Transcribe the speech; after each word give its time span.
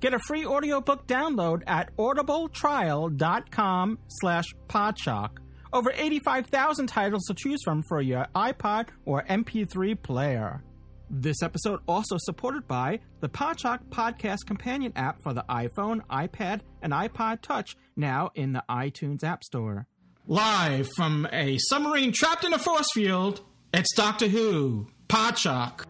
Get 0.00 0.14
a 0.14 0.18
free 0.26 0.44
audiobook 0.44 1.06
download 1.06 1.62
at 1.66 1.96
audibletrial.com 1.96 3.98
slash 4.08 4.44
podshock. 4.68 5.38
Over 5.72 5.92
85,000 5.94 6.86
titles 6.86 7.24
to 7.24 7.34
choose 7.34 7.60
from 7.64 7.82
for 7.88 8.00
your 8.00 8.26
iPod 8.34 8.88
or 9.04 9.24
MP3 9.24 10.00
player. 10.02 10.62
This 11.08 11.42
episode 11.42 11.80
also 11.86 12.16
supported 12.18 12.66
by 12.66 13.00
the 13.20 13.28
Podshock 13.28 13.84
Podcast 13.90 14.46
Companion 14.46 14.92
app 14.96 15.22
for 15.22 15.32
the 15.32 15.44
iPhone, 15.48 16.00
iPad, 16.10 16.62
and 16.82 16.92
iPod 16.92 17.42
Touch, 17.42 17.76
now 17.94 18.30
in 18.34 18.52
the 18.52 18.64
iTunes 18.68 19.22
App 19.22 19.44
Store. 19.44 19.86
Live 20.26 20.88
from 20.96 21.28
a 21.32 21.58
submarine 21.58 22.12
trapped 22.12 22.44
in 22.44 22.52
a 22.52 22.58
force 22.58 22.88
field, 22.92 23.42
it's 23.72 23.94
Doctor 23.94 24.26
Who, 24.26 24.88
Podshock. 25.08 25.84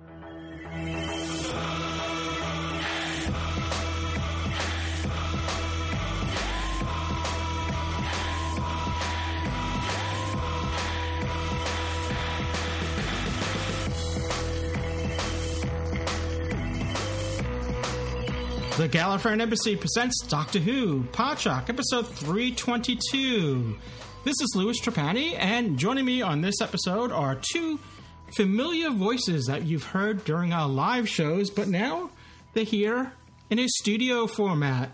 The 18.76 18.90
Gallifreyan 18.90 19.40
Embassy 19.40 19.74
presents 19.74 20.20
Doctor 20.26 20.58
Who, 20.58 21.04
Podshock, 21.04 21.70
episode 21.70 22.06
322. 22.08 23.78
This 24.22 24.34
is 24.42 24.52
Louis 24.54 24.78
Trapani, 24.78 25.34
and 25.38 25.78
joining 25.78 26.04
me 26.04 26.20
on 26.20 26.42
this 26.42 26.60
episode 26.60 27.10
are 27.10 27.38
two 27.40 27.80
familiar 28.36 28.90
voices 28.90 29.46
that 29.46 29.64
you've 29.64 29.82
heard 29.82 30.26
during 30.26 30.52
our 30.52 30.68
live 30.68 31.08
shows, 31.08 31.48
but 31.48 31.68
now 31.68 32.10
they're 32.52 32.64
here 32.64 33.14
in 33.48 33.58
a 33.58 33.66
studio 33.66 34.26
format. 34.26 34.90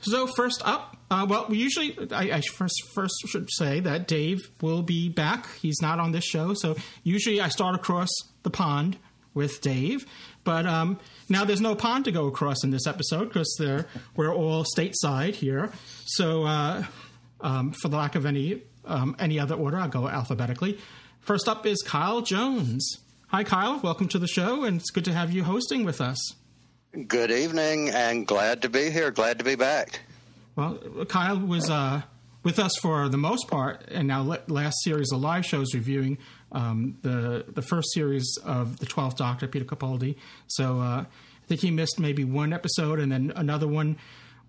So 0.00 0.26
first 0.26 0.60
up, 0.64 0.96
uh, 1.08 1.24
well, 1.28 1.46
we 1.48 1.58
usually 1.58 1.96
I, 2.10 2.38
I 2.38 2.40
first 2.40 2.74
first 2.92 3.14
should 3.28 3.48
say 3.52 3.78
that 3.78 4.08
Dave 4.08 4.50
will 4.60 4.82
be 4.82 5.08
back. 5.08 5.46
He's 5.60 5.80
not 5.80 6.00
on 6.00 6.10
this 6.10 6.24
show, 6.24 6.54
so 6.54 6.74
usually 7.04 7.40
I 7.40 7.50
start 7.50 7.76
across 7.76 8.08
the 8.42 8.50
pond 8.50 8.96
with 9.34 9.60
Dave. 9.60 10.06
But 10.44 10.66
um, 10.66 10.98
now 11.28 11.44
there's 11.44 11.60
no 11.60 11.74
pond 11.74 12.04
to 12.06 12.12
go 12.12 12.26
across 12.26 12.64
in 12.64 12.70
this 12.70 12.86
episode 12.86 13.28
because 13.28 13.56
we're 14.16 14.34
all 14.34 14.64
stateside 14.64 15.34
here. 15.34 15.70
So, 16.04 16.44
uh, 16.44 16.84
um, 17.40 17.72
for 17.72 17.88
the 17.88 17.96
lack 17.96 18.14
of 18.14 18.26
any 18.26 18.62
um, 18.84 19.14
any 19.18 19.38
other 19.38 19.54
order, 19.54 19.78
I'll 19.78 19.88
go 19.88 20.08
alphabetically. 20.08 20.78
First 21.20 21.48
up 21.48 21.66
is 21.66 21.82
Kyle 21.82 22.20
Jones. 22.20 22.98
Hi, 23.28 23.44
Kyle. 23.44 23.78
Welcome 23.78 24.08
to 24.08 24.18
the 24.18 24.26
show, 24.26 24.64
and 24.64 24.80
it's 24.80 24.90
good 24.90 25.04
to 25.06 25.12
have 25.12 25.32
you 25.32 25.44
hosting 25.44 25.84
with 25.84 26.00
us. 26.00 26.18
Good 27.06 27.30
evening, 27.30 27.88
and 27.88 28.26
glad 28.26 28.62
to 28.62 28.68
be 28.68 28.90
here. 28.90 29.10
Glad 29.10 29.38
to 29.38 29.44
be 29.44 29.54
back. 29.54 30.00
Well, 30.56 30.76
Kyle 31.08 31.38
was 31.38 31.70
uh, 31.70 32.02
with 32.42 32.58
us 32.58 32.72
for 32.82 33.08
the 33.08 33.16
most 33.16 33.48
part, 33.48 33.84
and 33.90 34.08
now 34.08 34.22
last 34.48 34.82
series 34.82 35.10
of 35.12 35.20
live 35.20 35.46
shows 35.46 35.72
reviewing 35.74 36.18
um, 36.52 36.98
the 37.02 37.44
the 37.48 37.62
first 37.62 37.92
series 37.92 38.38
of 38.44 38.78
the 38.78 38.86
Twelfth 38.86 39.16
Doctor, 39.16 39.48
Peter 39.48 39.64
Capaldi. 39.64 40.16
So 40.46 40.80
uh, 40.80 41.04
I 41.04 41.46
think 41.46 41.60
he 41.60 41.70
missed 41.70 41.98
maybe 41.98 42.24
one 42.24 42.52
episode, 42.52 42.98
and 42.98 43.10
then 43.10 43.32
another 43.34 43.66
one 43.66 43.96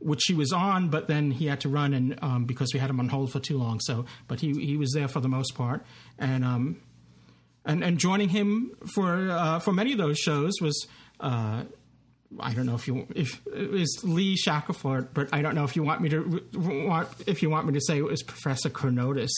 which 0.04 0.24
he 0.28 0.34
was 0.34 0.52
on, 0.52 0.90
but 0.90 1.08
then 1.08 1.32
he 1.32 1.46
had 1.46 1.62
to 1.62 1.70
run 1.70 1.94
and 1.94 2.20
um, 2.22 2.46
because 2.46 2.74
we 2.74 2.80
had 2.80 2.90
him 2.90 3.00
on 3.00 3.10
hold 3.10 3.32
for 3.32 3.40
too 3.40 3.58
long. 3.58 3.80
So, 3.80 4.06
but 4.28 4.42
he 4.42 4.54
he 4.54 4.78
was 4.78 4.92
there 4.94 5.08
for 5.08 5.20
the 5.20 5.30
most 5.30 5.56
part, 5.56 5.86
and 6.20 6.44
um, 6.44 6.82
and 7.66 7.84
and 7.84 7.98
joining 7.98 8.30
him 8.30 8.76
for 8.94 9.30
uh, 9.32 9.60
for 9.60 9.72
many 9.72 9.92
of 9.92 9.98
those 9.98 10.18
shows 10.18 10.54
was. 10.62 10.88
Uh, 11.20 11.64
I 12.40 12.56
don't 12.56 12.66
know 12.66 12.74
if 12.74 12.88
you 12.88 13.06
if 13.14 13.40
it 13.46 13.70
was 13.70 14.04
Lee 14.04 14.36
Shackleford, 14.36 15.10
but 15.14 15.30
I 15.32 15.44
don't 15.44 15.54
know 15.54 15.66
if 15.66 15.76
you 15.76 15.84
want 15.84 16.02
me 16.02 16.10
to 16.10 16.44
want 16.56 17.08
if 17.28 17.44
you 17.44 17.52
want 17.52 17.68
me 17.68 17.74
to 17.74 17.80
say 17.80 18.00
it 18.00 18.04
was 18.04 18.24
Professor 18.24 18.72
Chronotis. 18.72 19.30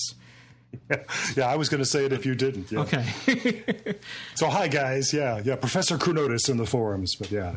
yeah, 1.35 1.47
I 1.47 1.55
was 1.55 1.69
going 1.69 1.79
to 1.79 1.85
say 1.85 2.05
it 2.05 2.13
if 2.13 2.25
you 2.25 2.35
didn't. 2.35 2.71
Yeah. 2.71 2.79
Okay. 2.81 3.95
so 4.35 4.47
hi 4.47 4.67
guys, 4.67 5.13
yeah, 5.13 5.41
yeah, 5.43 5.55
Professor 5.55 5.97
Chronotis 5.97 6.49
in 6.49 6.57
the 6.57 6.65
forums, 6.65 7.15
but 7.15 7.31
yeah. 7.31 7.55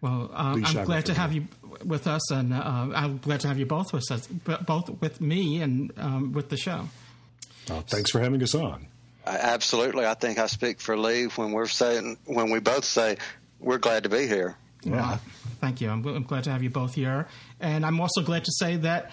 Well, 0.00 0.30
uh, 0.34 0.58
I'm 0.62 0.84
glad 0.84 1.06
to 1.06 1.14
have 1.14 1.32
you 1.32 1.46
with 1.82 2.06
us, 2.06 2.30
and 2.30 2.52
uh, 2.52 2.88
I'm 2.94 3.18
glad 3.18 3.40
to 3.40 3.48
have 3.48 3.58
you 3.58 3.66
both 3.66 3.92
with 3.92 4.10
us, 4.10 4.26
both 4.26 4.90
with 5.00 5.20
me 5.20 5.62
and 5.62 5.92
um, 5.96 6.32
with 6.32 6.50
the 6.50 6.56
show. 6.56 6.88
Oh, 7.70 7.80
thanks 7.86 8.10
for 8.10 8.20
having 8.20 8.42
us 8.42 8.54
on. 8.54 8.86
Absolutely, 9.26 10.04
I 10.04 10.12
think 10.14 10.38
I 10.38 10.46
speak 10.46 10.80
for 10.80 10.98
Lee 10.98 11.24
when 11.24 11.52
we're 11.52 11.66
saying 11.66 12.18
when 12.26 12.50
we 12.50 12.60
both 12.60 12.84
say 12.84 13.16
we're 13.58 13.78
glad 13.78 14.02
to 14.02 14.10
be 14.10 14.26
here. 14.26 14.56
Yeah, 14.82 14.92
well, 14.92 15.20
thank 15.62 15.80
you. 15.80 15.88
I'm, 15.88 16.06
I'm 16.06 16.24
glad 16.24 16.44
to 16.44 16.50
have 16.50 16.62
you 16.62 16.68
both 16.68 16.94
here, 16.94 17.26
and 17.58 17.86
I'm 17.86 17.98
also 18.00 18.22
glad 18.22 18.44
to 18.44 18.52
say 18.52 18.76
that 18.76 19.10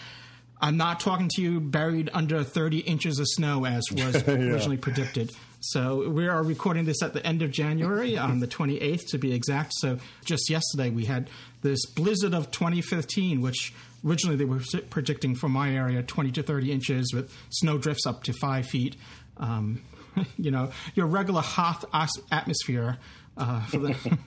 I'm 0.61 0.77
not 0.77 0.99
talking 0.99 1.27
to 1.35 1.41
you 1.41 1.59
buried 1.59 2.09
under 2.13 2.43
30 2.43 2.79
inches 2.79 3.19
of 3.19 3.27
snow 3.27 3.65
as 3.65 3.83
was 3.91 4.23
yeah. 4.27 4.33
originally 4.33 4.77
predicted. 4.77 5.31
So 5.59 6.09
we 6.09 6.27
are 6.27 6.41
recording 6.43 6.85
this 6.85 7.03
at 7.03 7.13
the 7.13 7.25
end 7.25 7.41
of 7.41 7.51
January, 7.51 8.17
on 8.17 8.39
the 8.39 8.47
28th 8.47 9.07
to 9.09 9.17
be 9.17 9.33
exact. 9.33 9.73
So 9.75 9.99
just 10.25 10.49
yesterday 10.49 10.89
we 10.89 11.05
had 11.05 11.29
this 11.61 11.85
blizzard 11.85 12.33
of 12.33 12.49
2015, 12.51 13.41
which 13.41 13.73
originally 14.05 14.37
they 14.37 14.45
were 14.45 14.61
predicting 14.89 15.35
for 15.35 15.49
my 15.49 15.75
area 15.75 16.01
20 16.01 16.31
to 16.31 16.43
30 16.43 16.71
inches 16.71 17.13
with 17.13 17.31
snow 17.49 17.77
drifts 17.77 18.07
up 18.07 18.23
to 18.23 18.33
five 18.33 18.65
feet. 18.67 18.95
Um, 19.37 19.81
you 20.37 20.51
know, 20.51 20.71
your 20.95 21.05
regular 21.05 21.41
hot 21.41 21.85
atmosphere 22.31 22.97
uh, 23.37 23.65
for 23.65 23.77
the. 23.77 23.95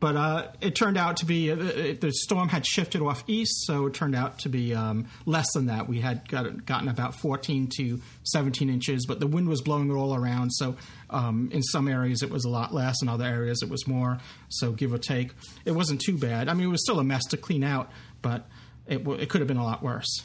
But 0.00 0.16
uh, 0.16 0.48
it 0.60 0.74
turned 0.74 0.98
out 0.98 1.18
to 1.18 1.24
be 1.24 1.50
uh, 1.50 1.56
the 1.56 2.12
storm 2.12 2.48
had 2.48 2.66
shifted 2.66 3.00
off 3.00 3.24
east, 3.26 3.66
so 3.66 3.86
it 3.86 3.94
turned 3.94 4.14
out 4.14 4.38
to 4.40 4.48
be 4.48 4.74
um, 4.74 5.06
less 5.24 5.46
than 5.54 5.66
that. 5.66 5.88
We 5.88 6.00
had 6.00 6.28
got, 6.28 6.66
gotten 6.66 6.88
about 6.88 7.14
14 7.14 7.70
to 7.78 8.00
17 8.24 8.68
inches, 8.68 9.06
but 9.06 9.20
the 9.20 9.26
wind 9.26 9.48
was 9.48 9.62
blowing 9.62 9.90
it 9.90 9.94
all 9.94 10.14
around. 10.14 10.50
So 10.50 10.76
um, 11.10 11.48
in 11.52 11.62
some 11.62 11.88
areas 11.88 12.22
it 12.22 12.30
was 12.30 12.44
a 12.44 12.50
lot 12.50 12.74
less, 12.74 13.00
in 13.00 13.08
other 13.08 13.24
areas 13.24 13.62
it 13.62 13.70
was 13.70 13.86
more. 13.86 14.18
So 14.48 14.72
give 14.72 14.92
or 14.92 14.98
take, 14.98 15.30
it 15.64 15.72
wasn't 15.72 16.00
too 16.00 16.18
bad. 16.18 16.48
I 16.48 16.54
mean, 16.54 16.68
it 16.68 16.70
was 16.70 16.82
still 16.82 16.98
a 16.98 17.04
mess 17.04 17.24
to 17.26 17.36
clean 17.36 17.64
out, 17.64 17.90
but 18.20 18.46
it, 18.86 19.06
it 19.06 19.30
could 19.30 19.40
have 19.40 19.48
been 19.48 19.56
a 19.56 19.64
lot 19.64 19.82
worse. 19.82 20.22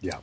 Yeah. 0.00 0.18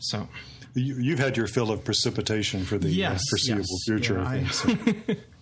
So. 0.00 0.28
You, 0.76 1.10
have 1.10 1.20
had 1.20 1.36
your 1.36 1.46
fill 1.46 1.70
of 1.70 1.84
precipitation 1.84 2.64
for 2.64 2.78
the 2.78 2.88
uh, 2.88 2.90
yes, 2.90 3.20
uh, 3.20 3.22
foreseeable 3.30 3.60
yes, 3.60 3.84
future. 3.86 4.18
Yeah, 4.18 4.28
I 4.28 4.44
think, 4.44 5.06
so. 5.06 5.14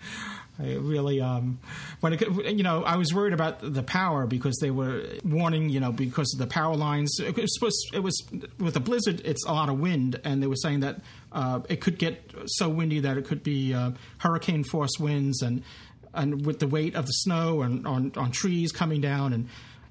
I 0.59 0.75
really, 0.75 1.21
um, 1.21 1.59
when 2.01 2.13
it, 2.13 2.21
you 2.21 2.63
know, 2.63 2.85
I 2.85 2.97
was 2.97 3.15
worried 3.15 3.33
about 3.33 3.61
the 3.61 3.83
power 3.83 4.27
because 4.27 4.59
they 4.61 4.71
were 4.71 5.03
warning, 5.25 5.71
you 5.71 5.81
know, 5.81 5.93
because 5.93 6.33
of 6.35 6.39
the 6.39 6.47
power 6.47 6.77
lines. 6.77 7.19
It 7.19 7.37
was 7.37 7.55
supposed, 7.55 7.91
it 7.95 8.01
was 8.01 8.23
with 8.59 8.77
a 8.77 8.81
blizzard, 8.81 9.23
it's 9.25 9.45
a 9.47 9.53
lot 9.53 9.71
of 9.71 9.81
wind, 9.81 10.21
and 10.25 10.43
they 10.43 10.47
were 10.47 10.57
saying 10.57 10.81
that 10.81 11.01
uh, 11.33 11.61
it 11.69 11.81
could 11.81 11.99
get 11.99 12.35
so 12.47 12.69
windy 12.69 13.01
that 13.01 13.17
it 13.17 13.27
could 13.27 13.43
be 13.43 13.73
uh, 13.73 13.93
hurricane 14.19 14.63
force 14.63 14.99
winds, 15.01 15.41
and 15.43 15.63
and 16.15 16.45
with 16.45 16.59
the 16.59 16.67
weight 16.67 16.95
of 16.95 17.07
the 17.07 17.13
snow 17.13 17.63
and 17.63 17.87
on 17.87 18.13
on 18.17 18.31
trees 18.31 18.73
coming 18.73 19.01
down, 19.01 19.33
and 19.33 19.49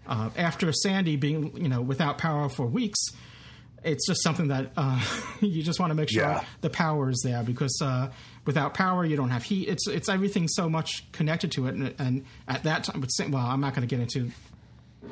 uh, 0.07 0.29
after 0.37 0.71
Sandy 0.71 1.15
being, 1.15 1.57
you 1.57 1.69
know, 1.69 1.81
without 1.81 2.19
power 2.19 2.49
for 2.49 2.67
weeks 2.67 2.99
it's 3.83 4.07
just 4.07 4.21
something 4.23 4.49
that 4.49 4.71
uh, 4.77 5.03
you 5.41 5.63
just 5.63 5.79
want 5.79 5.91
to 5.91 5.95
make 5.95 6.09
sure 6.09 6.23
yeah. 6.23 6.43
the 6.61 6.69
power 6.69 7.09
is 7.09 7.21
there 7.23 7.43
because 7.43 7.79
uh, 7.81 8.09
without 8.45 8.73
power 8.73 9.05
you 9.05 9.15
don't 9.15 9.29
have 9.29 9.43
heat. 9.43 9.67
It's 9.67 9.87
it's 9.87 10.09
everything 10.09 10.47
so 10.47 10.69
much 10.69 11.11
connected 11.11 11.51
to 11.53 11.67
it, 11.67 11.75
and, 11.75 11.95
and 11.99 12.25
at 12.47 12.63
that 12.63 12.83
time, 12.83 13.03
well, 13.31 13.45
I'm 13.45 13.61
not 13.61 13.73
going 13.73 13.87
to 13.87 13.95
get 13.95 14.01
into. 14.01 14.31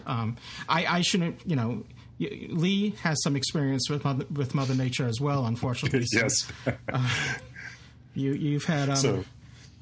Um, 0.05 0.37
I, 0.67 0.85
I 0.85 1.01
shouldn't, 1.01 1.41
you 1.45 1.55
know. 1.55 1.83
Lee 2.19 2.89
has 3.01 3.17
some 3.23 3.37
experience 3.37 3.89
with 3.89 4.03
mother, 4.03 4.25
with 4.33 4.53
Mother 4.53 4.75
Nature 4.75 5.07
as 5.07 5.21
well, 5.21 5.45
unfortunately. 5.45 6.05
So, 6.11 6.19
yes. 6.19 6.51
uh, 6.91 7.09
you 8.13 8.33
you've 8.33 8.65
had 8.65 8.89
um, 8.89 8.95
so. 8.97 9.23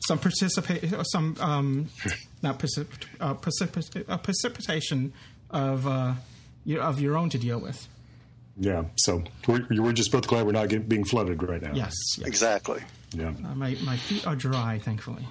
some 0.07 0.19
participate 0.19 0.93
some 1.11 1.35
um, 1.39 1.89
not 2.43 2.59
precip- 2.59 3.07
uh, 3.19 3.33
precip- 3.33 4.05
uh, 4.07 4.17
precipitation 4.17 5.13
of 5.49 5.87
uh, 5.87 6.13
of 6.79 7.01
your 7.01 7.17
own 7.17 7.29
to 7.31 7.39
deal 7.39 7.59
with. 7.59 7.87
Yeah, 8.59 8.85
so 8.95 9.23
we're, 9.47 9.65
we're 9.69 9.93
just 9.93 10.11
both 10.11 10.27
glad 10.27 10.45
we're 10.45 10.51
not 10.51 10.69
getting, 10.69 10.87
being 10.87 11.03
flooded 11.03 11.41
right 11.43 11.61
now. 11.61 11.73
Yes, 11.73 11.93
yes. 12.17 12.27
exactly. 12.27 12.81
Yeah, 13.13 13.29
uh, 13.29 13.55
my 13.55 13.77
my 13.83 13.97
feet 13.97 14.25
are 14.25 14.35
dry, 14.35 14.79
thankfully. 14.79 15.27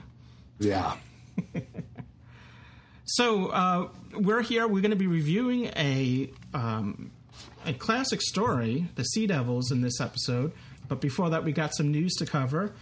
Yeah. 0.61 0.97
so 3.05 3.49
uh, 3.49 3.89
we're 4.15 4.43
here. 4.43 4.67
We're 4.69 4.81
going 4.81 4.91
to 4.91 4.97
be 4.97 5.09
reviewing 5.09 5.67
a 5.77 6.31
um, 6.55 7.11
a 7.65 7.73
classic 7.73 8.23
story, 8.23 8.89
the 8.95 9.03
Sea 9.03 9.27
Devils, 9.27 9.73
in 9.73 9.81
this 9.81 10.01
episode. 10.01 10.53
But 10.89 11.01
before 11.01 11.31
that, 11.31 11.43
we 11.43 11.53
got 11.53 11.75
some 11.75 11.91
news 11.91 12.15
to 12.15 12.27
cover. 12.27 12.73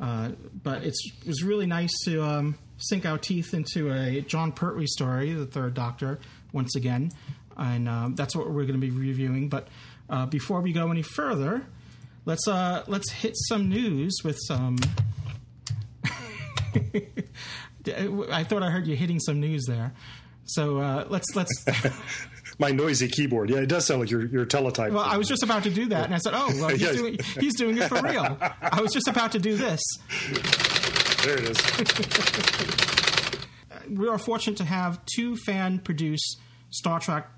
Uh, 0.00 0.30
but 0.62 0.84
it's 0.84 1.00
it 1.22 1.26
was 1.26 1.42
really 1.42 1.66
nice 1.66 1.92
to 2.04 2.22
um, 2.22 2.56
sink 2.76 3.04
our 3.04 3.18
teeth 3.18 3.52
into 3.52 3.92
a 3.92 4.20
Jon 4.20 4.52
Pertwee 4.52 4.86
story, 4.86 5.32
the 5.32 5.46
Third 5.46 5.74
Doctor, 5.74 6.20
once 6.52 6.76
again, 6.76 7.10
and 7.58 7.88
um, 7.88 8.14
that's 8.14 8.36
what 8.36 8.46
we're 8.50 8.64
going 8.64 8.80
to 8.80 8.86
be 8.86 8.90
reviewing. 8.90 9.48
But 9.48 9.68
uh, 10.08 10.26
before 10.26 10.60
we 10.60 10.72
go 10.72 10.90
any 10.90 11.02
further, 11.02 11.66
let's 12.24 12.46
uh, 12.46 12.84
let's 12.86 13.10
hit 13.10 13.34
some 13.36 13.68
news 13.68 14.16
with 14.24 14.38
some. 14.46 14.78
I 18.32 18.44
thought 18.44 18.62
I 18.62 18.70
heard 18.70 18.86
you 18.86 18.94
hitting 18.96 19.18
some 19.18 19.40
news 19.40 19.64
there. 19.66 19.92
So 20.44 20.78
uh, 20.78 21.06
let's 21.08 21.26
let's. 21.34 21.50
My 22.60 22.72
noisy 22.72 23.06
keyboard. 23.06 23.50
Yeah, 23.50 23.58
it 23.58 23.68
does 23.68 23.86
sound 23.86 24.00
like 24.00 24.10
your 24.10 24.26
your 24.26 24.44
teletype. 24.44 24.92
Well, 24.92 25.04
I 25.04 25.16
was 25.16 25.28
just 25.28 25.44
about 25.44 25.62
to 25.64 25.70
do 25.70 25.86
that, 25.86 26.06
and 26.06 26.14
I 26.14 26.18
said, 26.18 26.32
"Oh, 26.34 26.52
well, 26.56 26.70
he's, 26.70 26.90
doing, 26.96 27.18
he's 27.38 27.54
doing 27.54 27.78
it 27.78 27.88
for 27.88 28.02
real." 28.02 28.36
I 28.60 28.80
was 28.80 28.92
just 28.92 29.06
about 29.06 29.32
to 29.32 29.38
do 29.38 29.56
this. 29.56 29.80
There 31.22 31.38
it 31.38 31.50
is. 31.50 31.58
we 33.88 34.08
are 34.08 34.18
fortunate 34.18 34.56
to 34.56 34.64
have 34.64 35.00
two 35.06 35.36
fan 35.36 35.78
produced 35.78 36.40
Star 36.70 36.98
Trek 36.98 37.28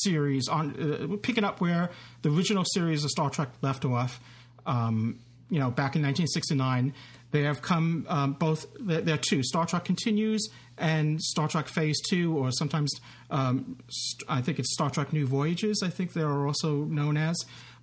series 0.00 0.48
on 0.48 1.12
uh, 1.12 1.16
picking 1.22 1.44
up 1.44 1.60
where 1.60 1.90
the 2.22 2.30
original 2.30 2.64
series 2.64 3.04
of 3.04 3.10
Star 3.10 3.30
Trek 3.30 3.50
left 3.62 3.84
off. 3.84 4.20
Um, 4.66 5.20
you 5.50 5.58
know, 5.58 5.70
back 5.70 5.96
in 5.96 6.02
1969, 6.02 6.94
they 7.32 7.42
have 7.42 7.62
come 7.62 8.06
um, 8.08 8.32
both. 8.34 8.66
There 8.78 9.14
are 9.14 9.18
two: 9.18 9.42
Star 9.42 9.66
Trek 9.66 9.84
Continues 9.84 10.48
and 10.78 11.20
Star 11.20 11.48
Trek 11.48 11.66
Phase 11.66 12.00
Two, 12.08 12.36
or 12.36 12.50
sometimes 12.52 12.92
um, 13.30 13.78
st- 13.88 14.30
I 14.30 14.42
think 14.42 14.58
it's 14.58 14.72
Star 14.72 14.90
Trek 14.90 15.12
New 15.12 15.26
Voyages. 15.26 15.82
I 15.84 15.88
think 15.88 16.12
they 16.12 16.22
are 16.22 16.46
also 16.46 16.84
known 16.84 17.16
as. 17.16 17.36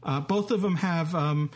Uh, 0.03 0.19
both 0.21 0.51
of 0.51 0.61
them 0.61 0.75
have 0.75 1.13
um, 1.13 1.49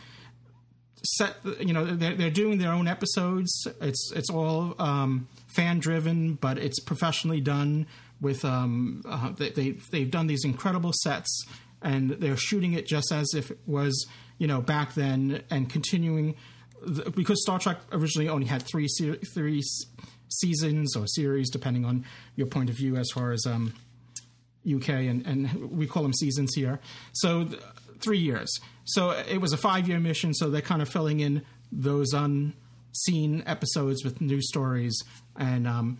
set. 1.04 1.36
You 1.60 1.72
know, 1.72 1.84
they're, 1.84 2.14
they're, 2.14 2.30
doing 2.30 2.58
their 2.58 2.72
own 2.72 2.88
episodes. 2.88 3.66
It's 3.80 4.12
it's 4.14 4.30
all 4.30 4.74
um, 4.78 5.28
fan 5.46 5.78
driven, 5.78 6.34
but 6.34 6.58
it's 6.58 6.80
professionally 6.80 7.40
done. 7.40 7.86
With 8.20 8.44
um, 8.44 9.02
uh, 9.06 9.32
they, 9.32 9.50
they've 9.50 9.90
they've 9.90 10.10
done 10.10 10.26
these 10.26 10.44
incredible 10.44 10.92
sets, 11.02 11.44
and 11.82 12.10
they're 12.10 12.36
shooting 12.36 12.72
it 12.72 12.86
just 12.86 13.12
as 13.12 13.34
if 13.34 13.50
it 13.50 13.58
was 13.66 14.06
you 14.38 14.46
know 14.46 14.60
back 14.60 14.94
then, 14.94 15.42
and 15.50 15.68
continuing 15.68 16.36
because 17.14 17.42
Star 17.42 17.58
Trek 17.58 17.78
originally 17.92 18.28
only 18.28 18.46
had 18.46 18.62
three 18.62 18.88
three 18.88 19.62
seasons 20.28 20.96
or 20.96 21.06
series, 21.06 21.50
depending 21.50 21.84
on 21.84 22.04
your 22.36 22.46
point 22.46 22.70
of 22.70 22.76
view 22.76 22.96
as 22.96 23.10
far 23.10 23.32
as 23.32 23.44
um, 23.46 23.74
UK, 24.70 24.88
and, 24.88 25.26
and 25.26 25.70
we 25.70 25.86
call 25.86 26.02
them 26.02 26.12
seasons 26.12 26.54
here. 26.54 26.80
So 27.12 27.44
th- 27.44 27.62
three 28.00 28.18
years. 28.18 28.50
So 28.84 29.10
it 29.10 29.40
was 29.40 29.52
a 29.52 29.56
five 29.56 29.88
year 29.88 30.00
mission. 30.00 30.34
So 30.34 30.50
they're 30.50 30.60
kind 30.60 30.82
of 30.82 30.88
filling 30.88 31.20
in 31.20 31.42
those 31.70 32.12
unseen 32.12 33.42
episodes 33.46 34.04
with 34.04 34.20
new 34.20 34.40
stories 34.40 35.02
and. 35.36 35.66
Um, 35.66 35.98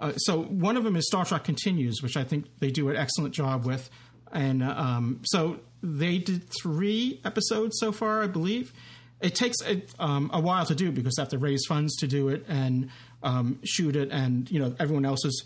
uh, 0.00 0.12
so 0.16 0.42
one 0.42 0.76
of 0.76 0.84
them 0.84 0.96
is 0.96 1.06
Star 1.06 1.24
Trek 1.24 1.44
Continues, 1.44 2.02
which 2.02 2.16
I 2.16 2.24
think 2.24 2.46
they 2.58 2.70
do 2.70 2.88
an 2.88 2.96
excellent 2.96 3.34
job 3.34 3.64
with, 3.64 3.88
and 4.32 4.62
um, 4.62 5.20
so 5.24 5.60
they 5.82 6.18
did 6.18 6.48
three 6.62 7.20
episodes 7.24 7.78
so 7.78 7.92
far, 7.92 8.22
I 8.22 8.26
believe, 8.26 8.72
it 9.20 9.34
takes 9.34 9.56
a, 9.62 9.82
um, 9.98 10.30
a 10.32 10.40
while 10.40 10.64
to 10.66 10.74
do 10.74 10.90
because 10.90 11.14
they 11.14 11.22
have 11.22 11.30
to 11.30 11.38
raise 11.38 11.64
funds 11.66 11.94
to 11.96 12.06
do 12.06 12.28
it 12.28 12.44
and 12.48 12.90
um, 13.22 13.60
shoot 13.64 13.94
it, 13.96 14.10
and 14.10 14.50
you 14.50 14.58
know 14.58 14.74
everyone 14.78 15.04
else 15.04 15.24
is 15.24 15.44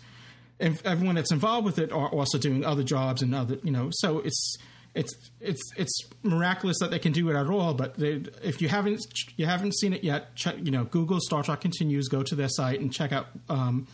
everyone 0.59 1.15
that's 1.15 1.33
involved 1.33 1.65
with 1.65 1.77
it 1.79 1.91
are 1.91 2.07
also 2.07 2.37
doing 2.37 2.63
other 2.63 2.83
jobs 2.83 3.21
and 3.21 3.35
other 3.35 3.57
you 3.61 3.71
know 3.71 3.89
so 3.91 4.19
it's 4.19 4.57
it's 4.95 5.13
it's 5.41 5.61
it's 5.75 5.99
miraculous 6.23 6.79
that 6.79 6.89
they 6.89 6.99
can 6.99 7.11
do 7.11 7.29
it 7.29 7.35
at 7.35 7.47
all. 7.47 7.73
But 7.73 7.95
they, 7.95 8.23
if 8.41 8.61
you 8.61 8.69
haven't 8.69 9.05
you 9.35 9.45
haven't 9.45 9.75
seen 9.75 9.93
it 9.93 10.03
yet, 10.03 10.35
check 10.35 10.55
you 10.63 10.71
know 10.71 10.85
Google 10.85 11.19
Star 11.19 11.43
Trek 11.43 11.61
continues, 11.61 12.07
go 12.07 12.23
to 12.23 12.35
their 12.35 12.49
site 12.49 12.79
and 12.79 12.91
check 12.91 13.11
out. 13.11 13.27
Um, 13.49 13.87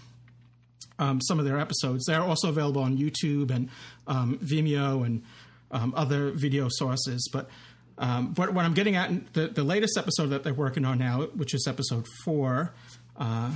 um, 1.01 1.19
some 1.19 1.39
of 1.39 1.45
their 1.45 1.59
episodes. 1.59 2.05
They're 2.05 2.21
also 2.21 2.49
available 2.49 2.83
on 2.83 2.97
YouTube 2.97 3.49
and 3.49 3.69
um, 4.07 4.37
Vimeo 4.37 5.05
and 5.05 5.23
um, 5.71 5.93
other 5.97 6.31
video 6.31 6.67
sources. 6.69 7.27
But 7.33 7.49
um, 7.97 8.35
what, 8.35 8.53
what, 8.53 8.65
I'm 8.65 8.75
getting 8.75 8.95
at, 8.95 9.33
the, 9.33 9.47
the 9.47 9.63
latest 9.63 9.97
episode 9.97 10.27
that 10.27 10.43
they're 10.43 10.53
working 10.53 10.85
on 10.85 10.99
now, 10.99 11.23
which 11.23 11.53
is 11.55 11.67
episode 11.67 12.05
four, 12.23 12.73
uh, 13.17 13.51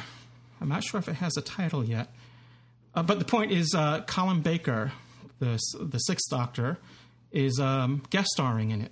I'm 0.59 0.69
not 0.69 0.83
sure 0.83 0.99
if 0.99 1.07
it 1.07 1.15
has 1.15 1.37
a 1.37 1.41
title 1.41 1.83
yet. 1.83 2.09
Uh, 2.95 3.03
but 3.03 3.19
the 3.19 3.25
point 3.25 3.51
is, 3.51 3.73
uh, 3.75 4.01
Colin 4.07 4.41
Baker, 4.41 4.91
the 5.39 5.59
the 5.79 5.97
Sixth 5.99 6.29
Doctor, 6.29 6.77
is 7.31 7.59
um, 7.59 8.01
guest 8.09 8.29
starring 8.29 8.71
in 8.71 8.81
it. 8.81 8.91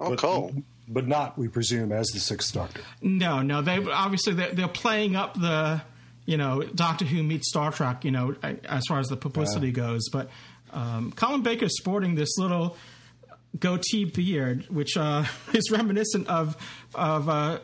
Oh, 0.00 0.10
but, 0.10 0.18
cool! 0.18 0.52
But 0.88 1.06
not, 1.06 1.38
we 1.38 1.46
presume, 1.46 1.92
as 1.92 2.08
the 2.08 2.18
Sixth 2.18 2.52
Doctor. 2.52 2.80
No, 3.00 3.42
no. 3.42 3.62
They 3.62 3.76
obviously 3.76 4.34
they're, 4.34 4.52
they're 4.52 4.66
playing 4.68 5.14
up 5.14 5.34
the, 5.34 5.82
you 6.28 6.36
know, 6.36 6.62
Doctor 6.62 7.06
Who 7.06 7.22
meets 7.22 7.48
Star 7.48 7.72
Trek. 7.72 8.04
You 8.04 8.10
know, 8.10 8.36
as 8.42 8.82
far 8.86 8.98
as 8.98 9.06
the 9.06 9.16
publicity 9.16 9.72
goes. 9.72 10.10
But 10.10 10.28
um, 10.74 11.10
Colin 11.16 11.42
Baker's 11.42 11.78
sporting 11.78 12.16
this 12.16 12.36
little 12.36 12.76
goatee 13.58 14.04
beard, 14.04 14.66
which 14.68 14.98
uh, 14.98 15.24
is 15.54 15.70
reminiscent 15.70 16.28
of 16.28 16.54
of 16.94 17.30
uh, 17.30 17.60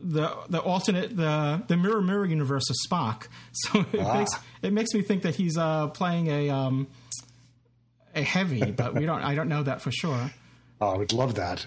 the 0.00 0.32
the 0.48 0.60
alternate 0.60 1.16
the 1.16 1.64
the 1.66 1.76
mirror 1.76 2.00
mirror 2.00 2.24
universe 2.24 2.70
of 2.70 2.76
Spock. 2.88 3.26
So 3.52 3.80
it 3.92 4.00
ah. 4.00 4.14
makes 4.14 4.30
it 4.62 4.72
makes 4.72 4.94
me 4.94 5.02
think 5.02 5.22
that 5.22 5.34
he's 5.34 5.58
uh, 5.58 5.88
playing 5.88 6.28
a 6.28 6.50
um, 6.50 6.86
a 8.14 8.22
heavy, 8.22 8.70
but 8.70 8.94
we 8.94 9.06
don't. 9.06 9.22
I 9.22 9.34
don't 9.34 9.48
know 9.48 9.64
that 9.64 9.82
for 9.82 9.90
sure. 9.90 10.30
Oh, 10.80 10.88
I 10.88 10.96
would 10.96 11.12
love 11.12 11.36
that. 11.36 11.64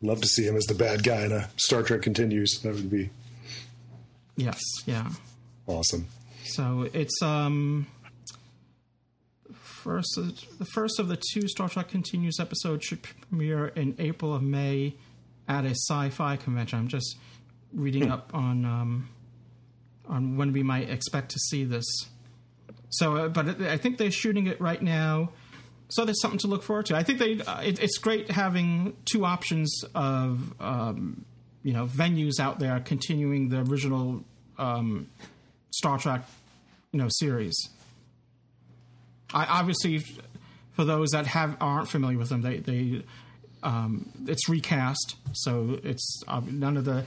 love 0.00 0.20
to 0.20 0.28
see 0.28 0.44
him 0.44 0.54
as 0.54 0.66
the 0.66 0.74
bad 0.74 1.02
guy 1.02 1.24
in 1.24 1.32
a 1.32 1.50
Star 1.56 1.82
Trek 1.82 2.00
continues. 2.02 2.60
That 2.62 2.74
would 2.74 2.88
be 2.88 3.10
yes, 4.40 4.60
yeah, 4.86 5.08
awesome. 5.66 6.06
So 6.44 6.88
it's 6.92 7.22
um 7.22 7.86
first 9.52 10.18
the 10.58 10.64
first 10.66 10.98
of 10.98 11.08
the 11.08 11.20
two 11.32 11.48
Star 11.48 11.68
Trek 11.68 11.88
Continues 11.88 12.38
episodes 12.38 12.84
should 12.84 13.02
premiere 13.02 13.68
in 13.68 13.94
April 13.98 14.34
of 14.34 14.42
May 14.42 14.94
at 15.48 15.64
a 15.64 15.70
sci-fi 15.70 16.36
convention. 16.36 16.78
I'm 16.78 16.88
just 16.88 17.16
reading 17.72 18.04
hmm. 18.04 18.12
up 18.12 18.30
on 18.34 18.64
um, 18.64 19.08
on 20.08 20.36
when 20.36 20.52
we 20.52 20.62
might 20.62 20.90
expect 20.90 21.30
to 21.32 21.38
see 21.38 21.64
this. 21.64 21.86
So, 22.90 23.16
uh, 23.16 23.28
but 23.28 23.60
I 23.62 23.76
think 23.76 23.98
they're 23.98 24.10
shooting 24.10 24.46
it 24.46 24.60
right 24.60 24.82
now. 24.82 25.30
So 25.88 26.04
there's 26.04 26.20
something 26.20 26.38
to 26.40 26.46
look 26.46 26.62
forward 26.62 26.86
to. 26.86 26.96
I 26.96 27.02
think 27.02 27.18
they 27.18 27.40
uh, 27.40 27.60
it, 27.62 27.82
it's 27.82 27.98
great 27.98 28.30
having 28.30 28.96
two 29.04 29.24
options 29.24 29.84
of 29.94 30.54
um, 30.60 31.24
you 31.62 31.72
know 31.72 31.86
venues 31.86 32.38
out 32.38 32.58
there 32.58 32.78
continuing 32.80 33.48
the 33.48 33.60
original 33.60 34.24
um, 34.60 35.08
Star 35.70 35.98
Trek 35.98 36.22
you 36.92 36.98
know 36.98 37.08
series. 37.10 37.56
I, 39.32 39.44
obviously, 39.44 40.02
for 40.72 40.84
those 40.84 41.10
that 41.10 41.26
have 41.26 41.56
aren't 41.60 41.88
familiar 41.88 42.18
with 42.18 42.28
them, 42.28 42.42
they 42.42 42.58
they 42.58 43.02
um, 43.62 44.10
it's 44.26 44.48
recast, 44.48 45.16
so 45.32 45.78
it's 45.82 46.22
uh, 46.28 46.40
none 46.46 46.76
of 46.76 46.84
the 46.84 47.04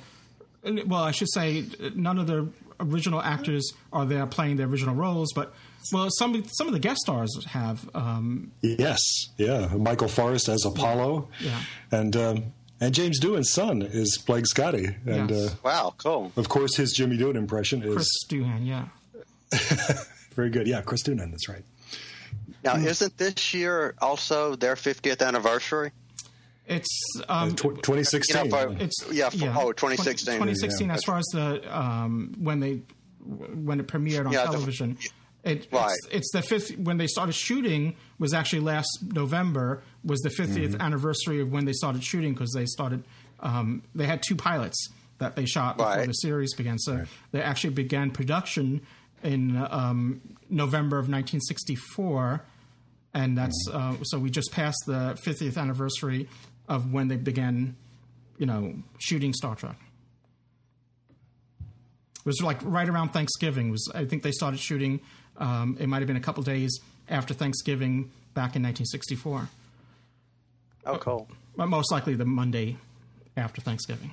well, 0.85 1.03
I 1.03 1.11
should 1.11 1.31
say 1.31 1.65
none 1.95 2.17
of 2.17 2.27
the 2.27 2.47
original 2.79 3.21
actors 3.21 3.71
are 3.91 4.05
there 4.05 4.25
playing 4.25 4.57
their 4.57 4.67
original 4.67 4.95
roles, 4.95 5.33
but 5.33 5.53
well, 5.91 6.07
some 6.17 6.43
some 6.53 6.67
of 6.67 6.73
the 6.73 6.79
guest 6.79 7.01
stars 7.01 7.45
have. 7.49 7.89
Um, 7.93 8.51
yes, 8.61 8.99
yeah, 9.37 9.67
Michael 9.75 10.07
Forest 10.07 10.49
as 10.49 10.65
Apollo, 10.65 11.29
yeah, 11.41 11.59
and. 11.91 12.15
Um, 12.15 12.43
and 12.83 12.93
James 12.93 13.19
Doohan's 13.19 13.51
son 13.51 13.81
is 13.81 14.21
Blake 14.25 14.45
Scotty. 14.45 14.87
And 15.05 15.29
yes. 15.29 15.53
uh, 15.53 15.55
wow, 15.63 15.93
cool. 15.97 16.33
Of 16.35 16.49
course, 16.49 16.75
his 16.75 16.91
Jimmy 16.91 17.17
Doohan 17.17 17.35
impression 17.35 17.81
is 17.81 17.93
Chris 17.93 18.09
Doohan. 18.29 18.65
Yeah, 18.65 18.87
very 20.35 20.49
good. 20.49 20.67
Yeah, 20.67 20.81
Chris 20.81 21.01
Doohan. 21.03 21.31
That's 21.31 21.47
right. 21.47 21.63
Now, 22.63 22.75
isn't 22.75 23.17
this 23.17 23.53
year 23.53 23.93
also 24.01 24.55
their 24.55 24.75
50th 24.75 25.25
anniversary? 25.25 25.91
It's 26.65 27.21
um, 27.27 27.49
uh, 27.49 27.55
2016. 27.55 28.45
You 28.45 28.49
know, 28.49 28.57
for, 28.57 28.83
it's 28.83 29.05
yeah, 29.11 29.29
for, 29.29 29.37
yeah, 29.37 29.57
oh 29.57 29.71
2016. 29.71 30.33
2016 30.33 30.87
yeah. 30.87 30.93
as 30.93 31.03
far 31.03 31.17
as 31.17 31.25
the 31.33 31.77
um, 31.77 32.33
when 32.37 32.59
they 32.59 32.81
when 33.25 33.79
it 33.79 33.87
premiered 33.87 34.25
on 34.25 34.33
yeah, 34.33 34.43
television. 34.43 34.97
The, 35.01 35.09
it, 35.43 35.67
right. 35.71 35.91
it's, 35.91 36.07
it's, 36.11 36.31
the 36.31 36.41
fifth 36.41 36.77
when 36.77 36.97
they 36.97 37.07
started 37.07 37.33
shooting 37.33 37.95
was 38.17 38.33
actually 38.33 38.61
last 38.61 38.87
November 39.01 39.83
was 40.03 40.21
the 40.21 40.29
50th 40.29 40.69
mm-hmm. 40.69 40.81
anniversary 40.81 41.41
of 41.41 41.51
when 41.51 41.65
they 41.65 41.73
started 41.73 42.03
shooting 42.03 42.33
because 42.33 42.53
they 42.53 42.65
started 42.65 43.03
um, 43.41 43.83
they 43.93 44.05
had 44.05 44.23
two 44.23 44.35
pilots 44.35 44.89
that 45.17 45.35
they 45.35 45.45
shot 45.45 45.77
before 45.77 45.91
right. 45.91 46.07
the 46.07 46.13
series 46.13 46.53
began 46.53 46.79
so 46.79 46.95
right. 46.95 47.07
they 47.31 47.41
actually 47.41 47.71
began 47.71 48.09
production 48.09 48.81
in 49.23 49.55
um, 49.69 50.21
November 50.49 50.97
of 50.97 51.05
1964, 51.05 52.41
and 53.13 53.37
that's 53.37 53.67
uh, 53.71 53.95
so 54.03 54.19
we 54.19 54.29
just 54.29 54.51
passed 54.51 54.83
the 54.85 55.17
50th 55.25 55.57
anniversary 55.57 56.27
of 56.67 56.91
when 56.91 57.07
they 57.07 57.15
began, 57.15 57.75
you 58.37 58.45
know, 58.45 58.75
shooting 58.99 59.33
Star 59.33 59.55
Trek. 59.55 59.77
it 61.59 62.25
was 62.25 62.41
like 62.41 62.59
right 62.63 62.87
around 62.87 63.09
Thanksgiving. 63.09 63.71
Was 63.71 63.89
I 63.95 64.05
think 64.05 64.23
they 64.23 64.31
started 64.31 64.59
shooting. 64.59 64.99
Um, 65.37 65.77
it 65.79 65.87
might 65.87 65.99
have 65.99 66.07
been 66.07 66.17
a 66.17 66.21
couple 66.21 66.43
days 66.43 66.79
after 67.09 67.33
Thanksgiving 67.33 68.11
back 68.33 68.55
in 68.55 68.63
1964. 68.63 69.49
Oh, 70.85 70.97
cool. 70.97 71.27
But 71.55 71.67
most 71.67 71.91
likely 71.91 72.15
the 72.15 72.25
Monday 72.25 72.77
after 73.37 73.61
Thanksgiving. 73.61 74.11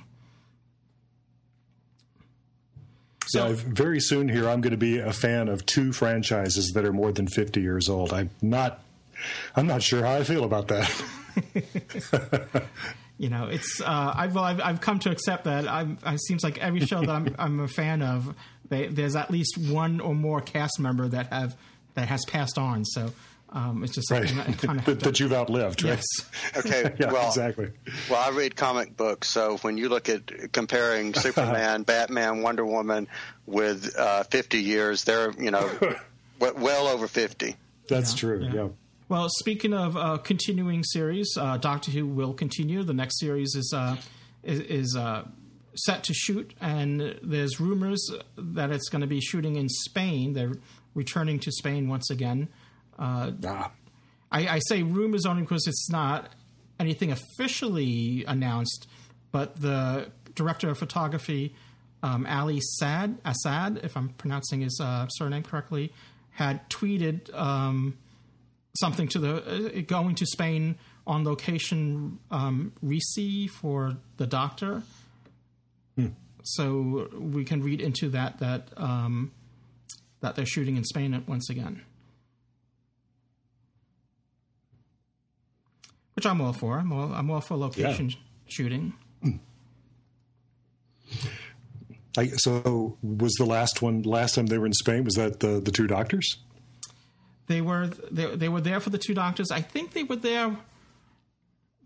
So 3.27 3.47
yeah, 3.47 3.55
very 3.55 3.99
soon 3.99 4.27
here, 4.27 4.49
I'm 4.49 4.61
going 4.61 4.71
to 4.71 4.77
be 4.77 4.99
a 4.99 5.13
fan 5.13 5.47
of 5.47 5.65
two 5.65 5.93
franchises 5.93 6.71
that 6.71 6.85
are 6.85 6.91
more 6.91 7.11
than 7.11 7.27
50 7.27 7.61
years 7.61 7.87
old. 7.87 8.11
I'm 8.11 8.29
not, 8.41 8.83
I'm 9.55 9.67
not 9.67 9.81
sure 9.81 10.03
how 10.03 10.15
I 10.15 10.23
feel 10.23 10.43
about 10.43 10.67
that. 10.67 11.03
you 13.17 13.29
know, 13.29 13.45
it's 13.45 13.79
uh, 13.79 14.13
I've, 14.15 14.35
I've, 14.35 14.59
I've 14.59 14.81
come 14.81 14.99
to 14.99 15.11
accept 15.11 15.45
that. 15.45 15.67
I'm, 15.67 15.97
it 16.05 16.19
seems 16.21 16.43
like 16.43 16.57
every 16.57 16.81
show 16.81 16.99
that 17.01 17.09
I'm 17.09 17.35
I'm 17.39 17.59
a 17.61 17.67
fan 17.67 18.01
of, 18.01 18.35
they, 18.71 18.87
there's 18.87 19.17
at 19.17 19.29
least 19.29 19.57
one 19.57 19.99
or 19.99 20.15
more 20.15 20.39
cast 20.39 20.79
member 20.79 21.07
that 21.09 21.27
have 21.27 21.55
that 21.93 22.07
has 22.07 22.23
passed 22.25 22.57
on. 22.57 22.85
So 22.85 23.11
um, 23.49 23.83
it's 23.83 23.93
just 23.93 24.09
right. 24.09 24.25
kind 24.25 24.79
of 24.79 24.85
that, 24.85 25.01
that, 25.01 25.19
you've 25.19 25.33
outlived, 25.33 25.83
right? 25.83 25.97
Yes. 25.97 26.05
Okay. 26.57 26.93
yeah, 26.99 27.11
well, 27.11 27.27
exactly. 27.27 27.71
Well, 28.09 28.19
I 28.19 28.35
read 28.35 28.55
comic 28.55 28.95
books, 28.95 29.29
so 29.29 29.57
when 29.57 29.77
you 29.77 29.89
look 29.89 30.09
at 30.09 30.51
comparing 30.51 31.13
Superman, 31.13 31.83
Batman, 31.83 32.41
Wonder 32.41 32.65
Woman 32.65 33.07
with 33.45 33.95
uh, 33.97 34.23
50 34.23 34.61
years, 34.61 35.03
they're 35.03 35.31
you 35.37 35.51
know 35.51 35.69
well 36.39 36.87
over 36.87 37.07
50. 37.07 37.55
That's 37.87 38.13
yeah, 38.13 38.17
true. 38.17 38.43
Yeah. 38.43 38.53
yeah. 38.53 38.67
Well, 39.09 39.27
speaking 39.29 39.73
of 39.73 39.97
uh, 39.97 40.17
continuing 40.17 40.83
series, 40.83 41.35
uh, 41.37 41.57
Doctor 41.57 41.91
Who 41.91 42.05
will 42.05 42.33
continue. 42.33 42.83
The 42.83 42.93
next 42.93 43.19
series 43.19 43.55
is 43.55 43.73
uh, 43.75 43.97
is, 44.43 44.59
is 44.61 44.95
uh, 44.97 45.25
set 45.75 46.03
to 46.05 46.13
shoot, 46.13 46.53
and 46.59 47.19
there's 47.21 47.59
rumors 47.59 48.09
that 48.37 48.71
it's 48.71 48.89
going 48.89 49.01
to 49.01 49.07
be 49.07 49.21
shooting 49.21 49.55
in 49.55 49.69
Spain. 49.69 50.33
They're 50.33 50.53
returning 50.93 51.39
to 51.39 51.51
Spain 51.51 51.87
once 51.87 52.09
again. 52.09 52.49
Uh, 52.99 53.31
ah. 53.45 53.71
I, 54.31 54.47
I, 54.47 54.59
say 54.67 54.83
rumors 54.83 55.25
only 55.25 55.41
because 55.41 55.65
it's 55.67 55.89
not 55.89 56.29
anything 56.79 57.11
officially 57.11 58.23
announced, 58.27 58.87
but 59.31 59.59
the 59.59 60.11
director 60.35 60.69
of 60.69 60.77
photography, 60.77 61.55
um, 62.03 62.25
Ali 62.27 62.59
Sad 62.61 63.17
Assad, 63.25 63.79
if 63.83 63.95
I'm 63.97 64.09
pronouncing 64.09 64.61
his 64.61 64.79
uh, 64.81 65.07
surname 65.07 65.43
correctly, 65.43 65.93
had 66.31 66.69
tweeted 66.69 67.33
um, 67.33 67.97
something 68.79 69.07
to 69.09 69.19
the 69.19 69.79
uh, 69.79 69.81
going 69.87 70.15
to 70.15 70.25
Spain 70.25 70.75
on 71.07 71.23
location 71.23 72.19
um, 72.29 72.73
Risi 72.83 73.49
for 73.49 73.97
the 74.17 74.27
Doctor. 74.27 74.83
Hmm. 75.95 76.07
So 76.43 77.09
we 77.13 77.43
can 77.43 77.61
read 77.61 77.81
into 77.81 78.09
that 78.09 78.39
that 78.39 78.69
um, 78.77 79.31
that 80.21 80.35
they're 80.35 80.45
shooting 80.45 80.77
in 80.77 80.83
Spain 80.83 81.23
once 81.27 81.49
again. 81.49 81.83
which 86.21 86.25
I'm 86.25 86.39
all 86.39 86.53
for. 86.53 86.77
I'm 86.77 86.91
all, 86.91 87.11
I'm 87.13 87.31
all 87.31 87.41
for 87.41 87.57
location 87.57 88.09
yeah. 88.09 88.15
shooting. 88.47 88.93
I, 92.17 92.27
so 92.27 92.97
was 93.01 93.33
the 93.33 93.45
last 93.45 93.81
one 93.81 94.03
last 94.03 94.35
time 94.35 94.45
they 94.45 94.59
were 94.59 94.67
in 94.67 94.73
Spain? 94.73 95.03
Was 95.03 95.15
that 95.15 95.39
the 95.39 95.59
the 95.59 95.71
two 95.71 95.87
doctors? 95.87 96.37
They 97.47 97.61
were 97.61 97.87
they, 98.11 98.35
they 98.35 98.49
were 98.49 98.61
there 98.61 98.79
for 98.79 98.91
the 98.91 98.97
two 98.97 99.13
doctors. 99.13 99.49
I 99.49 99.61
think 99.61 99.93
they 99.93 100.03
were 100.03 100.17
there 100.17 100.57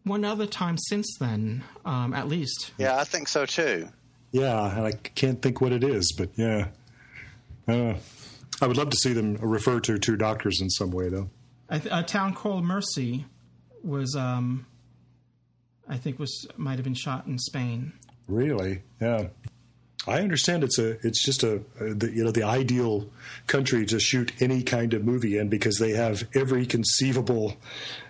one 0.06 0.24
other 0.24 0.46
time 0.46 0.78
since 0.78 1.18
then, 1.20 1.64
um, 1.84 2.14
at 2.14 2.28
least. 2.28 2.72
Yeah, 2.78 2.98
I 2.98 3.04
think 3.04 3.28
so 3.28 3.46
too. 3.46 3.90
Yeah, 4.32 4.78
and 4.78 4.86
I 4.86 4.92
can't 4.94 5.42
think 5.42 5.62
what 5.62 5.72
it 5.72 5.84
is, 5.84 6.14
but 6.18 6.30
yeah, 6.36 6.68
uh, 7.68 7.96
I 8.62 8.68
would 8.68 8.78
love 8.78 8.90
to 8.90 8.98
see 8.98 9.14
them 9.14 9.36
refer 9.36 9.80
to 9.82 9.98
two 9.98 10.16
doctors 10.16 10.62
in 10.62 10.70
some 10.70 10.92
way, 10.92 11.10
though. 11.10 11.30
A, 11.70 11.82
a 11.92 12.04
town 12.04 12.34
called 12.34 12.64
Mercy 12.64 13.26
was 13.84 14.16
um, 14.16 14.66
I 15.88 15.98
think 15.98 16.20
was 16.20 16.48
might 16.58 16.76
have 16.76 16.84
been 16.84 16.94
shot 16.94 17.28
in 17.28 17.38
Spain. 17.38 17.94
Really? 18.28 18.82
Yeah. 19.00 19.28
I 20.08 20.20
understand 20.20 20.64
it's 20.64 20.78
a 20.78 20.98
it's 21.06 21.24
just 21.24 21.44
a, 21.44 21.62
a 21.80 21.94
the, 21.94 22.12
you 22.12 22.24
know 22.24 22.32
the 22.32 22.44
ideal 22.44 23.10
country 23.48 23.86
to 23.88 24.00
shoot 24.00 24.32
any 24.40 24.62
kind 24.62 24.94
of 24.94 25.04
movie 25.04 25.38
in 25.38 25.50
because 25.50 25.78
they 25.80 25.92
have 25.92 26.28
every 26.36 26.66
conceivable 26.66 27.56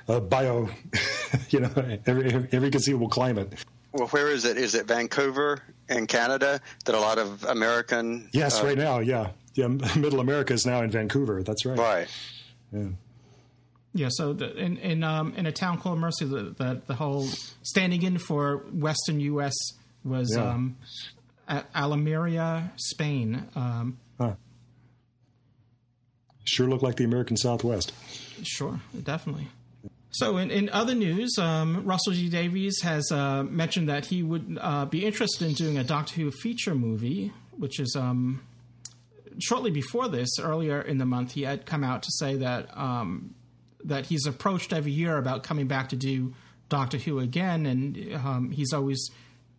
uh, 0.08 0.20
bio 0.20 0.70
you 1.50 1.60
know 1.60 2.00
every 2.06 2.48
every 2.52 2.72
conceivable 2.72 3.10
climate. 3.10 3.54
Well, 3.92 4.08
where 4.08 4.30
is 4.30 4.44
it? 4.44 4.58
Is 4.58 4.76
it 4.76 4.88
Vancouver 4.88 5.62
in 5.88 6.06
Canada 6.06 6.60
that 6.84 6.96
a 6.96 7.00
lot 7.00 7.18
of 7.18 7.44
American? 7.46 8.30
Yes, 8.34 8.62
uh, 8.62 8.66
right 8.66 8.78
now, 8.78 9.00
yeah, 9.00 9.30
yeah. 9.54 9.68
Middle 9.96 10.20
America 10.20 10.54
is 10.54 10.66
now 10.66 10.82
in 10.82 10.92
Vancouver. 10.92 11.44
That's 11.44 11.66
right. 11.66 11.78
Right. 11.78 12.08
Yeah. 12.72 12.88
Yeah, 13.94 14.10
so 14.12 14.34
the, 14.34 14.54
in 14.58 14.76
in 14.78 15.04
um, 15.06 15.34
in 15.38 15.46
a 15.46 15.54
town 15.54 15.80
called 15.80 16.00
Mercy, 16.00 16.26
the, 16.26 16.54
the, 16.58 16.82
the 16.86 16.96
whole 16.96 17.26
standing 17.64 18.04
in 18.04 18.18
for 18.18 18.58
Western 18.74 19.22
U.S. 19.22 19.54
was 20.04 20.36
yeah. 20.36 20.50
um, 20.50 20.76
Almeria, 21.74 22.74
Spain. 22.76 23.48
Um, 23.56 23.98
huh. 24.20 24.34
Sure, 26.44 26.68
looked 26.68 26.84
like 26.84 26.98
the 26.98 27.06
American 27.06 27.38
Southwest. 27.38 27.94
Sure, 28.44 28.82
definitely. 29.02 29.48
So, 30.18 30.38
in, 30.38 30.50
in 30.50 30.70
other 30.70 30.96
news, 30.96 31.38
um, 31.38 31.84
Russell 31.84 32.14
T 32.14 32.30
Davies 32.30 32.82
has 32.84 33.12
uh, 33.12 33.44
mentioned 33.44 33.90
that 33.90 34.06
he 34.06 34.24
would 34.24 34.58
uh, 34.62 34.86
be 34.86 35.06
interested 35.06 35.46
in 35.46 35.56
doing 35.56 35.78
a 35.78 35.84
Doctor 35.84 36.16
Who 36.16 36.32
feature 36.32 36.74
movie, 36.74 37.34
which 37.58 37.82
is 37.82 37.98
um, 38.00 38.42
shortly 39.40 39.72
before 39.72 40.08
this, 40.08 40.40
earlier 40.40 40.82
in 40.82 41.00
the 41.00 41.06
month, 41.06 41.34
he 41.34 41.42
had 41.42 41.66
come 41.66 41.84
out 41.84 42.04
to 42.04 42.10
say 42.14 42.38
that 42.38 42.70
um, 42.78 43.36
that 43.84 44.06
he's 44.06 44.26
approached 44.26 44.72
every 44.72 44.94
year 44.94 45.18
about 45.18 45.44
coming 45.44 45.68
back 45.68 45.90
to 45.90 45.98
do 45.98 46.34
Doctor 46.70 46.98
Who 46.98 47.20
again, 47.20 47.66
and 47.66 48.14
um, 48.14 48.52
he's 48.52 48.72
always 48.72 49.10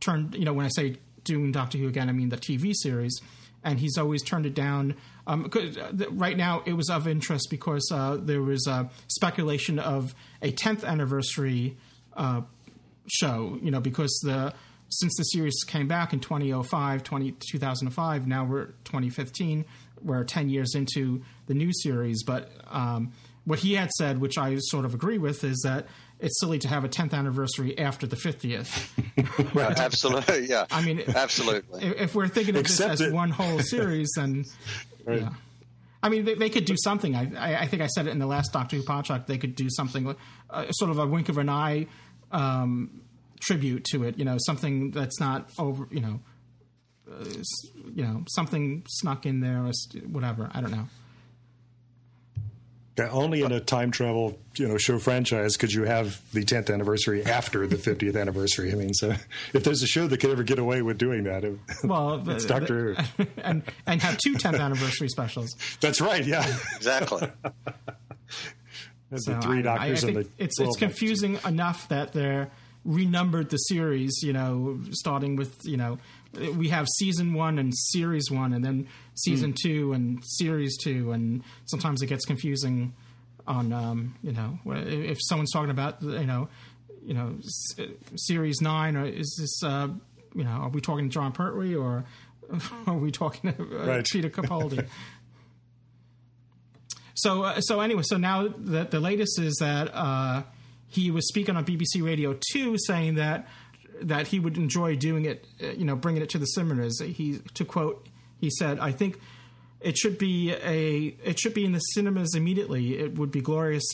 turned. 0.00 0.34
You 0.34 0.46
know, 0.46 0.54
when 0.54 0.64
I 0.64 0.70
say 0.70 0.96
doing 1.22 1.52
Doctor 1.52 1.76
Who 1.76 1.86
again, 1.86 2.08
I 2.08 2.12
mean 2.12 2.30
the 2.30 2.38
TV 2.38 2.72
series, 2.74 3.20
and 3.62 3.78
he's 3.78 3.98
always 3.98 4.22
turned 4.22 4.46
it 4.46 4.54
down. 4.54 4.94
Um, 5.26 5.50
right 6.12 6.36
now, 6.36 6.62
it 6.66 6.74
was 6.74 6.88
of 6.88 7.08
interest 7.08 7.48
because 7.50 7.90
uh, 7.92 8.16
there 8.20 8.42
was 8.42 8.66
uh, 8.68 8.84
speculation 9.08 9.78
of 9.78 10.14
a 10.40 10.52
10th 10.52 10.84
anniversary 10.84 11.76
uh, 12.16 12.42
show. 13.08 13.58
You 13.62 13.70
know, 13.70 13.80
because 13.80 14.16
the 14.22 14.54
since 14.88 15.16
the 15.16 15.24
series 15.24 15.54
came 15.66 15.88
back 15.88 16.12
in 16.12 16.20
2005, 16.20 17.02
20, 17.02 17.32
2005, 17.50 18.26
now 18.26 18.44
we're 18.44 18.66
2015. 18.84 19.64
We're 20.02 20.24
10 20.24 20.48
years 20.48 20.74
into 20.74 21.22
the 21.46 21.54
new 21.54 21.72
series, 21.72 22.22
but 22.22 22.50
um, 22.68 23.12
what 23.44 23.60
he 23.60 23.74
had 23.74 23.90
said, 23.92 24.20
which 24.20 24.38
I 24.38 24.56
sort 24.58 24.84
of 24.84 24.94
agree 24.94 25.18
with, 25.18 25.42
is 25.42 25.62
that 25.64 25.86
it's 26.20 26.38
silly 26.40 26.58
to 26.60 26.68
have 26.68 26.84
a 26.84 26.88
10th 26.88 27.12
anniversary 27.14 27.78
after 27.78 28.06
the 28.06 28.16
50th. 28.16 29.54
right. 29.54 29.78
Absolutely. 29.78 30.46
Yeah. 30.46 30.66
I 30.70 30.82
mean, 30.82 31.02
absolutely. 31.14 31.84
If 31.84 32.14
we're 32.14 32.28
thinking 32.28 32.54
of 32.56 32.60
Except 32.60 32.92
this 32.92 33.00
as 33.02 33.08
it. 33.08 33.12
one 33.12 33.30
whole 33.30 33.58
series, 33.60 34.10
then 34.16 34.44
right. 35.06 35.20
yeah. 35.20 35.30
I 36.02 36.08
mean, 36.08 36.24
they, 36.24 36.34
they, 36.34 36.50
could 36.50 36.66
do 36.66 36.76
something. 36.76 37.16
I, 37.16 37.62
I, 37.62 37.66
think 37.66 37.82
I 37.82 37.86
said 37.86 38.06
it 38.06 38.10
in 38.10 38.18
the 38.18 38.26
last 38.26 38.52
Doctor 38.52 38.76
Who 38.76 38.82
podcast. 38.82 39.26
They 39.26 39.38
could 39.38 39.56
do 39.56 39.68
something, 39.68 40.14
uh, 40.50 40.70
sort 40.72 40.90
of 40.90 40.98
a 40.98 41.06
wink 41.06 41.28
of 41.28 41.38
an 41.38 41.48
eye 41.48 41.86
um, 42.30 43.00
tribute 43.40 43.84
to 43.92 44.04
it. 44.04 44.18
You 44.18 44.24
know, 44.24 44.36
something 44.38 44.90
that's 44.92 45.18
not 45.18 45.50
over. 45.58 45.88
You 45.90 46.00
know, 46.00 46.20
uh, 47.10 47.24
you 47.94 48.04
know, 48.04 48.24
something 48.28 48.84
snuck 48.88 49.26
in 49.26 49.40
there 49.40 49.64
or 49.64 49.72
whatever. 50.06 50.50
I 50.52 50.60
don't 50.60 50.70
know. 50.70 50.86
Yeah, 52.98 53.10
only 53.10 53.42
in 53.42 53.52
a 53.52 53.60
time 53.60 53.90
travel, 53.90 54.38
you 54.56 54.66
know, 54.66 54.78
show 54.78 54.98
franchise 54.98 55.58
could 55.58 55.72
you 55.72 55.84
have 55.84 56.20
the 56.32 56.42
10th 56.42 56.72
anniversary 56.72 57.24
after 57.24 57.66
the 57.66 57.76
50th 57.76 58.18
anniversary. 58.18 58.72
I 58.72 58.74
mean, 58.74 58.94
so 58.94 59.14
if 59.52 59.64
there's 59.64 59.82
a 59.82 59.86
show 59.86 60.06
that 60.06 60.18
could 60.18 60.30
ever 60.30 60.42
get 60.42 60.58
away 60.58 60.80
with 60.80 60.96
doing 60.96 61.24
that, 61.24 61.44
it, 61.44 61.58
well, 61.84 62.14
it's 62.30 62.44
the, 62.44 62.48
Doctor 62.48 62.94
Who. 62.94 63.26
and 63.42 63.62
and 63.86 64.00
have 64.00 64.16
two 64.16 64.34
10th 64.34 64.58
anniversary 64.58 65.08
specials. 65.08 65.54
That's 65.80 66.00
right. 66.00 66.24
Yeah, 66.24 66.46
exactly. 66.74 67.28
so 69.16 69.34
the 69.34 69.40
three 69.42 69.62
doctors 69.62 70.04
I, 70.04 70.08
I 70.08 70.12
the 70.12 70.28
it's 70.38 70.58
it's 70.58 70.76
confusing 70.76 71.38
enough 71.46 71.88
that 71.88 72.14
they're 72.14 72.50
renumbered 72.86 73.50
the 73.50 73.58
series. 73.58 74.22
You 74.22 74.32
know, 74.32 74.80
starting 74.92 75.36
with 75.36 75.58
you 75.64 75.76
know 75.76 75.98
we 76.56 76.68
have 76.68 76.86
season 76.88 77.34
one 77.34 77.58
and 77.58 77.76
series 77.76 78.30
one, 78.30 78.52
and 78.52 78.64
then 78.64 78.88
season 79.14 79.52
mm. 79.52 79.56
two 79.62 79.92
and 79.92 80.22
series 80.24 80.76
two, 80.76 81.12
and 81.12 81.42
sometimes 81.66 82.02
it 82.02 82.06
gets 82.06 82.24
confusing 82.24 82.94
on 83.46 83.72
um, 83.72 84.14
you 84.22 84.32
know 84.32 84.58
if 84.66 85.18
someone's 85.20 85.52
talking 85.52 85.70
about 85.70 86.02
you 86.02 86.26
know 86.26 86.48
you 87.04 87.14
know 87.14 87.36
series 88.16 88.60
nine, 88.60 88.96
or 88.96 89.06
is 89.06 89.36
this 89.38 89.62
uh, 89.62 89.88
you 90.34 90.44
know 90.44 90.50
are 90.50 90.68
we 90.68 90.80
talking 90.80 91.08
to 91.08 91.14
Jon 91.14 91.32
Pertwee 91.32 91.74
or 91.74 92.04
are 92.86 92.94
we 92.94 93.10
talking 93.10 93.50
uh, 93.50 93.86
right. 93.86 94.06
Peter 94.06 94.30
Capaldi? 94.30 94.86
so 97.14 97.42
uh, 97.42 97.60
so 97.60 97.80
anyway, 97.80 98.02
so 98.02 98.16
now 98.16 98.48
the 98.48 98.84
the 98.84 99.00
latest 99.00 99.40
is 99.40 99.56
that 99.60 99.90
uh, 99.94 100.42
he 100.88 101.10
was 101.10 101.28
speaking 101.28 101.56
on 101.56 101.64
BBC 101.64 102.02
Radio 102.02 102.36
two, 102.52 102.76
saying 102.78 103.14
that 103.16 103.48
that 104.02 104.28
he 104.28 104.40
would 104.40 104.56
enjoy 104.56 104.96
doing 104.96 105.24
it, 105.24 105.46
uh, 105.62 105.68
you 105.68 105.84
know, 105.84 105.96
bringing 105.96 106.22
it 106.22 106.30
to 106.30 106.38
the 106.38 106.46
cinemas. 106.46 107.00
He 107.00 107.40
to 107.54 107.64
quote 107.64 108.08
he 108.38 108.50
said, 108.50 108.78
"I 108.78 108.92
think 108.92 109.20
it 109.80 109.96
should 109.96 110.18
be 110.18 110.52
a 110.52 111.16
it 111.24 111.38
should 111.38 111.54
be 111.54 111.64
in 111.64 111.72
the 111.72 111.78
cinemas 111.78 112.34
immediately. 112.34 112.98
It 112.98 113.18
would 113.18 113.30
be 113.30 113.40
glorious." 113.40 113.84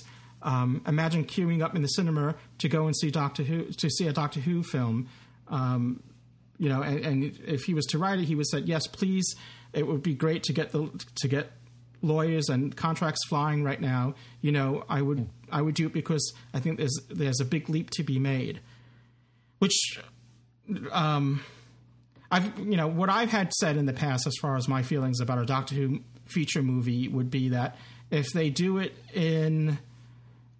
Um, 0.42 0.82
imagine 0.88 1.24
queuing 1.24 1.62
up 1.62 1.76
in 1.76 1.82
the 1.82 1.88
cinema 1.88 2.34
to 2.58 2.68
go 2.68 2.86
and 2.86 2.96
see 2.96 3.10
Doctor 3.10 3.44
Who 3.44 3.66
to 3.66 3.90
see 3.90 4.08
a 4.08 4.12
Doctor 4.12 4.40
Who 4.40 4.62
film. 4.62 5.08
Um, 5.48 6.02
you 6.58 6.68
know, 6.68 6.82
and, 6.82 7.04
and, 7.04 7.38
if 7.46 7.64
he 7.64 7.74
was 7.74 7.86
to 7.86 7.98
write 7.98 8.18
it, 8.18 8.24
he 8.24 8.34
would 8.34 8.48
say, 8.48 8.58
"Yes, 8.60 8.86
please. 8.86 9.34
It 9.72 9.86
would 9.86 10.02
be 10.02 10.14
great 10.14 10.42
to 10.44 10.52
get 10.52 10.72
the 10.72 10.90
to 11.16 11.28
get 11.28 11.52
lawyers 12.02 12.48
and 12.48 12.76
contracts 12.76 13.20
flying 13.28 13.62
right 13.62 13.80
now. 13.80 14.14
You 14.40 14.52
know, 14.52 14.84
I 14.88 15.02
would 15.02 15.28
I 15.50 15.62
would 15.62 15.74
do 15.74 15.86
it 15.86 15.92
because 15.92 16.32
I 16.52 16.60
think 16.60 16.78
there's 16.78 16.98
there's 17.08 17.40
a 17.40 17.44
big 17.44 17.68
leap 17.68 17.90
to 17.90 18.02
be 18.02 18.18
made." 18.18 18.60
Which, 19.62 20.00
um, 20.90 21.44
I've 22.32 22.58
you 22.58 22.76
know 22.76 22.88
what 22.88 23.08
I've 23.08 23.30
had 23.30 23.52
said 23.52 23.76
in 23.76 23.86
the 23.86 23.92
past 23.92 24.26
as 24.26 24.34
far 24.42 24.56
as 24.56 24.66
my 24.66 24.82
feelings 24.82 25.20
about 25.20 25.38
a 25.38 25.46
Doctor 25.46 25.76
Who 25.76 26.00
feature 26.24 26.64
movie 26.64 27.06
would 27.06 27.30
be 27.30 27.50
that 27.50 27.76
if 28.10 28.32
they 28.32 28.50
do 28.50 28.78
it 28.78 28.92
in 29.14 29.78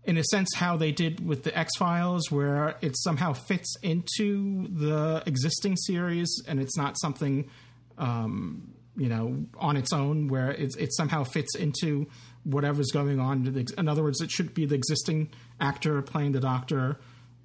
in 0.04 0.18
a 0.18 0.23
sense 0.23 0.54
how 0.54 0.76
they 0.76 0.92
did 0.92 1.26
with 1.26 1.42
the 1.42 1.59
X 1.59 1.76
Files, 1.78 2.30
where 2.30 2.76
it 2.80 2.97
somehow 2.97 3.32
fits 3.32 3.75
into 3.82 4.68
the 4.68 5.25
existing 5.26 5.76
series 5.78 6.40
and 6.47 6.61
it's 6.61 6.76
not 6.76 6.97
something 7.00 7.50
um, 7.99 8.73
you 8.97 9.09
know 9.09 9.47
on 9.59 9.76
its 9.76 9.92
own, 9.92 10.28
where 10.28 10.52
it, 10.52 10.76
it 10.78 10.94
somehow 10.94 11.25
fits 11.25 11.56
into 11.56 12.06
whatever's 12.44 12.92
going 12.92 13.18
on. 13.18 13.66
In 13.76 13.88
other 13.88 14.04
words, 14.04 14.21
it 14.21 14.30
should 14.30 14.54
be 14.54 14.64
the 14.64 14.76
existing 14.76 15.28
actor 15.61 16.00
playing 16.02 16.30
the 16.30 16.40
Doctor, 16.40 17.00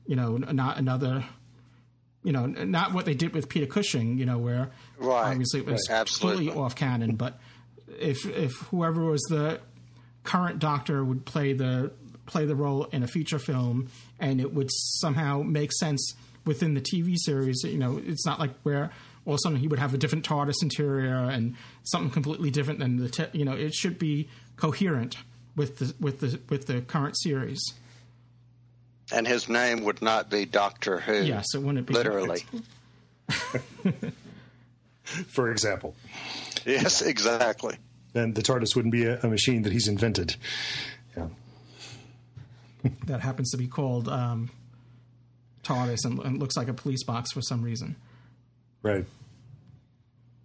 you 0.06 0.16
know, 0.16 0.38
not 0.38 0.78
another. 0.78 1.26
You 2.24 2.34
know, 2.34 2.46
not 2.46 2.94
what 2.94 3.06
they 3.06 3.14
did 3.14 3.34
with 3.34 3.48
Peter 3.48 3.66
Cushing. 3.66 4.18
You 4.18 4.26
know, 4.26 4.38
where 4.38 4.72
right, 4.98 5.32
obviously 5.32 5.62
it 5.62 5.66
was 5.66 5.88
right, 5.90 6.06
completely 6.06 6.50
off 6.52 6.76
canon. 6.76 7.16
But 7.16 7.40
if 8.00 8.26
if 8.26 8.54
whoever 8.72 9.04
was 9.04 9.22
the 9.30 9.60
current 10.24 10.60
Doctor 10.60 11.04
would 11.04 11.26
play 11.26 11.54
the 11.54 11.92
play 12.26 12.46
the 12.46 12.56
role 12.56 12.86
in 12.86 13.04
a 13.04 13.08
feature 13.08 13.40
film, 13.40 13.88
and 14.20 14.40
it 14.42 14.54
would 14.54 14.70
somehow 14.72 15.42
make 15.42 15.72
sense 15.74 16.14
within 16.46 16.74
the 16.74 16.82
TV 16.82 17.16
series. 17.18 17.64
You 17.64 17.78
know, 17.78 18.02
it's 18.06 18.26
not 18.26 18.40
like 18.40 18.52
where 18.64 18.92
all 19.26 19.34
of 19.34 19.40
a 19.40 19.42
sudden 19.42 19.60
he 19.60 19.68
would 19.68 19.80
have 19.80 19.94
a 19.94 19.98
different 19.98 20.26
TARDIS 20.26 20.62
interior 20.62 21.16
and 21.16 21.56
something 21.84 22.12
completely 22.12 22.52
different 22.52 22.80
than 22.80 22.98
the. 22.98 23.10
Te- 23.10 23.38
you 23.38 23.46
know, 23.46 23.54
it 23.54 23.74
should 23.74 23.98
be 23.98 24.30
coherent 24.56 25.18
with 25.56 25.78
the 25.78 25.94
with 26.00 26.20
the 26.20 26.40
with 26.50 26.68
the 26.68 26.82
current 26.82 27.18
series. 27.20 27.60
And 29.12 29.28
his 29.28 29.48
name 29.48 29.84
would 29.86 30.02
not 30.02 30.30
be 30.30 30.46
Doctor 30.46 31.00
Who. 31.00 31.24
Yes, 31.24 31.54
it 31.56 31.62
wouldn't 31.62 31.88
be 31.88 31.94
literally. 31.94 32.44
For 35.04 35.50
example. 35.52 35.96
Yes, 36.66 37.02
exactly. 37.02 37.78
And 38.14 38.36
the 38.36 38.42
TARDIS 38.42 38.76
wouldn't 38.76 38.92
be 38.92 39.06
a, 39.06 39.20
a 39.22 39.28
machine 39.28 39.62
that 39.64 39.72
he's 39.72 39.88
invented. 39.88 40.36
Yeah 41.16 41.28
that 43.06 43.22
happens 43.22 43.52
to 43.52 43.58
be 43.58 43.68
called 43.68 44.08
um, 44.08 44.50
TARDIS 45.64 46.06
and, 46.06 46.20
and, 46.20 46.40
looks 46.40 46.56
like 46.56 46.68
a 46.68 46.74
police 46.74 47.04
box 47.04 47.32
for 47.32 47.42
some 47.42 47.62
reason. 47.62 47.96
Right. 48.82 49.06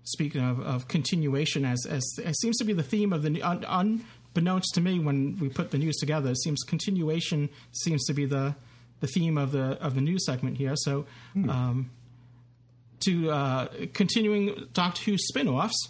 Speaking 0.05 0.43
of, 0.43 0.61
of 0.61 0.89
continuation, 0.89 1.65
as, 1.65 1.87
as, 1.89 2.03
as 2.25 2.39
seems 2.41 2.57
to 2.59 2.65
be 2.65 2.73
the 2.73 2.83
theme 2.83 3.13
of 3.13 3.23
the 3.23 3.43
un, 3.43 4.05
unbeknownst 4.35 4.75
to 4.75 4.81
me 4.81 4.99
when 4.99 5.39
we 5.39 5.49
put 5.49 5.71
the 5.71 5.79
news 5.79 5.97
together, 5.97 6.31
it 6.31 6.39
seems 6.39 6.63
continuation 6.63 7.49
seems 7.73 8.05
to 8.07 8.15
be 8.15 8.25
the 8.25 8.55
the 9.01 9.07
theme 9.07 9.37
of 9.37 9.53
the 9.53 9.79
of 9.83 9.95
the 9.95 10.01
news 10.01 10.25
segment 10.25 10.57
here. 10.57 10.75
So, 10.77 11.07
hmm. 11.35 11.51
um, 11.51 11.91
to 13.01 13.31
uh, 13.31 13.69
continuing 13.93 14.69
Doctor 14.73 15.03
Who 15.11 15.19
spin-offs 15.19 15.89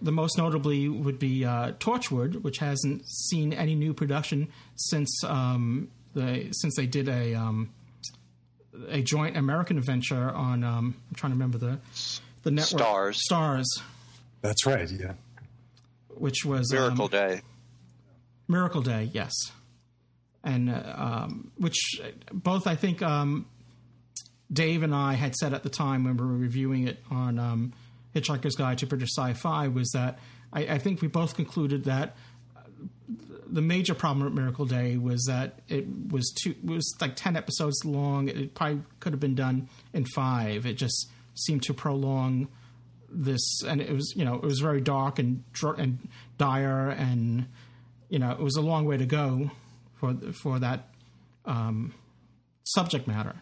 the 0.00 0.12
most 0.12 0.36
notably 0.36 0.88
would 0.88 1.18
be 1.18 1.44
uh, 1.44 1.72
Torchwood, 1.78 2.42
which 2.42 2.58
hasn't 2.58 3.08
seen 3.08 3.52
any 3.52 3.74
new 3.74 3.94
production 3.94 4.48
since 4.74 5.22
um, 5.24 5.88
the 6.14 6.48
since 6.52 6.76
they 6.76 6.86
did 6.86 7.08
a 7.08 7.34
um, 7.34 7.70
a 8.88 9.00
joint 9.02 9.36
American 9.36 9.80
venture 9.80 10.30
on. 10.30 10.64
Um, 10.64 10.94
I'm 11.08 11.14
trying 11.14 11.32
to 11.32 11.36
remember 11.36 11.58
the 11.58 11.78
the 12.42 12.50
network 12.50 12.80
stars. 12.80 13.22
Starz. 13.30 13.64
That's 14.40 14.66
right. 14.66 14.90
Yeah. 14.90 15.12
Which 16.08 16.44
was 16.44 16.72
Miracle 16.72 17.04
um, 17.04 17.10
Day. 17.10 17.42
Miracle 18.48 18.82
Day, 18.82 19.10
yes, 19.12 19.32
and 20.44 20.70
uh, 20.70 20.94
um, 20.96 21.52
which 21.56 22.00
both 22.32 22.66
I 22.66 22.74
think 22.76 23.02
um, 23.02 23.46
Dave 24.52 24.82
and 24.82 24.94
I 24.94 25.14
had 25.14 25.34
said 25.34 25.54
at 25.54 25.62
the 25.62 25.70
time 25.70 26.04
when 26.04 26.16
we 26.16 26.24
were 26.24 26.32
reviewing 26.32 26.86
it 26.88 26.98
on 27.10 27.72
Hitchhiker's 28.14 28.56
Guide 28.56 28.78
to 28.78 28.86
British 28.86 29.10
Sci-Fi 29.16 29.68
was 29.68 29.90
that 29.92 30.18
I, 30.52 30.60
I 30.66 30.78
think 30.78 31.00
we 31.00 31.08
both 31.08 31.34
concluded 31.34 31.84
that 31.84 32.16
the 33.52 33.62
major 33.62 33.94
problem 33.94 34.24
with 34.24 34.32
Miracle 34.32 34.64
Day 34.64 34.96
was 34.96 35.24
that 35.26 35.60
it 35.68 35.86
was 36.10 36.32
too 36.42 36.50
it 36.50 36.70
was 36.70 36.94
like 37.00 37.16
ten 37.16 37.36
episodes 37.36 37.84
long. 37.84 38.28
It 38.28 38.54
probably 38.54 38.82
could 39.00 39.12
have 39.12 39.20
been 39.20 39.34
done 39.34 39.68
in 39.92 40.04
five. 40.06 40.66
It 40.66 40.74
just 40.74 41.10
seemed 41.34 41.62
to 41.64 41.74
prolong 41.74 42.48
this, 43.10 43.62
and 43.66 43.80
it 43.80 43.92
was 43.92 44.14
you 44.16 44.24
know 44.24 44.36
it 44.36 44.42
was 44.42 44.60
very 44.60 44.80
dark 44.80 45.18
and 45.18 45.44
and 45.78 46.08
dire, 46.38 46.88
and 46.88 47.46
you 48.12 48.18
know 48.18 48.30
it 48.30 48.38
was 48.38 48.56
a 48.56 48.60
long 48.60 48.84
way 48.84 48.96
to 48.96 49.06
go 49.06 49.50
for 49.94 50.14
for 50.42 50.58
that 50.58 50.88
um, 51.46 51.92
subject 52.64 53.08
matter 53.08 53.34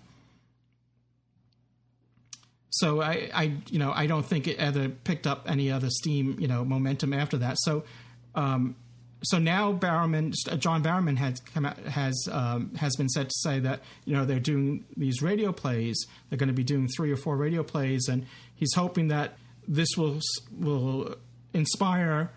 so 2.70 3.02
I, 3.02 3.30
I, 3.34 3.42
you 3.68 3.78
know, 3.78 3.92
I 3.92 4.06
don't 4.06 4.24
think 4.24 4.46
it 4.46 4.56
ever 4.58 4.88
picked 4.88 5.26
up 5.26 5.44
any 5.48 5.70
other 5.70 5.88
steam, 5.90 6.36
you 6.38 6.46
know, 6.46 6.64
momentum 6.64 7.12
after 7.12 7.36
that. 7.38 7.56
So, 7.58 7.82
um, 8.34 8.76
so 9.22 9.38
now 9.38 9.72
Barrowman, 9.72 10.32
John 10.58 10.82
Barrowman 10.82 11.18
has 11.18 11.40
come 11.40 11.66
out, 11.66 11.78
has 11.80 12.16
um, 12.30 12.74
has 12.76 12.96
been 12.96 13.08
said 13.08 13.28
to 13.28 13.34
say 13.40 13.58
that 13.58 13.80
you 14.06 14.14
know 14.14 14.24
they're 14.24 14.40
doing 14.40 14.84
these 14.96 15.20
radio 15.20 15.52
plays. 15.52 16.06
They're 16.28 16.38
going 16.38 16.48
to 16.48 16.54
be 16.54 16.64
doing 16.64 16.88
three 16.96 17.12
or 17.12 17.16
four 17.16 17.36
radio 17.36 17.62
plays, 17.62 18.08
and 18.08 18.24
he's 18.54 18.72
hoping 18.74 19.08
that 19.08 19.36
this 19.68 19.88
will 19.98 20.20
will 20.58 21.16
inspire 21.52 22.30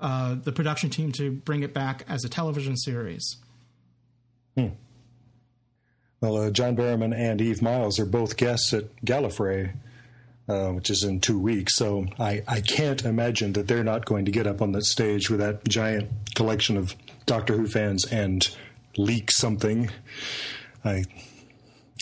uh, 0.00 0.36
the 0.42 0.52
production 0.52 0.90
team 0.90 1.12
to 1.12 1.30
bring 1.30 1.62
it 1.62 1.74
back 1.74 2.04
as 2.08 2.24
a 2.24 2.28
television 2.28 2.76
series. 2.76 3.36
Hmm. 4.56 4.68
Well, 6.20 6.36
uh, 6.36 6.50
John 6.50 6.76
Barrowman 6.76 7.14
and 7.14 7.40
Eve 7.40 7.60
Miles 7.60 7.98
are 7.98 8.06
both 8.06 8.36
guests 8.36 8.72
at 8.72 8.84
Gallifrey, 9.04 9.74
uh, 10.48 10.68
which 10.68 10.90
is 10.90 11.04
in 11.04 11.20
two 11.20 11.38
weeks. 11.38 11.76
So 11.76 12.06
I, 12.18 12.42
I 12.48 12.60
can't 12.60 13.04
imagine 13.04 13.52
that 13.54 13.68
they're 13.68 13.84
not 13.84 14.06
going 14.06 14.24
to 14.24 14.30
get 14.30 14.46
up 14.46 14.62
on 14.62 14.72
that 14.72 14.84
stage 14.84 15.28
with 15.28 15.40
that 15.40 15.68
giant 15.68 16.10
collection 16.34 16.76
of 16.76 16.94
Doctor 17.26 17.54
Who 17.54 17.66
fans 17.66 18.04
and 18.06 18.48
leak 18.96 19.30
something. 19.30 19.90
I, 20.84 21.04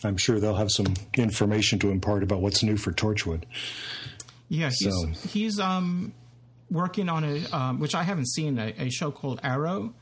I'm 0.04 0.16
sure 0.16 0.40
they'll 0.40 0.54
have 0.54 0.70
some 0.70 0.94
information 1.16 1.78
to 1.80 1.90
impart 1.90 2.22
about 2.22 2.40
what's 2.40 2.62
new 2.62 2.76
for 2.76 2.92
Torchwood. 2.92 3.44
Yeah, 4.48 4.70
he's 4.70 4.92
so. 4.92 5.06
he's 5.28 5.58
um, 5.58 6.12
working 6.72 7.08
on 7.08 7.22
a 7.22 7.44
um, 7.54 7.78
which 7.78 7.94
I 7.94 8.02
haven't 8.02 8.28
seen 8.28 8.58
a, 8.58 8.74
a 8.78 8.90
show 8.90 9.10
called 9.10 9.40
Arrow. 9.44 9.94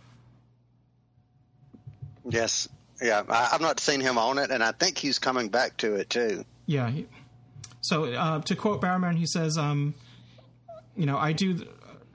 Yes, 2.29 2.69
yeah, 3.03 3.23
I, 3.29 3.47
have 3.47 3.61
not 3.61 3.81
seen 3.81 4.01
him 4.01 4.17
on 4.17 4.39
it, 4.39 4.51
and 4.51 4.63
I 4.63 4.73
think 4.73 4.97
he's 4.97 5.19
coming 5.19 5.49
back 5.49 5.77
to 5.79 5.97
it 5.97 6.09
too. 6.09 6.45
Yeah. 6.67 6.93
So 7.81 8.05
uh, 8.05 8.41
to 8.43 8.55
quote 8.55 8.81
Barrowman, 8.81 9.17
he 9.17 9.27
says, 9.27 9.59
um, 9.59 9.95
"You 10.97 11.07
know, 11.07 11.19
I 11.19 11.33
do, 11.33 11.67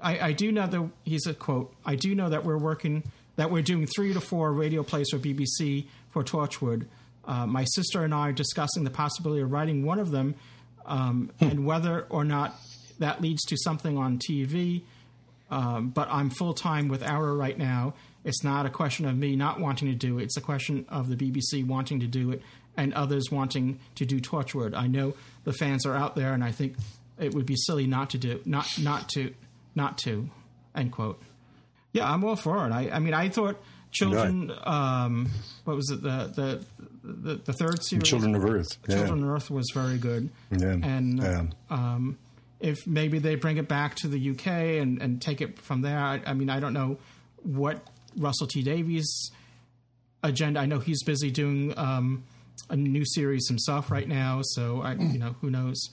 I, 0.02 0.20
I 0.20 0.32
do 0.32 0.52
know 0.52 0.68
that 0.68 0.90
he's 1.04 1.28
a 1.28 1.34
quote. 1.34 1.74
I 1.86 1.96
do 1.96 2.16
know 2.16 2.30
that 2.30 2.46
we're 2.46 2.58
working, 2.58 3.04
that 3.36 3.52
we're 3.52 3.64
doing 3.64 3.88
three 3.88 4.14
to 4.14 4.22
four 4.22 4.54
radio 4.54 4.84
plays 4.84 5.10
for 5.10 5.18
BBC 5.18 5.88
for 6.12 6.24
Torchwood. 6.24 6.86
Uh, 7.26 7.48
my 7.48 7.66
sister 7.66 8.04
and 8.04 8.14
I 8.14 8.30
are 8.30 8.34
discussing 8.34 8.84
the 8.84 8.92
possibility 8.92 9.42
of 9.42 9.52
writing 9.52 9.84
one 9.84 10.00
of 10.00 10.12
them, 10.12 10.36
um, 10.86 11.32
hmm. 11.40 11.46
and 11.46 11.66
whether 11.66 12.06
or 12.10 12.24
not 12.24 12.56
that 13.00 13.22
leads 13.22 13.44
to 13.46 13.58
something 13.58 13.98
on 13.98 14.20
TV. 14.20 14.82
Um, 15.50 15.90
but 15.90 16.08
I'm 16.10 16.30
full 16.30 16.54
time 16.54 16.88
with 16.88 17.04
Arrow 17.04 17.36
right 17.36 17.58
now." 17.58 17.94
It's 18.24 18.44
not 18.44 18.66
a 18.66 18.72
question 18.72 19.06
of 19.06 19.16
me 19.16 19.36
not 19.36 19.60
wanting 19.60 19.88
to 19.90 19.94
do 19.94 20.18
it. 20.18 20.24
It's 20.24 20.38
a 20.38 20.42
question 20.42 20.86
of 20.90 21.10
the 21.10 21.16
BBC 21.16 21.66
wanting 21.66 22.00
to 22.00 22.08
do 22.08 22.32
it 22.32 22.42
and 22.76 22.92
others 22.94 23.32
wanting 23.32 23.80
to 23.96 24.06
do 24.06 24.20
Torchwood. 24.20 24.76
I 24.76 24.88
know 24.88 25.14
the 25.44 25.54
fans 25.54 25.86
are 25.86 25.96
out 25.96 26.16
there, 26.16 26.34
and 26.34 26.44
I 26.44 26.52
think 26.52 26.76
it 27.20 27.36
would 27.36 27.46
be 27.46 27.56
silly 27.56 27.86
not 27.86 28.10
to 28.12 28.18
do 28.18 28.42
not 28.46 28.68
not 28.80 29.10
to 29.10 29.34
not 29.76 29.98
to 30.00 30.30
end 30.74 30.92
quote. 30.92 31.22
Yeah, 31.94 32.12
I'm 32.12 32.24
all 32.24 32.36
for 32.36 32.68
it. 32.68 32.72
I, 32.72 32.90
I 32.92 33.00
mean, 33.00 33.14
I 33.14 33.30
thought 33.30 33.58
Children. 33.96 34.52
Um, 34.66 35.30
what 35.64 35.78
was 35.78 35.90
it? 35.90 36.04
The, 36.04 36.30
the 36.36 36.66
the 37.02 37.36
the 37.36 37.54
third 37.54 37.82
series. 37.82 38.04
Children 38.04 38.36
of 38.36 38.44
Earth. 38.44 38.68
Children 38.90 39.20
yeah. 39.20 39.26
of 39.26 39.32
Earth 39.32 39.50
was 39.50 39.72
very 39.74 39.98
good. 39.98 40.30
Yeah. 40.52 40.74
And 40.84 41.24
yeah. 41.24 41.44
Um, 41.70 42.18
if 42.66 42.88
maybe 42.88 43.20
they 43.20 43.36
bring 43.36 43.58
it 43.58 43.68
back 43.68 43.94
to 43.94 44.08
the 44.08 44.32
UK 44.32 44.48
and, 44.82 45.00
and 45.00 45.22
take 45.22 45.40
it 45.40 45.60
from 45.60 45.82
there, 45.82 46.00
I, 46.00 46.20
I 46.26 46.34
mean, 46.34 46.50
I 46.50 46.60
don't 46.60 46.74
know 46.74 46.98
what 47.44 47.88
Russell 48.18 48.48
T 48.48 48.64
Davies' 48.64 49.30
agenda. 50.24 50.60
I 50.60 50.66
know 50.66 50.80
he's 50.80 51.04
busy 51.04 51.30
doing 51.30 51.78
um, 51.78 52.24
a 52.70 52.76
new 52.76 53.06
series 53.06 53.48
himself 53.48 53.92
right 53.92 54.08
now, 54.08 54.42
so 54.44 54.82
I, 54.82 54.94
you 54.94 55.20
know, 55.20 55.36
who 55.42 55.52
knows. 55.52 55.90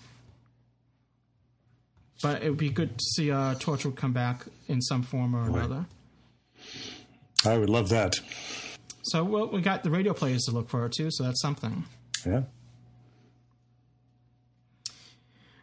but 2.23 2.43
it 2.43 2.49
would 2.49 2.59
be 2.59 2.71
good 2.71 2.97
to 2.97 3.05
see 3.05 3.31
uh, 3.31 3.55
Torchwood 3.57 3.97
come 3.97 4.15
back 4.15 4.47
in 4.67 4.81
some 4.81 5.03
form 5.03 5.37
or 5.37 5.43
another. 5.43 5.85
I 7.45 7.59
would 7.59 7.69
love 7.69 7.91
that. 7.91 8.19
So 9.03 9.25
well, 9.25 9.49
we 9.49 9.61
got 9.61 9.83
the 9.83 9.91
radio 9.91 10.15
players 10.15 10.45
to 10.45 10.53
look 10.53 10.71
forward 10.71 10.93
to, 10.93 11.11
so 11.11 11.25
that's 11.25 11.43
something. 11.43 11.85
Yeah. 12.25 12.43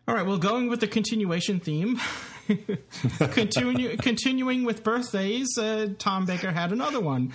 All 0.09 0.15
right, 0.15 0.25
well, 0.25 0.39
going 0.39 0.69
with 0.69 0.79
the 0.79 0.87
continuation 0.87 1.59
theme, 1.59 1.99
Continue, 3.19 3.95
continuing 3.97 4.63
with 4.63 4.83
birthdays, 4.83 5.55
uh, 5.55 5.89
Tom 5.99 6.25
Baker 6.25 6.49
had 6.49 6.71
another 6.71 6.99
one. 6.99 7.31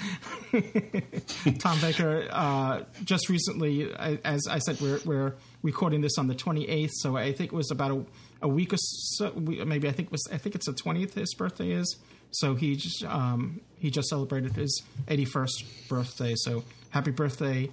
Tom 1.60 1.80
Baker 1.80 2.26
uh, 2.32 2.82
just 3.04 3.28
recently, 3.28 3.94
as 3.94 4.48
I 4.50 4.58
said, 4.58 4.80
we're, 4.80 4.98
we're 5.04 5.34
recording 5.62 6.00
this 6.00 6.18
on 6.18 6.26
the 6.26 6.34
28th, 6.34 6.90
so 6.94 7.16
I 7.16 7.30
think 7.30 7.52
it 7.52 7.56
was 7.56 7.70
about 7.70 7.92
a, 7.92 8.04
a 8.42 8.48
week 8.48 8.72
or 8.72 8.76
so, 8.76 9.32
maybe 9.36 9.88
I 9.88 9.92
think 9.92 10.10
was 10.10 10.26
I 10.32 10.38
think 10.38 10.56
it's 10.56 10.66
the 10.66 10.72
20th 10.72 11.14
his 11.14 11.32
birthday 11.34 11.70
is. 11.70 11.96
So 12.32 12.56
he 12.56 12.74
just 12.74 13.04
um, 13.04 13.60
he 13.78 13.92
just 13.92 14.08
celebrated 14.08 14.54
his 14.54 14.82
81st 15.06 15.88
birthday. 15.88 16.34
So 16.36 16.64
happy 16.90 17.12
birthday, 17.12 17.70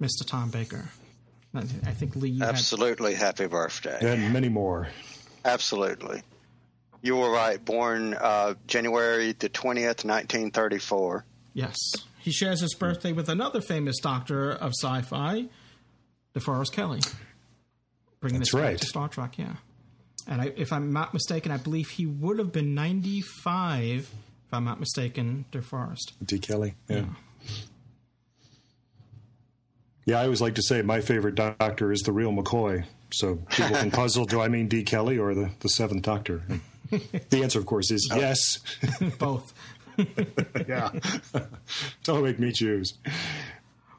Mr. 0.00 0.24
Tom 0.24 0.50
Baker. 0.50 0.90
I 1.54 1.62
think 1.62 2.16
Lee. 2.16 2.40
Absolutely 2.42 3.14
had... 3.14 3.38
happy 3.38 3.46
birthday. 3.46 3.98
And 4.00 4.32
many 4.32 4.48
more. 4.48 4.88
Absolutely. 5.44 6.22
You 7.02 7.16
were 7.16 7.30
right. 7.30 7.62
Born 7.62 8.14
uh, 8.14 8.54
January 8.66 9.32
the 9.32 9.48
20th, 9.48 10.04
1934. 10.04 11.24
Yes. 11.52 11.76
He 12.18 12.32
shares 12.32 12.60
his 12.60 12.74
birthday 12.74 13.12
with 13.12 13.28
another 13.28 13.60
famous 13.60 13.98
doctor 14.00 14.50
of 14.50 14.72
sci 14.72 15.02
fi, 15.02 15.46
DeForest 16.34 16.72
Kelley. 16.72 17.00
Bringing 18.20 18.40
That's 18.40 18.54
us 18.54 18.60
right. 18.60 18.78
to 18.78 18.86
Star 18.86 19.08
Trek, 19.08 19.36
yeah. 19.36 19.56
And 20.26 20.40
I, 20.40 20.52
if 20.56 20.72
I'm 20.72 20.92
not 20.92 21.12
mistaken, 21.12 21.52
I 21.52 21.58
believe 21.58 21.90
he 21.90 22.06
would 22.06 22.38
have 22.38 22.50
been 22.50 22.74
95, 22.74 23.90
if 23.90 24.08
I'm 24.50 24.64
not 24.64 24.80
mistaken, 24.80 25.44
DeForest. 25.52 26.12
D. 26.24 26.38
Kelly, 26.38 26.74
yeah. 26.88 26.96
yeah. 26.96 27.04
Yeah, 30.06 30.20
I 30.20 30.24
always 30.24 30.40
like 30.40 30.56
to 30.56 30.62
say 30.62 30.82
my 30.82 31.00
favorite 31.00 31.34
doctor 31.34 31.90
is 31.90 32.00
the 32.00 32.12
real 32.12 32.32
McCoy. 32.32 32.84
So 33.10 33.36
people 33.50 33.76
can 33.76 33.90
puzzle, 33.92 34.24
do 34.24 34.40
I 34.40 34.48
mean 34.48 34.68
D. 34.68 34.82
Kelly 34.82 35.18
or 35.18 35.34
the, 35.34 35.50
the 35.60 35.68
seventh 35.68 36.02
doctor? 36.02 36.42
the 36.90 37.42
answer, 37.42 37.58
of 37.58 37.66
course, 37.66 37.90
is 37.90 38.08
oh. 38.12 38.16
yes. 38.16 38.58
Both. 39.18 39.54
yeah. 40.68 40.90
Don't 42.02 42.24
make 42.24 42.38
me 42.38 42.52
choose. 42.52 42.94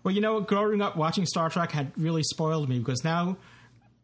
Well, 0.03 0.13
you 0.13 0.21
know, 0.21 0.41
growing 0.41 0.81
up 0.81 0.95
watching 0.95 1.25
Star 1.25 1.49
Trek 1.49 1.71
had 1.71 1.91
really 1.97 2.23
spoiled 2.23 2.69
me 2.69 2.79
because 2.79 3.03
now, 3.03 3.37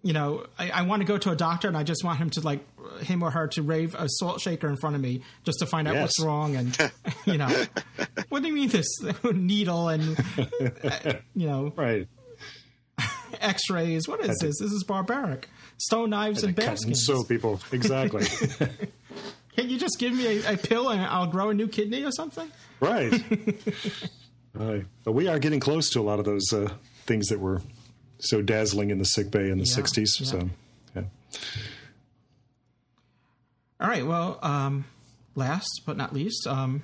you 0.03 0.13
know, 0.13 0.45
I, 0.57 0.69
I, 0.71 0.81
want 0.83 1.01
to 1.01 1.05
go 1.05 1.17
to 1.17 1.31
a 1.31 1.35
doctor 1.35 1.67
and 1.67 1.77
I 1.77 1.83
just 1.83 2.03
want 2.03 2.17
him 2.17 2.29
to 2.31 2.41
like 2.41 2.61
him 3.01 3.21
or 3.21 3.29
her 3.29 3.47
to 3.49 3.61
rave 3.61 3.95
a 3.95 4.07
salt 4.09 4.41
shaker 4.41 4.67
in 4.67 4.75
front 4.77 4.95
of 4.95 5.01
me 5.01 5.21
just 5.43 5.59
to 5.59 5.65
find 5.65 5.87
out 5.87 5.95
yes. 5.95 6.01
what's 6.01 6.19
wrong 6.21 6.55
and 6.55 6.91
you 7.25 7.37
know, 7.37 7.49
what 8.29 8.41
do 8.41 8.47
you 8.47 8.53
mean 8.53 8.69
this 8.69 8.87
needle 9.23 9.89
and 9.89 10.17
you 11.35 11.47
know, 11.47 11.71
right. 11.75 12.07
X-rays. 13.41 14.07
What 14.07 14.21
is 14.21 14.37
this? 14.39 14.59
This 14.59 14.71
is 14.71 14.83
barbaric. 14.83 15.49
Stone 15.77 16.09
knives 16.11 16.43
and, 16.43 16.57
and 16.57 16.67
bearskins. 16.67 16.97
So 16.97 17.23
people 17.23 17.59
exactly. 17.71 18.25
Can't 19.55 19.69
you 19.69 19.77
just 19.77 19.99
give 19.99 20.13
me 20.13 20.43
a, 20.43 20.53
a, 20.53 20.57
pill 20.57 20.89
and 20.89 21.01
I'll 21.01 21.27
grow 21.27 21.49
a 21.49 21.53
new 21.53 21.67
kidney 21.67 22.03
or 22.03 22.11
something? 22.11 22.49
Right. 22.79 23.11
right. 24.53 24.85
But 25.03 25.11
we 25.11 25.27
are 25.27 25.39
getting 25.39 25.59
close 25.59 25.89
to 25.91 25.99
a 25.99 26.03
lot 26.03 26.19
of 26.19 26.25
those 26.25 26.53
uh, 26.53 26.69
things 27.05 27.27
that 27.27 27.39
were 27.39 27.61
so 28.21 28.41
dazzling 28.41 28.91
in 28.91 28.99
the 28.99 29.05
sick 29.05 29.31
bay 29.31 29.49
in 29.49 29.57
the 29.57 29.65
yeah, 29.65 29.75
60s. 29.75 30.19
Yeah. 30.19 30.27
So, 30.27 30.49
yeah. 30.95 31.03
All 33.79 33.87
right. 33.89 34.05
Well, 34.05 34.39
um, 34.41 34.85
last 35.35 35.81
but 35.85 35.97
not 35.97 36.13
least, 36.13 36.47
um, 36.47 36.83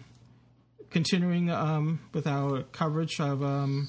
continuing 0.90 1.50
um, 1.50 2.00
with 2.14 2.28
our 2.28 2.64
coverage 2.64 3.20
of 3.20 3.44
um, 3.44 3.88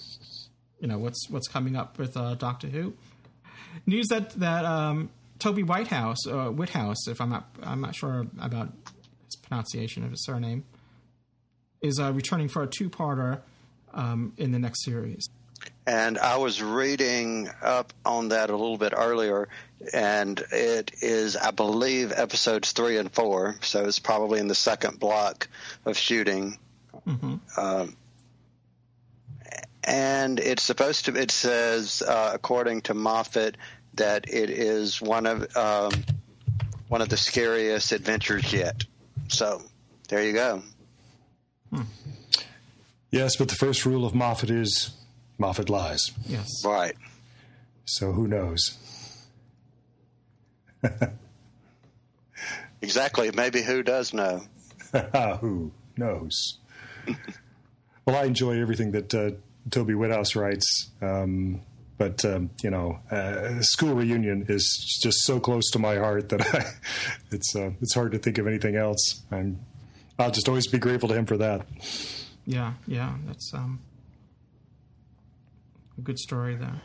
you 0.79 0.87
know 0.87 0.99
what's 0.99 1.29
what's 1.31 1.49
coming 1.49 1.75
up 1.75 1.99
with 1.99 2.17
uh, 2.17 2.35
Doctor 2.35 2.69
Who. 2.69 2.95
News 3.87 4.07
that 4.09 4.31
that 4.33 4.65
um, 4.65 5.11
Toby 5.39 5.63
Whitehouse, 5.63 6.27
uh, 6.27 6.49
Whithouse, 6.49 7.09
if 7.09 7.21
I'm 7.21 7.31
not 7.31 7.49
I'm 7.63 7.81
not 7.81 7.95
sure 7.95 8.27
about 8.41 8.73
his 9.25 9.37
pronunciation 9.37 10.05
of 10.05 10.11
his 10.11 10.25
surname, 10.25 10.65
is 11.81 11.99
uh, 11.99 12.13
returning 12.13 12.49
for 12.49 12.63
a 12.63 12.67
two-parter 12.67 13.41
um, 13.95 14.33
in 14.37 14.53
the 14.53 14.59
next 14.59 14.85
series. 14.85 15.29
And 15.87 16.19
I 16.19 16.37
was 16.37 16.63
reading 16.63 17.49
up 17.63 17.93
on 18.05 18.29
that 18.29 18.51
a 18.51 18.57
little 18.57 18.77
bit 18.77 18.93
earlier, 18.95 19.49
and 19.95 20.39
it 20.53 20.93
is, 21.01 21.37
I 21.37 21.51
believe, 21.51 22.13
episodes 22.13 22.73
three 22.73 22.99
and 22.99 23.11
four. 23.11 23.57
So 23.63 23.87
it's 23.87 23.99
probably 23.99 24.39
in 24.39 24.49
the 24.49 24.55
second 24.55 25.01
block 25.01 25.49
of 25.87 25.97
shooting. 25.97 26.59
Mm-hmm. 27.07 27.37
Um, 27.57 27.97
and 29.83 30.39
it's 30.39 30.63
supposed 30.63 31.07
to. 31.07 31.17
It 31.17 31.31
says, 31.31 32.03
uh, 32.03 32.33
according 32.35 32.83
to 32.83 32.95
Moffat, 32.95 33.57
that 33.95 34.29
it 34.29 34.51
is 34.51 35.01
one 35.01 35.25
of 35.25 35.57
um, 35.57 35.93
one 36.89 37.01
of 37.01 37.09
the 37.09 37.17
scariest 37.17 37.93
adventures 37.93 38.53
yet. 38.53 38.85
So 39.29 39.63
there 40.09 40.23
you 40.23 40.35
go. 40.35 40.63
Hmm. 41.73 41.83
Yes, 43.11 43.37
but 43.37 43.49
the 43.49 43.55
first 43.55 43.87
rule 43.87 44.05
of 44.05 44.15
Moffat 44.15 44.51
is 44.51 44.91
Moffat 45.39 45.71
lies. 45.71 46.11
Yes. 46.27 46.49
Right. 46.65 46.95
So 47.85 48.13
who 48.13 48.29
knows? 48.29 48.77
exactly. 52.83 53.31
Maybe 53.35 53.63
who 53.63 53.83
does 53.83 54.13
know? 54.13 54.43
who 55.41 55.73
knows? 55.97 56.59
well, 58.07 58.17
I 58.17 58.25
enjoy 58.25 58.61
everything 58.61 58.93
that 58.93 59.15
uh, 59.15 59.31
Toby 59.71 59.95
Whithouse 59.95 60.37
writes. 60.37 60.91
Um, 61.01 61.63
but 61.99 62.25
um, 62.25 62.51
you 62.63 62.71
know, 62.71 63.01
uh, 63.11 63.61
school 63.61 63.95
reunion 63.95 64.47
is 64.49 64.99
just 65.03 65.19
so 65.25 65.41
close 65.41 65.69
to 65.73 65.79
my 65.79 65.97
heart 65.97 66.29
that 66.29 66.43
I, 66.55 66.65
it's 67.33 67.57
uh, 67.57 67.71
it's 67.81 67.95
hard 67.95 68.13
to 68.13 68.19
think 68.19 68.39
of 68.39 68.47
anything 68.47 68.77
else. 68.77 69.23
And 69.31 69.59
I'll 70.19 70.31
just 70.31 70.49
always 70.49 70.69
be 70.69 70.79
grateful 70.79 71.09
to 71.09 71.15
him 71.15 71.27
for 71.27 71.37
that. 71.39 71.67
Yeah, 72.47 72.75
yeah, 72.87 73.15
that's 73.27 73.53
um, 73.53 73.81
a 73.88 73.88
good 76.03 76.19
story 76.19 76.57
there. 76.57 76.81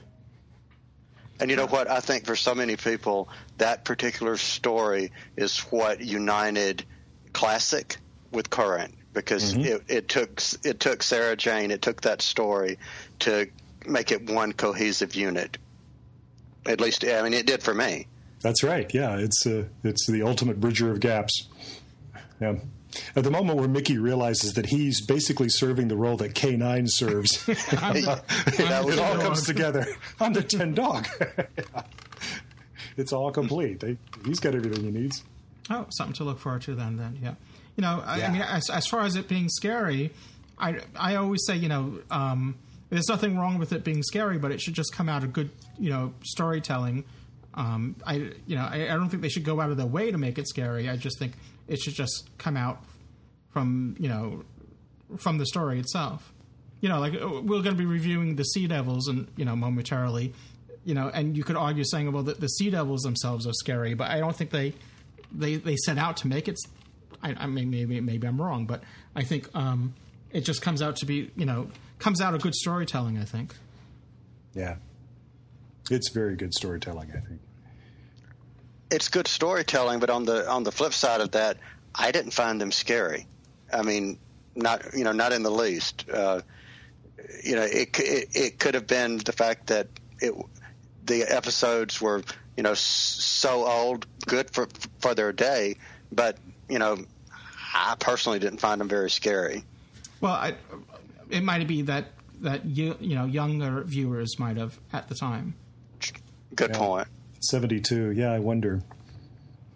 And 1.40 1.50
you 1.50 1.58
know 1.58 1.68
what? 1.68 1.90
I 1.90 2.00
think 2.00 2.26
for 2.26 2.36
so 2.36 2.54
many 2.54 2.76
people, 2.76 3.28
that 3.58 3.86
particular 3.86 4.38
story 4.38 5.12
is 5.36 5.60
what 5.60 6.02
united 6.02 6.86
classic 7.34 7.98
with 8.32 8.50
current 8.50 8.94
because 9.14 9.54
mm-hmm. 9.54 9.64
it, 9.64 9.84
it 9.88 10.08
took 10.10 10.42
it 10.64 10.80
took 10.80 11.04
Sarah 11.04 11.36
Jane, 11.36 11.72
it 11.72 11.82
took 11.82 12.02
that 12.02 12.22
story 12.22 12.78
to 13.20 13.48
make 13.86 14.12
it 14.12 14.30
one 14.30 14.54
cohesive 14.54 15.16
unit. 15.16 15.58
At 16.66 16.80
least, 16.80 17.04
I 17.06 17.22
mean, 17.24 17.34
it 17.34 17.46
did 17.46 17.62
for 17.62 17.74
me. 17.74 18.08
That's 18.42 18.64
right. 18.64 18.92
Yeah, 18.94 19.18
it's 19.18 19.46
uh, 19.46 19.66
it's 19.84 20.08
the 20.08 20.24
ultimate 20.24 20.60
bridger 20.60 20.92
of 20.92 21.00
gaps. 21.00 21.48
Yeah. 22.42 22.56
At 23.16 23.24
the 23.24 23.32
moment 23.32 23.60
where 23.60 23.68
Mickey 23.68 23.98
realizes 23.98 24.54
that 24.54 24.68
he's 24.68 25.02
basically 25.06 25.50
serving 25.50 25.88
the 25.88 25.96
role 25.96 26.18
that 26.18 26.34
K9 26.34 26.90
serves, 26.90 27.46
the, 27.46 28.22
it 28.88 29.00
all 29.00 29.18
comes 29.20 29.46
together. 29.46 29.86
I'm 30.20 30.34
the 30.34 30.44
10 30.44 30.74
dog. 30.74 31.08
it's 32.98 33.14
all 33.14 33.32
complete. 33.32 33.80
They, 33.80 33.98
he's 34.26 34.40
got 34.40 34.56
everything 34.56 34.84
he 34.84 34.92
needs. 34.92 35.24
Oh, 35.70 35.86
something 35.90 36.14
to 36.16 36.24
look 36.24 36.40
forward 36.40 36.62
to 36.64 36.76
then. 36.76 36.98
Then, 36.98 37.18
yeah 37.22 37.34
you 37.76 37.82
know, 37.82 38.04
I, 38.06 38.18
yeah. 38.18 38.28
I 38.28 38.32
mean, 38.32 38.42
as, 38.42 38.70
as 38.70 38.88
far 38.88 39.02
as 39.02 39.16
it 39.16 39.28
being 39.28 39.50
scary, 39.50 40.12
I 40.58 40.80
I 40.96 41.16
always 41.16 41.46
say, 41.46 41.56
you 41.56 41.70
know, 41.70 42.00
um, 42.12 42.56
there's 42.90 43.10
nothing 43.10 43.38
wrong 43.38 43.58
with 43.58 43.74
it 43.74 43.84
being 43.84 44.04
scary, 44.04 44.38
but 44.38 44.52
it 44.52 44.62
should 44.62 44.76
just 44.76 44.94
come 44.94 45.10
out 45.10 45.24
of 45.24 45.34
good, 45.34 45.50
you 45.80 45.90
know, 45.90 46.14
storytelling. 46.24 47.06
Um, 47.56 47.96
I 48.06 48.16
you 48.46 48.56
know, 48.56 48.64
I, 48.64 48.84
I 48.84 48.96
don't 48.96 49.10
think 49.10 49.22
they 49.22 49.30
should 49.30 49.44
go 49.44 49.60
out 49.60 49.72
of 49.72 49.78
their 49.78 49.88
way 49.88 50.12
to 50.12 50.18
make 50.18 50.38
it 50.38 50.48
scary. 50.48 50.90
I 50.90 50.98
just 50.98 51.18
think 51.18 51.34
it 51.68 51.80
should 51.80 51.94
just 51.94 52.30
come 52.38 52.58
out 52.58 52.84
from 53.52 53.96
you 54.00 54.10
know 54.10 54.44
from 55.18 55.38
the 55.38 55.46
story 55.46 55.80
itself. 55.80 56.34
You 56.82 56.90
know, 56.90 57.00
like 57.00 57.14
uh, 57.14 57.28
we're 57.28 57.62
going 57.62 57.76
to 57.76 57.76
be 57.76 57.86
reviewing 57.86 58.36
the 58.36 58.44
Sea 58.44 58.68
Devils, 58.68 59.08
and 59.08 59.28
you 59.38 59.46
know, 59.46 59.56
momentarily, 59.56 60.34
you 60.84 60.94
know, 60.94 61.10
and 61.14 61.38
you 61.38 61.44
could 61.44 61.56
argue 61.56 61.86
saying, 61.86 62.12
well, 62.12 62.24
the, 62.24 62.34
the 62.34 62.50
Sea 62.50 62.70
Devils 62.70 63.04
themselves 63.04 63.48
are 63.48 63.54
scary, 63.54 63.94
but 63.94 64.12
I 64.12 64.20
don't 64.20 64.36
think 64.36 64.50
they 64.50 64.74
they 65.32 65.56
they 65.56 65.78
set 65.78 65.98
out 65.98 66.18
to 66.18 66.28
make 66.28 66.48
it 66.48 66.58
I, 67.24 67.36
I 67.40 67.48
mean, 67.48 67.72
maybe 67.72 68.00
maybe 68.02 68.28
I'm 68.28 68.40
wrong, 68.40 68.66
but 68.66 68.84
I 69.16 69.24
think 69.24 69.50
um, 69.56 69.94
it 70.32 70.42
just 70.42 70.62
comes 70.62 70.82
out 70.82 70.98
to 70.98 71.06
be 71.06 71.32
you 71.36 71.46
know 71.46 71.70
comes 72.00 72.22
out 72.22 72.36
of 72.36 72.42
good 72.42 72.54
storytelling. 72.54 73.18
I 73.18 73.24
think. 73.24 73.56
Yeah, 74.54 74.76
it's 75.90 76.10
very 76.10 76.36
good 76.36 76.54
storytelling. 76.54 77.12
I 77.12 77.20
think 77.28 77.40
it's 78.94 79.10
good 79.10 79.28
storytelling, 79.28 80.00
but 80.00 80.10
on 80.10 80.26
the 80.26 80.50
on 80.50 80.64
the 80.64 80.72
flip 80.72 80.94
side 80.94 81.22
of 81.22 81.32
that, 81.32 81.58
I 81.96 82.12
didn't 82.12 82.32
find 82.32 82.62
them 82.62 82.72
scary. 82.72 83.26
I 83.72 83.82
mean, 83.82 84.20
not 84.56 84.94
you 84.96 85.04
know 85.04 85.12
not 85.12 85.34
in 85.34 85.44
the 85.44 85.52
least. 85.52 86.06
Uh, 86.10 86.42
you 87.44 87.56
know, 87.56 87.64
it, 87.64 88.00
it 88.00 88.30
it 88.34 88.60
could 88.60 88.76
have 88.76 88.88
been 88.88 89.18
the 89.18 89.32
fact 89.32 89.68
that 89.68 89.88
it 90.20 90.34
the 91.06 91.24
episodes 91.24 92.00
were 92.00 92.22
you 92.56 92.64
know 92.64 92.74
so 92.76 93.66
old 93.66 94.06
good 94.28 94.50
for 94.52 94.68
for 95.00 95.16
their 95.16 95.34
day, 95.34 95.76
but 96.12 96.38
you 96.70 96.80
know, 96.80 96.98
I 97.74 97.96
personally 98.00 98.40
didn't 98.40 98.60
find 98.60 98.80
them 98.80 98.88
very 98.90 99.10
scary. 99.10 99.64
Well, 100.22 100.34
I, 100.34 100.56
it 101.30 101.44
might 101.44 101.68
be 101.68 101.82
that 101.84 102.06
that 102.42 102.66
you 102.66 102.96
you 103.00 103.16
know 103.16 103.26
younger 103.26 103.84
viewers 103.84 104.38
might 104.40 104.58
have 104.58 104.80
at 104.92 105.10
the 105.10 105.16
time. 105.16 105.56
Good 106.56 106.70
Yeah. 106.72 106.78
point. 106.78 107.08
72. 107.44 108.12
Yeah, 108.12 108.32
I 108.32 108.40
wonder. 108.40 108.82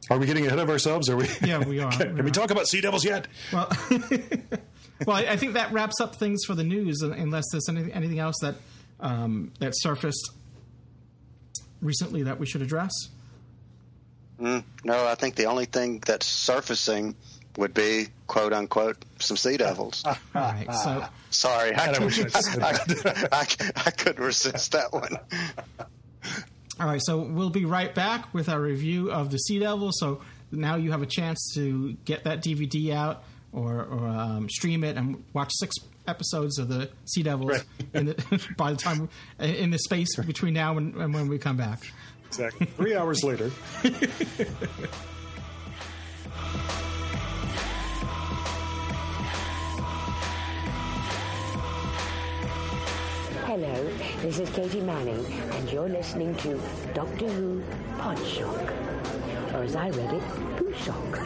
Are 0.10 0.18
we 0.18 0.26
getting 0.26 0.46
ahead 0.48 0.60
of 0.60 0.70
ourselves? 0.70 1.10
Are 1.10 1.18
we? 1.18 1.28
Yeah, 1.44 1.60
we 1.60 1.80
are. 1.80 1.92
Can, 1.98 2.10
We 2.12 2.16
can 2.16 2.26
we 2.26 2.32
are. 2.32 2.34
talk 2.34 2.52
about 2.52 2.68
Sea 2.68 2.82
Devils 2.82 3.04
yet? 3.04 3.28
Well, 3.52 3.70
well, 5.06 5.18
I, 5.18 5.24
I 5.32 5.36
think 5.38 5.54
that 5.54 5.72
wraps 5.74 6.00
up 6.00 6.16
things 6.16 6.46
for 6.46 6.56
the 6.56 6.64
news, 6.64 7.02
unless 7.02 7.44
there's 7.52 7.68
anything, 7.70 7.92
anything 7.92 8.20
else 8.20 8.36
that 8.42 8.56
um, 9.00 9.52
that 9.60 9.74
surfaced 9.76 10.32
recently 11.82 12.24
that 12.24 12.40
we 12.40 12.46
should 12.46 12.62
address. 12.62 12.92
Mm, 14.40 14.64
no, 14.84 15.06
I 15.08 15.16
think 15.16 15.36
the 15.36 15.46
only 15.46 15.66
thing 15.66 16.02
that's 16.06 16.26
surfacing 16.26 17.16
would 17.58 17.74
be 17.74 18.06
quote 18.28 18.54
unquote 18.54 19.04
some 19.20 19.36
sea 19.36 19.58
devils. 19.58 20.04
All 20.06 20.16
right, 20.34 20.68
so 20.74 21.04
Sorry, 21.32 21.74
I, 21.74 21.86
I 21.86 21.90
I'd 21.90 22.62
I, 22.64 23.28
I, 23.32 23.46
I 23.88 23.92
couldn't 23.92 24.24
resist 24.24 24.72
that 24.72 24.94
one. 24.94 25.18
All 26.80 26.88
right, 26.88 27.02
so 27.04 27.18
we'll 27.20 27.50
be 27.50 27.66
right 27.66 27.94
back 27.94 28.34
with 28.34 28.50
our 28.50 28.60
review 28.62 29.12
of 29.12 29.32
the 29.32 29.38
Sea 29.38 29.60
Devil. 29.60 29.90
So 29.94 30.22
now 30.52 30.76
you 30.76 30.92
have 30.92 31.02
a 31.02 31.06
chance 31.08 31.52
to 31.56 31.94
get 32.06 32.24
that 32.26 32.44
DVD 32.44 32.94
out 32.94 33.24
or, 33.52 33.84
or 33.84 34.08
um, 34.08 34.50
stream 34.50 34.84
it 34.84 34.96
and 34.98 35.24
watch 35.34 35.52
six 35.56 35.76
episodes 36.08 36.58
of 36.60 36.70
the 36.70 36.90
Sea 37.06 37.24
Devils 37.24 37.50
Right. 37.52 37.64
in 37.94 38.06
the, 38.08 38.48
by 38.58 38.72
the 38.72 38.78
time 38.78 39.10
in 39.40 39.72
the 39.72 39.80
space 39.80 40.16
between 40.16 40.54
now 40.54 40.78
and, 40.78 40.96
and 40.96 41.14
when 41.14 41.28
we 41.28 41.38
come 41.38 41.58
back. 41.58 41.80
Exactly. 42.28 42.68
Three 42.68 42.96
hours 42.96 43.24
later. 43.24 43.52
Hello, 53.48 53.90
this 54.22 54.40
is 54.40 54.50
Katy 54.50 54.82
Manning, 54.82 55.26
and 55.26 55.72
you're 55.72 55.88
listening 55.88 56.36
to 56.36 56.60
Doctor 56.94 57.30
Who 57.30 57.64
Podshock. 57.98 59.54
Or 59.54 59.64
as 59.64 59.74
I 59.74 59.88
read 59.88 60.16
it, 60.16 60.24
Poo 60.58 60.74
Shock. 60.74 61.18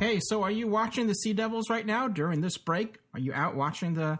Hey, 0.00 0.18
so 0.22 0.42
are 0.42 0.50
you 0.50 0.66
watching 0.66 1.06
the 1.06 1.14
Sea 1.14 1.34
Devils 1.34 1.70
right 1.70 1.86
now 1.86 2.08
during 2.08 2.40
this 2.40 2.58
break? 2.58 2.98
Are 3.14 3.20
you 3.20 3.32
out 3.32 3.54
watching 3.54 3.94
the 3.94 4.18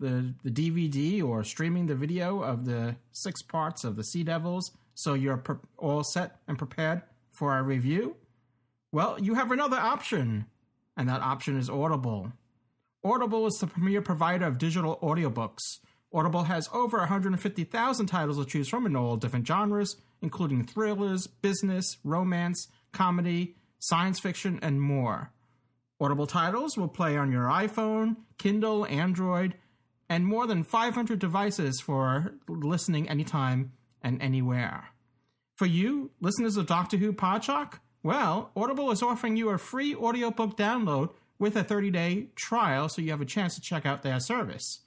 the 0.00 0.32
the 0.42 0.50
DVD 0.50 1.22
or 1.22 1.44
streaming 1.44 1.84
the 1.84 1.96
video 1.96 2.40
of 2.40 2.64
the 2.64 2.96
six 3.12 3.42
parts 3.42 3.84
of 3.84 3.94
the 3.96 4.04
Sea 4.04 4.24
Devils 4.24 4.70
so 4.94 5.12
you're 5.12 5.36
pre- 5.36 5.56
all 5.76 6.02
set 6.02 6.38
and 6.48 6.56
prepared 6.56 7.02
for 7.30 7.52
our 7.52 7.62
review? 7.62 8.16
Well, 8.90 9.18
you 9.20 9.34
have 9.34 9.50
another 9.50 9.76
option, 9.76 10.46
and 10.98 11.08
that 11.08 11.22
option 11.22 11.56
is 11.56 11.70
Audible. 11.70 12.32
Audible 13.04 13.46
is 13.46 13.54
the 13.54 13.68
premier 13.68 14.02
provider 14.02 14.44
of 14.44 14.58
digital 14.58 14.98
audiobooks. 15.00 15.78
Audible 16.12 16.44
has 16.44 16.68
over 16.74 16.98
150,000 16.98 18.06
titles 18.06 18.38
to 18.38 18.44
choose 18.44 18.68
from 18.68 18.84
in 18.84 18.96
all 18.96 19.16
different 19.16 19.46
genres, 19.46 19.96
including 20.20 20.66
thrillers, 20.66 21.28
business, 21.28 21.98
romance, 22.02 22.66
comedy, 22.92 23.54
science 23.78 24.18
fiction, 24.18 24.58
and 24.60 24.82
more. 24.82 25.30
Audible 26.00 26.26
titles 26.26 26.76
will 26.76 26.88
play 26.88 27.16
on 27.16 27.30
your 27.30 27.44
iPhone, 27.44 28.16
Kindle, 28.36 28.84
Android, 28.86 29.54
and 30.08 30.26
more 30.26 30.46
than 30.46 30.64
500 30.64 31.18
devices 31.18 31.80
for 31.80 32.34
listening 32.48 33.08
anytime 33.08 33.72
and 34.02 34.20
anywhere. 34.20 34.88
For 35.56 35.66
you, 35.66 36.10
listeners 36.20 36.56
of 36.56 36.66
Doctor 36.66 36.96
Who 36.96 37.12
Podshock, 37.12 37.74
well, 38.02 38.50
Audible 38.56 38.90
is 38.90 39.02
offering 39.02 39.36
you 39.36 39.50
a 39.50 39.58
free 39.58 39.94
audiobook 39.94 40.56
download 40.56 41.10
with 41.38 41.54
a 41.56 41.64
30-day 41.64 42.28
trial 42.34 42.88
so 42.88 43.02
you 43.02 43.10
have 43.10 43.20
a 43.20 43.26
chance 43.26 43.54
to 43.54 43.60
check 43.60 43.86
out 43.86 44.02
their 44.02 44.18
service. 44.20 44.80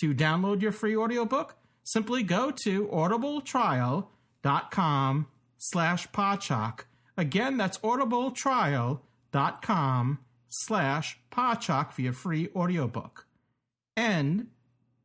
To 0.00 0.14
download 0.14 0.62
your 0.62 0.72
free 0.72 0.96
audiobook, 0.96 1.56
simply 1.84 2.22
go 2.22 2.50
to 2.64 2.88
audibletrial.com 2.88 5.26
slash 5.58 6.08
podshock. 6.08 6.80
Again, 7.16 7.56
that's 7.56 7.78
audibletrial.com 7.78 10.18
slash 10.48 11.18
podshock 11.30 11.92
for 11.92 12.02
your 12.02 12.12
free 12.12 12.48
audiobook. 12.54 13.26
And 13.96 14.48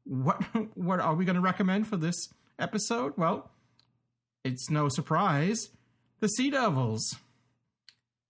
what 0.04 0.43
what 0.76 1.00
are 1.00 1.15
we 1.15 1.26
going 1.26 1.36
to 1.36 1.41
recommend 1.41 1.88
for 1.88 1.98
this 1.98 2.30
episode? 2.58 3.13
Well, 3.17 3.52
it's 4.43 4.70
no 4.70 4.89
surprise, 4.89 5.70
the 6.20 6.30
Sea 6.30 6.50
Devils. 6.50 7.17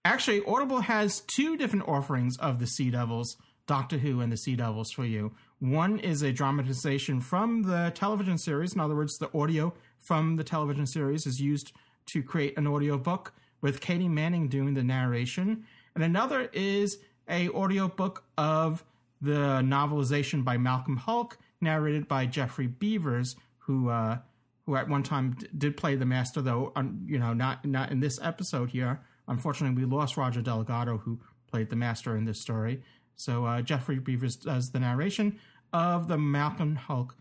Actually, 0.07 0.41
Audible 0.45 0.79
has 0.79 1.19
two 1.19 1.57
different 1.57 1.85
offerings 1.85 2.37
of 2.37 2.59
the 2.59 2.65
Sea 2.65 2.89
Devils, 2.89 3.35
Doctor 3.65 3.97
Who 3.97 4.21
and 4.21 4.31
the 4.31 4.37
Sea 4.37 4.55
Devils 4.55 4.89
for 4.89 5.03
you. 5.03 5.33
One 5.59 5.99
is 5.99 6.21
a 6.21 6.31
dramatization 6.31 7.19
from 7.19 7.63
the 7.63 7.91
television 7.93 8.37
series. 8.37 8.73
In 8.73 8.79
other 8.79 8.95
words, 8.95 9.17
the 9.17 9.29
audio 9.37 9.73
from 9.99 10.37
the 10.37 10.45
television 10.45 10.85
series 10.85 11.25
is 11.25 11.41
used 11.41 11.73
to 12.05 12.23
create 12.23 12.57
an 12.57 12.67
audiobook 12.67 13.33
with 13.59 13.81
Katy 13.81 14.07
Manning 14.07 14.47
doing 14.47 14.75
the 14.75 14.81
narration. 14.81 15.65
And 15.93 16.05
another 16.05 16.49
is 16.53 16.99
a 17.27 17.49
audiobook 17.49 18.23
of 18.37 18.85
the 19.19 19.59
novelization 19.61 20.41
by 20.41 20.57
Malcolm 20.57 21.01
Hulke, 21.05 21.35
narrated 21.59 22.07
by 22.07 22.27
Geoffrey 22.27 22.69
Beevers, 22.69 23.35
who 23.57 23.89
uh, 23.89 24.19
who 24.65 24.77
at 24.77 24.87
one 24.87 25.03
time 25.03 25.35
d- 25.37 25.47
did 25.57 25.75
play 25.75 25.95
the 25.95 26.05
master, 26.05 26.41
though 26.41 26.71
um, 26.77 27.05
you 27.09 27.19
know 27.19 27.33
not 27.33 27.65
not 27.65 27.91
in 27.91 27.99
this 27.99 28.17
episode 28.21 28.69
here. 28.69 29.01
Unfortunately, 29.27 29.83
we 29.83 29.89
lost 29.89 30.17
Roger 30.17 30.41
Delgado, 30.41 30.97
who 30.97 31.19
played 31.49 31.69
the 31.69 31.75
master 31.75 32.15
in 32.15 32.25
this 32.25 32.41
story. 32.41 32.81
So 33.15 33.45
uh, 33.45 33.61
Geoffrey 33.61 33.99
Beevers 33.99 34.41
does 34.41 34.71
the 34.71 34.79
narration 34.79 35.39
of 35.73 36.07
the 36.07 36.17
Malcolm 36.17 36.79
Hulke 36.87 37.15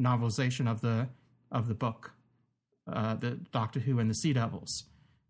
novelization 0.00 0.68
of 0.70 0.80
the 0.80 1.08
of 1.52 1.68
the 1.68 1.74
book, 1.74 2.12
uh, 2.90 3.14
the 3.14 3.38
Doctor 3.52 3.80
Who 3.80 3.98
and 3.98 4.10
the 4.10 4.14
Sea 4.14 4.32
Devils. 4.32 4.84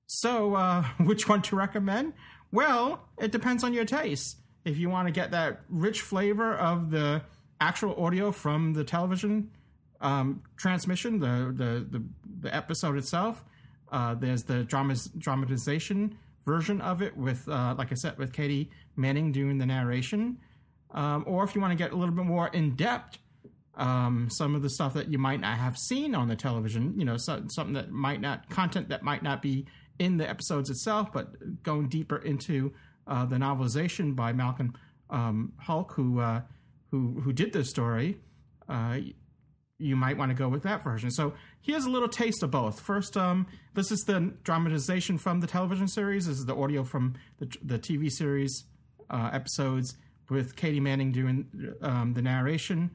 So, 0.07 0.55
uh, 0.55 0.83
which 1.01 1.29
one 1.29 1.43
to 1.43 1.57
recommend? 1.57 2.15
Well, 2.53 3.09
it 3.19 3.33
depends 3.33 3.65
on 3.65 3.73
your 3.75 3.85
taste. 3.85 4.39
If 4.65 4.79
you 4.79 4.89
want 4.89 5.09
to 5.09 5.13
get 5.13 5.33
that 5.33 5.61
rich 5.69 6.01
flavor 6.01 6.55
of 6.55 6.91
the 6.91 7.23
actual 7.61 7.95
audio 8.03 8.33
from 8.33 8.73
the 8.73 8.85
television 8.85 9.51
um, 10.01 10.43
transmission, 10.57 11.19
the, 11.19 11.53
the 11.55 11.99
the 11.99 12.05
the 12.41 12.55
episode 12.55 12.97
itself, 12.97 13.45
uh, 13.95 14.13
there's 14.13 14.43
the 14.43 14.65
dramas, 14.65 15.09
dramatization 15.17 16.19
version 16.45 16.81
of 16.81 17.01
it 17.01 17.17
with, 17.17 17.49
uh, 17.49 17.77
like 17.79 17.93
I 17.93 17.95
said, 17.95 18.19
with 18.19 18.33
Katy 18.33 18.69
Manning 18.97 19.31
doing 19.31 19.57
the 19.57 19.67
narration. 19.67 20.39
Um, 20.91 21.23
or 21.29 21.45
if 21.45 21.55
you 21.55 21.61
want 21.61 21.71
to 21.71 21.77
get 21.77 21.93
a 21.93 21.97
little 21.97 22.15
bit 22.15 22.25
more 22.25 22.49
in 22.49 22.75
depth, 22.75 23.19
um, 23.77 24.29
some 24.31 24.57
of 24.57 24.63
the 24.63 24.69
stuff 24.69 24.95
that 24.95 25.13
you 25.13 25.19
might 25.19 25.41
not 25.41 25.59
have 25.59 25.79
seen 25.79 26.13
on 26.17 26.27
the 26.27 26.35
television, 26.35 26.95
you 26.99 27.05
know, 27.05 27.17
so, 27.17 27.45
something 27.47 27.75
that 27.75 27.93
might 27.93 28.21
not, 28.21 28.51
content 28.51 28.89
that 28.89 29.05
might 29.05 29.23
not 29.23 29.41
be 29.41 29.65
in 30.01 30.17
the 30.17 30.29
episodes 30.29 30.71
itself, 30.71 31.13
but 31.13 31.63
going 31.63 31.89
deeper 31.89 32.17
into 32.17 32.73
uh, 33.07 33.25
the 33.25 33.37
novelization 33.37 34.17
by 34.17 34.33
Malcolm 34.33 34.75
um, 35.11 35.53
Hulke, 35.65 35.93
who 35.93 36.19
uh, 36.19 36.41
who 36.91 37.21
who 37.21 37.33
did 37.33 37.53
this 37.53 37.71
story. 37.71 38.19
You 39.79 39.97
might 39.97 40.17
want 40.17 40.31
to 40.31 40.35
go 40.35 40.49
with 40.49 40.63
that 40.63 40.85
version. 40.85 41.11
So 41.11 41.35
here's 41.61 41.85
a 41.85 41.91
little 41.91 42.09
taste 42.09 42.43
of 42.43 42.51
both. 42.51 42.81
First, 42.81 43.17
um, 43.17 43.47
this 43.75 43.91
is 43.91 44.01
the 44.07 44.33
dramatization 44.45 45.19
from 45.19 45.41
the 45.41 45.47
television 45.47 45.89
series. 45.89 46.27
This 46.27 46.39
is 46.39 46.47
the 46.47 46.55
audio 46.55 46.85
from 46.85 47.15
the, 47.39 47.53
the 47.63 47.79
TV 47.79 48.11
series 48.11 48.65
uh, 49.11 49.31
episodes 49.33 49.97
with 50.31 50.57
Katy 50.57 50.81
Manning 50.81 51.13
doing 51.13 51.75
um, 51.83 52.15
the 52.15 52.23
narration. 52.23 52.91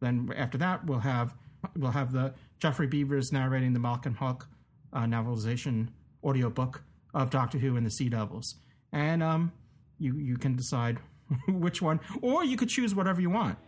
Then 0.00 0.32
after 0.36 0.58
that, 0.58 0.86
we'll 0.86 1.00
have 1.00 1.34
we'll 1.76 1.90
have 1.90 2.12
the 2.12 2.34
Geoffrey 2.58 2.86
Beevers 2.86 3.32
narrating 3.32 3.72
the 3.72 3.80
Malcolm 3.80 4.14
Hulke 4.14 4.46
uh, 4.92 5.00
novelization 5.00 5.88
audiobook 6.22 6.82
of 7.14 7.30
Doctor 7.30 7.58
Who 7.58 7.76
and 7.76 7.86
the 7.86 7.90
Sea 7.90 8.08
Devils. 8.08 8.56
And 8.92 9.22
um, 9.22 9.52
you 9.98 10.16
you 10.16 10.36
can 10.36 10.54
decide 10.56 10.98
which 11.48 11.82
one, 11.82 12.00
or 12.22 12.44
you 12.44 12.56
could 12.56 12.68
choose 12.68 12.94
whatever 12.94 13.20
you 13.20 13.30
want. 13.30 13.58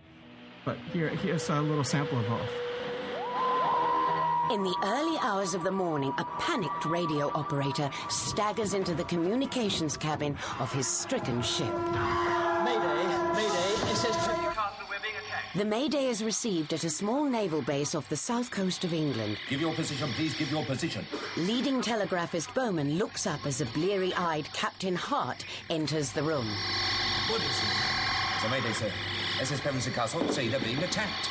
But 0.68 0.76
here 0.92 1.08
here's 1.08 1.48
a 1.48 1.62
little 1.62 1.82
sample 1.82 2.18
of 2.18 2.26
both. 2.28 2.40
In 4.52 4.62
the 4.62 4.76
early 4.84 5.16
hours 5.22 5.54
of 5.54 5.64
the 5.64 5.70
morning, 5.70 6.12
a 6.18 6.26
panicked 6.38 6.84
radio 6.84 7.30
operator 7.34 7.88
staggers 8.10 8.74
into 8.74 8.94
the 8.94 9.04
communications 9.04 9.96
cabin 9.96 10.36
of 10.58 10.70
his 10.70 10.86
stricken 10.86 11.40
ship. 11.40 11.72
Mayday, 11.72 13.06
Mayday, 13.32 13.70
it 13.80 13.96
says 13.96 14.14
Newcastle, 14.14 14.84
we're 14.90 15.00
being 15.00 15.14
attacked. 15.24 15.56
The 15.56 15.64
Mayday 15.64 16.04
is 16.04 16.22
received 16.22 16.74
at 16.74 16.84
a 16.84 16.90
small 16.90 17.24
naval 17.24 17.62
base 17.62 17.94
off 17.94 18.10
the 18.10 18.16
south 18.18 18.50
coast 18.50 18.84
of 18.84 18.92
England. 18.92 19.38
Give 19.48 19.62
your 19.62 19.72
position, 19.72 20.10
please. 20.10 20.36
Give 20.36 20.50
your 20.50 20.66
position. 20.66 21.06
Leading 21.38 21.80
telegraphist 21.80 22.52
Bowman 22.52 22.98
looks 22.98 23.26
up 23.26 23.46
as 23.46 23.62
a 23.62 23.66
bleary 23.66 24.12
eyed 24.18 24.52
Captain 24.52 24.96
Hart 24.96 25.46
enters 25.70 26.12
the 26.12 26.22
room. 26.22 26.46
What 27.30 27.40
is 27.40 27.56
it? 27.56 27.88
It's 28.36 28.44
a 28.44 28.50
mayday, 28.50 28.72
sir. 28.74 28.92
SS 29.40 29.60
Pevensey 29.60 29.92
Castle 29.92 30.26
say 30.30 30.48
they're 30.48 30.58
being 30.58 30.82
attacked. 30.82 31.30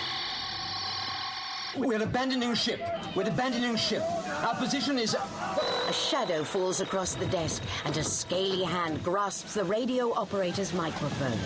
We're 1.75 2.01
abandoning 2.01 2.55
ship. 2.55 2.79
We're 3.15 3.27
abandoning 3.27 3.75
ship. 3.75 4.01
Our 4.43 4.55
position 4.55 4.97
is. 4.97 5.13
A 5.13 5.93
shadow 5.93 6.43
falls 6.45 6.79
across 6.79 7.15
the 7.15 7.25
desk, 7.27 7.63
and 7.85 7.95
a 7.97 8.03
scaly 8.03 8.63
hand 8.63 9.03
grasps 9.03 9.55
the 9.55 9.65
radio 9.65 10.13
operator's 10.13 10.73
microphone. 10.73 11.37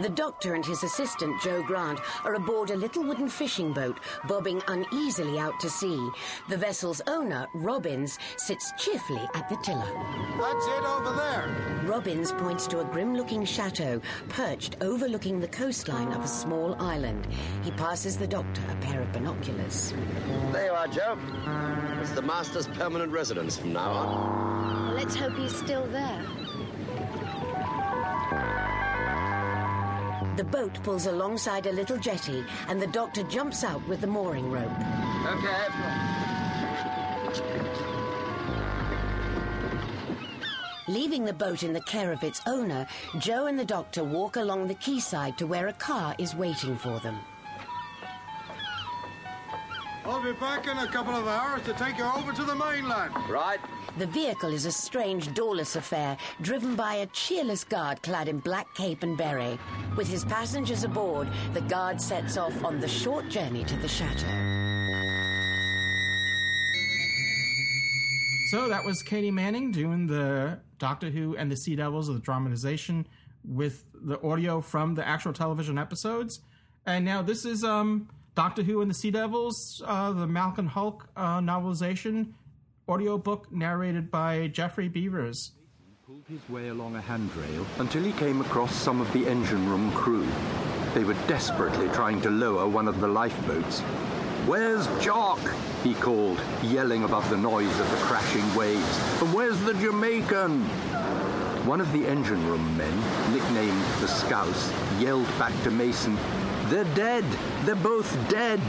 The 0.00 0.08
doctor 0.08 0.54
and 0.54 0.64
his 0.64 0.84
assistant, 0.84 1.40
Jo 1.42 1.60
Grant, 1.62 1.98
are 2.24 2.34
aboard 2.34 2.70
a 2.70 2.76
little 2.76 3.02
wooden 3.02 3.28
fishing 3.28 3.72
boat, 3.72 3.98
bobbing 4.28 4.62
uneasily 4.68 5.40
out 5.40 5.58
to 5.58 5.68
sea. 5.68 6.08
The 6.48 6.56
vessel's 6.56 7.02
owner, 7.08 7.48
Robbins, 7.52 8.16
sits 8.36 8.72
cheerfully 8.78 9.28
at 9.34 9.48
the 9.48 9.56
tiller. 9.56 9.92
That's 10.40 10.66
it 10.66 10.84
over 10.84 11.12
there. 11.16 11.82
Robbins 11.84 12.30
points 12.32 12.68
to 12.68 12.80
a 12.80 12.84
grim 12.84 13.16
looking 13.16 13.44
chateau 13.44 14.00
perched 14.28 14.76
overlooking 14.80 15.40
the 15.40 15.48
coastline 15.48 16.12
of 16.12 16.24
a 16.24 16.28
small 16.28 16.76
island. 16.80 17.26
He 17.64 17.72
passes 17.72 18.16
the 18.16 18.26
doctor 18.28 18.62
a 18.70 18.76
pair 18.76 19.00
of 19.00 19.10
binoculars. 19.12 19.92
There 20.52 20.66
you 20.66 20.72
are, 20.72 20.86
Jo. 20.86 21.18
It's 22.00 22.12
the 22.12 22.22
master's 22.22 22.68
permanent 22.68 23.10
residence 23.10 23.58
from 23.58 23.72
now 23.72 23.90
on. 23.90 24.94
Let's 24.94 25.16
hope 25.16 25.36
he's 25.36 25.56
still 25.56 25.86
there. 25.88 26.24
The 30.38 30.44
boat 30.44 30.80
pulls 30.84 31.06
alongside 31.06 31.66
a 31.66 31.72
little 31.72 31.96
jetty, 31.96 32.44
and 32.68 32.80
the 32.80 32.86
doctor 32.86 33.24
jumps 33.24 33.64
out 33.64 33.84
with 33.88 34.00
the 34.00 34.06
mooring 34.06 34.52
rope. 34.52 34.70
Okay. 35.26 35.66
Leaving 40.86 41.24
the 41.24 41.32
boat 41.32 41.64
in 41.64 41.72
the 41.72 41.80
care 41.80 42.12
of 42.12 42.22
its 42.22 42.40
owner, 42.46 42.86
Jo 43.18 43.46
and 43.46 43.58
the 43.58 43.64
doctor 43.64 44.04
walk 44.04 44.36
along 44.36 44.68
the 44.68 44.76
quayside 44.76 45.36
to 45.38 45.46
where 45.48 45.66
a 45.66 45.72
car 45.72 46.14
is 46.18 46.36
waiting 46.36 46.78
for 46.78 47.00
them. 47.00 47.18
I'll 50.08 50.22
be 50.22 50.32
back 50.32 50.66
in 50.66 50.78
a 50.78 50.86
couple 50.86 51.14
of 51.14 51.28
hours 51.28 51.62
to 51.64 51.74
take 51.74 51.98
you 51.98 52.04
over 52.04 52.32
to 52.32 52.42
the 52.42 52.54
mainland. 52.54 53.12
Right. 53.28 53.60
The 53.98 54.06
vehicle 54.06 54.54
is 54.54 54.64
a 54.64 54.72
strange, 54.72 55.34
doorless 55.34 55.76
affair, 55.76 56.16
driven 56.40 56.74
by 56.74 56.94
a 56.94 57.06
cheerless 57.08 57.62
guard 57.62 58.00
clad 58.00 58.26
in 58.26 58.38
black 58.38 58.74
cape 58.74 59.02
and 59.02 59.18
beret. 59.18 59.58
With 59.98 60.08
his 60.08 60.24
passengers 60.24 60.82
aboard, 60.82 61.28
the 61.52 61.60
guard 61.60 62.00
sets 62.00 62.38
off 62.38 62.64
on 62.64 62.80
the 62.80 62.88
short 62.88 63.28
journey 63.28 63.64
to 63.64 63.76
the 63.76 63.86
chateau. 63.86 64.26
So 68.50 68.66
that 68.70 68.82
was 68.86 69.02
Katy 69.02 69.30
Manning 69.30 69.72
doing 69.72 70.06
the 70.06 70.58
Doctor 70.78 71.10
Who 71.10 71.36
and 71.36 71.52
the 71.52 71.56
Sea 71.56 71.76
Devils 71.76 72.08
of 72.08 72.14
the 72.14 72.22
dramatization 72.22 73.06
with 73.44 73.84
the 73.92 74.18
audio 74.22 74.62
from 74.62 74.94
the 74.94 75.06
actual 75.06 75.34
television 75.34 75.76
episodes. 75.76 76.40
And 76.86 77.04
now 77.04 77.20
this 77.20 77.44
is 77.44 77.62
um, 77.62 78.08
Doctor 78.38 78.62
Who 78.62 78.82
and 78.82 78.88
the 78.88 78.94
Sea 78.94 79.10
Devils, 79.10 79.82
uh, 79.84 80.12
the 80.12 80.24
Malcolm 80.24 80.68
Hulke 80.68 81.08
uh, 81.16 81.40
novelization 81.40 82.34
audiobook 82.88 83.50
narrated 83.50 84.12
by 84.12 84.46
Geoffrey 84.46 84.88
Beevers. 84.88 85.50
pulled 86.06 86.22
his 86.28 86.48
way 86.48 86.68
along 86.68 86.94
a 86.94 87.00
handrail 87.00 87.66
until 87.80 88.04
he 88.04 88.12
came 88.12 88.40
across 88.40 88.72
some 88.72 89.00
of 89.00 89.12
the 89.12 89.26
engine 89.26 89.68
room 89.68 89.90
crew. 89.90 90.24
They 90.94 91.02
were 91.02 91.16
desperately 91.26 91.88
trying 91.88 92.20
to 92.20 92.30
lower 92.30 92.68
one 92.68 92.86
of 92.86 93.00
the 93.00 93.08
lifeboats. 93.08 93.80
Where's 94.46 94.86
Jock? 95.04 95.40
he 95.82 95.94
called, 95.94 96.40
yelling 96.62 97.02
above 97.02 97.28
the 97.30 97.36
noise 97.36 97.80
of 97.80 97.90
the 97.90 97.96
crashing 97.96 98.54
waves. 98.54 99.20
And 99.20 99.34
where's 99.34 99.58
the 99.62 99.74
Jamaican? 99.74 100.60
One 101.66 101.80
of 101.80 101.92
the 101.92 102.06
engine 102.06 102.46
room 102.46 102.76
men, 102.76 103.32
nicknamed 103.32 103.82
the 104.00 104.06
Scouse, 104.06 104.72
yelled 105.00 105.26
back 105.40 105.60
to 105.64 105.72
Mason, 105.72 106.16
They're 106.68 106.84
dead! 106.94 107.24
They're 107.64 107.74
both 107.74 108.28
dead! 108.28 108.60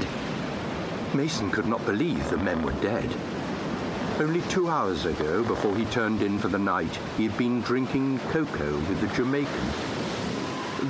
Mason 1.14 1.52
could 1.52 1.68
not 1.68 1.86
believe 1.86 2.30
the 2.30 2.38
men 2.38 2.64
were 2.64 2.72
dead. 2.82 3.14
Only 4.20 4.42
two 4.44 4.70
hours 4.70 5.06
ago, 5.06 5.44
before 5.44 5.76
he 5.76 5.84
turned 5.86 6.22
in 6.22 6.40
for 6.40 6.48
the 6.48 6.58
night, 6.58 6.98
he 7.18 7.28
had 7.28 7.38
been 7.38 7.60
drinking 7.60 8.20
cocoa 8.32 8.78
with 8.88 9.02
the 9.02 9.08
Jamaican. 9.08 9.68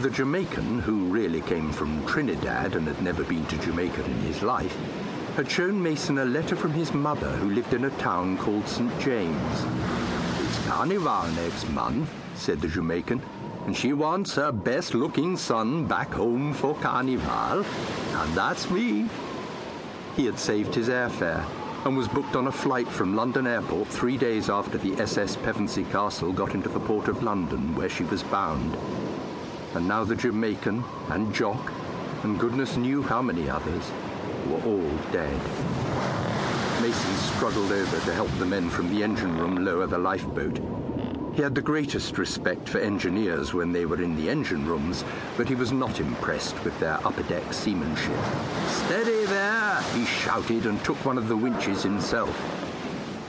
The 0.01 0.11
Jamaican, 0.11 0.81
who 0.81 1.05
really 1.05 1.41
came 1.41 1.71
from 1.71 2.05
Trinidad 2.05 2.75
and 2.75 2.85
had 2.85 3.01
never 3.01 3.23
been 3.23 3.45
to 3.47 3.57
Jamaica 3.57 4.05
in 4.05 4.19
his 4.19 4.43
life, 4.43 4.75
had 5.35 5.49
shown 5.49 5.81
Mason 5.81 6.19
a 6.19 6.25
letter 6.25 6.55
from 6.55 6.73
his 6.73 6.93
mother 6.93 7.31
who 7.37 7.49
lived 7.49 7.73
in 7.73 7.85
a 7.85 7.89
town 7.97 8.37
called 8.37 8.67
St. 8.67 8.99
James. 8.99 9.65
It's 10.41 10.67
Carnival 10.67 11.27
next 11.31 11.67
month, 11.71 12.07
said 12.35 12.61
the 12.61 12.67
Jamaican, 12.67 13.23
she 13.75 13.93
wants 13.93 14.35
her 14.35 14.51
best 14.51 14.93
looking 14.93 15.37
son 15.37 15.85
back 15.85 16.11
home 16.11 16.53
for 16.53 16.75
Carnival, 16.75 17.63
and 17.63 18.33
that's 18.35 18.69
me. 18.69 19.07
He 20.15 20.25
had 20.25 20.39
saved 20.39 20.73
his 20.75 20.89
airfare 20.89 21.45
and 21.85 21.95
was 21.95 22.07
booked 22.07 22.35
on 22.35 22.47
a 22.47 22.51
flight 22.51 22.87
from 22.87 23.15
London 23.15 23.47
Airport 23.47 23.87
three 23.87 24.17
days 24.17 24.49
after 24.49 24.77
the 24.77 24.99
SS 25.01 25.37
Pevensey 25.37 25.85
Castle 25.91 26.33
got 26.33 26.53
into 26.53 26.69
the 26.69 26.79
port 26.79 27.07
of 27.07 27.23
London, 27.23 27.75
where 27.75 27.89
she 27.89 28.03
was 28.03 28.23
bound. 28.23 28.75
And 29.75 29.87
now 29.87 30.03
the 30.03 30.15
Jamaican 30.15 30.83
and 31.09 31.33
Jock, 31.33 31.71
and 32.23 32.39
goodness 32.39 32.75
knew 32.75 33.01
how 33.01 33.21
many 33.21 33.49
others, 33.49 33.91
were 34.47 34.61
all 34.63 34.97
dead. 35.11 35.41
Mason 36.81 37.15
struggled 37.35 37.71
over 37.71 37.99
to 38.05 38.13
help 38.13 38.31
the 38.39 38.45
men 38.45 38.69
from 38.69 38.89
the 38.89 39.03
engine 39.03 39.37
room 39.37 39.63
lower 39.63 39.85
the 39.85 39.97
lifeboat. 39.97 40.59
He 41.39 41.43
had 41.43 41.55
the 41.55 41.61
greatest 41.61 42.17
respect 42.17 42.67
for 42.67 42.79
engineers 42.79 43.53
when 43.53 43.71
they 43.71 43.85
were 43.85 44.01
in 44.01 44.17
the 44.17 44.29
engine 44.29 44.67
rooms, 44.67 45.05
but 45.37 45.47
he 45.47 45.55
was 45.55 45.71
not 45.71 46.01
impressed 46.01 46.61
with 46.65 46.77
their 46.81 46.99
upper 47.07 47.23
deck 47.23 47.53
seamanship. 47.53 48.17
Steady 48.67 49.23
there, 49.23 49.81
he 49.95 50.03
shouted 50.03 50.65
and 50.65 50.83
took 50.83 50.97
one 51.05 51.17
of 51.17 51.29
the 51.29 51.37
winches 51.37 51.81
himself. 51.81 52.35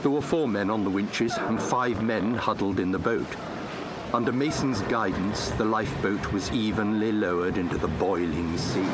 There 0.01 0.11
were 0.11 0.21
four 0.21 0.49
men 0.49 0.69
on 0.69 0.83
the 0.83 0.89
winches 0.89 1.37
and 1.37 1.57
five 1.57 2.03
men 2.03 2.33
huddled 2.33 2.81
in 2.81 2.91
the 2.91 2.99
boat. 2.99 3.33
Under 4.13 4.33
Mason's 4.33 4.81
guidance, 4.81 5.47
the 5.51 5.63
lifeboat 5.63 6.33
was 6.33 6.51
evenly 6.51 7.13
lowered 7.13 7.57
into 7.57 7.77
the 7.77 7.87
boiling 7.87 8.57
sea. 8.57 8.89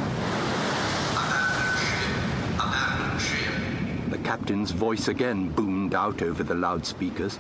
The 4.11 4.19
captain's 4.19 4.69
voice 4.69 5.07
again 5.07 5.49
boomed 5.49 5.95
out 5.95 6.21
over 6.21 6.43
the 6.43 6.53
loudspeakers. 6.53 7.39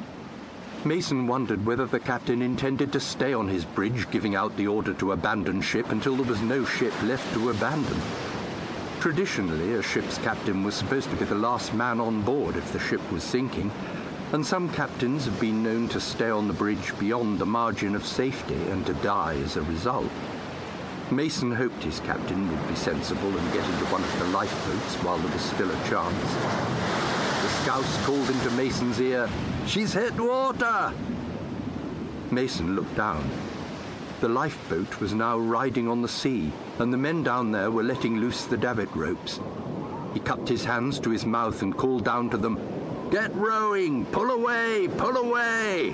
Mason 0.85 1.27
wondered 1.27 1.65
whether 1.65 1.85
the 1.85 1.99
captain 1.99 2.41
intended 2.41 2.93
to 2.93 2.99
stay 2.99 3.33
on 3.33 3.47
his 3.47 3.65
bridge, 3.65 4.09
giving 4.11 4.35
out 4.35 4.55
the 4.55 4.67
order 4.67 4.93
to 4.93 5.11
abandon 5.11 5.61
ship 5.61 5.89
until 5.91 6.15
there 6.15 6.25
was 6.25 6.41
no 6.41 6.63
ship 6.63 6.93
left 7.03 7.33
to 7.33 7.49
abandon. 7.49 7.99
Traditionally, 8.99 9.73
a 9.73 9.81
ship's 9.81 10.17
captain 10.17 10.63
was 10.63 10.75
supposed 10.75 11.09
to 11.09 11.15
be 11.15 11.25
the 11.25 11.35
last 11.35 11.73
man 11.73 11.99
on 11.99 12.21
board 12.21 12.55
if 12.55 12.71
the 12.73 12.79
ship 12.79 13.01
was 13.11 13.23
sinking, 13.23 13.71
and 14.33 14.45
some 14.45 14.69
captains 14.69 15.25
have 15.25 15.39
been 15.39 15.63
known 15.63 15.87
to 15.89 15.99
stay 15.99 16.29
on 16.29 16.47
the 16.47 16.53
bridge 16.53 16.97
beyond 16.99 17.39
the 17.39 17.45
margin 17.45 17.95
of 17.95 18.05
safety 18.05 18.55
and 18.69 18.85
to 18.85 18.93
die 18.95 19.35
as 19.43 19.55
a 19.55 19.61
result. 19.63 20.11
Mason 21.11 21.51
hoped 21.51 21.83
his 21.83 21.99
captain 22.01 22.49
would 22.49 22.67
be 22.67 22.75
sensible 22.75 23.35
and 23.37 23.53
get 23.53 23.63
into 23.63 23.85
one 23.85 24.03
of 24.03 24.19
the 24.19 24.25
lifeboats 24.27 24.95
while 25.03 25.17
there 25.17 25.31
was 25.31 25.41
still 25.41 25.71
a 25.71 25.89
chance. 25.89 27.06
Scouse 27.67 28.05
called 28.05 28.29
into 28.29 28.49
Mason's 28.51 29.01
ear, 29.01 29.29
She's 29.65 29.91
hit 29.91 30.17
water! 30.17 30.93
Mason 32.31 32.77
looked 32.77 32.95
down. 32.95 33.29
The 34.21 34.29
lifeboat 34.29 35.01
was 35.01 35.13
now 35.13 35.37
riding 35.37 35.89
on 35.89 36.01
the 36.01 36.07
sea, 36.07 36.53
and 36.79 36.93
the 36.93 36.97
men 36.97 37.23
down 37.23 37.51
there 37.51 37.69
were 37.69 37.83
letting 37.83 38.19
loose 38.19 38.45
the 38.45 38.55
davit 38.55 38.87
ropes. 38.95 39.41
He 40.13 40.21
cupped 40.21 40.47
his 40.47 40.63
hands 40.63 40.97
to 41.01 41.09
his 41.09 41.25
mouth 41.25 41.61
and 41.61 41.75
called 41.75 42.05
down 42.05 42.29
to 42.29 42.37
them, 42.37 42.57
Get 43.11 43.35
rowing! 43.35 44.05
Pull 44.05 44.31
away! 44.31 44.87
Pull 44.95 45.17
away! 45.17 45.93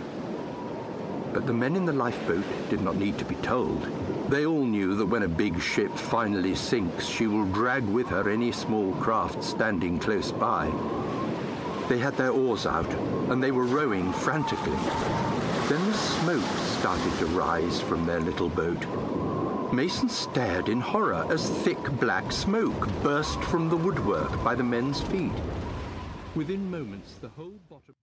But 1.34 1.48
the 1.48 1.54
men 1.54 1.76
in 1.76 1.86
the 1.86 1.92
lifeboat 1.92 2.46
did 2.70 2.82
not 2.82 2.98
need 2.98 3.18
to 3.18 3.26
be 3.26 3.36
told. 3.38 3.82
They 4.30 4.46
all 4.46 4.64
knew 4.64 4.94
that 4.94 5.08
when 5.08 5.24
a 5.24 5.28
big 5.28 5.60
ship 5.60 5.98
finally 5.98 6.54
sinks, 6.54 7.08
she 7.08 7.26
will 7.26 7.46
drag 7.46 7.84
with 7.86 8.10
her 8.10 8.30
any 8.30 8.52
small 8.52 8.94
craft 8.98 9.44
standing 9.44 9.98
close 9.98 10.32
by. 10.32 10.72
They 11.90 11.98
had 11.98 12.16
their 12.16 12.32
oars 12.32 12.66
out, 12.66 12.90
and 13.30 13.44
they 13.44 13.52
were 13.52 13.66
rowing 13.66 14.14
frantically. 14.14 14.78
Then 15.68 15.86
the 15.86 15.94
smoke 15.94 16.58
started 16.80 17.18
to 17.20 17.26
rise 17.28 17.82
from 17.82 18.06
their 18.06 18.20
little 18.20 18.50
boat. 18.50 19.74
Mason 19.74 20.08
stared 20.08 20.70
in 20.70 20.80
horror 20.80 21.26
as 21.32 21.50
thick 21.50 21.82
black 22.00 22.32
smoke 22.32 22.88
burst 23.02 23.42
from 23.46 23.70
the 23.70 23.76
woodwork 23.76 24.44
by 24.44 24.56
the 24.56 24.64
men's 24.64 25.02
feet. 25.02 25.32
Within 26.36 26.70
moments, 26.70 27.16
the 27.22 27.30
whole 27.30 27.60
bottom. 27.70 27.96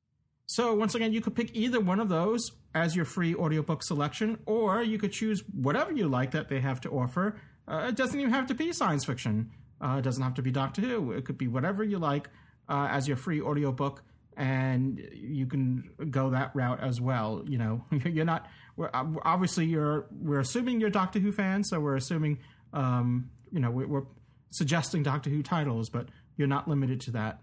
So, 0.47 0.75
once 0.75 0.95
again, 0.97 1.13
you 1.13 1.21
could 1.21 1.37
pick 1.37 1.55
either 1.55 1.79
one 1.79 2.01
of 2.01 2.09
those 2.09 2.51
as 2.75 2.97
your 2.97 3.05
free 3.05 3.35
audiobook 3.35 3.83
selection, 3.83 4.39
or 4.47 4.83
you 4.83 4.99
could 4.99 5.13
choose 5.13 5.45
whatever 5.55 5.93
you 5.93 6.09
like 6.09 6.33
that 6.33 6.49
they 6.49 6.61
have 6.61 6.81
to 6.83 6.91
offer. 6.91 7.37
Uh, 7.69 7.87
it 7.89 7.95
doesn't 7.95 8.19
even 8.19 8.33
have 8.33 8.49
to 8.49 8.55
be 8.55 8.73
science 8.73 9.05
fiction, 9.05 9.51
uh, 9.81 9.97
it 9.99 10.03
doesn't 10.03 10.23
have 10.23 10.35
to 10.35 10.43
be 10.43 10.51
Doctor 10.51 10.83
Who. 10.83 11.13
It 11.13 11.25
could 11.25 11.39
be 11.39 11.47
whatever 11.47 11.85
you 11.85 11.99
like 11.99 12.29
uh, 12.71 12.89
as 12.91 13.09
your 13.09 13.17
free 13.17 13.43
audiobook, 13.43 14.03
and 14.37 15.01
you 15.13 15.47
can 15.47 15.91
go 16.11 16.31
that 16.31 16.53
route 16.55 16.81
as 16.81 17.01
well. 17.01 17.43
You 17.47 17.59
know, 17.59 17.85
you're 18.07 18.25
not, 18.25 18.47
we're, 18.77 18.91
obviously, 18.95 19.67
you're, 19.67 20.07
we're 20.11 20.41
assuming 20.41 20.81
you're 20.81 20.89
Doctor 20.89 21.19
Who 21.19 21.33
fans, 21.33 21.69
so 21.69 21.81
we're 21.81 21.97
assuming, 21.97 22.39
um, 22.73 23.29
you 23.53 23.61
know, 23.61 23.71
we're, 23.71 24.05
suggesting 24.51 25.03
Doctor 25.03 25.31
Who 25.31 25.43
titles, 25.43 25.89
but 25.89 26.11
you're 26.37 26.47
not 26.49 26.69
limited 26.69 27.01
to 27.03 27.11
that. 27.13 27.41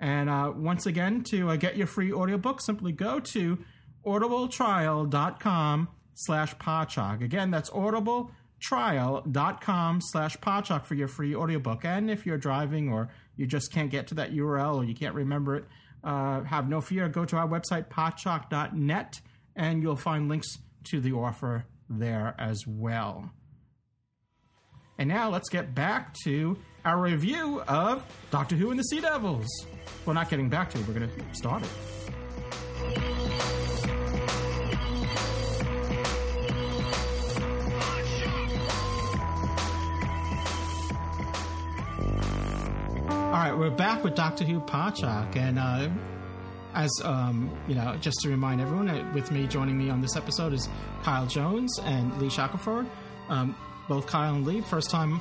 And 0.00 0.30
uh, 0.30 0.52
once 0.54 0.86
again, 0.86 1.24
to 1.24 1.50
uh, 1.50 1.56
get 1.56 1.76
your 1.76 1.86
free 1.86 2.10
audiobook, 2.12 2.60
simply 2.60 2.92
go 2.92 3.20
to 3.20 3.58
audibletrial.com 4.06 5.88
slash 6.14 6.54
Podshock. 6.56 7.22
Again, 7.22 7.50
that's 7.50 7.68
audibletrial.com 7.70 10.00
slash 10.00 10.36
Podshock 10.38 10.86
for 10.86 10.94
your 10.94 11.08
free 11.08 11.34
audiobook. 11.34 11.84
And 11.84 12.10
if 12.10 12.24
you're 12.24 12.38
driving 12.38 12.88
or 12.88 13.10
you 13.38 13.46
just 13.46 13.72
can't 13.72 13.90
get 13.90 14.08
to 14.08 14.14
that 14.16 14.32
URL 14.32 14.76
or 14.76 14.84
you 14.84 14.94
can't 14.94 15.14
remember 15.14 15.56
it, 15.56 15.64
uh, 16.04 16.42
have 16.42 16.68
no 16.68 16.82
fear. 16.82 17.08
Go 17.08 17.24
to 17.24 17.36
our 17.36 17.48
website, 17.48 17.88
podshock.net, 17.88 19.20
and 19.56 19.82
you'll 19.82 19.96
find 19.96 20.28
links 20.28 20.48
to 20.90 21.00
the 21.00 21.12
offer 21.12 21.64
there 21.88 22.34
as 22.38 22.66
well. 22.66 23.30
And 24.98 25.08
now 25.08 25.30
let's 25.30 25.48
get 25.48 25.74
back 25.74 26.14
to 26.24 26.58
our 26.84 27.00
review 27.00 27.62
of 27.68 28.04
Doctor 28.30 28.56
Who 28.56 28.70
and 28.70 28.78
the 28.78 28.84
Sea 28.84 29.00
Devils. 29.00 29.46
We're 30.04 30.14
not 30.14 30.28
getting 30.28 30.48
back 30.48 30.70
to 30.70 30.78
it, 30.78 30.88
we're 30.88 30.94
going 30.94 31.08
to 31.08 31.34
start 31.34 31.62
it. 31.62 33.67
All 43.28 43.34
right, 43.34 43.52
we're 43.52 43.68
back 43.68 44.04
with 44.04 44.14
Doctor 44.14 44.42
Who 44.44 44.58
Podshock, 44.58 45.36
and 45.36 45.58
uh, 45.58 45.90
as 46.74 46.90
um, 47.04 47.54
you 47.68 47.74
know, 47.74 47.94
just 48.00 48.16
to 48.22 48.30
remind 48.30 48.58
everyone, 48.58 48.88
uh, 48.88 49.12
with 49.14 49.30
me 49.30 49.46
joining 49.46 49.76
me 49.76 49.90
on 49.90 50.00
this 50.00 50.16
episode 50.16 50.54
is 50.54 50.66
Kyle 51.02 51.26
Jones 51.26 51.78
and 51.84 52.16
Lee 52.22 52.28
Shackleford. 52.28 52.88
Um, 53.28 53.54
both 53.86 54.06
Kyle 54.06 54.34
and 54.34 54.46
Lee, 54.46 54.62
first 54.62 54.88
time 54.88 55.20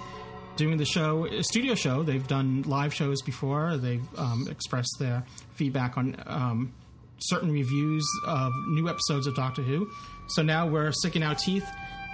doing 0.55 0.77
the 0.77 0.85
show, 0.85 1.25
a 1.25 1.43
studio 1.43 1.75
show. 1.75 2.01
They've 2.01 2.25
done 2.25 2.61
live 2.61 2.93
shows 2.93 3.21
before. 3.23 3.75
They've 3.75 4.07
um, 4.17 4.47
expressed 4.49 4.95
their 4.99 5.25
feedback 5.55 5.97
on 5.97 6.15
um, 6.27 6.73
certain 7.17 7.51
reviews 7.51 8.07
of 8.25 8.53
new 8.69 8.87
episodes 8.87 9.27
of 9.27 9.35
Doctor 9.35 9.63
Who. 9.63 9.91
So 10.29 10.43
now 10.43 10.65
we're 10.65 10.93
sticking 10.93 11.23
our 11.23 11.35
teeth 11.35 11.69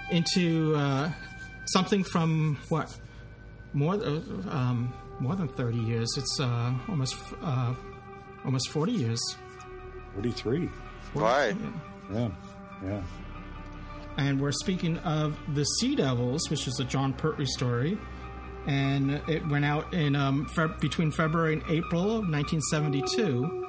into 0.09 0.75
uh, 0.75 1.11
something 1.67 2.03
from 2.03 2.57
what 2.69 2.97
more 3.73 3.93
uh, 3.93 4.21
um, 4.49 4.91
more 5.19 5.35
than 5.35 5.47
thirty 5.47 5.77
years. 5.79 6.09
It's 6.17 6.39
uh, 6.39 6.73
almost 6.89 7.15
uh, 7.41 7.73
almost 8.45 8.69
forty 8.69 8.91
years. 8.93 9.19
Forty-three. 10.13 10.69
Right. 11.15 11.55
Yeah. 12.11 12.29
Yeah. 12.83 13.01
And 14.17 14.39
we're 14.39 14.51
speaking 14.51 14.97
of 14.99 15.37
the 15.55 15.63
Sea 15.63 15.95
Devils, 15.95 16.49
which 16.49 16.67
is 16.67 16.79
a 16.79 16.83
Jon 16.83 17.13
Pertwee 17.13 17.45
story, 17.45 17.97
and 18.67 19.21
it 19.27 19.47
went 19.47 19.65
out 19.65 19.91
in 19.93 20.15
um, 20.15 20.45
Feb- 20.47 20.79
between 20.79 21.09
February 21.11 21.53
and 21.53 21.63
April 21.69 22.03
of 22.03 22.29
1972. 22.29 23.62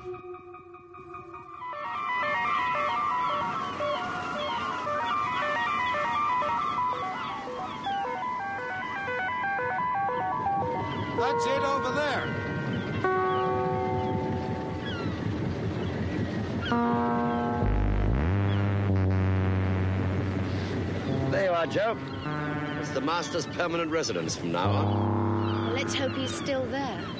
Master's 23.34 23.56
permanent 23.56 23.90
residence 23.90 24.36
from 24.36 24.52
now 24.52 24.70
on. 24.70 25.74
Let's 25.74 25.92
hope 25.92 26.12
he's 26.14 26.32
still 26.32 26.64
there. 26.66 27.13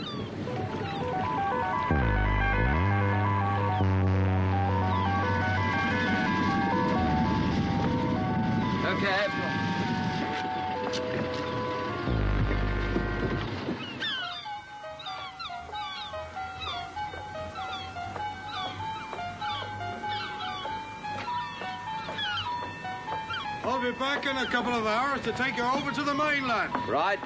In 24.36 24.42
a 24.42 24.46
couple 24.46 24.72
of 24.72 24.86
hours 24.86 25.20
to 25.22 25.32
take 25.32 25.56
you 25.56 25.62
over 25.62 25.92
to 25.92 26.02
the 26.02 26.14
mainland. 26.14 26.72
Right. 26.88 27.18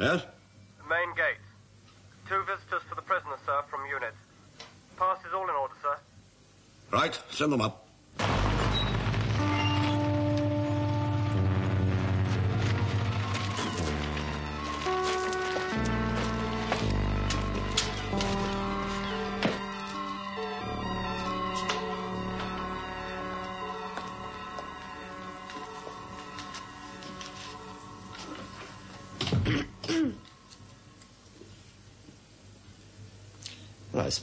Yes? 0.00 0.22
Main 0.90 1.14
gate. 1.14 1.36
Two 2.28 2.42
visitors 2.42 2.82
for 2.88 2.96
the 2.96 3.02
prisoner, 3.02 3.36
sir, 3.46 3.62
from 3.70 3.86
unit. 3.86 4.12
Pass 4.96 5.18
is 5.20 5.32
all 5.32 5.44
in 5.44 5.50
order, 5.50 5.74
sir. 5.82 5.96
Right, 6.92 7.18
send 7.30 7.52
them 7.52 7.60
up. 7.60 7.73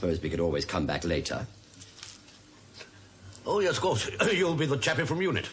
Suppose 0.02 0.20
we 0.20 0.32
could 0.32 0.40
always 0.40 0.66
come 0.66 0.88
back 0.88 1.04
later. 1.04 1.46
Oh, 3.46 3.60
yes, 3.60 3.78
of 3.78 3.82
course. 3.82 4.10
You'll 4.34 4.56
be 4.56 4.66
the 4.66 4.78
chappie 4.78 5.06
from 5.06 5.22
unit. 5.22 5.48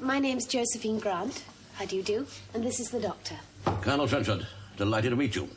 My 0.00 0.18
name's 0.18 0.44
Josephine 0.44 0.98
Grant. 0.98 1.44
How 1.74 1.84
do 1.84 1.94
you 1.94 2.02
do? 2.02 2.26
And 2.52 2.64
this 2.64 2.80
is 2.80 2.90
the 2.90 2.98
doctor. 2.98 3.36
Colonel 3.80 4.08
Trenchard, 4.08 4.44
delighted 4.76 5.10
to 5.10 5.16
meet 5.16 5.36
you. 5.36 5.48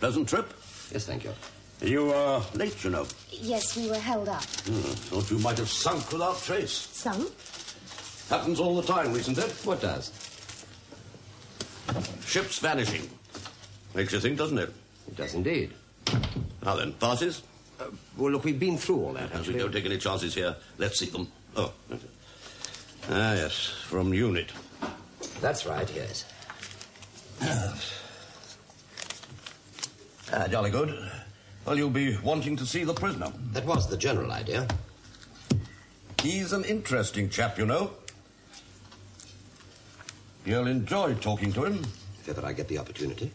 Pleasant 0.00 0.30
trip? 0.30 0.50
Yes, 0.90 1.04
thank 1.04 1.24
you. 1.24 1.32
You 1.82 2.10
are 2.14 2.42
late, 2.54 2.82
you 2.82 2.88
know. 2.88 3.06
Yes, 3.30 3.76
we 3.76 3.90
were 3.90 3.98
held 3.98 4.30
up. 4.30 4.44
Hmm, 4.44 4.80
thought 5.10 5.30
you 5.30 5.38
might 5.38 5.58
have 5.58 5.68
sunk 5.68 6.10
without 6.10 6.40
trace. 6.40 6.72
Sunk? 6.72 7.30
Happens 8.30 8.60
all 8.60 8.80
the 8.80 8.86
time, 8.90 9.14
isn't 9.14 9.36
it? 9.36 9.50
What 9.64 9.82
does? 9.82 10.10
Ships 12.24 12.60
vanishing. 12.60 13.10
Makes 13.94 14.14
you 14.14 14.20
think, 14.20 14.38
doesn't 14.38 14.56
it? 14.56 14.72
It 15.06 15.16
does 15.16 15.34
indeed. 15.34 15.74
Now 16.64 16.76
then, 16.76 16.94
passes? 16.94 17.42
Well, 18.20 18.32
look, 18.32 18.44
we've 18.44 18.60
been 18.60 18.76
through 18.76 19.02
all 19.02 19.12
that, 19.14 19.24
As 19.24 19.30
haven't 19.30 19.46
we 19.48 19.54
we? 19.54 19.58
don't 19.60 19.72
take 19.72 19.86
any 19.86 19.96
chances 19.96 20.34
here. 20.34 20.54
Let's 20.76 20.98
see 20.98 21.06
them. 21.06 21.26
Oh. 21.56 21.72
Ah, 23.08 23.32
yes, 23.32 23.68
from 23.86 24.12
unit. 24.12 24.52
That's 25.40 25.64
right, 25.64 25.90
yes. 25.96 26.26
Ah, 30.32 30.46
jolly 30.48 30.70
good. 30.70 31.10
Well, 31.64 31.78
you'll 31.78 31.88
be 31.88 32.14
wanting 32.18 32.56
to 32.56 32.66
see 32.66 32.84
the 32.84 32.92
prisoner. 32.92 33.32
That 33.52 33.64
was 33.64 33.88
the 33.88 33.96
general 33.96 34.30
idea. 34.32 34.68
He's 36.22 36.52
an 36.52 36.64
interesting 36.64 37.30
chap, 37.30 37.58
you 37.58 37.64
know. 37.64 37.90
You'll 40.44 40.66
enjoy 40.66 41.14
talking 41.14 41.54
to 41.54 41.64
him. 41.64 41.82
If 42.20 42.28
ever 42.28 42.46
I 42.46 42.52
get 42.52 42.68
the 42.68 42.76
opportunity. 42.76 43.32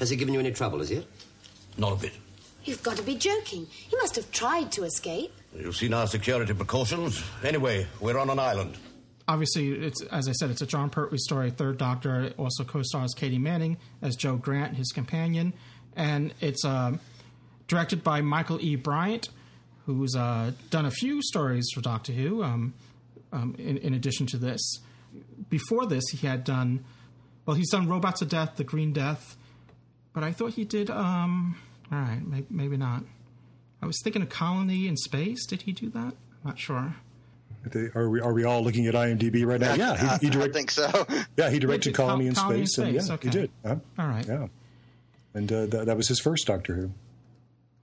Has 0.00 0.10
he 0.10 0.16
given 0.16 0.34
you 0.34 0.40
any 0.40 0.50
trouble 0.50 0.80
as 0.80 0.90
yet? 0.90 1.04
Not 1.78 1.92
a 1.92 1.96
bit. 1.96 2.12
You've 2.64 2.82
got 2.82 2.96
to 2.96 3.02
be 3.02 3.16
joking. 3.16 3.66
He 3.70 3.96
must 3.96 4.16
have 4.16 4.30
tried 4.32 4.70
to 4.72 4.84
escape. 4.84 5.32
You've 5.56 5.76
seen 5.76 5.94
our 5.94 6.06
security 6.06 6.54
precautions. 6.54 7.22
Anyway, 7.42 7.86
we're 8.00 8.18
on 8.18 8.30
an 8.30 8.38
island. 8.38 8.76
Obviously, 9.26 9.70
it's 9.70 10.02
as 10.02 10.28
I 10.28 10.32
said, 10.32 10.50
it's 10.50 10.60
a 10.62 10.66
Jon 10.66 10.90
Pertwee 10.90 11.18
story. 11.18 11.50
Third 11.50 11.78
Doctor 11.78 12.22
It 12.22 12.34
also 12.38 12.64
co-stars 12.64 13.14
Katy 13.14 13.38
Manning 13.38 13.76
as 14.02 14.16
Jo 14.16 14.36
Grant, 14.36 14.76
his 14.76 14.90
companion, 14.92 15.52
and 15.96 16.34
it's 16.40 16.64
um, 16.64 17.00
directed 17.68 18.02
by 18.02 18.20
Michael 18.20 18.60
E. 18.60 18.76
Briant, 18.76 19.28
who's 19.86 20.16
uh, 20.16 20.52
done 20.70 20.84
a 20.84 20.90
few 20.90 21.22
stories 21.22 21.68
for 21.72 21.80
Doctor 21.80 22.12
Who. 22.12 22.42
Um, 22.42 22.74
um, 23.32 23.54
in, 23.58 23.76
in 23.78 23.94
addition 23.94 24.26
to 24.26 24.36
this, 24.36 24.80
before 25.48 25.86
this, 25.86 26.08
he 26.08 26.26
had 26.26 26.42
done 26.42 26.84
well. 27.46 27.56
He's 27.56 27.70
done 27.70 27.88
Robots 27.88 28.22
of 28.22 28.28
Death, 28.28 28.56
The 28.56 28.64
Green 28.64 28.92
Death, 28.92 29.36
but 30.12 30.24
I 30.24 30.32
thought 30.32 30.54
he 30.54 30.64
did. 30.64 30.90
Um, 30.90 31.56
all 31.92 31.98
right, 31.98 32.20
maybe, 32.26 32.46
maybe 32.50 32.76
not. 32.76 33.02
I 33.82 33.86
was 33.86 34.00
thinking 34.02 34.22
of 34.22 34.28
Colony 34.28 34.86
in 34.86 34.96
Space. 34.96 35.46
Did 35.46 35.62
he 35.62 35.72
do 35.72 35.88
that? 35.90 35.98
I'm 35.98 36.14
not 36.44 36.58
sure. 36.58 36.94
Are 37.94 38.08
we 38.08 38.20
are 38.20 38.32
we 38.32 38.44
all 38.44 38.62
looking 38.62 38.86
at 38.86 38.94
IMDb 38.94 39.44
right 39.44 39.60
now? 39.60 39.74
Yeah, 39.74 40.18
he, 40.18 40.26
he 40.26 40.30
direct, 40.32 40.50
I 40.50 40.58
think 40.58 40.70
so. 40.70 41.06
Yeah, 41.36 41.50
he 41.50 41.58
directed 41.58 41.94
Colony 41.94 42.26
in 42.26 42.34
Colony 42.34 42.64
Space, 42.64 42.78
in 42.78 42.96
and 42.96 43.06
yeah, 43.06 43.14
okay. 43.14 43.28
he 43.28 43.30
did. 43.30 43.50
Huh? 43.64 43.76
All 43.98 44.06
right. 44.06 44.26
Yeah, 44.26 44.46
and 45.34 45.52
uh, 45.52 45.66
that, 45.66 45.86
that 45.86 45.96
was 45.96 46.08
his 46.08 46.20
first 46.20 46.46
Doctor 46.46 46.74
Who. 46.74 46.90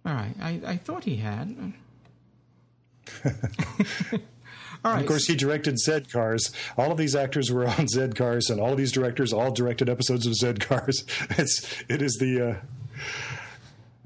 All 0.06 0.14
right. 0.14 0.34
I, 0.42 0.62
I 0.66 0.78
thought 0.78 1.04
he 1.04 1.18
had. 1.18 1.74
all 3.26 3.32
right. 4.84 5.02
Of 5.02 5.06
course, 5.06 5.28
he 5.28 5.36
directed 5.36 5.78
Z 5.80 6.02
Cars. 6.12 6.52
All 6.78 6.92
of 6.92 6.98
these 6.98 7.16
actors 7.16 7.52
were 7.52 7.68
on 7.68 7.88
Z 7.88 8.10
Cars, 8.16 8.50
and 8.50 8.60
all 8.60 8.72
of 8.72 8.78
these 8.78 8.92
directors 8.92 9.34
all 9.34 9.52
directed 9.52 9.90
episodes 9.90 10.26
of 10.26 10.34
Z 10.36 10.54
Cars. 10.56 11.04
It's 11.32 11.84
it 11.90 12.02
is 12.02 12.18
the. 12.20 12.42
Uh, 12.42 12.56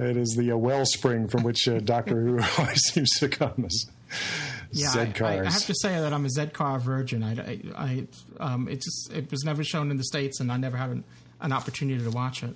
it 0.02 0.18
is 0.18 0.36
the 0.36 0.52
uh, 0.52 0.58
wellspring 0.58 1.28
from 1.28 1.44
which 1.44 1.68
uh, 1.68 1.80
Doctor 1.80 2.22
Who 2.22 2.40
always 2.58 2.82
seems 2.82 3.12
to 3.20 3.30
come 3.30 3.66
as 3.66 3.86
yeah, 4.72 4.90
Z 4.90 5.00
I, 5.00 5.06
cars. 5.08 5.48
I, 5.48 5.52
have 5.52 5.66
to 5.66 5.76
say 5.76 6.00
that 6.00 6.14
I'm 6.14 6.26
a 6.26 6.30
Z 6.30 6.48
car 6.48 6.80
virgin. 6.80 7.24
I, 7.24 7.34
I, 7.34 7.60
I 7.76 8.08
um, 8.40 8.68
it 8.68 8.82
just 8.82 9.12
it 9.14 9.32
was 9.32 9.44
never 9.44 9.64
shown 9.64 9.92
in 9.92 9.98
the 9.98 10.04
states, 10.04 10.40
and 10.40 10.52
I 10.52 10.58
never 10.58 10.78
had 10.78 10.90
an, 10.90 11.04
an 11.40 11.52
opportunity 11.52 12.04
to 12.04 12.10
watch 12.10 12.44
it. 12.44 12.56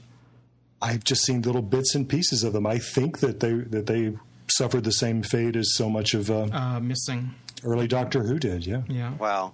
I've 0.82 1.04
just 1.04 1.24
seen 1.24 1.42
little 1.42 1.62
bits 1.62 1.96
and 1.96 2.08
pieces 2.08 2.44
of 2.44 2.54
them. 2.54 2.66
I 2.66 2.80
think 2.80 3.20
that 3.20 3.40
they 3.40 3.54
that 3.54 3.88
they 3.88 4.18
suffered 4.48 4.84
the 4.84 4.92
same 4.92 5.24
fate 5.24 5.56
as 5.56 5.74
so 5.74 5.90
much 5.90 6.14
of 6.14 6.30
uh, 6.30 6.48
uh, 6.52 6.80
missing 6.80 7.34
early 7.64 7.88
Doctor 7.88 8.24
Who 8.24 8.40
did. 8.40 8.66
Yeah. 8.66 8.82
Yeah. 8.88 9.14
Wow. 9.16 9.54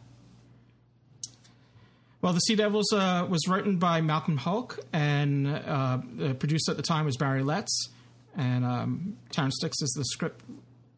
Well, 2.22 2.34
The 2.34 2.40
Sea 2.42 2.56
Devils 2.56 2.94
uh, 2.94 3.26
was 3.28 3.48
written 3.48 3.78
by 3.78 4.02
Malcolm 4.02 4.38
Hulke, 4.38 4.80
and 4.94 5.48
uh, 5.48 6.00
the 6.16 6.36
producer 6.36 6.70
at 6.72 6.78
the 6.78 6.84
time 6.84 7.06
was 7.06 7.18
Barry 7.18 7.42
Letts, 7.42 7.90
and 8.38 8.64
um, 8.64 9.18
Terrance 9.32 9.58
Dicks 9.60 9.78
the 9.80 10.06
script 10.06 10.44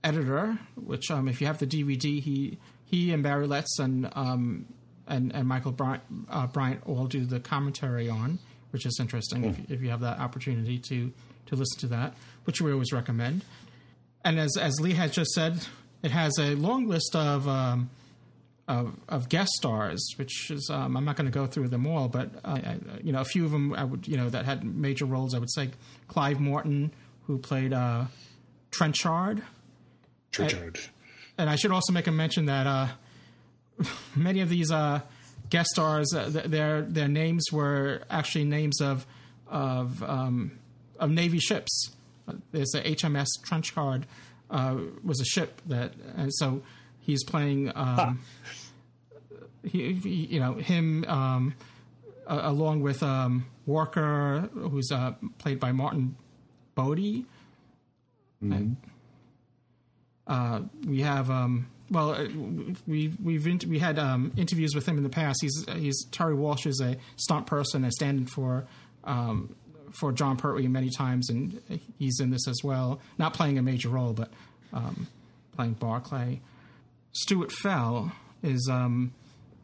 editor. 0.04 0.60
Which, 0.76 1.10
um, 1.10 1.30
if 1.30 1.40
you 1.40 1.48
have 1.48 1.60
the 1.60 1.66
DVD, 1.66 2.22
he 2.22 2.58
he 2.84 3.14
and 3.14 3.24
Barry 3.24 3.48
Letts 3.48 3.80
and 3.80 4.10
um, 4.14 4.66
and 5.08 5.34
and 5.34 5.48
Michael 5.48 5.72
Briant, 5.72 6.04
uh, 6.30 6.48
Briant 6.48 6.82
all 6.86 7.08
do 7.08 7.24
the 7.24 7.40
commentary 7.40 8.10
on, 8.10 8.40
which 8.72 8.86
is 8.86 8.98
interesting. 9.00 9.44
Mm. 9.44 9.50
If, 9.50 9.72
if 9.72 9.82
you 9.82 9.92
have 9.92 10.02
that 10.02 10.20
opportunity 10.20 10.78
to 10.78 11.14
to 11.46 11.56
listen 11.56 11.80
to 11.80 11.88
that, 11.88 12.16
which 12.44 12.60
we 12.60 12.74
always 12.74 12.92
recommend. 12.92 13.46
And 14.26 14.40
as 14.42 14.58
as 14.58 14.78
Lee 14.82 14.94
has 14.96 15.12
just 15.12 15.32
said, 15.32 15.66
it 16.04 16.12
has 16.12 16.38
a 16.38 16.56
long 16.56 16.88
list 16.90 17.16
of. 17.16 17.48
Um, 17.48 17.90
of, 18.68 18.96
of 19.10 19.30
guest 19.30 19.52
stars, 19.54 20.06
which 20.16 20.50
is 20.50 20.70
um, 20.72 20.96
I'm 20.96 21.06
not 21.06 21.18
going 21.18 21.30
to 21.30 21.32
go 21.32 21.46
through 21.46 21.68
them 21.68 21.86
all, 21.86 22.08
but 22.08 22.30
uh, 22.46 22.60
I, 22.64 22.78
you 23.04 23.12
know 23.12 23.22
a 23.22 23.26
few 23.26 23.46
of 23.46 23.52
them 23.52 23.74
I 23.74 23.84
would 23.84 24.08
you 24.08 24.18
know 24.18 24.30
that 24.30 24.46
had 24.46 24.64
major 24.64 25.06
roles. 25.06 25.36
I 25.36 25.40
would 25.40 25.52
say 25.52 25.72
Clive 26.08 26.40
Morton, 26.40 26.92
who 27.28 27.38
played 27.38 27.74
uh, 27.74 28.06
Trenchard. 28.72 29.44
Trenchard. 30.32 30.78
And, 30.78 30.90
and, 31.38 31.50
I 31.50 31.56
should 31.56 31.72
also 31.72 31.92
make 31.92 32.08
a 32.08 32.12
mention 32.12 32.46
that 32.46 32.66
uh, 32.66 32.88
many 34.16 34.40
of 34.40 34.50
these 34.50 34.72
uh, 34.72 35.02
guest 35.50 35.70
stars, 35.70 36.14
uh, 36.14 36.30
their 36.30 36.82
their 36.82 37.08
names 37.08 37.46
were 37.52 38.02
actually 38.10 38.46
names 38.46 38.80
of 38.82 39.06
of 39.48 40.02
um, 40.04 40.60
of 41.00 41.10
Navy 41.12 41.40
ships. 41.40 41.92
There's 42.52 42.74
a 42.74 42.82
HMS 42.82 43.28
Trenchard 43.44 44.06
uh, 44.50 44.78
was 45.04 45.20
a 45.20 45.26
ship 45.26 45.62
that, 45.66 45.94
and 46.16 46.34
so 46.34 46.62
he's 47.04 47.24
playing 47.24 47.72
um, 47.76 48.20
he, 49.64 49.94
he, 49.94 50.10
you 50.32 50.40
know 50.40 50.54
him 50.54 51.06
um, 51.08 51.54
uh, 52.28 52.42
along 52.44 52.82
with 52.82 53.04
um, 53.04 53.46
Walker 53.66 54.50
who's 54.54 54.92
uh, 54.92 55.14
played 55.38 55.60
by 55.60 55.72
Martin 55.72 56.16
Boddey. 56.76 57.26
Mm-hmm. 58.44 58.74
uh, 60.28 60.62
we 60.86 61.00
have 61.02 61.30
um, 61.30 61.68
well 61.90 62.28
we 62.88 63.14
we've 63.24 63.48
inter- 63.48 63.68
we 63.68 63.80
had 63.80 63.98
um, 63.98 64.34
interviews 64.36 64.76
with 64.76 64.86
him 64.86 64.98
in 64.98 65.04
the 65.04 65.10
past. 65.10 65.40
He's 65.42 65.66
he's 65.76 66.06
Terry 66.12 66.34
Walsh 66.34 66.66
is 66.66 66.82
a 66.82 66.98
stunt 67.16 67.48
person 67.48 67.84
and 67.84 67.94
standing 67.94 68.26
for 68.26 68.66
um, 69.04 69.56
for 69.92 70.12
Jon 70.12 70.38
Pertwee 70.38 70.68
many 70.68 70.90
times 70.90 71.30
and 71.30 71.62
he's 72.00 72.20
in 72.20 72.32
this 72.32 72.48
as 72.48 72.62
well. 72.64 73.00
Not 73.18 73.34
playing 73.34 73.58
a 73.58 73.62
major 73.62 73.90
role 73.90 74.14
but 74.14 74.32
um, 74.74 75.08
playing 75.56 75.74
Barclay 75.74 76.42
Stuart 77.14 77.52
Fell 77.52 78.12
is 78.42 78.68
um, 78.70 79.14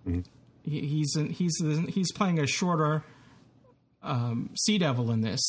mm-hmm. 0.07 0.21
he, 0.63 0.81
he's 0.81 1.15
in, 1.15 1.29
he's 1.29 1.61
he's 1.89 2.11
playing 2.11 2.39
a 2.39 2.47
shorter 2.47 3.03
um, 4.01 4.51
Sea 4.57 4.77
Devil 4.77 5.11
in 5.11 5.21
this, 5.21 5.41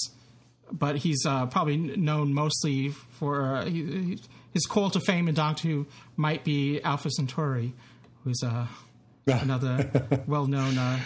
but 0.73 0.97
he's 0.97 1.25
uh, 1.27 1.47
probably 1.47 1.77
known 1.77 2.35
mostly 2.35 2.89
for 2.89 3.57
uh, 3.57 3.67
he, 3.67 4.19
his 4.53 4.67
call 4.67 4.91
to 4.91 5.01
fame 5.01 5.29
in 5.29 5.35
Doctor 5.35 5.69
Who 5.69 5.87
might 6.17 6.43
be 6.43 6.81
Alpha 6.83 7.11
Centauri, 7.11 7.75
who's 8.25 8.43
uh, 8.43 8.67
another 9.27 10.25
well-known 10.27 10.79
uh, 10.79 11.01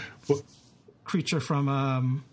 creature 1.05 1.41
from 1.41 1.69
um, 1.69 2.25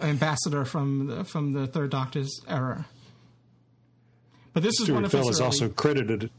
ambassador 0.00 0.64
from 0.64 1.06
the, 1.08 1.24
from 1.24 1.52
the 1.52 1.66
Third 1.66 1.90
Doctor's 1.90 2.40
era. 2.48 2.86
But 4.52 4.62
this 4.62 4.74
Stuart 4.74 4.86
is 4.86 4.92
one 4.92 5.04
of 5.04 5.10
Fell 5.10 5.26
his 5.26 5.36
is 5.36 5.40
also 5.40 5.68
credited 5.68 6.30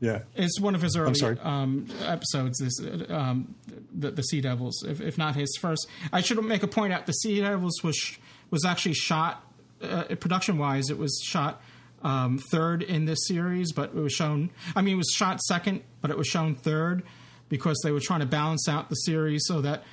yeah, 0.00 0.20
it's 0.34 0.60
one 0.60 0.74
of 0.74 0.82
his 0.82 0.96
early 0.96 1.20
um, 1.42 1.86
episodes. 2.04 2.58
This 2.58 2.80
um, 3.08 3.54
the, 3.94 4.10
the 4.10 4.22
Sea 4.22 4.40
Devils, 4.40 4.84
if, 4.86 5.00
if, 5.00 5.16
not 5.16 5.34
his 5.34 5.56
first. 5.60 5.86
I 6.12 6.20
should 6.20 6.42
make 6.44 6.62
a 6.62 6.68
point 6.68 6.92
out: 6.92 7.06
the 7.06 7.12
Sea 7.12 7.40
Devils 7.40 7.82
was 7.82 8.18
was 8.50 8.64
actually 8.64 8.94
shot 8.94 9.42
uh, 9.82 10.04
production 10.20 10.58
wise. 10.58 10.90
It 10.90 10.98
was 10.98 11.20
shot 11.24 11.62
um, 12.02 12.38
third 12.50 12.82
in 12.82 13.06
this 13.06 13.26
series, 13.26 13.72
but 13.72 13.90
it 13.90 14.00
was 14.00 14.12
shown. 14.12 14.50
I 14.76 14.82
mean, 14.82 14.94
it 14.94 14.98
was 14.98 15.12
shot 15.14 15.40
second, 15.40 15.82
but 16.00 16.10
it 16.10 16.18
was 16.18 16.26
shown 16.26 16.54
third 16.54 17.02
because 17.48 17.80
they 17.84 17.92
were 17.92 18.00
trying 18.00 18.20
to 18.20 18.26
balance 18.26 18.68
out 18.68 18.88
the 18.88 18.96
series 18.96 19.44
so 19.46 19.60
that 19.60 19.84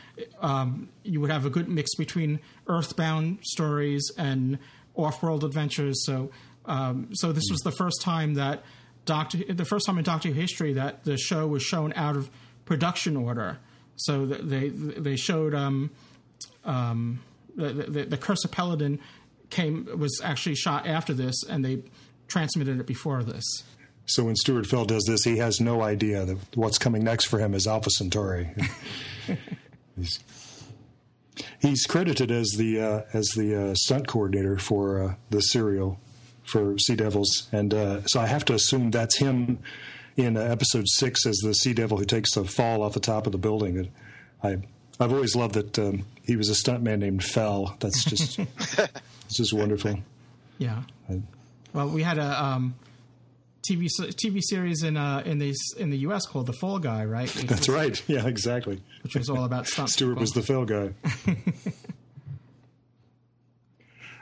um, 0.41 0.89
you 1.03 1.21
would 1.21 1.29
have 1.29 1.45
a 1.45 1.49
good 1.49 1.69
mix 1.69 1.95
between 1.95 2.39
Earthbound 2.67 3.39
stories 3.43 4.11
and 4.17 4.57
off-world 4.95 5.43
adventures. 5.43 6.05
So, 6.05 6.31
um, 6.65 7.09
so 7.13 7.31
this 7.31 7.45
was 7.49 7.61
the 7.61 7.71
first 7.71 8.01
time 8.01 8.33
that. 8.35 8.63
Doctor, 9.05 9.39
the 9.51 9.65
first 9.65 9.85
time 9.85 9.97
in 9.97 10.03
Doctor 10.03 10.29
Who 10.29 10.33
history 10.35 10.73
that 10.73 11.03
the 11.03 11.17
show 11.17 11.47
was 11.47 11.63
shown 11.63 11.93
out 11.95 12.15
of 12.15 12.29
production 12.65 13.15
order. 13.17 13.57
So 13.95 14.25
they 14.25 14.69
they 14.69 15.15
showed 15.15 15.53
um, 15.53 15.91
um, 16.63 17.21
the, 17.55 17.73
the, 17.73 18.05
the 18.05 18.17
Curse 18.17 18.45
of 18.45 18.51
Peladon 18.51 18.99
came 19.49 19.87
was 19.97 20.21
actually 20.23 20.55
shot 20.55 20.87
after 20.87 21.13
this, 21.13 21.43
and 21.43 21.63
they 21.63 21.83
transmitted 22.27 22.79
it 22.79 22.87
before 22.87 23.23
this. 23.23 23.43
So 24.05 24.23
when 24.25 24.35
Stuart 24.35 24.65
Fell 24.65 24.85
does 24.85 25.03
this, 25.07 25.23
he 25.23 25.37
has 25.37 25.61
no 25.61 25.81
idea 25.81 26.25
that 26.25 26.37
what's 26.55 26.77
coming 26.77 27.03
next 27.03 27.25
for 27.25 27.39
him 27.39 27.53
is 27.53 27.67
Alpha 27.67 27.89
Centauri. 27.89 28.49
he's, 29.95 30.19
he's, 31.59 31.85
credited 31.85 32.31
as 32.31 32.49
the 32.57 32.81
uh, 32.81 33.01
as 33.13 33.27
the 33.35 33.69
uh, 33.71 33.75
stunt 33.75 34.07
coordinator 34.07 34.57
for 34.57 35.03
uh, 35.03 35.15
the 35.29 35.41
serial 35.41 35.99
for 36.51 36.77
Sea 36.77 36.95
Devils, 36.95 37.47
and 37.51 37.73
uh, 37.73 38.05
so 38.05 38.19
I 38.19 38.27
have 38.27 38.45
to 38.45 38.53
assume 38.53 38.91
that's 38.91 39.17
him 39.17 39.59
in 40.17 40.37
uh, 40.37 40.41
episode 40.41 40.87
six 40.87 41.25
as 41.25 41.37
the 41.37 41.53
Sea 41.53 41.73
Devil 41.73 41.97
who 41.97 42.05
takes 42.05 42.33
the 42.35 42.43
fall 42.43 42.83
off 42.83 42.93
the 42.93 42.99
top 42.99 43.25
of 43.25 43.31
the 43.31 43.37
building. 43.37 43.77
And 43.77 43.89
I 44.43 44.57
I've 44.99 45.13
always 45.13 45.35
loved 45.35 45.55
that 45.55 45.79
um, 45.79 46.05
he 46.23 46.35
was 46.35 46.49
a 46.49 46.53
stuntman 46.53 46.99
named 46.99 47.23
Fell. 47.23 47.75
That's 47.79 48.03
just 48.03 48.39
it's 49.29 49.37
just 49.37 49.53
wonderful. 49.53 49.99
Yeah. 50.57 50.83
I, 51.09 51.21
well, 51.73 51.89
we 51.89 52.03
had 52.03 52.17
a 52.17 52.43
um, 52.43 52.75
TV 53.67 53.87
TV 53.87 54.39
series 54.41 54.83
in 54.83 54.97
uh, 54.97 55.23
in 55.25 55.39
the 55.39 55.55
in 55.77 55.89
the 55.89 55.97
U.S. 55.99 56.25
called 56.25 56.45
The 56.45 56.53
Fall 56.53 56.79
Guy, 56.79 57.05
right? 57.05 57.33
Which 57.35 57.45
that's 57.47 57.67
was, 57.67 57.75
right. 57.75 58.03
Yeah, 58.07 58.27
exactly. 58.27 58.81
Which 59.03 59.15
was 59.15 59.29
all 59.29 59.45
about 59.45 59.67
stunt. 59.67 59.89
Stuart 59.89 60.19
was 60.19 60.31
the 60.31 60.41
Fell 60.41 60.65
guy. 60.65 60.91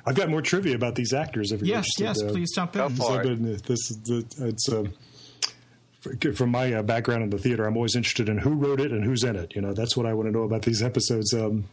I've 0.09 0.15
got 0.15 0.27
more 0.27 0.41
trivia 0.41 0.75
about 0.75 0.95
these 0.95 1.13
actors. 1.13 1.51
If 1.51 1.61
you're 1.61 1.75
yes, 1.75 1.85
interested. 1.99 2.23
yes, 2.23 2.31
uh, 2.31 2.33
please 2.33 2.51
jump 2.55 2.75
in. 2.75 2.89
for 2.95 3.21
it. 3.21 3.63
This 3.63 3.91
is 3.91 4.25
it's 4.39 4.67
um, 4.67 4.91
from 6.33 6.49
my 6.49 6.73
uh, 6.73 6.81
background 6.81 7.21
in 7.21 7.29
the 7.29 7.37
theater. 7.37 7.65
I'm 7.65 7.75
always 7.75 7.95
interested 7.95 8.27
in 8.27 8.39
who 8.39 8.55
wrote 8.55 8.81
it 8.81 8.91
and 8.91 9.03
who's 9.03 9.23
in 9.23 9.35
it. 9.35 9.53
You 9.53 9.61
know, 9.61 9.71
that's 9.73 9.95
what 9.95 10.07
I 10.07 10.15
want 10.15 10.27
to 10.27 10.31
know 10.31 10.41
about 10.41 10.63
these 10.63 10.81
episodes. 10.81 11.31
Um, 11.35 11.65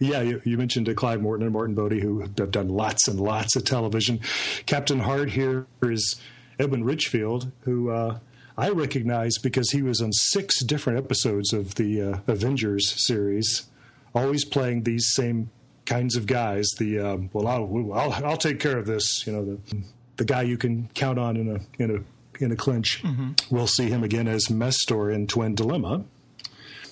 yeah, 0.00 0.22
you, 0.22 0.42
you, 0.44 0.58
mentioned 0.58 0.88
uh, 0.88 0.94
Clive 0.94 1.22
Morton 1.22 1.46
and 1.46 1.52
Martin 1.52 1.76
Boddey, 1.76 2.02
who 2.02 2.18
have 2.18 2.34
done 2.50 2.68
lots 2.68 3.06
and 3.06 3.20
lots 3.20 3.54
of 3.54 3.64
television. 3.64 4.18
Captain 4.66 4.98
Hart 4.98 5.30
here 5.30 5.68
is 5.80 6.20
Edwin 6.58 6.82
Richfield, 6.82 7.52
who 7.60 7.90
uh, 7.90 8.18
I 8.56 8.70
recognize 8.70 9.38
because 9.38 9.70
he 9.70 9.82
was 9.82 10.00
on 10.00 10.12
six 10.12 10.64
different 10.64 10.98
episodes 10.98 11.52
of 11.52 11.76
the 11.76 12.02
uh, 12.02 12.18
Avengers 12.26 13.06
series, 13.06 13.68
always 14.16 14.44
playing 14.44 14.82
these 14.82 15.12
same 15.12 15.50
kinds 15.88 16.16
of 16.16 16.26
guys. 16.26 16.66
The 16.78 17.00
um, 17.00 17.30
well, 17.32 17.48
I'll, 17.48 17.92
I'll, 17.94 18.26
I'll 18.26 18.36
take 18.36 18.60
care 18.60 18.78
of 18.78 18.86
this. 18.86 19.26
You 19.26 19.32
know, 19.32 19.44
the 19.44 19.82
the 20.16 20.24
guy 20.24 20.42
you 20.42 20.58
can 20.58 20.88
count 20.94 21.18
on 21.18 21.36
in 21.36 21.48
a 21.48 21.82
in 21.82 21.96
a 21.96 22.44
in 22.44 22.52
a 22.52 22.56
clinch. 22.56 23.02
Mm-hmm. 23.02 23.32
We'll 23.50 23.66
see 23.66 23.88
him 23.88 24.04
again 24.04 24.28
as 24.28 24.46
Mestor 24.46 25.12
in 25.12 25.26
Twin 25.26 25.54
Dilemma. 25.54 26.04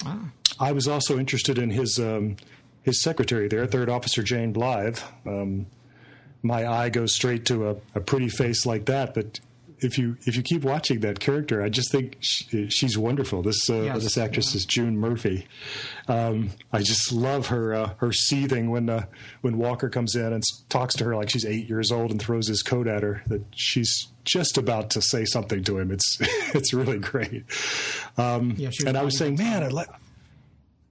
Ah. 0.05 0.31
I 0.59 0.73
was 0.73 0.89
also 0.89 1.19
interested 1.19 1.59
in 1.59 1.71
his 1.71 1.99
um, 1.99 2.37
his 2.83 3.03
secretary 3.03 3.49
there, 3.49 3.67
Third 3.67 3.89
Officer 3.89 4.23
Jane 4.23 4.53
Blythe. 4.53 4.99
Um, 5.27 5.67
my 6.43 6.67
eye 6.67 6.89
goes 6.89 7.15
straight 7.15 7.45
to 7.47 7.71
a, 7.71 7.77
a, 7.97 8.01
pretty 8.01 8.29
face 8.29 8.65
like 8.65 8.85
that, 8.87 9.15
but 9.15 9.41
if 9.81 9.99
you 9.99 10.17
if 10.27 10.37
you 10.37 10.43
keep 10.43 10.63
watching 10.65 11.01
that 11.01 11.21
character, 11.21 11.63
I 11.63 11.69
just 11.69 11.91
think 11.93 12.17
she, 12.21 12.69
she's 12.71 12.97
wonderful. 12.99 13.43
This 13.43 13.69
uh, 13.71 13.83
Yes. 13.83 14.03
this 14.03 14.19
actress 14.19 14.55
is 14.55 14.65
June 14.65 14.97
Murphy. 14.99 15.47
Um, 16.09 16.51
I 16.73 16.81
just 16.83 17.13
love 17.13 17.49
her 17.49 17.75
uh, 17.75 17.91
her 17.99 18.13
seething 18.13 18.71
when 18.71 18.89
uh, 18.89 19.07
when 19.41 19.59
Walker 19.59 19.89
comes 19.89 20.15
in 20.15 20.33
and 20.33 20.43
talks 20.69 20.95
to 20.97 21.05
her 21.05 21.17
like 21.17 21.31
she's 21.31 21.45
eight 21.45 21.69
years 21.69 21.91
old 21.91 22.11
and 22.11 22.21
throws 22.21 22.49
his 22.49 22.63
coat 22.63 22.87
at 22.87 23.03
her. 23.03 23.23
That 23.27 23.43
she's 23.55 24.09
just 24.25 24.59
about 24.59 24.91
to 24.91 25.03
say 25.03 25.25
something 25.25 25.63
to 25.65 25.79
him. 25.79 25.91
It's 25.91 26.19
it's 26.55 26.73
really 26.73 26.99
great. 26.99 27.45
Um, 28.17 28.55
Yeah, 28.57 28.71
and 28.87 28.97
I 28.97 29.03
was 29.03 29.17
saying, 29.19 29.37
man, 29.37 29.71
like. 29.71 29.89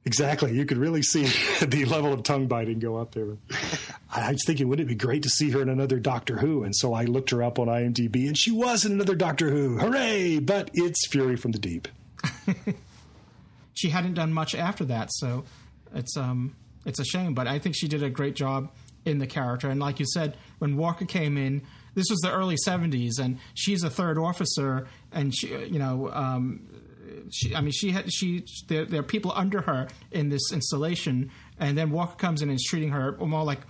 Exactly. 0.05 0.53
You 0.53 0.65
could 0.65 0.77
really 0.77 1.01
see 1.01 1.23
the 1.65 1.85
level 1.85 2.13
of 2.13 2.23
tongue 2.23 2.47
biting 2.47 2.79
go 2.79 2.97
up 2.97 3.13
there. 3.13 3.37
I 4.13 4.31
was 4.31 4.43
thinking, 4.45 4.67
wouldn't 4.69 4.87
it 4.87 4.89
be 4.89 4.95
great 4.95 5.23
to 5.23 5.29
see 5.29 5.49
her 5.51 5.61
in 5.61 5.69
another 5.69 5.99
Doctor 5.99 6.37
Who? 6.37 6.63
And 6.63 6.75
so 6.75 6.93
I 6.93 7.05
looked 7.05 7.31
her 7.31 7.41
up 7.41 7.57
on 7.57 7.67
IMDb, 7.67 8.27
and 8.27 8.37
she 8.37 8.51
was 8.51 8.85
in 8.85 8.91
another 8.91 9.15
Doctor 9.15 9.49
Who. 9.49 9.79
Hooray! 9.79 10.39
But 10.39 10.69
it's 10.73 11.07
Fury 11.07 11.35
from 11.35 11.51
the 11.51 11.59
Deep. 11.59 11.87
she 13.73 13.89
hadn't 13.89 14.13
done 14.13 14.31
much 14.31 14.53
after 14.55 14.85
that, 14.85 15.09
so 15.11 15.43
it's 15.93 16.15
um 16.17 16.55
it's 16.85 16.99
a 16.99 17.05
shame. 17.05 17.33
But 17.33 17.47
I 17.47 17.59
think 17.59 17.75
she 17.75 17.87
did 17.87 18.03
a 18.03 18.09
great 18.09 18.35
job 18.35 18.71
in 19.05 19.17
the 19.17 19.27
character. 19.27 19.69
And 19.69 19.79
like 19.79 19.99
you 19.99 20.05
said, 20.05 20.37
when 20.59 20.77
Walker 20.77 21.05
came 21.05 21.37
in, 21.37 21.61
this 21.95 22.05
was 22.09 22.19
the 22.19 22.31
early 22.31 22.57
'70s, 22.67 23.19
and 23.19 23.39
she's 23.53 23.83
a 23.83 23.89
third 23.89 24.17
officer, 24.17 24.87
and 25.11 25.35
she, 25.35 25.47
you 25.47 25.79
know, 25.79 26.09
um, 26.11 26.67
she, 27.31 27.55
I 27.55 27.61
mean, 27.61 27.71
she 27.71 27.91
had 27.91 28.11
she 28.11 28.45
there, 28.67 28.85
there 28.85 28.99
are 28.99 29.03
people 29.03 29.31
under 29.35 29.61
her 29.61 29.87
in 30.11 30.29
this 30.29 30.51
installation, 30.51 31.31
and 31.59 31.77
then 31.77 31.91
Walker 31.91 32.15
comes 32.15 32.41
in 32.41 32.49
and 32.49 32.55
is 32.57 32.63
treating 32.63 32.89
her 32.89 33.15
more 33.17 33.43
like 33.43 33.61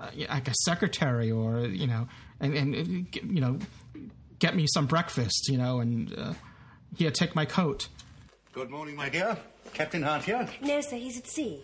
uh, 0.00 0.10
like 0.28 0.48
a 0.48 0.54
secretary, 0.64 1.30
or 1.30 1.60
you 1.66 1.86
know, 1.86 2.08
and 2.40 2.54
and 2.54 2.74
uh, 2.74 3.20
you 3.24 3.40
know, 3.40 3.58
get 4.38 4.54
me 4.54 4.66
some 4.68 4.86
breakfast, 4.86 5.48
you 5.48 5.58
know, 5.58 5.80
and 5.80 6.16
uh, 6.16 6.34
here, 6.96 7.10
take 7.10 7.34
my 7.34 7.44
coat. 7.44 7.88
Good 8.52 8.70
morning, 8.70 8.96
my 8.96 9.08
dear. 9.08 9.36
Captain 9.74 10.02
Hart 10.02 10.24
here. 10.24 10.48
No, 10.62 10.80
sir, 10.80 10.96
he's 10.96 11.18
at 11.18 11.26
sea. 11.26 11.60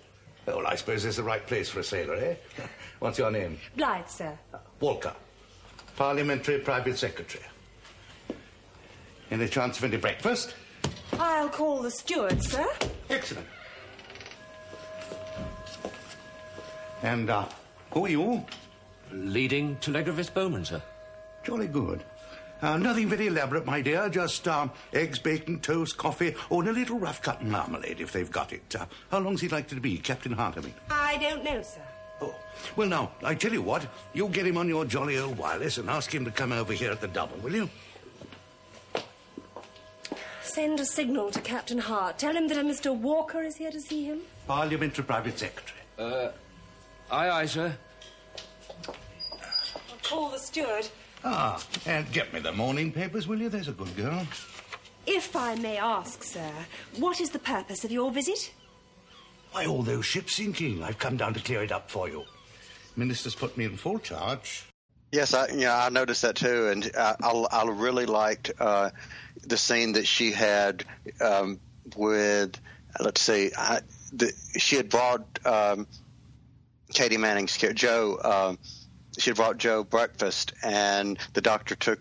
Well, 0.46 0.66
I 0.66 0.74
suppose 0.74 1.02
this 1.02 1.10
is 1.10 1.16
the 1.16 1.22
right 1.22 1.44
place 1.46 1.70
for 1.70 1.80
a 1.80 1.84
sailor, 1.84 2.16
eh? 2.16 2.34
What's 2.98 3.18
your 3.18 3.30
name? 3.30 3.58
Blythe, 3.76 4.08
sir. 4.08 4.38
Walker. 4.80 5.14
Parliamentary 5.96 6.58
Private 6.58 6.98
Secretary. 6.98 7.44
Any 9.30 9.48
chance 9.48 9.78
of 9.78 9.84
any 9.84 9.96
breakfast? 9.96 10.54
I'll 11.18 11.48
call 11.48 11.82
the 11.82 11.90
steward, 11.90 12.42
sir. 12.42 12.66
Excellent. 13.10 13.46
And, 17.02 17.28
uh, 17.30 17.46
who 17.92 18.06
are 18.06 18.08
you? 18.08 18.44
Leading 19.12 19.76
telegraphist 19.76 20.34
Bowman, 20.34 20.64
sir. 20.64 20.82
Jolly 21.44 21.66
good. 21.66 22.02
Uh, 22.62 22.78
nothing 22.78 23.08
very 23.08 23.26
elaborate, 23.26 23.66
my 23.66 23.82
dear. 23.82 24.08
Just 24.08 24.48
uh, 24.48 24.68
eggs, 24.94 25.18
bacon, 25.18 25.60
toast, 25.60 25.98
coffee, 25.98 26.34
or 26.48 26.62
and 26.62 26.70
a 26.70 26.72
little 26.72 26.98
rough 26.98 27.20
cut 27.20 27.42
marmalade 27.42 28.00
if 28.00 28.12
they've 28.12 28.30
got 28.30 28.52
it. 28.54 28.74
Uh, 28.74 28.86
how 29.10 29.18
long's 29.18 29.42
he 29.42 29.48
likely 29.48 29.74
to 29.74 29.82
be, 29.82 29.98
Captain 29.98 30.32
Hart, 30.32 30.56
I 30.56 30.60
mean? 30.62 30.74
I 30.90 31.18
don't 31.18 31.44
know, 31.44 31.60
sir. 31.60 31.82
Oh, 32.22 32.34
well, 32.76 32.88
now, 32.88 33.10
I 33.22 33.34
tell 33.34 33.52
you 33.52 33.60
what, 33.60 33.86
you 34.14 34.28
get 34.28 34.46
him 34.46 34.56
on 34.56 34.68
your 34.68 34.86
jolly 34.86 35.18
old 35.18 35.36
wireless 35.36 35.76
and 35.76 35.90
ask 35.90 36.14
him 36.14 36.24
to 36.24 36.30
come 36.30 36.52
over 36.52 36.72
here 36.72 36.90
at 36.90 37.02
the 37.02 37.08
double, 37.08 37.36
will 37.38 37.54
you? 37.54 37.68
Send 40.54 40.78
a 40.78 40.84
signal 40.84 41.32
to 41.32 41.40
Captain 41.40 41.78
Hart. 41.78 42.16
Tell 42.16 42.32
him 42.32 42.46
that 42.46 42.56
a 42.56 42.60
Mr. 42.60 42.96
Walker 42.96 43.42
is 43.42 43.56
here 43.56 43.72
to 43.72 43.80
see 43.80 44.04
him. 44.04 44.20
Parliamentary 44.46 45.04
Private 45.04 45.36
Secretary. 45.36 45.80
Uh, 45.98 46.28
aye, 47.10 47.28
aye, 47.28 47.46
sir. 47.46 47.76
I'll 48.86 48.94
call 50.04 50.30
the 50.30 50.38
steward. 50.38 50.86
Ah, 51.24 51.60
and 51.86 52.08
get 52.12 52.32
me 52.32 52.38
the 52.38 52.52
morning 52.52 52.92
papers, 52.92 53.26
will 53.26 53.40
you? 53.40 53.48
There's 53.48 53.66
a 53.66 53.72
good 53.72 53.96
girl. 53.96 54.24
If 55.08 55.34
I 55.34 55.56
may 55.56 55.76
ask, 55.76 56.22
sir, 56.22 56.52
what 56.98 57.20
is 57.20 57.30
the 57.30 57.40
purpose 57.40 57.84
of 57.84 57.90
your 57.90 58.12
visit? 58.12 58.52
Why, 59.50 59.66
all 59.66 59.82
those 59.82 60.06
ships 60.06 60.36
sinking. 60.36 60.84
I've 60.84 61.00
come 61.00 61.16
down 61.16 61.34
to 61.34 61.40
clear 61.40 61.64
it 61.64 61.72
up 61.72 61.90
for 61.90 62.08
you. 62.08 62.22
Minister's 62.94 63.34
put 63.34 63.56
me 63.58 63.64
in 63.64 63.76
full 63.76 63.98
charge. 63.98 64.66
Yes, 65.14 65.32
I 65.32 65.46
you 65.46 65.60
know 65.60 65.72
I 65.72 65.90
noticed 65.90 66.22
that 66.22 66.34
too, 66.34 66.68
and 66.70 66.90
I 66.98 67.14
I, 67.22 67.30
I 67.52 67.64
really 67.70 68.04
liked 68.04 68.50
uh, 68.58 68.90
the 69.46 69.56
scene 69.56 69.92
that 69.92 70.08
she 70.08 70.32
had 70.32 70.84
um, 71.20 71.60
with 71.94 72.60
let's 72.98 73.20
see, 73.20 73.52
I, 73.56 73.78
the, 74.12 74.32
she 74.58 74.74
had 74.74 74.88
brought 74.88 75.24
um, 75.46 75.86
Katy 76.92 77.16
Manning's 77.16 77.56
Jo. 77.56 78.18
Um, 78.24 78.58
she 79.16 79.30
had 79.30 79.36
brought 79.36 79.58
Jo 79.58 79.84
breakfast, 79.84 80.52
and 80.64 81.16
the 81.32 81.40
doctor 81.40 81.76
took 81.76 82.00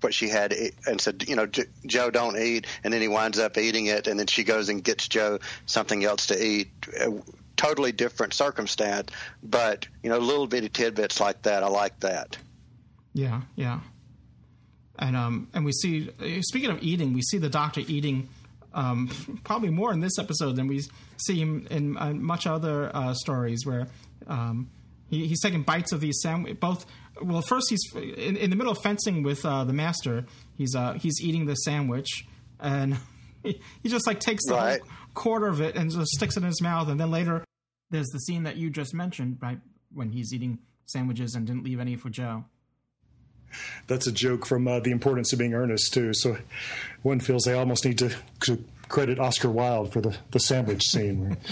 what 0.00 0.14
she 0.14 0.28
had 0.28 0.54
and 0.86 1.00
said, 1.00 1.24
you 1.28 1.34
know, 1.34 1.46
Jo, 1.46 2.10
don't 2.12 2.38
eat, 2.38 2.68
and 2.84 2.94
then 2.94 3.00
he 3.00 3.08
winds 3.08 3.40
up 3.40 3.58
eating 3.58 3.86
it, 3.86 4.06
and 4.06 4.20
then 4.20 4.28
she 4.28 4.44
goes 4.44 4.68
and 4.68 4.84
gets 4.84 5.08
Jo 5.08 5.40
something 5.66 6.04
else 6.04 6.28
to 6.28 6.40
eat. 6.40 6.70
Uh, 7.00 7.10
totally 7.56 7.90
different 7.90 8.34
circumstance, 8.34 9.10
but 9.42 9.88
you 10.04 10.10
know, 10.10 10.18
little 10.18 10.46
bitty 10.46 10.68
tidbits 10.68 11.18
like 11.18 11.42
that, 11.42 11.64
I 11.64 11.68
like 11.68 11.98
that. 12.00 12.38
Yeah, 13.14 13.42
yeah. 13.56 13.80
And 14.98 15.16
um, 15.16 15.48
and 15.54 15.64
we 15.64 15.72
see. 15.72 16.10
Speaking 16.42 16.70
of 16.70 16.82
eating, 16.82 17.12
we 17.12 17.22
see 17.22 17.38
the 17.38 17.48
Doctor 17.48 17.80
eating. 17.86 18.28
Um, 18.74 19.08
probably 19.44 19.68
more 19.68 19.92
in 19.92 20.00
this 20.00 20.18
episode 20.18 20.56
than 20.56 20.66
we 20.66 20.80
see 21.26 21.38
him 21.38 21.66
in 21.70 21.96
uh, 21.98 22.12
much 22.14 22.46
other 22.46 22.90
uh, 22.94 23.12
stories 23.12 23.66
where 23.66 23.86
um, 24.26 24.70
he, 25.10 25.26
he's 25.26 25.42
taking 25.42 25.62
bites 25.62 25.92
of 25.92 26.00
these 26.00 26.18
sandwich. 26.22 26.58
Both 26.58 26.86
well, 27.20 27.42
first 27.42 27.66
he's 27.68 27.82
in, 27.94 28.36
in 28.38 28.48
the 28.48 28.56
middle 28.56 28.72
of 28.72 28.78
fencing 28.82 29.22
with 29.22 29.44
uh, 29.44 29.64
the 29.64 29.74
master. 29.74 30.24
He's 30.56 30.74
uh, 30.74 30.94
he's 30.94 31.20
eating 31.22 31.44
the 31.44 31.54
sandwich, 31.54 32.24
and 32.60 32.96
he, 33.42 33.60
he 33.82 33.88
just 33.90 34.06
like 34.06 34.20
takes 34.20 34.42
the 34.46 34.54
Right. 34.54 34.80
whole 34.80 34.88
quarter 35.14 35.48
of 35.48 35.60
it 35.60 35.76
and 35.76 35.90
just 35.90 36.10
sticks 36.12 36.36
it 36.38 36.40
in 36.40 36.46
his 36.46 36.62
mouth. 36.62 36.88
And 36.88 36.98
then 36.98 37.10
later, 37.10 37.44
there's 37.90 38.08
the 38.08 38.20
scene 38.20 38.44
that 38.44 38.56
you 38.56 38.70
just 38.70 38.94
mentioned, 38.94 39.36
right 39.42 39.58
when 39.92 40.08
he's 40.10 40.32
eating 40.32 40.58
sandwiches 40.86 41.34
and 41.34 41.46
didn't 41.46 41.64
leave 41.64 41.78
any 41.80 41.96
for 41.96 42.08
Jo. 42.08 42.44
That's 43.86 44.06
a 44.06 44.12
joke 44.12 44.46
from 44.46 44.66
uh, 44.68 44.80
The 44.80 44.90
Importance 44.90 45.32
of 45.32 45.38
Being 45.38 45.54
Earnest, 45.54 45.92
too. 45.92 46.14
So 46.14 46.36
one 47.02 47.20
feels 47.20 47.44
they 47.44 47.54
almost 47.54 47.84
need 47.84 47.98
to, 47.98 48.14
to 48.40 48.62
credit 48.88 49.18
Oscar 49.18 49.50
Wilde 49.50 49.92
for 49.92 50.00
the, 50.00 50.16
the 50.30 50.40
sandwich 50.40 50.84
scene. 50.84 51.36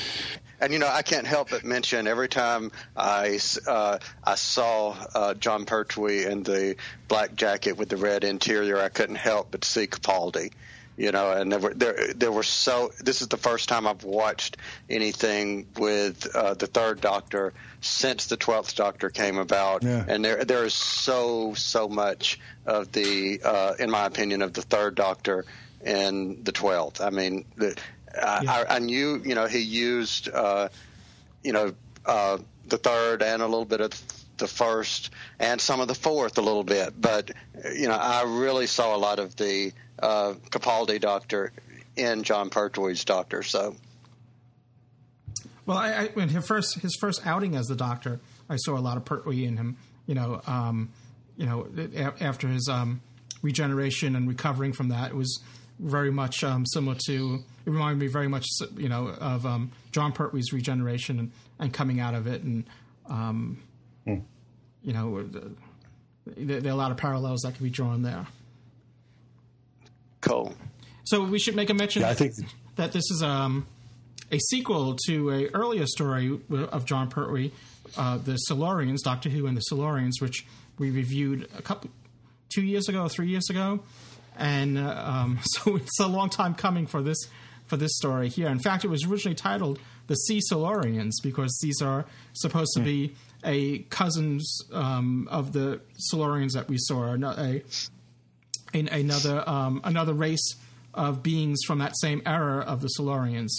And 0.62 0.74
you 0.74 0.78
know, 0.78 0.90
I 0.92 1.01
can't 1.01 1.26
help 1.26 1.51
but 1.51 1.64
mention 1.64 2.07
every 2.07 2.28
time 2.28 2.70
I 2.94 3.38
uh, 3.66 3.98
I 4.22 4.34
saw 4.34 4.94
uh, 5.14 5.32
Jon 5.32 5.64
Pertwee 5.64 6.26
in 6.26 6.42
the 6.42 6.76
black 7.09 7.34
jacket 7.34 7.78
with 7.78 7.88
the 7.88 7.96
red 7.96 8.24
interior, 8.24 8.78
I 8.78 8.90
couldn't 8.90 9.16
help 9.16 9.53
but 9.53 9.64
see 9.64 9.86
Capaldi. 9.86 10.53
You 11.01 11.12
know, 11.12 11.32
and 11.32 11.51
there 11.51 11.59
were 11.59 11.72
there 11.72 12.12
there 12.14 12.30
were 12.30 12.42
so. 12.42 12.92
This 13.03 13.22
is 13.22 13.28
the 13.28 13.38
first 13.38 13.70
time 13.70 13.86
I've 13.86 14.05
watched 14.05 14.59
anything 14.90 15.66
with 15.78 16.26
uh, 16.36 16.53
the 16.53 16.66
Third 16.66 17.01
Doctor 17.01 17.55
since 17.80 18.26
the 18.26 18.36
Twelfth 18.36 18.76
Doctor 18.76 19.09
came 19.09 19.38
about, 19.38 19.82
Yeah. 19.82 20.05
and 20.07 20.22
there 20.22 20.44
there 20.44 20.62
is 20.66 20.74
so 20.74 21.55
so 21.55 21.88
much 21.88 22.38
of 22.66 22.92
the, 22.92 23.40
uh, 23.42 23.76
in 23.78 23.90
my 23.90 24.05
opinion, 24.05 24.42
of 24.42 24.53
the 24.53 24.61
Third 24.61 24.94
Doctor 24.94 25.46
in 25.82 26.44
the 26.44 26.53
Twelfth. 26.53 27.01
I 27.01 27.09
mean, 27.09 27.46
the, 27.57 27.74
I, 28.14 28.44
I, 28.68 28.76
I 28.76 28.78
knew 28.80 29.22
you 29.24 29.34
know 29.34 29.46
he 29.46 29.61
used 29.61 30.28
uh, 30.28 30.68
you 31.42 31.53
know 31.55 31.72
uh, 32.05 32.36
the 32.68 32.76
third 32.76 33.22
and 33.22 33.40
a 33.40 33.46
little 33.46 33.64
bit 33.64 33.80
of 33.80 33.92
the 34.41 34.49
first 34.49 35.11
and 35.38 35.61
some 35.61 35.80
of 35.80 35.88
the 35.88 35.95
fourth 35.95 36.36
a 36.38 36.43
little 36.43 36.64
bit, 36.64 37.01
but 37.01 37.30
you 37.74 37.86
know 37.88 37.95
I 37.95 38.24
really 38.24 38.66
saw 38.66 38.95
a 38.95 38.99
lot 38.99 39.18
of 39.18 39.36
the 39.36 39.72
uh, 40.03 40.34
Capaldi 40.51 41.01
Doctor 41.01 41.53
in 41.97 42.22
Jon 42.22 42.51
Pertwee's 42.51 43.05
Doctor. 43.05 43.43
So 43.43 43.76
Well, 45.66 45.78
I, 45.78 45.93
I 45.93 46.07
when 46.14 46.28
his 46.28 46.47
first 46.47 46.80
his 46.80 46.97
first 47.01 47.26
outing 47.26 47.55
as 47.55 47.66
the 47.66 47.76
Doctor, 47.76 48.20
I 48.49 48.57
saw 48.57 48.76
a 48.76 48.80
lot 48.80 48.97
of 48.97 49.05
Pertwee 49.05 49.45
in 49.45 49.57
him. 49.57 49.76
You 50.07 50.14
know, 50.14 50.41
um, 50.47 50.91
you 51.36 51.47
know, 51.47 51.68
after 52.20 52.49
his 52.49 52.68
um, 52.68 53.01
regeneration 53.43 54.16
and 54.16 54.28
recovering 54.28 54.72
from 54.72 54.88
that, 54.88 55.11
it 55.11 55.16
was 55.16 55.41
very 55.78 56.11
much 56.11 56.45
um, 56.45 56.66
similar 56.66 56.97
to. 57.07 57.45
It 57.66 57.70
reminded 57.70 58.01
me 58.01 58.09
very 58.09 58.28
much, 58.28 58.47
you 58.76 58.88
know, 58.88 59.09
of 59.09 59.47
um, 59.47 59.72
Jon 59.93 60.12
Pertwee's 60.12 60.53
regeneration 60.53 61.18
and, 61.18 61.32
and 61.59 61.72
coming 61.72 62.01
out 62.01 62.14
of 62.14 62.26
it, 62.26 62.43
and 62.43 62.64
um, 63.09 63.62
you 64.07 64.92
know, 64.92 65.22
there, 66.26 66.61
there 66.61 66.70
are 66.72 66.74
a 66.74 66.78
lot 66.78 66.90
of 66.90 66.96
parallels 66.96 67.40
that 67.42 67.55
can 67.55 67.64
be 67.64 67.70
drawn 67.70 68.03
there. 68.03 68.26
cool. 70.20 70.55
So 71.05 71.24
we 71.24 71.38
should 71.38 71.57
make 71.57 71.70
a 71.70 71.74
mention. 71.74 72.03
Yeah, 72.03 72.11
I 72.11 72.14
think- 72.14 72.34
that 72.76 72.92
this 72.92 73.11
is 73.11 73.22
um, 73.22 73.66
a 74.30 74.38
sequel 74.38 74.96
to 75.07 75.30
a 75.30 75.48
earlier 75.48 75.86
story 75.86 76.40
of 76.51 76.84
Jon 76.84 77.11
Pertwee, 77.11 77.51
uh, 77.98 78.16
the 78.18 78.38
Silurians, 78.48 78.98
Doctor 79.03 79.28
Who 79.28 79.46
and 79.46 79.57
the 79.57 79.62
Silurians, 79.70 80.20
which 80.20 80.46
we 80.78 80.90
reviewed 80.90 81.48
a 81.59 81.62
couple, 81.62 81.90
two 82.48 82.62
years 82.62 82.88
ago, 82.88 83.09
three 83.09 83.28
years 83.28 83.51
ago, 83.51 83.80
and 84.38 84.78
uh, 84.78 85.03
um, 85.05 85.40
so 85.42 85.76
it's 85.76 85.98
a 86.01 86.07
long 86.07 86.30
time 86.30 86.55
coming 86.55 86.86
for 86.86 87.03
this 87.03 87.18
for 87.66 87.76
this 87.76 87.94
story 87.96 88.28
here. 88.28 88.48
In 88.48 88.59
fact, 88.59 88.84
it 88.84 88.88
was 88.88 89.05
originally 89.05 89.34
titled 89.34 89.78
"The 90.11 90.16
Sea 90.16 90.40
Silurians" 90.50 91.12
because 91.22 91.56
these 91.62 91.80
are 91.80 92.04
supposed 92.32 92.72
to 92.74 92.80
be 92.80 93.14
a 93.44 93.78
cousins 93.90 94.61
um, 94.72 95.28
of 95.30 95.52
the 95.52 95.80
Silurians 96.12 96.52
that 96.54 96.68
we 96.68 96.76
saw, 96.78 97.14
a, 97.14 97.18
a 97.18 97.62
in 98.72 98.88
another 98.88 99.48
um, 99.48 99.80
another 99.84 100.12
race 100.12 100.56
of 100.94 101.22
beings 101.22 101.61
from 101.64 101.78
that 101.78 101.96
same 101.96 102.22
era 102.26 102.58
of 102.61 102.80
the 102.80 102.88
Silurians. 102.98 103.50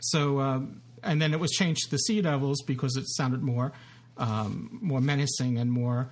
So, 0.00 0.38
uh, 0.38 0.60
and 1.02 1.20
then 1.20 1.34
it 1.34 1.40
was 1.40 1.50
changed 1.50 1.84
to 1.84 1.90
the 1.90 1.98
Sea 1.98 2.22
Devils 2.22 2.62
because 2.62 2.96
it 2.96 3.06
sounded 3.06 3.42
more 3.42 3.72
um, 4.16 4.78
more 4.80 5.02
menacing 5.02 5.58
and 5.58 5.70
more 5.70 6.08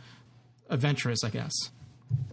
adventurous, 0.69 1.25
I 1.25 1.31
guess. 1.31 1.53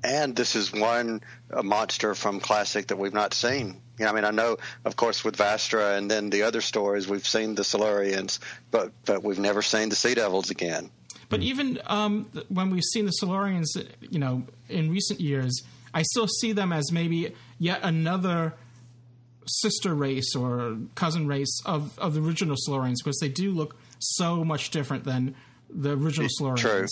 And 0.04 0.36
this 0.36 0.56
is 0.56 0.74
one 0.74 1.22
a 1.50 1.64
monster 1.64 2.16
from 2.16 2.42
classic 2.42 2.88
that 2.88 2.98
we've 2.98 3.14
not 3.14 3.34
seen. 3.34 3.82
You 3.98 4.06
know, 4.06 4.12
I 4.12 4.16
mean, 4.16 4.26
I 4.26 4.32
know, 4.32 4.58
of 4.84 4.96
course, 4.96 5.24
with 5.24 5.38
Vastra 5.38 5.98
and 5.98 6.12
then 6.12 6.30
the 6.30 6.44
other 6.44 6.62
stories, 6.62 7.08
we've 7.08 7.26
seen 7.26 7.56
the 7.56 7.64
Silurians, 7.64 8.40
but 8.72 8.92
but 9.06 9.24
we've 9.24 9.40
never 9.40 9.62
seen 9.62 9.90
the 9.90 9.96
Sea 9.96 10.16
Devils 10.16 10.50
again. 10.50 10.90
But 11.30 11.42
even 11.42 11.80
um, 11.88 12.30
when 12.50 12.70
we've 12.70 12.84
seen 12.84 13.06
the 13.06 13.14
Silurians, 13.22 13.68
you 14.00 14.20
know, 14.20 14.44
in 14.70 14.92
recent 14.92 15.20
years, 15.20 15.64
I 15.94 16.04
still 16.04 16.28
see 16.28 16.52
them 16.52 16.72
as 16.72 16.92
maybe 16.92 17.34
yet 17.58 17.80
another 17.84 18.54
sister 19.48 19.94
race 19.94 20.36
or 20.36 20.78
cousin 20.96 21.28
race 21.28 21.62
of, 21.66 21.98
of 22.00 22.14
the 22.14 22.22
original 22.22 22.56
Silurians 22.68 22.98
because 23.04 23.20
they 23.20 23.30
do 23.30 23.52
look 23.52 23.76
so 24.00 24.44
much 24.44 24.72
different 24.72 25.04
than 25.04 25.36
the 25.70 25.92
original 25.92 26.30
Silurians. 26.40 26.60
True. 26.60 26.86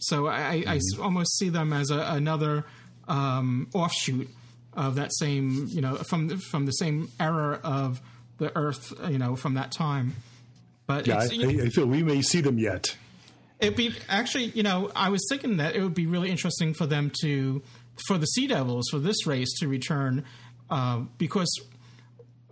So 0.00 0.26
I, 0.26 0.64
I 0.66 0.78
mm-hmm. 0.78 1.02
almost 1.02 1.38
see 1.38 1.48
them 1.48 1.72
as 1.72 1.90
a, 1.90 1.98
another 1.98 2.64
um, 3.06 3.68
offshoot 3.72 4.28
of 4.78 4.94
that 4.94 5.12
same, 5.12 5.66
you 5.68 5.80
know, 5.80 5.96
from 5.96 6.38
from 6.38 6.64
the 6.64 6.70
same 6.72 7.10
era 7.18 7.60
of 7.64 8.00
the 8.38 8.56
Earth, 8.56 8.94
you 9.10 9.18
know, 9.18 9.34
from 9.34 9.54
that 9.54 9.72
time. 9.72 10.14
But 10.86 11.06
yeah, 11.06 11.18
I, 11.18 11.24
I, 11.24 11.68
feel 11.68 11.86
we 11.86 12.02
may 12.02 12.22
see 12.22 12.40
them 12.40 12.58
yet. 12.58 12.96
It'd 13.58 13.76
be 13.76 13.92
actually, 14.08 14.44
you 14.44 14.62
know, 14.62 14.90
I 14.94 15.10
was 15.10 15.26
thinking 15.28 15.56
that 15.56 15.74
it 15.74 15.82
would 15.82 15.94
be 15.94 16.06
really 16.06 16.30
interesting 16.30 16.72
for 16.72 16.86
them 16.86 17.10
to, 17.22 17.60
for 18.06 18.16
the 18.16 18.26
Sea 18.26 18.46
Devils, 18.46 18.88
for 18.90 19.00
this 19.00 19.26
race 19.26 19.52
to 19.58 19.66
return, 19.66 20.24
uh, 20.70 21.00
because, 21.18 21.50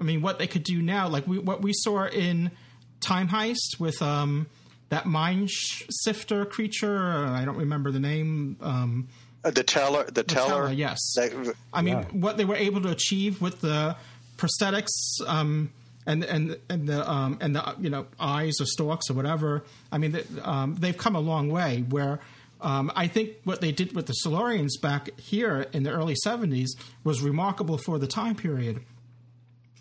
I 0.00 0.04
mean, 0.04 0.20
what 0.20 0.40
they 0.40 0.48
could 0.48 0.64
do 0.64 0.82
now, 0.82 1.08
like 1.08 1.26
we, 1.28 1.38
what 1.38 1.62
we 1.62 1.72
saw 1.72 2.08
in 2.08 2.50
Time 3.00 3.28
Heist 3.28 3.78
with 3.78 4.02
um, 4.02 4.48
that 4.88 5.06
mine 5.06 5.46
sifter 5.48 6.44
creature, 6.44 6.98
I 7.08 7.44
don't 7.44 7.56
remember 7.56 7.92
the 7.92 8.00
name. 8.00 8.56
Um, 8.60 9.08
the 9.50 9.64
teller, 9.64 10.04
the, 10.04 10.12
the 10.12 10.24
teller, 10.24 10.48
teller, 10.48 10.72
yes. 10.72 10.98
They, 11.16 11.30
I 11.72 11.82
mean, 11.82 11.94
yeah. 11.94 12.04
what 12.12 12.36
they 12.36 12.44
were 12.44 12.56
able 12.56 12.80
to 12.82 12.90
achieve 12.90 13.40
with 13.40 13.60
the 13.60 13.96
prosthetics. 14.36 14.90
Um, 15.26 15.70
and 16.06 16.22
and 16.24 16.56
and 16.68 16.88
the 16.88 17.10
um, 17.10 17.38
and 17.40 17.56
the 17.56 17.74
you 17.80 17.90
know 17.90 18.06
eyes 18.18 18.60
or 18.60 18.64
stalks 18.66 19.10
or 19.10 19.14
whatever. 19.14 19.64
I 19.90 19.98
mean, 19.98 20.18
um, 20.42 20.76
they've 20.76 20.96
come 20.96 21.16
a 21.16 21.20
long 21.20 21.50
way. 21.50 21.84
Where 21.88 22.20
um, 22.60 22.92
I 22.94 23.08
think 23.08 23.32
what 23.44 23.60
they 23.60 23.72
did 23.72 23.94
with 23.94 24.06
the 24.06 24.14
Silurians 24.24 24.80
back 24.80 25.18
here 25.18 25.66
in 25.72 25.82
the 25.82 25.90
early 25.90 26.14
'70s 26.24 26.68
was 27.04 27.22
remarkable 27.22 27.76
for 27.76 27.98
the 27.98 28.06
time 28.06 28.36
period. 28.36 28.82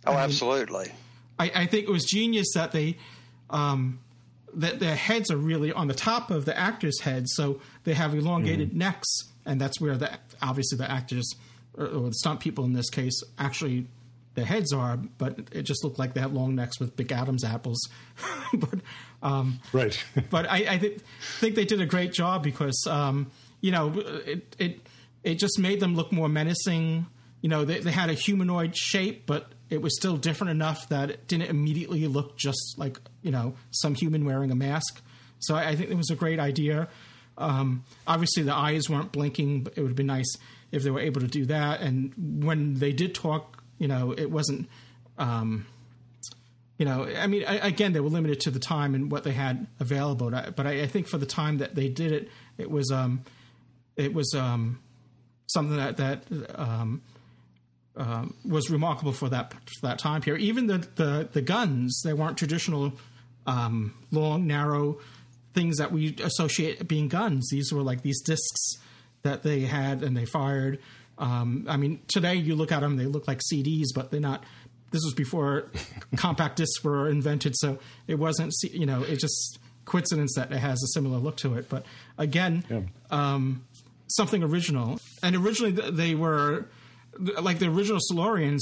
Oh, 0.06 0.12
I 0.12 0.16
mean, 0.16 0.24
absolutely. 0.24 0.92
I, 1.40 1.52
I, 1.54 1.66
think 1.66 1.88
it 1.88 1.92
was 1.92 2.06
genius 2.06 2.54
that 2.54 2.72
they 2.72 2.98
um, 3.50 4.00
that 4.56 4.80
their 4.80 4.96
heads 4.96 5.32
are 5.32 5.38
really 5.38 5.72
on 5.72 5.88
the 5.88 5.94
top 5.94 6.32
of 6.32 6.46
the 6.46 6.58
actors' 6.58 7.02
heads, 7.02 7.34
so 7.36 7.60
they 7.84 7.94
have 7.94 8.14
elongated 8.14 8.72
mm 8.72 8.76
necks, 8.76 9.10
and 9.46 9.60
that's 9.60 9.80
where 9.80 9.98
the 9.98 10.18
obviously 10.42 10.78
the 10.78 10.90
actors 10.90 11.30
or, 11.74 11.86
or 11.88 12.10
the 12.10 12.14
stunt 12.14 12.40
people 12.40 12.66
in 12.66 12.74
this 12.74 12.90
case 12.90 13.22
actually 13.38 13.88
their 14.36 14.46
heads 14.46 14.74
are, 14.74 14.98
but 15.18 15.40
it 15.52 15.64
just 15.64 15.84
looked 15.84 15.98
like 15.98 16.14
they 16.14 16.20
had 16.20 16.34
long 16.34 16.56
necks 16.56 16.80
with 16.80 16.96
big 16.96 17.12
Adam's 17.12 17.44
apples. 17.44 17.80
but 18.54 18.80
um, 19.24 19.60
right. 19.74 20.02
but 20.30 20.50
I, 20.50 20.74
I 20.74 20.78
th- 20.78 21.00
think 21.40 21.56
they 21.56 21.66
did 21.66 21.82
a 21.82 21.86
great 21.86 22.14
job 22.14 22.44
because 22.44 22.86
um, 22.88 23.32
you 23.62 23.72
know 23.72 23.94
it 23.98 24.56
it 24.60 24.88
it 25.24 25.36
just 25.36 25.58
made 25.58 25.80
them 25.80 25.96
look 25.96 26.12
more 26.12 26.30
menacing. 26.30 27.08
You 27.42 27.50
know, 27.50 27.64
they, 27.64 27.80
they 27.80 27.92
had 27.92 28.10
a 28.10 28.14
humanoid 28.14 28.76
shape, 28.76 29.26
but 29.26 29.52
it 29.70 29.82
was 29.82 29.96
still 29.98 30.18
different 30.18 30.52
enough 30.52 30.90
that 30.90 31.10
it 31.10 31.28
didn't 31.28 31.50
immediately 31.50 32.08
look 32.08 32.38
just 32.38 32.76
like 32.78 33.00
you 33.22 33.32
know 33.32 33.56
some 33.72 33.96
human 33.96 34.26
wearing 34.26 34.52
a 34.52 34.56
mask. 34.56 35.02
So 35.40 35.56
I, 35.56 35.70
I 35.70 35.76
think 35.76 35.90
it 35.90 35.98
was 35.98 36.10
a 36.10 36.16
great 36.16 36.40
idea. 36.40 36.88
Um, 37.38 37.84
obviously, 38.08 38.44
the 38.44 38.54
eyes 38.54 38.90
weren't 38.90 39.12
blinking, 39.12 39.64
but 39.64 39.78
it 39.78 39.82
would 39.82 39.96
been 39.96 40.08
nice 40.08 40.38
if 40.72 40.84
they 40.84 40.90
were 40.90 41.02
able 41.02 41.22
to 41.22 41.28
do 41.28 41.46
that. 41.46 41.82
And 41.82 42.44
when 42.44 42.76
they 42.76 42.94
did 42.94 43.14
talk 43.14 43.56
you 43.78 43.88
know, 43.88 44.14
it 44.18 44.32
wasn't. 44.32 44.70
Um, 45.18 45.66
you 46.78 46.86
know, 46.86 47.06
I 47.06 47.28
mean, 47.28 47.46
I, 47.48 47.68
again, 47.68 47.94
they 47.94 48.02
were 48.02 48.10
limited 48.10 48.42
to 48.42 48.52
the 48.52 48.60
time 48.60 48.96
and 48.96 49.10
what 49.10 49.24
they 49.24 49.32
had 49.32 49.66
available. 49.80 50.30
But 50.30 50.68
I, 50.68 50.82
I 50.82 50.88
think 50.88 51.08
for 51.08 51.18
the 51.18 51.26
time 51.26 51.60
that 51.60 51.74
they 51.74 51.88
did 51.88 52.12
it, 52.12 52.30
it 52.58 52.70
was 52.70 52.92
um, 52.92 53.24
it 53.96 54.14
was 54.14 54.34
um, 54.36 54.82
something 55.48 55.78
that 55.78 55.98
that 55.98 56.24
um, 56.56 57.02
uh, 57.98 58.26
was 58.44 58.70
remarkable 58.70 59.14
for 59.14 59.30
that 59.30 59.54
for 59.54 59.88
that 59.88 60.00
time 60.00 60.22
period. 60.22 60.44
Even 60.44 60.68
the 60.68 60.88
the, 60.96 61.30
the 61.32 61.42
guns, 61.42 62.02
they 62.04 62.14
weren't 62.14 62.38
traditional 62.38 62.94
um, 63.48 63.94
long, 64.12 64.48
narrow 64.48 65.00
things 65.54 65.78
that 65.78 65.92
we 65.92 66.16
associate 66.22 66.88
being 66.88 67.08
guns. 67.08 67.48
These 67.50 67.72
were 67.72 67.82
like 67.82 68.02
these 68.02 68.22
discs 68.22 68.78
that 69.24 69.44
they 69.44 69.62
had 69.62 70.04
and 70.04 70.16
they 70.16 70.26
fired. 70.26 70.80
Um, 71.18 71.66
I 71.70 71.78
mean, 71.78 72.02
today 72.08 72.36
you 72.36 72.56
look 72.56 72.72
at 72.72 72.82
them, 72.82 72.98
they 72.98 73.06
look 73.06 73.28
like 73.28 73.40
CDs, 73.40 73.88
but 73.94 74.12
they're 74.12 74.20
not. 74.20 74.44
This 74.92 75.02
was 75.04 75.14
before 75.14 75.72
compact 76.16 76.58
discs 76.58 76.84
were 76.84 77.10
invented, 77.10 77.56
so 77.58 77.80
it 78.08 78.16
wasn't. 78.16 78.54
You 78.64 78.86
know, 78.86 79.04
it's 79.04 79.22
just 79.22 79.60
coincidence 79.86 80.34
that 80.36 80.52
it 80.52 80.58
has 80.58 80.82
a 80.84 80.88
similar 80.88 81.18
look 81.18 81.38
to 81.38 81.56
it. 81.56 81.70
But 81.70 81.86
again, 82.18 82.66
yeah. 82.70 82.82
um, 83.12 83.66
something 84.08 84.44
original. 84.44 85.00
And 85.24 85.36
originally 85.36 85.72
they 85.72 86.16
were 86.16 86.68
like 87.20 87.60
the 87.60 87.68
original 87.68 88.00
Silurians. 88.00 88.62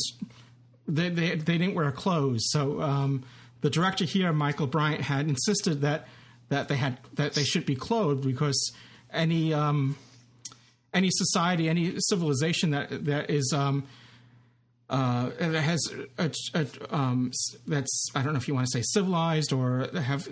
They 0.87 1.09
they, 1.09 1.35
they 1.35 1.57
didn't 1.57 1.75
wear 1.75 1.91
clothes, 1.91 2.49
so 2.51 2.81
um, 2.81 3.23
the 3.61 3.69
director 3.69 4.03
here, 4.03 4.33
Michael 4.33 4.67
Bryant, 4.67 5.01
had 5.01 5.29
insisted 5.29 5.81
that 5.81 6.07
that 6.49 6.67
they 6.67 6.75
had 6.75 6.99
that 7.13 7.33
they 7.33 7.43
should 7.43 7.65
be 7.65 7.75
clothed 7.75 8.25
because 8.25 8.71
any 9.11 9.53
um, 9.53 9.95
any 10.93 11.09
society, 11.11 11.69
any 11.69 11.95
civilization 11.99 12.71
that 12.71 13.05
that 13.05 13.29
is 13.29 13.53
um, 13.55 13.85
uh, 14.89 15.31
that 15.39 15.61
has 15.61 15.81
a, 16.17 16.29
a, 16.53 16.67
um, 16.95 17.31
that's 17.65 18.09
I 18.13 18.21
don't 18.21 18.33
know 18.33 18.37
if 18.37 18.47
you 18.47 18.53
want 18.53 18.67
to 18.67 18.71
say 18.71 18.83
civilized 18.83 19.53
or 19.53 19.87
have 19.93 20.27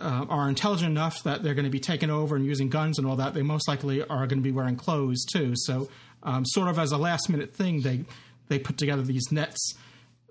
uh, 0.00 0.26
are 0.28 0.48
intelligent 0.48 0.90
enough 0.90 1.22
that 1.24 1.42
they're 1.42 1.54
going 1.54 1.64
to 1.64 1.70
be 1.70 1.80
taken 1.80 2.10
over 2.10 2.36
and 2.36 2.44
using 2.44 2.68
guns 2.68 2.98
and 2.98 3.06
all 3.06 3.16
that. 3.16 3.34
They 3.34 3.42
most 3.42 3.66
likely 3.66 4.02
are 4.02 4.26
going 4.26 4.38
to 4.38 4.42
be 4.42 4.52
wearing 4.52 4.76
clothes 4.76 5.24
too. 5.24 5.54
So, 5.56 5.88
um, 6.22 6.44
sort 6.46 6.68
of 6.68 6.78
as 6.78 6.92
a 6.92 6.98
last 6.98 7.28
minute 7.28 7.54
thing, 7.54 7.82
they 7.82 8.04
they 8.48 8.58
put 8.58 8.76
together 8.76 9.02
these 9.02 9.30
nets, 9.30 9.74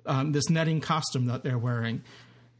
um, 0.05 0.31
this 0.31 0.49
netting 0.49 0.81
costume 0.81 1.27
that 1.27 1.43
they're 1.43 1.57
wearing, 1.57 2.03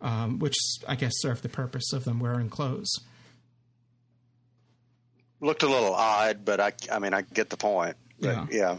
um, 0.01 0.39
which 0.39 0.55
I 0.87 0.95
guess 0.95 1.13
served 1.17 1.43
the 1.43 1.49
purpose 1.49 1.91
of 1.93 2.05
them 2.05 2.19
wearing 2.19 2.49
clothes 2.49 2.99
looked 5.41 5.63
a 5.63 5.67
little 5.67 5.93
odd, 5.93 6.45
but 6.45 6.59
I, 6.59 6.73
I 6.91 6.99
mean, 6.99 7.13
I 7.13 7.21
get 7.21 7.49
the 7.49 7.57
point. 7.57 7.95
Yeah. 8.19 8.45
yeah. 8.51 8.77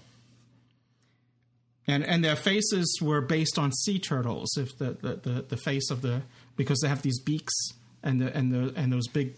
And 1.86 2.04
and 2.04 2.24
their 2.24 2.36
faces 2.36 2.98
were 3.02 3.20
based 3.20 3.58
on 3.58 3.72
sea 3.72 3.98
turtles. 3.98 4.56
If 4.56 4.76
the, 4.78 4.92
the, 4.92 5.14
the, 5.16 5.42
the 5.42 5.56
face 5.56 5.90
of 5.90 6.02
the 6.02 6.22
because 6.56 6.80
they 6.80 6.88
have 6.88 7.02
these 7.02 7.18
beaks 7.20 7.54
and 8.02 8.20
the 8.20 8.36
and 8.36 8.52
the 8.52 8.72
and 8.76 8.92
those 8.92 9.08
big 9.08 9.34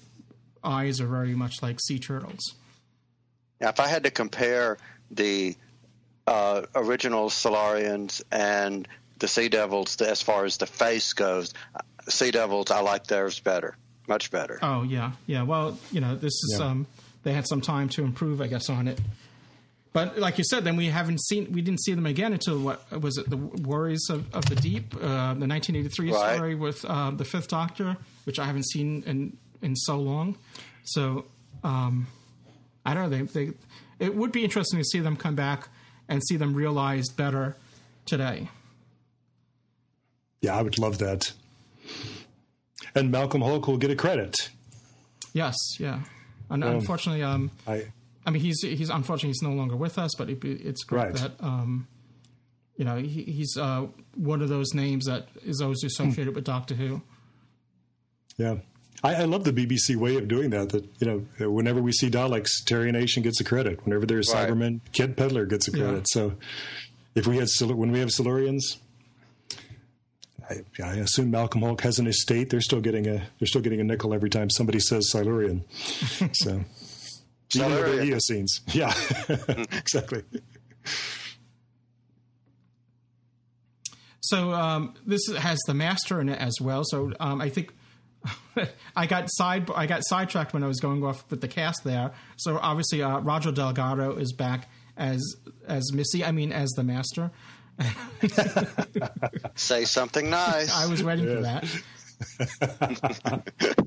eyes 0.62 1.00
are 1.00 1.06
very 1.06 1.34
much 1.34 1.62
like 1.62 1.78
sea 1.80 1.98
turtles. 1.98 2.40
Now, 3.60 3.68
if 3.68 3.78
I 3.80 3.86
had 3.86 4.04
to 4.04 4.10
compare 4.10 4.76
the 5.12 5.56
uh, 6.26 6.62
original 6.74 7.28
Silurians 7.28 8.22
and 8.30 8.88
the 9.18 9.28
Sea 9.28 9.48
Devils, 9.48 10.00
as 10.00 10.22
far 10.22 10.44
as 10.44 10.56
the 10.56 10.66
face 10.66 11.12
goes, 11.12 11.54
Sea 12.08 12.30
Devils, 12.30 12.70
I 12.70 12.80
like 12.80 13.06
theirs 13.06 13.38
better, 13.40 13.76
much 14.08 14.30
better. 14.30 14.58
Oh 14.62 14.82
yeah, 14.82 15.12
yeah. 15.26 15.42
Well, 15.42 15.78
you 15.90 16.00
know, 16.00 16.16
this 16.16 16.32
is 16.32 16.56
yeah. 16.58 16.66
um, 16.66 16.86
they 17.22 17.32
had 17.32 17.46
some 17.46 17.60
time 17.60 17.88
to 17.90 18.02
improve, 18.02 18.40
I 18.40 18.48
guess, 18.48 18.68
on 18.68 18.88
it. 18.88 19.00
But 19.92 20.18
like 20.18 20.38
you 20.38 20.44
said, 20.44 20.64
then 20.64 20.76
we 20.76 20.86
haven't 20.86 21.20
seen 21.22 21.52
we 21.52 21.60
didn't 21.60 21.82
see 21.82 21.92
them 21.94 22.06
again 22.06 22.32
until 22.32 22.58
what 22.58 22.90
was 23.00 23.18
it? 23.18 23.28
The 23.28 23.36
Warriors 23.36 24.08
of, 24.10 24.34
of 24.34 24.46
the 24.46 24.56
Deep, 24.56 24.94
uh, 24.94 25.34
the 25.34 25.46
1983 25.46 26.12
right. 26.12 26.34
story 26.34 26.54
with 26.54 26.84
uh, 26.84 27.10
the 27.10 27.24
Fifth 27.24 27.48
Doctor, 27.48 27.96
which 28.24 28.38
I 28.38 28.46
haven't 28.46 28.66
seen 28.66 29.02
in 29.06 29.36
in 29.60 29.76
so 29.76 29.98
long. 29.98 30.36
So 30.84 31.26
um, 31.62 32.06
I 32.84 32.94
don't 32.94 33.10
know. 33.10 33.24
They, 33.24 33.46
they 33.46 33.52
it 34.02 34.16
would 34.16 34.32
be 34.32 34.42
interesting 34.42 34.80
to 34.80 34.84
see 34.84 34.98
them 34.98 35.16
come 35.16 35.36
back 35.36 35.68
and 36.08 36.20
see 36.24 36.36
them 36.36 36.54
realized 36.54 37.16
better 37.16 37.56
today. 38.04 38.48
Yeah, 40.40 40.56
I 40.56 40.62
would 40.62 40.76
love 40.76 40.98
that. 40.98 41.32
And 42.96 43.12
Malcolm 43.12 43.42
Hulke 43.42 43.68
will 43.68 43.78
get 43.78 43.92
a 43.92 43.96
credit. 43.96 44.50
Yes, 45.32 45.54
yeah. 45.78 46.00
And 46.50 46.64
um, 46.64 46.74
unfortunately, 46.74 47.22
um, 47.22 47.52
I, 47.66 47.92
I 48.26 48.30
mean, 48.30 48.42
he's 48.42 48.60
he's 48.60 48.90
unfortunately 48.90 49.30
he's 49.30 49.42
no 49.42 49.52
longer 49.52 49.76
with 49.76 49.98
us, 49.98 50.10
but 50.18 50.28
it, 50.28 50.44
it's 50.44 50.82
great 50.82 51.04
right. 51.04 51.14
that 51.14 51.32
um, 51.40 51.86
you 52.76 52.84
know 52.84 52.96
he, 52.96 53.22
he's 53.22 53.56
uh, 53.56 53.86
one 54.16 54.42
of 54.42 54.48
those 54.48 54.74
names 54.74 55.06
that 55.06 55.28
is 55.44 55.60
always 55.62 55.82
associated 55.84 56.34
with 56.34 56.44
Doctor 56.44 56.74
Who. 56.74 57.02
Yeah, 58.36 58.56
I, 59.02 59.14
I, 59.16 59.24
love 59.24 59.44
the 59.44 59.52
BBC 59.52 59.96
way 59.96 60.16
of 60.16 60.28
doing 60.28 60.50
that. 60.50 60.70
That 60.70 60.84
you 61.00 61.06
know, 61.38 61.50
whenever 61.50 61.82
we 61.82 61.92
see 61.92 62.10
Daleks, 62.10 62.48
Terry 62.66 62.92
Nation 62.92 63.22
gets 63.22 63.40
a 63.40 63.44
credit. 63.44 63.84
Whenever 63.84 64.06
there's 64.06 64.32
right. 64.32 64.48
Cybermen, 64.48 64.80
Kit 64.92 65.16
Pedler 65.16 65.48
gets 65.48 65.68
a 65.68 65.72
credit. 65.72 65.94
Yeah. 65.94 66.02
So, 66.06 66.34
if 67.14 67.26
we 67.26 67.36
had 67.36 67.48
when 67.60 67.90
we 67.90 67.98
have 67.98 68.08
Silurians, 68.10 68.78
I, 70.48 70.82
I, 70.82 70.94
assume 70.96 71.30
Malcolm 71.30 71.62
Hulke 71.62 71.80
has 71.82 71.98
an 71.98 72.06
estate. 72.06 72.50
They're 72.50 72.60
still 72.60 72.80
getting 72.80 73.06
a 73.08 73.22
they're 73.38 73.46
still 73.46 73.60
getting 73.60 73.80
a 73.80 73.84
nickel 73.84 74.14
every 74.14 74.30
time 74.30 74.50
somebody 74.50 74.80
says 74.80 75.10
Silurian. 75.10 75.64
so, 76.32 76.64
Silurian. 77.50 78.08
the 78.08 78.14
Eocenes, 78.14 78.60
yeah, 78.74 78.94
exactly. 79.78 80.22
So 84.20 84.52
um, 84.52 84.94
this 85.04 85.20
has 85.36 85.58
the 85.66 85.74
master 85.74 86.20
in 86.20 86.28
it 86.28 86.40
as 86.40 86.54
well. 86.60 86.84
So 86.84 87.12
um, 87.20 87.40
I 87.40 87.48
think 87.48 87.72
I 88.96 89.06
got 89.06 89.28
side 89.30 89.70
I 89.74 89.86
got 89.86 90.02
sidetracked 90.04 90.54
when 90.54 90.62
I 90.62 90.68
was 90.68 90.80
going 90.80 91.02
off 91.04 91.24
with 91.30 91.40
the 91.40 91.48
cast 91.48 91.84
there. 91.84 92.12
So 92.36 92.58
obviously 92.60 93.02
uh, 93.02 93.20
Roger 93.20 93.52
Delgado 93.52 94.16
is 94.16 94.32
back 94.32 94.70
as 94.96 95.20
as 95.66 95.92
Missy. 95.92 96.24
I 96.24 96.32
mean 96.32 96.52
as 96.52 96.70
the 96.70 96.84
master. 96.84 97.30
Say 99.54 99.84
something 99.84 100.28
nice. 100.30 100.72
I 100.72 100.86
was 100.86 101.02
waiting 101.02 101.26
yes. 101.26 101.36
for 101.36 101.42
that. 103.30 103.86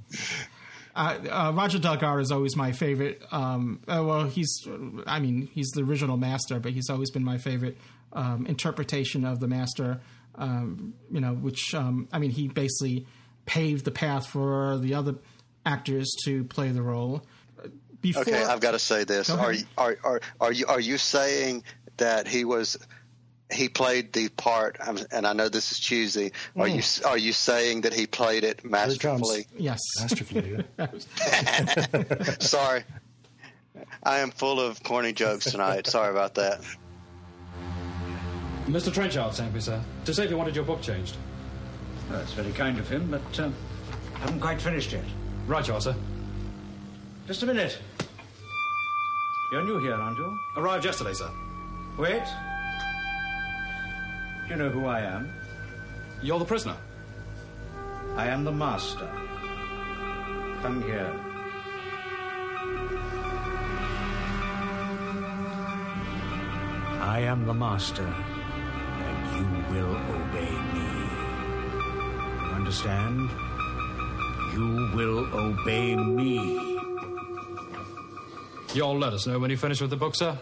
Uh, 0.97 1.17
uh, 1.29 1.51
Roger 1.53 1.77
Delgado 1.77 2.19
is 2.19 2.31
always 2.31 2.55
my 2.55 2.71
favorite. 2.71 3.21
Um, 3.29 3.81
uh, 3.85 4.01
well, 4.01 4.23
he's, 4.23 4.65
I 5.05 5.19
mean, 5.19 5.49
he's 5.53 5.67
the 5.71 5.83
original 5.83 6.15
master, 6.15 6.57
but 6.57 6.71
he's 6.71 6.89
always 6.89 7.11
been 7.11 7.25
my 7.25 7.37
favorite 7.37 7.75
um, 8.13 8.45
interpretation 8.45 9.25
of 9.25 9.41
the 9.41 9.47
master 9.49 9.99
um, 10.37 10.93
you 11.11 11.19
know, 11.19 11.33
which 11.33 11.73
um, 11.73 12.07
I 12.11 12.19
mean, 12.19 12.31
he 12.31 12.47
basically 12.47 13.05
paved 13.45 13.85
the 13.85 13.91
path 13.91 14.27
for 14.27 14.77
the 14.77 14.93
other 14.93 15.15
actors 15.65 16.11
to 16.25 16.43
play 16.45 16.69
the 16.69 16.81
role. 16.81 17.23
Before, 18.01 18.21
okay, 18.21 18.43
I've 18.43 18.59
got 18.59 18.71
to 18.71 18.79
say 18.79 19.03
this: 19.03 19.29
are, 19.29 19.55
are 19.77 19.97
are 20.03 20.21
are 20.39 20.51
you 20.51 20.67
are 20.67 20.79
you 20.79 20.97
saying 20.97 21.63
that 21.97 22.27
he 22.27 22.45
was 22.45 22.77
he 23.51 23.69
played 23.69 24.13
the 24.13 24.29
part, 24.29 24.77
and 25.11 25.25
I 25.25 25.33
know 25.33 25.49
this 25.49 25.71
is 25.71 25.79
cheesy. 25.79 26.31
Are 26.55 26.67
you 26.67 26.81
mm. 26.81 27.05
are 27.05 27.17
you 27.17 27.33
saying 27.33 27.81
that 27.81 27.93
he 27.93 28.07
played 28.07 28.43
it 28.43 28.63
masterfully? 28.65 29.47
Yes, 29.57 29.79
masterfully. 29.99 30.65
Sorry, 32.39 32.83
I 34.03 34.19
am 34.19 34.31
full 34.31 34.59
of 34.59 34.83
corny 34.83 35.13
jokes 35.13 35.51
tonight. 35.51 35.87
Sorry 35.87 36.11
about 36.11 36.35
that. 36.35 36.61
Mr. 38.67 38.91
Trenchard 38.91 39.33
thank 39.33 39.53
me, 39.53 39.59
sir, 39.59 39.79
to 40.05 40.13
say 40.13 40.25
if 40.25 40.31
you 40.31 40.37
wanted 40.37 40.55
your 40.55 40.65
book 40.65 40.81
changed. 40.81 41.17
Well, 42.09 42.19
that's 42.19 42.33
very 42.33 42.51
kind 42.51 42.77
of 42.79 42.87
him, 42.89 43.09
but 43.09 43.39
um, 43.39 43.53
I 44.15 44.19
haven't 44.19 44.39
quite 44.39 44.61
finished 44.61 44.91
yet. 44.91 45.03
Right, 45.47 45.67
you 45.67 45.73
are, 45.73 45.81
sir. 45.81 45.95
Just 47.27 47.43
a 47.43 47.45
minute. 47.45 47.77
You're 49.51 49.63
new 49.63 49.79
here, 49.79 49.93
aren't 49.93 50.17
you? 50.17 50.39
Arrived 50.57 50.85
yesterday, 50.85 51.13
sir. 51.13 51.29
Wait. 51.97 52.23
Do 54.47 54.51
you 54.51 54.55
know 54.57 54.69
who 54.69 54.85
I 54.85 55.01
am? 55.01 55.31
You're 56.21 56.39
the 56.39 56.45
prisoner. 56.45 56.77
I 58.15 58.27
am 58.27 58.43
the 58.43 58.51
master. 58.51 59.09
Come 60.61 60.83
here. 60.83 61.11
I 67.01 67.19
am 67.19 67.45
the 67.45 67.53
master 67.53 68.03
and 68.03 69.37
you 69.37 69.73
will 69.73 69.95
obey 69.95 70.51
me. 70.73 70.74
Understand? 72.65 73.29
You 74.53 74.89
will 74.95 75.31
obey 75.35 75.95
me. 75.95 76.79
You'll 78.73 78.97
let 78.97 79.13
us 79.13 79.27
know 79.27 79.37
when 79.37 79.51
you 79.51 79.55
finish 79.55 79.79
with 79.81 79.91
the 79.91 79.95
book, 79.95 80.15
sir. 80.15 80.35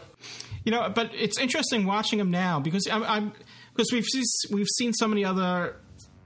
You 0.63 0.71
know, 0.71 0.88
but 0.88 1.11
it's 1.13 1.38
interesting 1.38 1.86
watching 1.86 2.21
him 2.21 2.32
now 2.32 2.61
because 2.61 2.88
I'm, 2.89 3.03
I'm 3.03 3.34
because 3.74 3.91
we've 3.91 4.05
seen, 4.05 4.24
we've 4.51 4.69
seen 4.78 4.93
so 4.93 5.05
many 5.05 5.26
other 5.26 5.76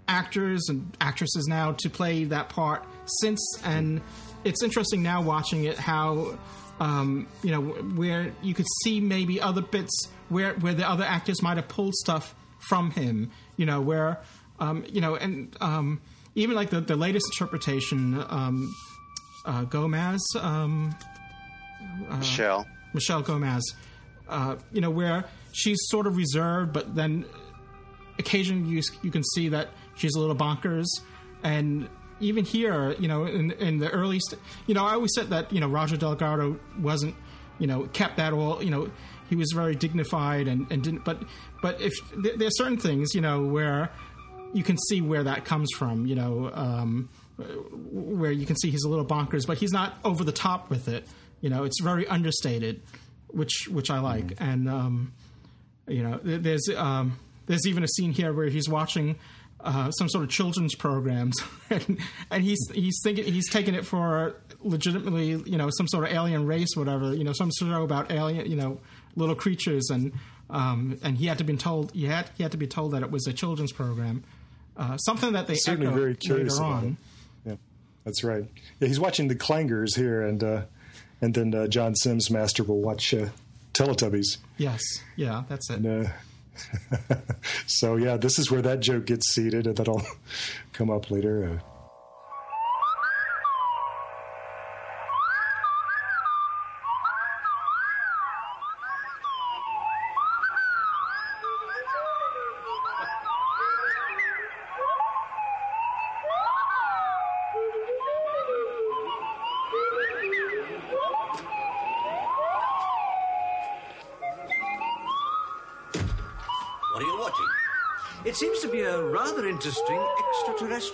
actors 0.07 0.69
and 0.69 0.95
actresses 1.01 1.47
now 1.47 1.71
to 1.71 1.89
play 1.89 2.25
that 2.25 2.49
part 2.49 2.85
since, 3.19 3.41
and 3.63 3.99
it's 4.43 4.61
interesting 4.61 5.01
now 5.01 5.23
watching 5.23 5.63
it 5.63 5.79
how 5.79 6.37
um, 6.79 7.27
you 7.41 7.49
know 7.49 7.61
where 7.61 8.31
you 8.43 8.53
could 8.53 8.67
see 8.83 9.01
maybe 9.01 9.41
other 9.41 9.63
bits 9.63 10.09
where 10.29 10.53
where 10.59 10.75
the 10.75 10.87
other 10.87 11.05
actors 11.05 11.41
might 11.41 11.57
have 11.57 11.67
pulled 11.67 11.95
stuff 11.95 12.35
from 12.59 12.91
him. 12.91 13.31
You 13.55 13.65
know 13.65 13.81
where 13.81 14.19
um, 14.59 14.85
you 14.91 15.01
know 15.01 15.15
and 15.15 15.55
um, 15.61 16.01
even 16.35 16.55
like 16.55 16.69
the 16.69 16.81
the 16.81 16.95
latest 16.95 17.25
interpretation, 17.31 18.23
um, 18.29 18.73
uh, 19.45 19.63
Gomez, 19.63 20.21
um, 20.39 20.95
uh, 22.09 22.17
Michelle, 22.17 22.67
Michelle 22.93 23.21
Gomez. 23.21 23.63
Uh, 24.29 24.57
you 24.73 24.81
know 24.81 24.89
where 24.89 25.23
she's 25.53 25.77
sort 25.87 26.05
of 26.05 26.17
reserved, 26.17 26.73
but 26.73 26.95
then 26.95 27.25
occasionally 28.19 28.69
you 28.69 28.81
you 29.01 29.11
can 29.11 29.23
see 29.23 29.49
that 29.49 29.69
she's 29.95 30.15
a 30.15 30.19
little 30.19 30.35
bonkers 30.35 30.85
and 31.43 31.87
even 32.19 32.45
here, 32.45 32.95
you 32.99 33.07
know, 33.07 33.25
in 33.25 33.51
in 33.51 33.77
the 33.77 33.89
early, 33.89 34.19
st- 34.19 34.41
you 34.65 34.73
know, 34.73 34.85
I 34.85 34.93
always 34.93 35.13
said 35.13 35.29
that 35.29 35.51
you 35.53 35.59
know 35.59 35.67
Roger 35.67 35.97
Delgado 35.97 36.59
wasn't, 36.79 37.15
you 37.59 37.67
know, 37.67 37.83
kept 37.93 38.17
that 38.17 38.33
all, 38.33 38.63
you 38.63 38.71
know, 38.71 38.89
he 39.29 39.35
was 39.35 39.51
very 39.53 39.75
dignified 39.75 40.47
and, 40.47 40.71
and 40.71 40.83
didn't, 40.83 41.05
but 41.05 41.21
but 41.61 41.79
if 41.81 41.93
th- 42.21 42.37
there 42.37 42.47
are 42.47 42.51
certain 42.51 42.77
things, 42.77 43.13
you 43.13 43.21
know, 43.21 43.45
where 43.45 43.91
you 44.53 44.63
can 44.63 44.77
see 44.89 45.01
where 45.01 45.23
that 45.23 45.45
comes 45.45 45.69
from, 45.75 46.05
you 46.05 46.15
know, 46.15 46.51
um, 46.53 47.09
where 47.91 48.31
you 48.31 48.45
can 48.45 48.55
see 48.55 48.69
he's 48.69 48.83
a 48.83 48.89
little 48.89 49.05
bonkers, 49.05 49.45
but 49.45 49.57
he's 49.57 49.71
not 49.71 49.97
over 50.03 50.23
the 50.23 50.31
top 50.31 50.69
with 50.69 50.87
it. 50.87 51.07
You 51.41 51.49
know, 51.49 51.63
it's 51.63 51.79
very 51.81 52.07
understated, 52.07 52.81
which 53.27 53.67
which 53.69 53.91
I 53.91 53.99
like, 53.99 54.27
mm-hmm. 54.27 54.43
and 54.43 54.69
um, 54.69 55.13
you 55.87 56.03
know, 56.03 56.19
there's 56.23 56.67
um, 56.75 57.19
there's 57.45 57.67
even 57.67 57.83
a 57.83 57.87
scene 57.87 58.11
here 58.11 58.33
where 58.33 58.47
he's 58.47 58.67
watching 58.67 59.17
uh, 59.59 59.91
some 59.91 60.09
sort 60.09 60.23
of 60.23 60.29
children's 60.29 60.75
programs, 60.75 61.35
and, 61.69 61.99
and 62.31 62.43
he's 62.43 62.59
he's 62.73 62.99
thinking 63.03 63.25
he's 63.25 63.49
taking 63.49 63.75
it 63.75 63.85
for 63.85 64.35
legitimately, 64.61 65.41
you 65.45 65.57
know, 65.57 65.69
some 65.71 65.87
sort 65.87 66.05
of 66.05 66.13
alien 66.13 66.45
race, 66.45 66.75
whatever, 66.75 67.13
you 67.13 67.23
know, 67.23 67.33
some 67.33 67.51
show 67.51 67.83
about 67.83 68.11
alien, 68.11 68.49
you 68.49 68.55
know, 68.55 68.79
little 69.15 69.35
creatures, 69.35 69.89
and 69.89 70.13
um, 70.49 70.99
and 71.03 71.17
he 71.17 71.25
had 71.27 71.37
to 71.39 71.43
be 71.43 71.55
told 71.57 71.91
he 71.91 72.05
had 72.05 72.29
he 72.35 72.43
had 72.43 72.51
to 72.51 72.57
be 72.57 72.67
told 72.67 72.93
that 72.93 73.03
it 73.03 73.11
was 73.11 73.27
a 73.27 73.33
children's 73.33 73.71
program, 73.71 74.23
uh, 74.77 74.97
something 74.97 75.33
that 75.33 75.47
they 75.47 75.55
certainly 75.55 75.91
very 75.93 76.15
curious 76.15 76.57
about 76.57 76.71
on. 76.71 76.97
Yeah, 77.45 77.55
that's 78.05 78.23
right. 78.23 78.45
Yeah, 78.79 78.87
he's 78.87 78.99
watching 78.99 79.27
the 79.27 79.35
Clangers 79.35 79.95
here, 79.95 80.21
and 80.21 80.43
uh, 80.43 80.61
and 81.21 81.33
then 81.33 81.53
uh, 81.53 81.67
John 81.67 81.95
Simm's 81.95 82.29
Master 82.29 82.63
will 82.63 82.81
watch 82.81 83.13
uh, 83.13 83.27
Teletubbies. 83.73 84.37
Yes, 84.57 84.81
yeah, 85.15 85.43
that's 85.49 85.69
it. 85.69 85.79
And, 85.79 86.07
uh, 86.07 87.15
so 87.67 87.95
yeah, 87.95 88.17
this 88.17 88.39
is 88.39 88.51
where 88.51 88.61
that 88.61 88.79
joke 88.79 89.05
gets 89.05 89.33
seated, 89.33 89.67
and 89.67 89.75
that'll 89.75 90.03
come 90.73 90.89
up 90.89 91.11
later. 91.11 91.61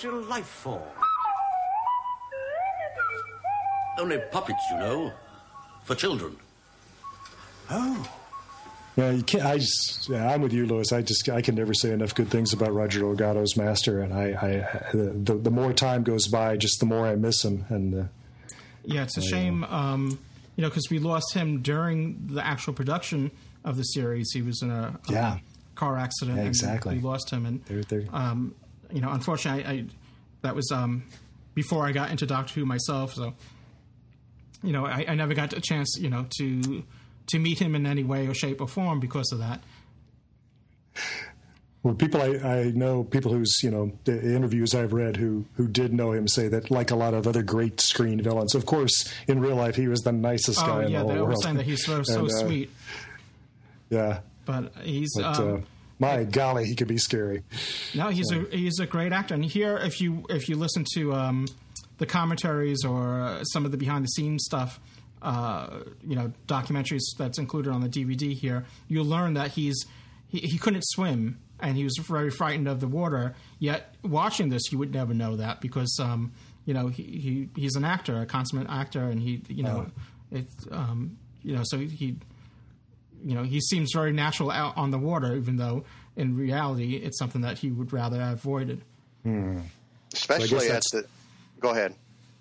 Extraterrestrial 0.04 0.30
life 0.30 0.46
form. 0.46 0.82
Only 3.98 4.20
puppets, 4.32 4.64
you 4.72 4.78
know, 4.78 5.14
for 5.84 5.96
children. 5.96 6.36
Oh. 7.70 8.10
Yeah, 8.96 9.12
you 9.12 9.24
can't. 9.24 9.46
I 9.46 9.58
just, 9.58 10.10
yeah, 10.10 10.32
I'm 10.32 10.42
with 10.42 10.54
you, 10.54 10.66
Louis. 10.66 10.92
I 10.92 11.02
just, 11.02 11.28
I 11.30 11.42
can 11.42 11.56
never 11.56 11.74
say 11.74 11.92
enough 11.92 12.14
good 12.14 12.30
things 12.30 12.54
about 12.54 12.74
Roger 12.74 13.00
Delgado's 13.00 13.58
master, 13.58 14.02
and 14.02 14.14
I, 14.14 14.24
I 14.26 14.92
the, 14.94 15.36
the 15.36 15.50
more 15.50 15.74
time 15.74 16.04
goes 16.04 16.28
by, 16.28 16.58
just 16.58 16.80
the 16.80 16.86
more 16.86 17.08
I 17.08 17.16
miss 17.16 17.44
him. 17.44 17.66
And 17.70 17.96
uh, 17.96 18.04
yeah, 18.84 19.04
it's 19.04 19.18
a 19.18 19.22
I, 19.22 19.26
shame, 19.26 19.64
um, 19.64 20.20
you 20.56 20.62
know, 20.62 20.70
because 20.70 20.90
we 20.92 21.00
lost 21.00 21.34
him 21.34 21.64
during 21.64 22.28
the 22.28 22.46
actual 22.46 22.74
production 22.74 23.32
of 23.64 23.78
the 23.78 23.84
series. 23.84 24.32
He 24.32 24.44
was 24.44 24.62
in 24.62 24.70
a 24.70 25.00
yeah 25.10 25.40
car 25.74 25.98
accident. 25.98 26.38
Yeah, 26.38 26.46
exactly. 26.46 26.96
we 26.96 27.02
lost 27.02 27.32
him, 27.32 27.48
and 27.48 27.66
they're, 27.66 27.84
they're... 27.84 28.06
Um, 28.14 28.54
you 28.94 29.02
know, 29.02 29.12
unfortunately, 29.12 29.66
I, 29.66 29.72
I 29.72 29.86
that 30.42 30.56
was 30.56 30.72
um, 30.72 31.04
before 31.56 31.86
I 31.86 31.92
got 31.92 32.12
into 32.12 32.26
Doctor 32.26 32.54
Who 32.60 32.66
myself. 32.66 33.14
So, 33.14 33.34
you 34.62 34.72
know, 34.72 34.86
I, 34.86 35.06
I, 35.08 35.16
never 35.16 35.34
got 35.34 35.54
a 35.54 35.62
chance, 35.62 35.98
you 36.00 36.10
know, 36.10 36.26
to 36.38 36.84
to 37.28 37.40
meet 37.40 37.60
him 37.60 37.76
in 37.76 37.86
any 37.86 38.04
way 38.04 38.28
or 38.28 38.34
shape 38.34 38.62
or 38.62 38.68
form 38.68 39.00
because 39.00 39.32
of 39.32 39.40
that. 39.40 39.62
Well, 41.82 41.96
people 41.96 42.22
I, 42.22 42.28
I 42.60 42.64
know, 42.72 43.04
people 43.04 43.34
whose 43.34 43.60
you 43.62 43.70
know 43.70 43.92
the 44.06 44.14
interviews 44.14 44.74
I've 44.74 44.94
read 44.94 45.18
who 45.18 45.44
who 45.56 45.68
did 45.68 45.92
know 45.94 46.14
him 46.14 46.30
say 46.30 46.48
that, 46.48 46.72
like 46.72 46.92
a 46.92 46.96
lot 46.96 47.14
of 47.14 47.28
other 47.28 47.44
great 47.44 47.82
screen 47.82 48.22
villains, 48.22 48.56
of 48.56 48.66
course, 48.66 49.14
in 49.28 49.42
real 49.42 49.58
life 49.58 49.76
he 49.76 49.90
was 49.90 50.00
the 50.02 50.14
nicest 50.14 50.60
oh 50.64 50.68
guy 50.68 50.84
in 50.86 50.92
yeah, 50.92 51.00
the 51.02 51.08
they 51.08 51.14
whole 51.16 51.24
were 51.24 51.30
world. 51.30 51.44
saying 51.44 51.58
that 51.58 51.66
he's 51.66 51.86
so, 51.86 52.02
so 52.04 52.20
And, 52.20 52.32
uh, 52.32 52.38
sweet, 52.46 52.70
Yeah, 53.90 54.20
but 54.46 54.72
he's 54.84 55.12
but 55.16 55.26
um, 55.40 55.54
uh, 55.56 55.58
my 56.04 56.24
golly, 56.24 56.66
he 56.66 56.76
could 56.76 56.88
be 56.88 56.98
scary. 56.98 57.44
No, 57.96 58.10
he's 58.10 58.32
a 58.32 58.46
he's 58.52 58.80
a 58.80 58.86
great 58.86 59.12
actor. 59.12 59.34
And 59.34 59.44
here, 59.44 59.78
if 59.78 60.02
you 60.02 60.26
if 60.30 60.50
you 60.50 60.56
listen 60.56 60.86
to 60.94 61.14
um, 61.14 61.48
the 61.98 62.06
commentaries 62.06 62.86
or 62.86 63.22
uh, 63.22 63.44
some 63.44 63.66
of 63.66 63.72
the 63.72 63.78
behind 63.78 64.04
the 64.04 64.10
scenes 64.10 64.44
stuff, 64.46 64.80
uh, 65.22 65.82
you 66.06 66.16
know, 66.16 66.32
documentaries 66.48 67.04
that's 67.18 67.40
included 67.40 67.72
on 67.72 67.82
the 67.82 67.90
DVD 67.90 68.34
here, 68.34 68.66
you'll 68.88 69.06
learn 69.06 69.34
that 69.36 69.52
he's 69.52 69.86
he, 70.28 70.40
he 70.40 70.58
couldn't 70.58 70.84
swim 70.86 71.40
and 71.60 71.78
he 71.78 71.84
was 71.84 71.98
very 72.02 72.30
frightened 72.30 72.68
of 72.68 72.80
the 72.82 72.88
water. 72.88 73.36
Yet 73.58 73.96
watching 74.04 74.50
this, 74.50 74.72
you 74.72 74.78
would 74.78 74.94
never 74.94 75.14
know 75.14 75.38
that 75.38 75.62
because 75.62 75.98
um, 76.02 76.34
you 76.66 76.74
know 76.74 76.88
he, 76.88 77.04
he 77.04 77.50
he's 77.56 77.76
an 77.76 77.86
actor, 77.86 78.22
a 78.22 78.26
consummate 78.26 78.70
actor, 78.70 79.04
and 79.04 79.20
he 79.20 79.42
you 79.48 79.64
know 79.64 79.88
it 80.32 80.48
um, 80.72 81.18
you 81.42 81.56
know 81.56 81.64
so 81.64 81.78
he 81.78 82.18
you 83.24 83.36
know 83.36 83.44
he 83.44 83.60
seems 83.62 83.92
very 83.94 84.12
natural 84.14 84.52
out 84.52 84.76
on 84.78 84.92
the 84.92 84.98
water, 84.98 85.36
even 85.36 85.58
though 85.58 85.84
in 86.16 86.36
reality 86.38 86.96
it's 86.96 87.18
something 87.18 87.42
that 87.42 87.58
he 87.60 87.72
would 87.72 87.92
rather 87.94 88.20
have 88.20 88.34
avoided. 88.40 88.82
Hmm. 89.24 89.60
Especially 90.14 90.48
So 90.48 90.56
at 90.58 90.62
that's- 90.68 90.92
the. 90.92 91.06
Go 91.60 91.70
ahead. 91.72 91.96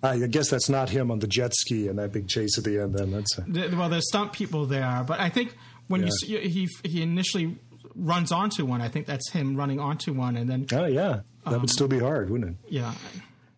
I 0.05 0.17
guess 0.27 0.49
that's 0.49 0.67
not 0.67 0.89
him 0.89 1.11
on 1.11 1.19
the 1.19 1.27
jet 1.27 1.53
ski 1.55 1.87
and 1.87 1.97
that 1.97 2.11
big 2.11 2.27
chase 2.27 2.57
at 2.57 2.65
the 2.65 2.77
end. 2.81 2.93
Then 2.93 3.11
that's 3.11 3.35
The- 3.47 3.73
well, 3.77 3.87
there's 3.87 4.05
stunt 4.09 4.33
people 4.33 4.65
there, 4.65 5.03
but 5.07 5.19
I 5.21 5.29
think 5.29 5.55
when 5.87 6.01
you 6.01 6.11
Yeah. 6.27 6.41
see, 6.41 6.49
he 6.49 6.67
he 6.83 7.01
initially 7.01 7.57
runs 7.95 8.31
onto 8.31 8.65
one, 8.65 8.81
I 8.81 8.89
think 8.89 9.05
that's 9.05 9.29
him 9.31 9.55
running 9.55 9.79
onto 9.79 10.11
one, 10.13 10.35
and 10.35 10.49
then 10.49 10.65
oh 10.73 10.85
yeah, 10.85 11.21
that 11.45 11.53
Um, 11.53 11.61
would 11.61 11.69
still 11.69 11.87
be 11.87 11.99
hard, 11.99 12.29
wouldn't 12.29 12.51
it? 12.51 12.57
yeah, 12.73 12.93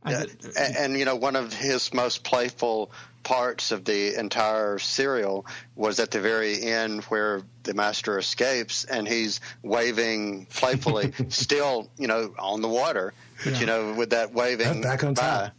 I 0.03 0.11
Yeah, 0.11 0.19
did- 0.25 0.45
and, 0.57 0.75
and 0.77 0.99
you 0.99 1.05
know, 1.05 1.15
one 1.15 1.35
of 1.35 1.51
his 1.53 1.91
most 1.93 2.23
playful 2.23 2.91
parts 3.25 3.71
of 3.73 3.83
the 3.83 4.17
entire 4.17 4.79
serial 4.79 5.45
was 5.75 5.99
at 5.99 6.11
the 6.11 6.21
very 6.21 6.61
end 6.61 7.03
where 7.05 7.41
the 7.63 7.73
master 7.73 8.17
escapes 8.17 8.85
and 8.85 9.05
he's 9.05 9.41
waving 9.63 10.45
playfully, 10.45 11.11
still, 11.29 11.89
you 11.97 12.07
know, 12.07 12.33
on 12.39 12.61
the 12.61 12.69
water, 12.69 13.13
but 13.43 13.53
Yeah. 13.53 13.59
you 13.59 13.65
know, 13.65 13.93
with 13.95 14.11
that 14.11 14.33
waving 14.33 14.81
Back 14.81 15.03
on 15.03 15.13
by. 15.15 15.21
top. 15.21 15.51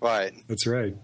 Right. 0.00 0.32
That's 0.46 0.66
right. 0.66 0.94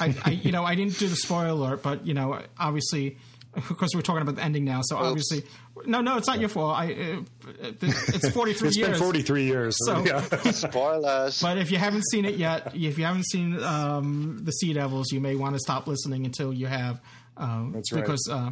I, 0.00 0.12
I 0.24 0.30
you 0.30 0.50
know 0.50 0.64
I 0.64 0.74
didn't 0.74 0.98
do 0.98 1.06
the 1.06 1.14
spoiler 1.14 1.48
alert, 1.48 1.82
but 1.84 2.04
you 2.04 2.14
know 2.14 2.40
obviously. 2.58 3.16
Of 3.56 3.76
course, 3.78 3.90
we're 3.94 4.02
talking 4.02 4.22
about 4.22 4.36
the 4.36 4.42
ending 4.42 4.64
now, 4.64 4.80
so 4.82 4.96
obviously, 4.96 5.44
no, 5.86 6.00
no, 6.00 6.16
it's 6.16 6.26
not 6.26 6.40
your 6.40 6.48
fault. 6.48 6.76
I, 6.76 6.92
uh, 6.92 7.72
it's 7.80 8.28
43 8.34 8.68
It's 8.68 8.76
years. 8.76 8.90
been 8.90 8.98
43 8.98 9.44
years. 9.44 9.76
So- 9.86 10.04
yeah. 10.04 10.20
Spoilers. 10.50 11.40
But 11.40 11.58
if 11.58 11.70
you 11.70 11.78
haven't 11.78 12.04
seen 12.10 12.24
it 12.24 12.36
yet, 12.36 12.74
if 12.74 12.98
you 12.98 13.04
haven't 13.04 13.26
seen 13.26 13.62
um, 13.62 14.38
the 14.42 14.50
Sea 14.52 14.72
Devils, 14.72 15.12
you 15.12 15.20
may 15.20 15.36
want 15.36 15.54
to 15.54 15.60
stop 15.60 15.86
listening 15.86 16.24
until 16.26 16.52
you 16.52 16.66
have. 16.66 17.00
Um, 17.36 17.72
That's 17.72 17.92
right. 17.92 18.02
Because 18.02 18.28
uh, 18.30 18.50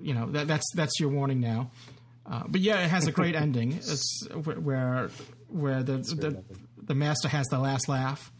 you 0.00 0.14
know 0.14 0.30
that, 0.32 0.46
that's 0.46 0.64
that's 0.74 0.98
your 1.00 1.08
warning 1.10 1.40
now. 1.40 1.70
Uh, 2.28 2.42
but 2.48 2.60
yeah, 2.60 2.80
it 2.84 2.88
has 2.90 3.06
a 3.06 3.12
great 3.12 3.34
ending. 3.44 3.72
It's 3.72 4.26
where 4.34 5.10
where 5.48 5.82
the 5.82 5.98
the, 5.98 6.42
the 6.82 6.94
master 6.94 7.28
has 7.28 7.46
the 7.46 7.58
last 7.58 7.88
laugh. 7.88 8.30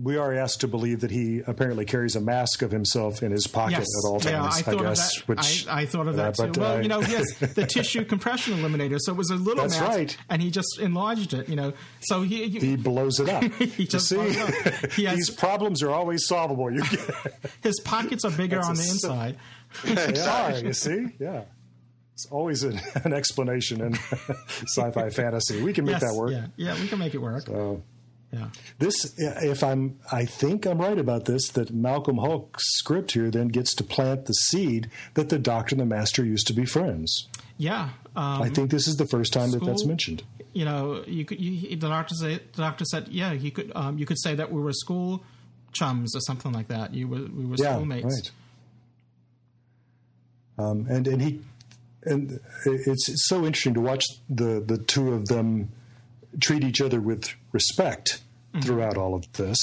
We 0.00 0.16
are 0.16 0.32
asked 0.32 0.60
to 0.60 0.68
believe 0.68 1.00
that 1.00 1.10
he 1.10 1.42
apparently 1.46 1.84
carries 1.84 2.14
a 2.14 2.20
mask 2.20 2.62
of 2.62 2.70
himself 2.70 3.24
in 3.24 3.32
his 3.32 3.48
pocket 3.48 3.78
Yes, 3.78 3.86
at 4.04 4.08
all 4.08 4.20
times. 4.20 4.30
yeah, 4.32 4.44
I 4.44 4.62
thought 4.62 4.82
guess, 4.82 5.16
of 5.20 5.26
that. 5.26 5.28
which 5.28 5.66
I, 5.66 5.80
I 5.80 5.86
thought 5.86 6.06
of 6.06 6.18
uh, 6.18 6.30
that 6.30 6.34
too. 6.54 6.60
well, 6.60 6.76
uh, 6.76 6.80
you 6.80 6.88
know, 6.88 7.00
yes, 7.00 7.24
the 7.54 7.66
tissue 7.66 8.04
compression 8.04 8.54
eliminator. 8.58 8.98
So 9.00 9.12
it 9.12 9.16
was 9.18 9.30
a 9.30 9.34
little 9.34 9.64
That's 9.64 9.80
mask, 9.80 9.90
right. 9.90 10.16
and 10.28 10.40
he 10.40 10.52
just 10.52 10.78
enlarged 10.80 11.34
it. 11.34 11.48
You 11.48 11.56
know, 11.56 11.72
so 12.00 12.22
he 12.22 12.48
he, 12.48 12.60
he 12.60 12.76
blows 12.76 13.18
it 13.18 13.28
up. 13.28 13.42
he 13.54 13.86
just 13.86 14.08
see, 14.08 14.14
blows 14.14 14.36
it 14.36 14.84
up. 14.84 14.92
He 14.92 15.04
has- 15.06 15.16
these 15.16 15.30
problems 15.30 15.82
are 15.82 15.90
always 15.90 16.24
solvable. 16.26 16.70
You 16.70 16.82
get, 16.84 17.00
his 17.62 17.80
pockets 17.80 18.24
are 18.24 18.30
bigger 18.30 18.60
on 18.60 18.76
the 18.76 18.82
inside. 18.82 19.38
they 19.82 20.20
are. 20.20 20.56
You 20.58 20.72
see, 20.72 21.08
yeah. 21.18 21.42
It's 22.12 22.26
always 22.30 22.62
an, 22.62 22.80
an 23.02 23.12
explanation 23.12 23.80
in 23.80 23.94
sci-fi 24.68 25.10
fantasy. 25.10 25.60
We 25.60 25.72
can 25.72 25.84
make 25.84 25.94
yes, 25.94 26.02
that 26.02 26.14
work. 26.14 26.30
Yeah, 26.30 26.46
yeah, 26.56 26.80
we 26.80 26.86
can 26.86 27.00
make 27.00 27.12
it 27.12 27.18
work. 27.18 27.44
So, 27.46 27.82
yeah. 28.34 28.48
This, 28.78 29.14
if 29.18 29.62
I'm, 29.62 29.98
I 30.10 30.24
think 30.24 30.66
I'm 30.66 30.78
right 30.78 30.98
about 30.98 31.24
this. 31.26 31.48
That 31.50 31.72
Malcolm 31.72 32.18
Hulke's 32.18 32.64
script 32.78 33.12
here 33.12 33.30
then 33.30 33.48
gets 33.48 33.74
to 33.76 33.84
plant 33.84 34.26
the 34.26 34.32
seed 34.32 34.90
that 35.14 35.28
the 35.28 35.38
Doctor 35.38 35.74
and 35.74 35.80
the 35.80 35.86
Master 35.86 36.24
used 36.24 36.46
to 36.48 36.52
be 36.52 36.64
friends. 36.64 37.28
Yeah, 37.58 37.90
um, 38.16 38.42
I 38.42 38.48
think 38.48 38.70
this 38.70 38.88
is 38.88 38.96
the 38.96 39.06
first 39.06 39.32
time 39.32 39.52
that 39.52 39.64
that's 39.64 39.86
mentioned. 39.86 40.24
You 40.52 40.64
know, 40.64 41.04
you 41.06 41.24
could. 41.24 41.40
You, 41.40 41.76
the 41.76 41.88
doctor 41.88 42.14
say, 42.16 42.40
the 42.52 42.62
doctor 42.62 42.84
said, 42.84 43.08
yeah, 43.08 43.32
you 43.32 43.52
could. 43.52 43.70
Um, 43.76 43.98
you 43.98 44.06
could 44.06 44.20
say 44.20 44.34
that 44.34 44.50
we 44.50 44.60
were 44.60 44.72
school 44.72 45.22
chums 45.72 46.16
or 46.16 46.20
something 46.20 46.52
like 46.52 46.68
that. 46.68 46.94
You 46.94 47.06
were 47.08 47.22
we 47.22 47.44
were 47.44 47.56
Yeah, 47.56 47.74
schoolmates. 47.74 48.04
right. 48.04 48.30
Um, 50.56 50.86
and 50.88 51.06
and 51.06 51.22
he 51.22 51.40
and 52.04 52.40
it's, 52.66 53.08
it's 53.08 53.28
so 53.28 53.44
interesting 53.44 53.74
to 53.74 53.80
watch 53.80 54.04
the 54.28 54.60
the 54.64 54.78
two 54.78 55.12
of 55.12 55.26
them 55.26 55.70
treat 56.40 56.64
each 56.64 56.80
other 56.80 57.00
with 57.00 57.32
respect 57.54 58.20
throughout 58.62 58.96
all 58.96 59.14
of 59.16 59.32
this. 59.32 59.58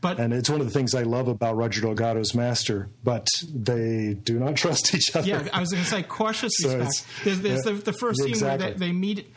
But 0.00 0.18
and 0.18 0.32
it's 0.32 0.48
one 0.48 0.60
of 0.62 0.66
the 0.66 0.72
things 0.72 0.94
I 0.94 1.02
love 1.02 1.28
about 1.28 1.54
Roger 1.56 1.82
Delgado's 1.82 2.34
Master, 2.34 2.88
but 3.04 3.26
they 3.52 4.14
do 4.14 4.38
not 4.38 4.56
trust 4.62 4.94
each 4.94 5.14
other. 5.14 5.26
yeah, 5.28 5.48
I 5.52 5.60
was 5.60 5.70
going 5.70 5.82
to 5.84 5.90
say 5.90 6.02
cautious 6.02 6.52
So 6.56 6.78
respect. 6.78 7.06
There's, 7.24 7.40
there's 7.40 7.66
yeah, 7.66 7.72
the, 7.72 7.78
the 7.78 7.92
first 7.92 8.20
scene 8.20 8.28
exactly. 8.30 8.68
where 8.68 8.74
they, 8.74 8.86
they 8.86 8.92
meet. 8.92 9.34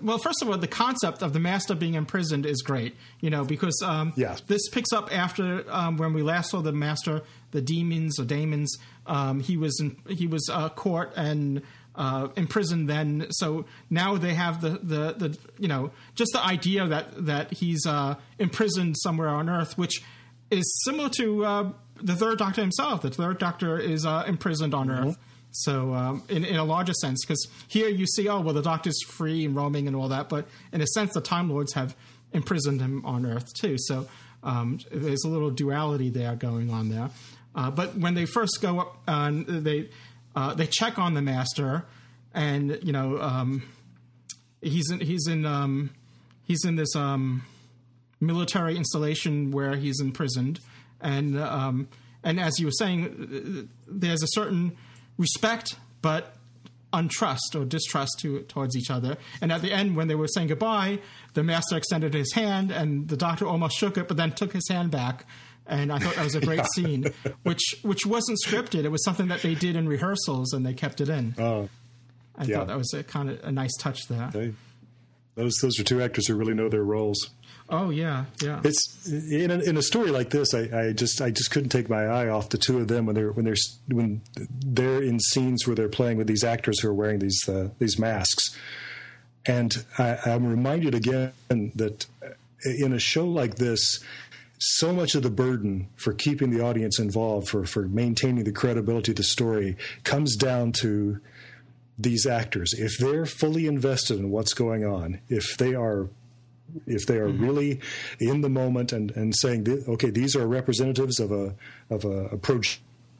Well, 0.00 0.16
first 0.16 0.40
of 0.40 0.48
all, 0.48 0.56
the 0.56 0.66
concept 0.68 1.20
of 1.20 1.34
the 1.34 1.40
master 1.40 1.74
being 1.74 1.94
imprisoned 1.94 2.46
is 2.46 2.62
great. 2.62 2.96
You 3.20 3.28
know, 3.28 3.44
because 3.44 3.82
um, 3.84 4.14
Yeah. 4.16 4.36
this 4.46 4.70
picks 4.70 4.92
up 4.94 5.14
after 5.14 5.64
um, 5.70 5.98
when 5.98 6.14
we 6.14 6.22
last 6.22 6.50
saw 6.50 6.62
the 6.62 6.72
master, 6.72 7.20
the 7.50 7.60
demons 7.60 8.18
or 8.18 8.24
daemons. 8.24 8.74
Um, 9.06 9.40
he 9.40 9.58
was 9.58 9.78
in, 9.80 9.96
he 10.08 10.26
was 10.26 10.48
uh, 10.50 10.70
caught 10.70 11.12
and. 11.14 11.60
Uh, 11.96 12.26
imprisoned 12.34 12.90
then, 12.90 13.24
so 13.30 13.66
now 13.88 14.16
they 14.16 14.34
have 14.34 14.60
the, 14.60 14.70
the, 14.70 15.14
the 15.16 15.38
you 15.60 15.68
know 15.68 15.92
just 16.16 16.32
the 16.32 16.44
idea 16.44 16.84
that 16.88 17.26
that 17.26 17.52
he's 17.52 17.86
uh, 17.86 18.16
imprisoned 18.40 18.96
somewhere 18.98 19.28
on 19.28 19.48
Earth, 19.48 19.78
which 19.78 20.02
is 20.50 20.82
similar 20.84 21.08
to 21.08 21.44
uh, 21.44 21.72
the 22.02 22.16
Third 22.16 22.38
Doctor 22.38 22.62
himself. 22.62 23.02
The 23.02 23.10
Third 23.10 23.38
Doctor 23.38 23.78
is 23.78 24.04
uh, 24.04 24.24
imprisoned 24.26 24.74
on 24.74 24.90
Earth. 24.90 25.16
So, 25.52 25.94
um, 25.94 26.24
in, 26.28 26.44
in 26.44 26.56
a 26.56 26.64
larger 26.64 26.92
sense, 26.94 27.24
because 27.24 27.46
here 27.68 27.88
you 27.88 28.06
see, 28.06 28.28
oh, 28.28 28.40
well, 28.40 28.54
the 28.54 28.62
Doctor's 28.62 29.00
free 29.04 29.44
and 29.44 29.54
roaming 29.54 29.86
and 29.86 29.94
all 29.94 30.08
that, 30.08 30.28
but 30.28 30.48
in 30.72 30.80
a 30.80 30.86
sense, 30.88 31.14
the 31.14 31.20
Time 31.20 31.48
Lords 31.48 31.74
have 31.74 31.94
imprisoned 32.32 32.80
him 32.80 33.06
on 33.06 33.24
Earth 33.24 33.54
too. 33.54 33.76
So, 33.78 34.08
um, 34.42 34.80
there's 34.90 35.22
a 35.24 35.28
little 35.28 35.50
duality 35.50 36.10
there 36.10 36.34
going 36.34 36.70
on 36.70 36.88
there. 36.88 37.10
Uh, 37.54 37.70
but 37.70 37.96
when 37.96 38.14
they 38.14 38.26
first 38.26 38.58
go 38.60 38.80
up, 38.80 38.96
uh, 39.06 39.30
they 39.46 39.88
uh, 40.34 40.54
they 40.54 40.66
check 40.66 40.98
on 40.98 41.14
the 41.14 41.22
Master, 41.22 41.84
and 42.32 42.78
you 42.82 42.92
know, 42.92 43.20
um, 43.20 43.62
he's 44.60 44.90
in 44.90 45.00
he's 45.00 45.26
in 45.26 45.46
um, 45.46 45.90
he's 46.44 46.64
in 46.64 46.76
this 46.76 46.94
um, 46.96 47.44
military 48.20 48.76
installation 48.76 49.50
where 49.50 49.76
he's 49.76 50.00
imprisoned, 50.00 50.60
and 51.00 51.38
um, 51.38 51.88
and 52.22 52.40
as 52.40 52.58
you 52.58 52.66
were 52.66 52.72
saying, 52.72 53.68
there's 53.86 54.22
a 54.22 54.28
certain 54.28 54.76
respect, 55.18 55.76
but 56.02 56.36
untrust 56.92 57.54
or 57.54 57.64
distrust 57.64 58.18
to, 58.20 58.40
towards 58.42 58.76
each 58.76 58.90
other. 58.90 59.16
And 59.40 59.52
at 59.52 59.62
the 59.62 59.72
end, 59.72 59.96
when 59.96 60.06
they 60.06 60.14
were 60.14 60.28
saying 60.28 60.48
goodbye, 60.48 61.00
the 61.34 61.42
master 61.42 61.76
extended 61.76 62.14
his 62.14 62.32
hand, 62.32 62.70
and 62.70 63.08
the 63.08 63.16
doctor 63.16 63.46
almost 63.46 63.76
shook 63.76 63.98
it, 63.98 64.08
but 64.08 64.16
then 64.16 64.32
took 64.32 64.52
his 64.52 64.68
hand 64.68 64.90
back. 64.90 65.26
And 65.66 65.90
I 65.92 65.98
thought 65.98 66.14
that 66.16 66.24
was 66.24 66.34
a 66.34 66.40
great 66.40 66.64
scene, 66.74 67.06
which 67.42 67.76
which 67.82 68.04
wasn't 68.04 68.38
scripted. 68.46 68.84
It 68.84 68.90
was 68.90 69.02
something 69.04 69.28
that 69.28 69.40
they 69.42 69.54
did 69.54 69.76
in 69.76 69.88
rehearsals, 69.88 70.52
and 70.52 70.64
they 70.64 70.74
kept 70.74 71.00
it 71.00 71.08
in. 71.08 71.34
Oh, 71.38 71.68
I 72.36 72.44
yeah. 72.44 72.58
thought 72.58 72.66
that 72.68 72.76
was 72.76 72.92
a 72.92 73.02
kind 73.02 73.30
of 73.30 73.42
a 73.44 73.50
nice 73.50 73.74
touch 73.78 74.06
there. 74.08 74.30
they, 74.32 74.52
those 75.36 75.54
those 75.62 75.78
are 75.80 75.84
two 75.84 76.02
actors 76.02 76.26
who 76.26 76.34
really 76.36 76.54
know 76.54 76.68
their 76.68 76.84
roles. 76.84 77.30
Oh 77.70 77.88
yeah, 77.88 78.26
yeah. 78.42 78.60
It's 78.62 79.08
in 79.08 79.50
a, 79.50 79.58
in 79.60 79.76
a 79.78 79.82
story 79.82 80.10
like 80.10 80.30
this. 80.30 80.52
I, 80.52 80.88
I 80.88 80.92
just 80.92 81.22
I 81.22 81.30
just 81.30 81.50
couldn't 81.50 81.70
take 81.70 81.88
my 81.88 82.04
eye 82.04 82.28
off 82.28 82.50
the 82.50 82.58
two 82.58 82.78
of 82.78 82.88
them 82.88 83.06
when 83.06 83.14
they're 83.14 83.32
when 83.32 83.46
they're 83.46 83.56
when 83.88 84.20
they're 84.36 85.02
in 85.02 85.18
scenes 85.18 85.66
where 85.66 85.74
they're 85.74 85.88
playing 85.88 86.18
with 86.18 86.26
these 86.26 86.44
actors 86.44 86.80
who 86.80 86.88
are 86.88 86.94
wearing 86.94 87.20
these 87.20 87.48
uh, 87.48 87.70
these 87.78 87.98
masks, 87.98 88.54
and 89.46 89.84
I, 89.98 90.18
I'm 90.26 90.46
reminded 90.46 90.94
again 90.94 91.32
that 91.48 92.06
in 92.78 92.92
a 92.92 92.98
show 92.98 93.26
like 93.26 93.56
this, 93.56 94.00
so 94.58 94.92
much 94.92 95.14
of 95.14 95.22
the 95.22 95.30
burden 95.30 95.88
for 95.96 96.12
keeping 96.12 96.50
the 96.50 96.64
audience 96.64 96.98
involved, 96.98 97.48
for 97.48 97.64
for 97.64 97.88
maintaining 97.88 98.44
the 98.44 98.52
credibility 98.52 99.12
of 99.12 99.16
the 99.16 99.24
story, 99.24 99.76
comes 100.04 100.36
down 100.36 100.72
to 100.72 101.20
these 101.98 102.26
actors. 102.26 102.72
If 102.72 102.98
they're 102.98 103.26
fully 103.26 103.66
invested 103.66 104.18
in 104.18 104.30
what's 104.30 104.54
going 104.54 104.84
on, 104.84 105.20
if 105.28 105.56
they 105.56 105.74
are 105.74 106.08
if 106.86 107.06
they 107.06 107.18
are 107.18 107.28
mm-hmm. 107.28 107.44
really 107.44 107.80
in 108.18 108.40
the 108.40 108.48
moment 108.48 108.92
and, 108.92 109.10
and 109.12 109.34
saying, 109.36 109.84
okay, 109.88 110.10
these 110.10 110.34
are 110.34 110.46
representatives 110.46 111.20
of 111.20 111.30
a 111.30 111.54
of 111.90 112.04
a, 112.04 112.26
a 112.26 112.38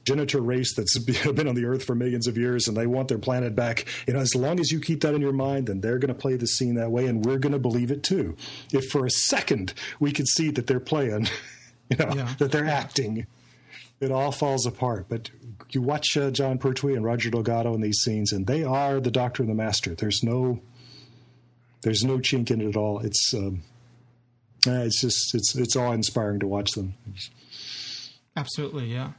progenitor 0.04 0.40
race 0.40 0.74
that's 0.74 0.98
been 1.32 1.48
on 1.48 1.54
the 1.54 1.64
earth 1.64 1.84
for 1.84 1.94
millions 1.94 2.26
of 2.26 2.36
years 2.36 2.68
and 2.68 2.76
they 2.76 2.86
want 2.86 3.08
their 3.08 3.18
planet 3.18 3.54
back. 3.54 3.86
You 4.06 4.14
know, 4.14 4.20
as 4.20 4.34
long 4.34 4.60
as 4.60 4.70
you 4.70 4.80
keep 4.80 5.00
that 5.02 5.14
in 5.14 5.20
your 5.20 5.32
mind, 5.32 5.68
then 5.68 5.80
they're 5.80 5.98
going 5.98 6.14
to 6.14 6.20
play 6.20 6.36
the 6.36 6.46
scene 6.46 6.74
that 6.74 6.90
way 6.90 7.06
and 7.06 7.24
we're 7.24 7.38
going 7.38 7.52
to 7.52 7.58
believe 7.58 7.90
it 7.90 8.02
too. 8.02 8.36
If 8.72 8.90
for 8.90 9.06
a 9.06 9.10
second 9.10 9.74
we 10.00 10.12
could 10.12 10.28
see 10.28 10.50
that 10.50 10.66
they're 10.66 10.80
playing, 10.80 11.28
you 11.90 11.96
know, 11.96 12.12
yeah. 12.14 12.34
that 12.38 12.52
they're 12.52 12.66
acting, 12.66 13.26
it 14.00 14.10
all 14.10 14.32
falls 14.32 14.66
apart. 14.66 15.06
But 15.08 15.30
you 15.70 15.80
watch 15.80 16.16
uh, 16.16 16.30
Jon 16.30 16.58
Pertwee 16.58 16.94
and 16.94 17.04
Roger 17.04 17.30
Delgado 17.30 17.74
in 17.74 17.80
these 17.80 17.98
scenes 17.98 18.32
and 18.32 18.46
they 18.46 18.62
are 18.62 19.00
the 19.00 19.10
doctor 19.10 19.42
and 19.42 19.50
the 19.50 19.54
master. 19.54 19.94
There's 19.94 20.22
no, 20.22 20.60
there's 21.82 22.04
no 22.04 22.18
chink 22.18 22.50
in 22.50 22.60
it 22.60 22.68
at 22.68 22.76
all. 22.76 23.00
It's, 23.00 23.32
um, 23.34 23.62
it's 24.66 25.00
just, 25.00 25.34
it's, 25.34 25.54
it's 25.56 25.76
awe 25.76 25.92
inspiring 25.92 26.40
to 26.40 26.46
watch 26.46 26.70
them. 26.72 26.94
Absolutely. 28.36 28.86
Yeah. 28.86 29.12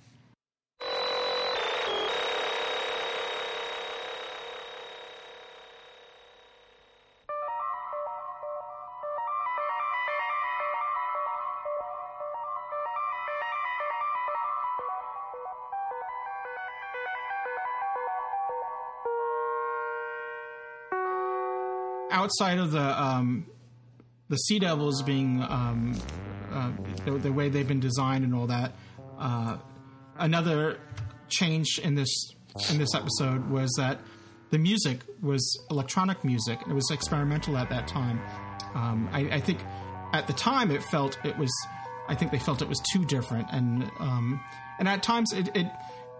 Outside 22.11 22.57
of 22.57 22.71
the 22.71 23.01
um, 23.01 23.45
the 24.29 24.37
Sea 24.37 24.59
Devils 24.59 25.01
being 25.03 25.41
um, 25.41 25.99
uh, 26.51 26.71
the, 27.05 27.11
the, 27.11 27.31
way 27.31 27.49
they've 27.49 27.67
been 27.67 27.79
designed 27.79 28.23
and 28.23 28.33
all 28.33 28.47
that, 28.47 28.73
uh, 29.19 29.57
another 30.17 30.79
change 31.27 31.79
in 31.83 31.95
this 31.95 32.33
in 32.71 32.77
this 32.77 32.95
episode 32.95 33.49
was 33.49 33.71
that 33.77 33.99
the 34.51 34.57
music 34.57 34.99
was 35.21 35.59
electronic 35.69 36.23
music. 36.23 36.59
It 36.67 36.73
was 36.73 36.89
experimental 36.91 37.57
at 37.57 37.69
that 37.69 37.87
time. 37.87 38.21
Um, 38.73 39.09
I, 39.11 39.21
I, 39.35 39.39
think 39.39 39.59
at 40.13 40.27
the 40.27 40.33
time 40.33 40.71
it 40.71 40.83
felt 40.83 41.17
it 41.23 41.37
was. 41.37 41.51
I 42.07 42.15
think 42.15 42.31
they 42.31 42.39
felt 42.39 42.61
it 42.61 42.69
was 42.69 42.81
too 42.93 43.03
different, 43.05 43.47
and 43.51 43.83
um, 43.99 44.39
and 44.79 44.87
at 44.87 45.03
times 45.03 45.33
it, 45.33 45.49
it 45.55 45.67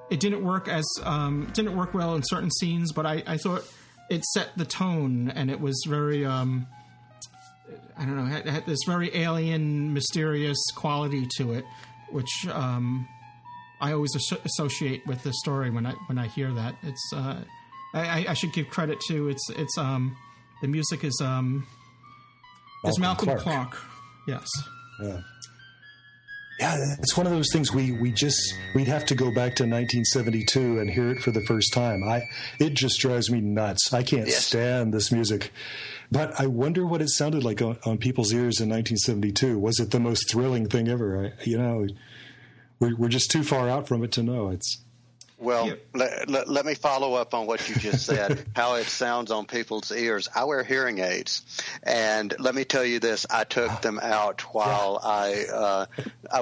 it 0.10 0.20
didn't 0.20 0.44
work 0.44 0.68
as 0.68 0.86
um, 1.04 1.50
didn't 1.54 1.76
work 1.76 1.94
well 1.94 2.16
in 2.16 2.24
certain 2.24 2.52
scenes. 2.52 2.92
But 2.92 3.06
I, 3.06 3.24
I 3.28 3.38
thought 3.38 3.64
it 4.10 4.24
set 4.26 4.50
the 4.58 4.66
tone, 4.66 5.30
and 5.30 5.50
it 5.50 5.60
was 5.60 5.84
very 5.88 6.26
um, 6.26 6.68
I 7.98 8.06
don't 8.06 8.16
know, 8.16 8.26
had, 8.26 8.48
had 8.48 8.66
this 8.66 8.80
very 8.86 9.16
alien, 9.16 9.94
mysterious 9.94 10.58
quality 10.76 11.28
to 11.38 11.54
it, 11.54 11.66
which 12.12 12.48
um, 12.50 13.08
I 13.82 13.94
always 13.94 14.16
associate 14.16 15.06
with 15.08 15.24
the 15.24 15.34
story 15.34 15.70
when 15.70 15.86
I 15.86 15.94
when 16.08 16.18
I 16.18 16.28
hear 16.28 16.52
that. 16.54 16.76
It's 16.84 17.12
uh, 17.14 17.42
I, 17.94 18.26
I, 18.30 18.34
should 18.34 18.52
give 18.52 18.70
credit 18.70 19.00
to 19.08 19.30
it's 19.30 19.50
it's 19.52 19.78
um, 19.78 20.16
the 20.62 20.68
music 20.68 21.04
is 21.04 21.20
um, 21.24 21.66
Malcolm 22.84 22.90
is 22.90 23.00
Malcolm. 23.00 23.40
Clarke. 23.40 23.78
Yes. 24.28 24.48
Yeah 25.02 25.22
yeah, 26.60 26.78
it's 27.00 27.18
one 27.18 27.26
of 27.26 27.34
those 27.34 27.52
things 27.52 27.74
we 27.74 27.92
we 27.92 28.12
just 28.12 28.54
we'd 28.74 28.88
have 28.88 29.06
to 29.08 29.16
go 29.16 29.26
back 29.26 29.56
to 29.56 29.64
1972 29.64 30.80
and 30.80 30.90
hear 30.90 31.12
it 31.12 31.22
for 31.22 31.32
the 31.32 31.42
first 31.42 31.74
time. 31.74 32.04
I 32.04 32.24
it 32.60 32.74
just 32.74 33.00
drives 33.00 33.30
me 33.30 33.42
nuts. 33.42 33.94
I 33.94 34.04
can't 34.04 34.28
yes. 34.28 34.46
stand 34.46 34.94
this 34.94 35.12
music. 35.12 35.52
But 36.12 36.40
I 36.40 36.46
wonder 36.48 36.86
what 36.86 37.02
it 37.02 37.10
sounded 37.10 37.44
like 37.44 37.62
on, 37.62 37.78
on, 37.84 37.98
people's 37.98 38.32
ears 38.32 38.62
in 38.62 38.70
1972. 38.70 39.58
Was 39.58 39.80
it 39.80 39.90
the 39.92 40.00
most 40.00 40.30
thrilling 40.30 40.70
thing 40.70 40.88
ever? 40.88 41.26
I, 41.26 41.44
you 41.44 41.58
know, 41.58 41.88
we're 42.80 42.96
we're 42.96 43.10
just 43.10 43.32
too 43.32 43.44
far 43.44 43.68
out 43.68 43.88
from 43.88 44.04
it 44.04 44.12
to 44.14 44.24
know. 44.24 44.50
It's 44.50 44.85
well, 45.38 45.74
let, 45.94 46.30
let, 46.30 46.48
let, 46.48 46.66
me 46.66 46.76
follow 46.76 47.14
up 47.16 47.34
on 47.34 47.46
what 47.46 47.68
you 47.68 47.76
just 47.76 48.06
said, 48.06 48.46
how 48.56 48.76
it 48.76 48.88
sounds 48.88 49.32
on 49.32 49.46
people's 49.46 49.92
ears. 49.92 50.30
I 50.34 50.46
wear 50.46 50.64
hearing 50.64 51.00
aids, 51.00 51.44
and 51.84 52.34
let 52.40 52.56
me 52.56 52.64
tell 52.64 52.86
you 52.86 53.00
this: 53.00 53.26
I 53.30 53.44
took 53.44 53.82
them 53.82 54.00
out 54.02 54.42
while 54.54 55.00
I 55.04 55.46
uh, 55.54 55.86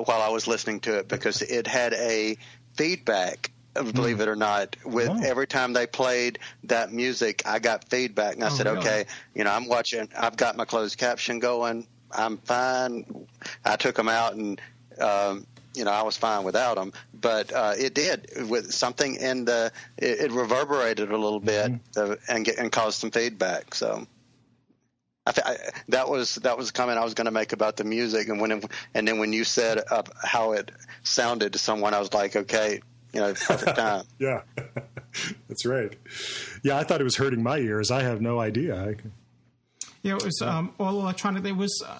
while 0.03 0.21
I 0.21 0.29
was 0.29 0.47
listening 0.47 0.81
to 0.81 0.99
it 0.99 1.07
because 1.07 1.41
it 1.41 1.65
had 1.65 1.93
a 1.93 2.37
feedback. 2.75 3.51
Believe 3.73 4.19
it 4.19 4.27
or 4.27 4.35
not, 4.35 4.75
with 4.85 5.09
oh. 5.09 5.19
every 5.23 5.47
time 5.47 5.73
they 5.73 5.87
played 5.87 6.37
that 6.65 6.93
music, 6.93 7.41
I 7.47 7.57
got 7.57 7.89
feedback, 7.89 8.35
and 8.35 8.43
I 8.43 8.47
oh, 8.47 8.49
said, 8.51 8.67
really? 8.67 8.77
"Okay, 8.77 9.05
you 9.33 9.43
know, 9.43 9.51
I'm 9.51 9.67
watching. 9.67 10.07
I've 10.15 10.37
got 10.37 10.55
my 10.55 10.65
closed 10.65 10.99
caption 10.99 11.39
going. 11.39 11.87
I'm 12.11 12.37
fine." 12.37 13.27
I 13.65 13.75
took 13.75 13.95
them 13.95 14.09
out 14.09 14.35
and. 14.35 14.61
Um, 14.99 15.47
you 15.73 15.83
know, 15.83 15.91
I 15.91 16.03
was 16.03 16.17
fine 16.17 16.43
without 16.43 16.75
them, 16.75 16.93
but 17.13 17.51
uh, 17.51 17.73
it 17.77 17.93
did 17.93 18.27
with 18.49 18.71
something 18.71 19.15
in 19.15 19.45
the 19.45 19.71
it, 19.97 20.19
it 20.19 20.31
reverberated 20.31 21.11
a 21.11 21.17
little 21.17 21.39
bit 21.39 21.71
mm-hmm. 21.71 22.11
uh, 22.11 22.15
and 22.29 22.45
get, 22.45 22.57
and 22.57 22.71
caused 22.71 22.99
some 22.99 23.11
feedback. 23.11 23.73
So 23.73 24.05
I, 25.25 25.33
I, 25.43 25.57
that 25.89 26.09
was 26.09 26.35
that 26.35 26.57
was 26.57 26.69
a 26.69 26.73
comment 26.73 26.99
I 26.99 27.03
was 27.03 27.13
going 27.13 27.25
to 27.25 27.31
make 27.31 27.53
about 27.53 27.77
the 27.77 27.83
music, 27.83 28.27
and 28.29 28.39
when 28.39 28.51
it, 28.51 28.65
and 28.93 29.07
then 29.07 29.19
when 29.19 29.33
you 29.33 29.43
said 29.43 29.79
uh, 29.89 30.03
how 30.21 30.51
it 30.51 30.71
sounded 31.03 31.53
to 31.53 31.59
someone, 31.59 31.93
I 31.93 31.99
was 31.99 32.13
like, 32.13 32.35
okay, 32.35 32.81
you 33.13 33.19
know, 33.19 33.33
perfect 33.33 33.77
time. 33.77 34.05
yeah, 34.19 34.41
that's 35.47 35.65
right. 35.65 35.95
Yeah, 36.63 36.77
I 36.77 36.83
thought 36.83 37.01
it 37.01 37.05
was 37.05 37.15
hurting 37.15 37.41
my 37.41 37.57
ears. 37.57 37.89
I 37.89 38.03
have 38.03 38.21
no 38.21 38.39
idea. 38.39 38.75
I, 38.75 38.95
yeah, 40.03 40.17
it 40.17 40.25
was 40.25 40.41
um, 40.41 40.73
all 40.79 40.99
electronic. 40.99 41.45
It 41.45 41.53
was. 41.53 41.83
Uh, 41.85 41.99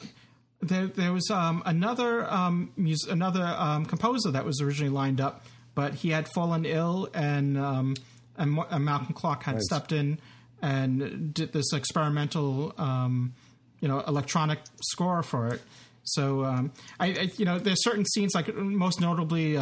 there, 0.64 0.88
there 0.88 1.14
was 1.14 1.30
um, 1.30 1.64
another 1.66 2.30
um, 2.32 2.72
mus- 2.76 3.07
another 3.07 3.43
um, 3.43 3.86
composer 3.86 4.32
that 4.32 4.45
was 4.45 4.61
originally 4.61 4.93
lined 4.93 5.22
up, 5.22 5.45
but 5.76 5.93
he 5.93 6.09
had 6.09 6.28
fallen 6.30 6.66
ill, 6.66 7.09
and 7.14 7.57
um, 7.57 7.95
and, 8.38 8.57
and, 8.70 8.86
Malcolm 8.86 9.14
Clarke 9.14 9.43
had 9.43 9.55
nice. 9.55 9.66
stepped 9.66 9.91
in 9.91 10.20
and 10.61 11.34
did 11.34 11.53
this 11.53 11.74
experimental, 11.74 12.74
um, 12.78 13.34
you 13.80 13.88
know, 13.88 13.99
electronic 14.01 14.59
score 14.82 15.22
for 15.22 15.49
it. 15.49 15.61
So 16.03 16.43
um, 16.43 16.72
I, 16.99 17.07
I, 17.07 17.32
you 17.38 17.45
know, 17.45 17.59
there's 17.59 17.84
certain 17.84 18.05
scenes, 18.05 18.34
like 18.34 18.53
most 18.55 18.99
notably 18.99 19.55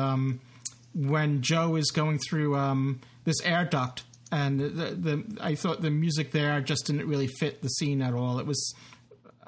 when 0.94 1.42
Jo 1.42 1.76
is 1.76 1.92
going 1.92 2.20
through 2.30 2.56
this 3.24 3.42
air 3.44 3.66
duct, 3.66 4.04
and 4.32 4.60
the, 4.60 4.66
the 4.68 5.38
I 5.42 5.56
thought 5.56 5.82
the 5.82 5.92
music 5.92 6.32
there 6.32 6.62
just 6.62 6.88
didn't 6.88 7.08
really 7.08 7.28
fit 7.28 7.62
the 7.62 7.68
scene 7.68 8.02
at 8.02 8.14
all. 8.14 8.40
It 8.40 8.46
was 8.46 8.74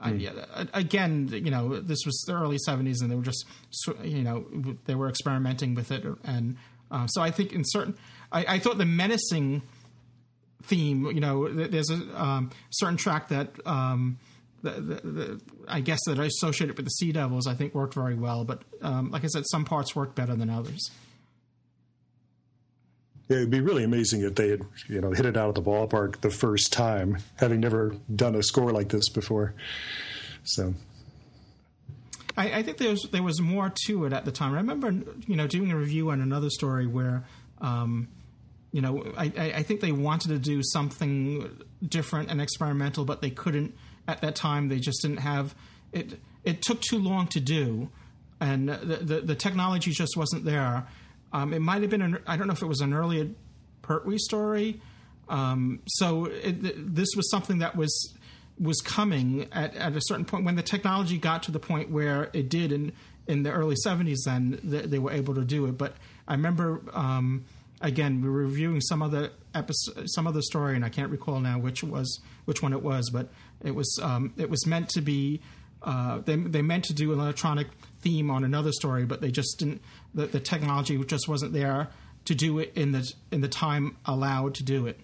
I, 0.03 0.09
hmm. 0.11 0.19
yeah, 0.19 0.31
again, 0.73 1.29
you 1.31 1.51
know, 1.51 1.79
this 1.79 1.99
was 2.05 2.23
the 2.27 2.33
early 2.33 2.57
'70s, 2.67 3.01
and 3.01 3.09
they 3.09 3.15
were 3.15 3.23
just, 3.23 3.45
you 4.03 4.23
know, 4.23 4.45
they 4.85 4.95
were 4.95 5.09
experimenting 5.09 5.75
with 5.75 5.91
it, 5.91 6.05
and 6.23 6.57
uh, 6.91 7.07
so 7.07 7.21
I 7.21 7.31
think 7.31 7.53
in 7.53 7.63
certain, 7.65 7.95
I, 8.31 8.45
I, 8.55 8.59
thought 8.59 8.77
the 8.77 8.85
menacing 8.85 9.63
theme, 10.63 11.05
you 11.07 11.21
know, 11.21 11.47
there's 11.49 11.89
a 11.89 12.21
um, 12.21 12.51
certain 12.71 12.97
track 12.97 13.29
that. 13.29 13.49
Um, 13.65 14.19
the, 14.61 14.71
the, 14.71 14.95
the, 14.95 15.41
I 15.67 15.81
guess 15.81 15.99
that 16.07 16.19
I 16.19 16.23
associated 16.23 16.77
with 16.77 16.85
the 16.85 16.91
Sea 16.91 17.11
Devils, 17.11 17.47
I 17.47 17.53
think 17.53 17.75
worked 17.75 17.95
very 17.95 18.15
well. 18.15 18.45
But 18.45 18.61
um, 18.81 19.11
like 19.11 19.25
I 19.25 19.27
said, 19.27 19.43
some 19.51 19.65
parts 19.65 19.93
worked 19.93 20.15
better 20.15 20.37
than 20.37 20.49
others. 20.49 20.89
Yeah, 23.33 23.39
it'd 23.39 23.49
be 23.49 23.61
really 23.61 23.83
amazing 23.83 24.21
if 24.21 24.35
they 24.35 24.49
had, 24.49 24.61
you 24.87 25.01
know, 25.01 25.11
hit 25.11 25.25
it 25.25 25.35
out 25.35 25.49
of 25.49 25.55
the 25.55 25.63
ballpark 25.63 26.21
the 26.21 26.29
first 26.29 26.71
time, 26.71 27.17
having 27.37 27.61
never 27.61 27.95
done 28.15 28.35
a 28.35 28.43
score 28.43 28.71
like 28.71 28.89
this 28.89 29.09
before. 29.09 29.55
So, 30.43 30.75
I, 32.37 32.59
I 32.59 32.63
think 32.63 32.77
there 32.77 32.91
was 32.91 33.07
there 33.11 33.23
was 33.23 33.41
more 33.41 33.73
to 33.87 34.05
it 34.05 34.13
at 34.13 34.25
the 34.25 34.31
time. 34.31 34.53
I 34.53 34.57
remember, 34.57 34.91
you 35.25 35.35
know, 35.35 35.47
doing 35.47 35.71
a 35.71 35.75
review 35.75 36.11
on 36.11 36.21
another 36.21 36.51
story 36.51 36.85
where, 36.85 37.23
um, 37.59 38.07
you 38.71 38.81
know, 38.81 39.11
I, 39.17 39.31
I 39.55 39.63
think 39.63 39.81
they 39.81 39.91
wanted 39.91 40.27
to 40.27 40.37
do 40.37 40.61
something 40.61 41.59
different 41.83 42.29
and 42.29 42.39
experimental, 42.39 43.03
but 43.03 43.23
they 43.23 43.31
couldn't 43.31 43.75
at 44.07 44.21
that 44.21 44.35
time. 44.35 44.67
They 44.69 44.77
just 44.77 45.01
didn't 45.01 45.21
have 45.21 45.55
it. 45.91 46.19
It 46.43 46.61
took 46.61 46.81
too 46.81 46.99
long 46.99 47.25
to 47.29 47.39
do, 47.39 47.89
and 48.39 48.69
the 48.69 48.97
the, 48.97 49.21
the 49.21 49.35
technology 49.35 49.89
just 49.89 50.15
wasn't 50.15 50.45
there 50.45 50.85
um, 51.33 51.53
it 51.53 51.59
might 51.59 51.81
have 51.81 51.89
been 51.89 52.01
an, 52.01 52.19
I 52.25 52.37
don't 52.37 52.47
know 52.47 52.53
if 52.53 52.61
it 52.61 52.67
was 52.67 52.81
an 52.81 52.93
earlier 52.93 53.27
Pertwee 53.81 54.19
story. 54.19 54.79
Um, 55.27 55.81
so 55.87 56.25
it, 56.25 56.95
this 56.95 57.09
was 57.15 57.29
something 57.29 57.57
that 57.59 57.75
was 57.75 58.13
was 58.59 58.79
coming 58.81 59.47
at, 59.51 59.75
at 59.75 59.95
a 59.95 60.01
certain 60.01 60.25
point 60.25 60.45
when 60.45 60.55
the 60.55 60.61
technology 60.61 61.17
got 61.17 61.41
to 61.43 61.51
the 61.51 61.59
point 61.59 61.89
where 61.89 62.29
it 62.33 62.49
did 62.49 62.71
in 62.71 62.91
in 63.25 63.41
the 63.41 63.51
early 63.51 63.75
70s 63.83 64.17
then 64.25 64.59
they, 64.63 64.81
they 64.81 64.99
were 64.99 65.11
able 65.11 65.33
to 65.33 65.43
do 65.43 65.65
it 65.65 65.75
but 65.75 65.95
i 66.27 66.33
remember 66.33 66.81
um, 66.93 67.45
again 67.81 68.21
we 68.21 68.29
were 68.29 68.43
reviewing 68.43 68.79
some 68.79 69.01
other 69.01 69.31
episode 69.55 70.05
some 70.07 70.27
other 70.27 70.41
story 70.41 70.75
and 70.75 70.85
i 70.85 70.89
can't 70.89 71.09
recall 71.09 71.39
now 71.39 71.57
which 71.57 71.83
was 71.83 72.19
which 72.45 72.61
one 72.61 72.73
it 72.73 72.83
was 72.83 73.09
but 73.09 73.29
it 73.63 73.73
was 73.73 73.97
um, 74.03 74.31
it 74.37 74.51
was 74.51 74.67
meant 74.67 74.87
to 74.89 75.01
be 75.01 75.41
uh, 75.81 76.19
they, 76.19 76.35
they 76.35 76.61
meant 76.61 76.83
to 76.85 76.93
do 76.93 77.11
an 77.11 77.19
electronic 77.19 77.67
theme 78.03 78.29
on 78.29 78.43
another 78.43 78.71
story, 78.71 79.05
but 79.05 79.21
they 79.21 79.31
just 79.31 79.57
didn't. 79.59 79.81
The, 80.13 80.27
the 80.27 80.39
technology 80.39 80.97
just 81.05 81.27
wasn't 81.27 81.53
there 81.53 81.89
to 82.25 82.35
do 82.35 82.59
it 82.59 82.73
in 82.75 82.91
the 82.91 83.11
in 83.31 83.41
the 83.41 83.47
time 83.47 83.97
allowed 84.05 84.55
to 84.55 84.63
do 84.63 84.87
it. 84.87 84.99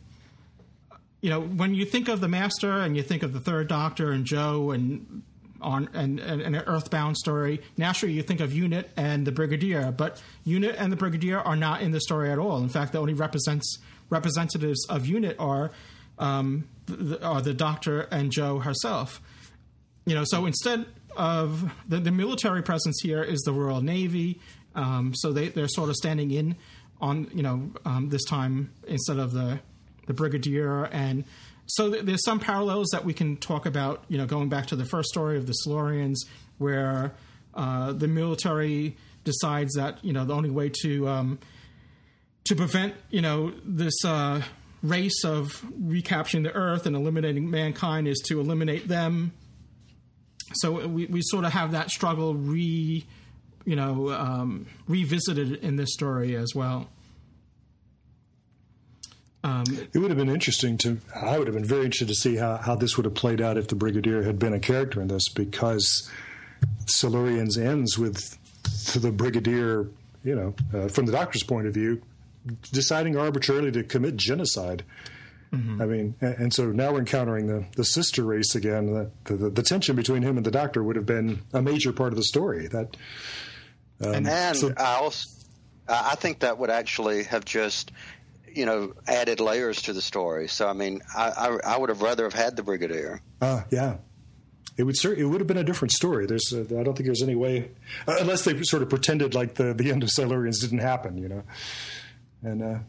You 1.21 1.29
know, 1.29 1.41
when 1.41 1.75
you 1.75 1.85
think 1.85 2.07
of 2.07 2.21
the 2.21 2.29
Master 2.29 2.71
and 2.71 2.95
you 2.95 3.03
think 3.03 3.23
of 3.23 3.33
the 3.33 3.39
Third 3.39 3.67
Doctor 3.67 4.11
and 4.11 4.25
Jo 4.25 4.71
and 4.71 5.23
on 5.61 5.89
and, 5.93 6.19
and, 6.19 6.41
and, 6.41 6.55
an 6.55 6.63
Earthbound 6.65 7.17
story. 7.17 7.61
Naturally, 7.77 8.13
you 8.13 8.23
think 8.23 8.39
of 8.39 8.53
Unit 8.53 8.89
and 8.95 9.27
the 9.27 9.31
Brigadier, 9.31 9.91
but 9.91 10.21
Unit 10.45 10.75
and 10.77 10.89
the 10.89 10.95
Brigadier 10.95 11.39
are 11.39 11.55
not 11.55 11.81
in 11.81 11.91
the 11.91 11.99
story 11.99 12.31
at 12.31 12.39
all. 12.39 12.61
In 12.61 12.69
fact, 12.69 12.93
the 12.93 12.99
only 12.99 13.13
represents 13.13 13.77
representatives 14.09 14.85
of 14.87 15.05
Unit 15.05 15.35
are 15.39 15.71
um, 16.17 16.67
the, 16.85 17.23
are 17.23 17.41
the 17.41 17.53
Doctor 17.53 18.01
and 18.11 18.31
Jo 18.31 18.59
herself. 18.59 19.21
You 20.05 20.15
know, 20.15 20.23
so 20.25 20.45
instead 20.45 20.85
of 21.15 21.71
the, 21.87 21.97
the 21.97 22.11
military 22.11 22.61
presence 22.61 22.99
here 23.01 23.23
is 23.23 23.39
the 23.41 23.51
Royal 23.51 23.81
Navy. 23.81 24.39
Um, 24.75 25.13
so 25.15 25.31
they 25.33 25.49
they're 25.49 25.67
sort 25.67 25.89
of 25.89 25.95
standing 25.95 26.31
in 26.31 26.55
on 27.01 27.29
you 27.33 27.43
know 27.43 27.71
um, 27.85 28.09
this 28.09 28.23
time 28.25 28.71
instead 28.87 29.17
of 29.17 29.33
the 29.33 29.59
the 30.07 30.13
Brigadier 30.13 30.85
and 30.85 31.23
so 31.71 31.89
there's 31.89 32.23
some 32.25 32.39
parallels 32.39 32.89
that 32.93 33.05
we 33.05 33.13
can 33.13 33.37
talk 33.37 33.67
about, 33.67 34.03
you 34.07 34.17
know, 34.17 34.25
going 34.25 34.49
back 34.49 34.67
to 34.67 34.75
the 34.75 34.85
first 34.85 35.09
story 35.09 35.37
of 35.37 35.45
the 35.45 35.53
Silurians, 35.63 36.17
where 36.57 37.13
uh, 37.53 37.91
the 37.91 38.07
military 38.07 38.97
decides 39.23 39.75
that 39.75 40.03
you 40.03 40.11
know 40.11 40.25
the 40.25 40.33
only 40.33 40.49
way 40.49 40.71
to 40.81 41.07
um, 41.07 41.39
to 42.45 42.55
prevent 42.55 42.95
you 43.11 43.21
know 43.21 43.53
this 43.63 43.93
uh, 44.03 44.41
race 44.81 45.23
of 45.23 45.63
recapturing 45.79 46.43
the 46.43 46.53
Earth 46.53 46.87
and 46.87 46.95
eliminating 46.95 47.51
mankind 47.51 48.07
is 48.07 48.19
to 48.25 48.39
eliminate 48.39 48.87
them. 48.87 49.31
So 50.53 50.87
we, 50.87 51.05
we 51.05 51.21
sort 51.21 51.45
of 51.45 51.53
have 51.53 51.71
that 51.71 51.89
struggle 51.89 52.35
re 52.35 53.05
you 53.65 53.75
know 53.75 54.11
um, 54.11 54.65
revisited 54.87 55.63
in 55.63 55.75
this 55.75 55.93
story 55.93 56.35
as 56.35 56.53
well. 56.55 56.89
Um, 59.43 59.63
it 59.93 59.97
would 59.97 60.11
have 60.11 60.17
been 60.17 60.29
interesting 60.29 60.77
to. 60.79 60.97
I 61.15 61.37
would 61.37 61.47
have 61.47 61.55
been 61.55 61.65
very 61.65 61.85
interested 61.85 62.09
to 62.09 62.15
see 62.15 62.35
how, 62.35 62.57
how 62.57 62.75
this 62.75 62.97
would 62.97 63.05
have 63.05 63.13
played 63.13 63.41
out 63.41 63.57
if 63.57 63.67
the 63.67 63.75
Brigadier 63.75 64.23
had 64.23 64.37
been 64.37 64.53
a 64.53 64.59
character 64.59 65.01
in 65.01 65.07
this, 65.07 65.29
because 65.29 66.09
Silurians 66.85 67.57
ends 67.57 67.97
with 67.97 68.37
the 68.93 69.11
Brigadier, 69.11 69.87
you 70.23 70.35
know, 70.35 70.53
uh, 70.73 70.87
from 70.89 71.05
the 71.05 71.13
Doctor's 71.13 71.43
point 71.43 71.67
of 71.67 71.73
view, 71.73 72.01
deciding 72.73 73.15
arbitrarily 73.15 73.71
to 73.71 73.83
commit 73.83 74.17
genocide. 74.17 74.83
Mm-hmm. 75.53 75.81
I 75.81 75.85
mean, 75.85 76.15
and, 76.21 76.35
and, 76.35 76.53
so 76.53 76.67
now 76.67 76.91
we're 76.91 76.99
encountering 76.99 77.47
the, 77.47 77.65
the 77.75 77.83
sister 77.83 78.23
race 78.23 78.53
again. 78.53 78.93
The, 79.25 79.35
the, 79.35 79.49
the, 79.49 79.63
tension 79.63 79.95
between 79.95 80.21
him 80.21 80.37
and 80.37 80.45
the 80.45 80.51
Doctor 80.51 80.83
would 80.83 80.95
have 80.95 81.07
been 81.07 81.41
a 81.53 81.61
major 81.61 81.91
part 81.91 82.13
of 82.13 82.17
the 82.17 82.23
story. 82.23 82.67
That 82.67 82.95
um, 83.99 84.13
and, 84.13 84.27
and 84.27 84.55
so, 84.55 84.73
I 84.77 84.97
also, 84.97 85.27
I 85.87 86.13
think 86.15 86.41
that 86.41 86.59
would 86.59 86.69
actually 86.69 87.23
have 87.23 87.45
just 87.45 87.91
you 88.53 88.65
know, 88.65 88.93
added 89.07 89.39
layers 89.39 89.83
to 89.83 89.93
the 89.93 90.01
story. 90.01 90.47
So, 90.47 90.67
I 90.67 90.73
mean, 90.73 91.01
I, 91.15 91.29
I, 91.29 91.73
I 91.73 91.77
would 91.77 91.89
have 91.89 92.01
rather 92.01 92.23
have 92.23 92.33
had 92.33 92.55
the 92.55 92.63
Brigadier. 92.63 93.21
Uh, 93.41 93.61
yeah. 93.69 93.97
It 94.77 94.83
would 94.83 94.95
it 95.03 95.25
would 95.25 95.41
have 95.41 95.47
been 95.47 95.57
a 95.57 95.63
different 95.63 95.91
story. 95.91 96.25
There's 96.25 96.53
uh, 96.53 96.61
I 96.61 96.83
don't 96.83 96.95
think 96.95 97.05
there's 97.05 97.21
any 97.21 97.35
way 97.35 97.71
uh, 98.07 98.15
unless 98.21 98.45
they 98.45 98.61
sort 98.63 98.81
of 98.81 98.89
pretended 98.89 99.35
like 99.35 99.55
the 99.55 99.73
the 99.73 99.91
end 99.91 100.03
of 100.03 100.09
Silurians 100.09 100.61
didn't 100.61 100.79
happen, 100.79 101.17
you 101.17 101.27
know. 101.27 101.43
And 102.43 102.63
uh, 102.63 102.79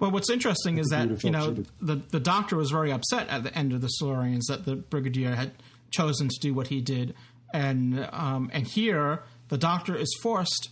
well, 0.00 0.10
what's 0.10 0.30
interesting 0.30 0.78
is 0.78 0.88
that 0.88 1.22
you 1.22 1.30
know 1.30 1.62
the 1.80 1.96
the 1.96 2.20
Doctor 2.20 2.56
was 2.56 2.70
very 2.70 2.90
upset 2.90 3.28
at 3.28 3.44
the 3.44 3.56
end 3.56 3.72
of 3.72 3.82
the 3.82 3.90
Silurians 4.00 4.46
that 4.48 4.64
the 4.64 4.76
Brigadier 4.76 5.34
had 5.34 5.52
chosen 5.90 6.28
to 6.28 6.36
do 6.40 6.54
what 6.54 6.68
he 6.68 6.80
did, 6.80 7.14
and 7.52 8.08
um, 8.10 8.50
and 8.52 8.66
here 8.66 9.22
the 9.48 9.58
Doctor 9.58 9.94
is 9.94 10.12
forced 10.22 10.70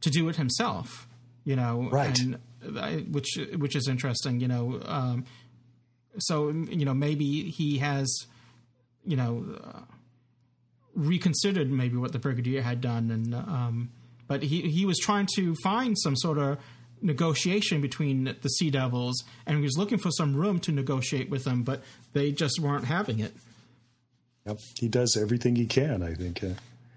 to 0.00 0.10
do 0.10 0.28
it 0.28 0.36
himself. 0.36 1.06
You 1.44 1.56
know, 1.56 1.88
right? 1.92 2.18
And, 2.18 2.38
which 3.12 3.38
which 3.56 3.76
is 3.76 3.88
interesting. 3.88 4.40
You 4.40 4.48
know, 4.48 4.80
um, 4.86 5.26
so 6.18 6.48
you 6.48 6.86
know 6.86 6.94
maybe 6.94 7.50
he 7.50 7.78
has, 7.78 8.26
you 9.04 9.16
know, 9.16 9.44
uh, 9.62 9.80
reconsidered 10.94 11.70
maybe 11.70 11.96
what 11.96 12.12
the 12.12 12.18
brigadier 12.18 12.62
had 12.62 12.80
done, 12.80 13.10
and 13.10 13.34
um, 13.34 13.90
but 14.28 14.42
he 14.42 14.62
he 14.62 14.86
was 14.86 14.98
trying 14.98 15.28
to 15.34 15.54
find 15.56 15.98
some 15.98 16.16
sort 16.16 16.38
of 16.38 16.58
negotiation 17.02 17.80
between 17.80 18.36
the 18.40 18.48
Sea 18.48 18.70
Devils, 18.70 19.24
and 19.46 19.56
he 19.56 19.62
was 19.62 19.76
looking 19.76 19.98
for 19.98 20.10
some 20.10 20.34
room 20.34 20.58
to 20.60 20.72
negotiate 20.72 21.30
with 21.30 21.44
them, 21.44 21.62
but 21.62 21.82
they 22.12 22.32
just 22.32 22.60
weren't 22.60 22.84
having 22.84 23.18
it. 23.20 23.34
Yep, 24.46 24.58
he 24.78 24.88
does 24.88 25.16
everything 25.16 25.56
he 25.56 25.66
can. 25.66 26.02
I 26.02 26.14
think. 26.14 26.42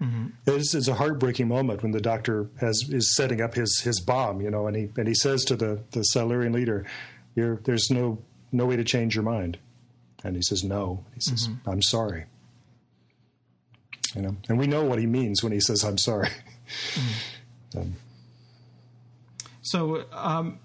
Mm-hmm. 0.01 0.27
It's, 0.47 0.75
it's, 0.75 0.87
a 0.87 0.93
heartbreaking 0.93 1.47
moment 1.47 1.81
when 1.81 1.91
the 1.91 2.01
doctor 2.01 2.49
has 2.59 2.83
is 2.89 3.15
setting 3.15 3.41
up 3.41 3.53
his 3.53 3.81
his 3.81 4.01
bomb, 4.01 4.41
you 4.41 4.51
know, 4.51 4.67
and 4.67 4.75
he 4.75 4.89
and 4.97 5.07
he 5.07 5.15
says 5.15 5.43
to 5.45 5.55
the 5.55 5.79
the 5.91 6.03
Silurian 6.03 6.53
leader, 6.53 6.85
"There's 7.35 7.89
no 7.89 8.19
no 8.51 8.65
way 8.65 8.75
to 8.75 8.83
change 8.83 9.15
your 9.15 9.23
mind," 9.23 9.57
and 10.23 10.35
he 10.35 10.41
says, 10.41 10.63
"No." 10.63 11.05
He 11.13 11.21
says, 11.21 11.47
mm-hmm. 11.47 11.69
"I'm 11.69 11.81
sorry." 11.81 12.25
You 14.15 14.21
know, 14.21 14.35
and 14.49 14.57
we 14.57 14.67
know 14.67 14.83
what 14.83 14.99
he 14.99 15.05
means 15.05 15.43
when 15.43 15.51
he 15.53 15.59
says, 15.59 15.83
"I'm 15.83 15.97
sorry." 15.97 16.29
Mm-hmm. 16.95 17.79
um, 17.79 17.95
so 19.65 20.05
um, 20.13 20.59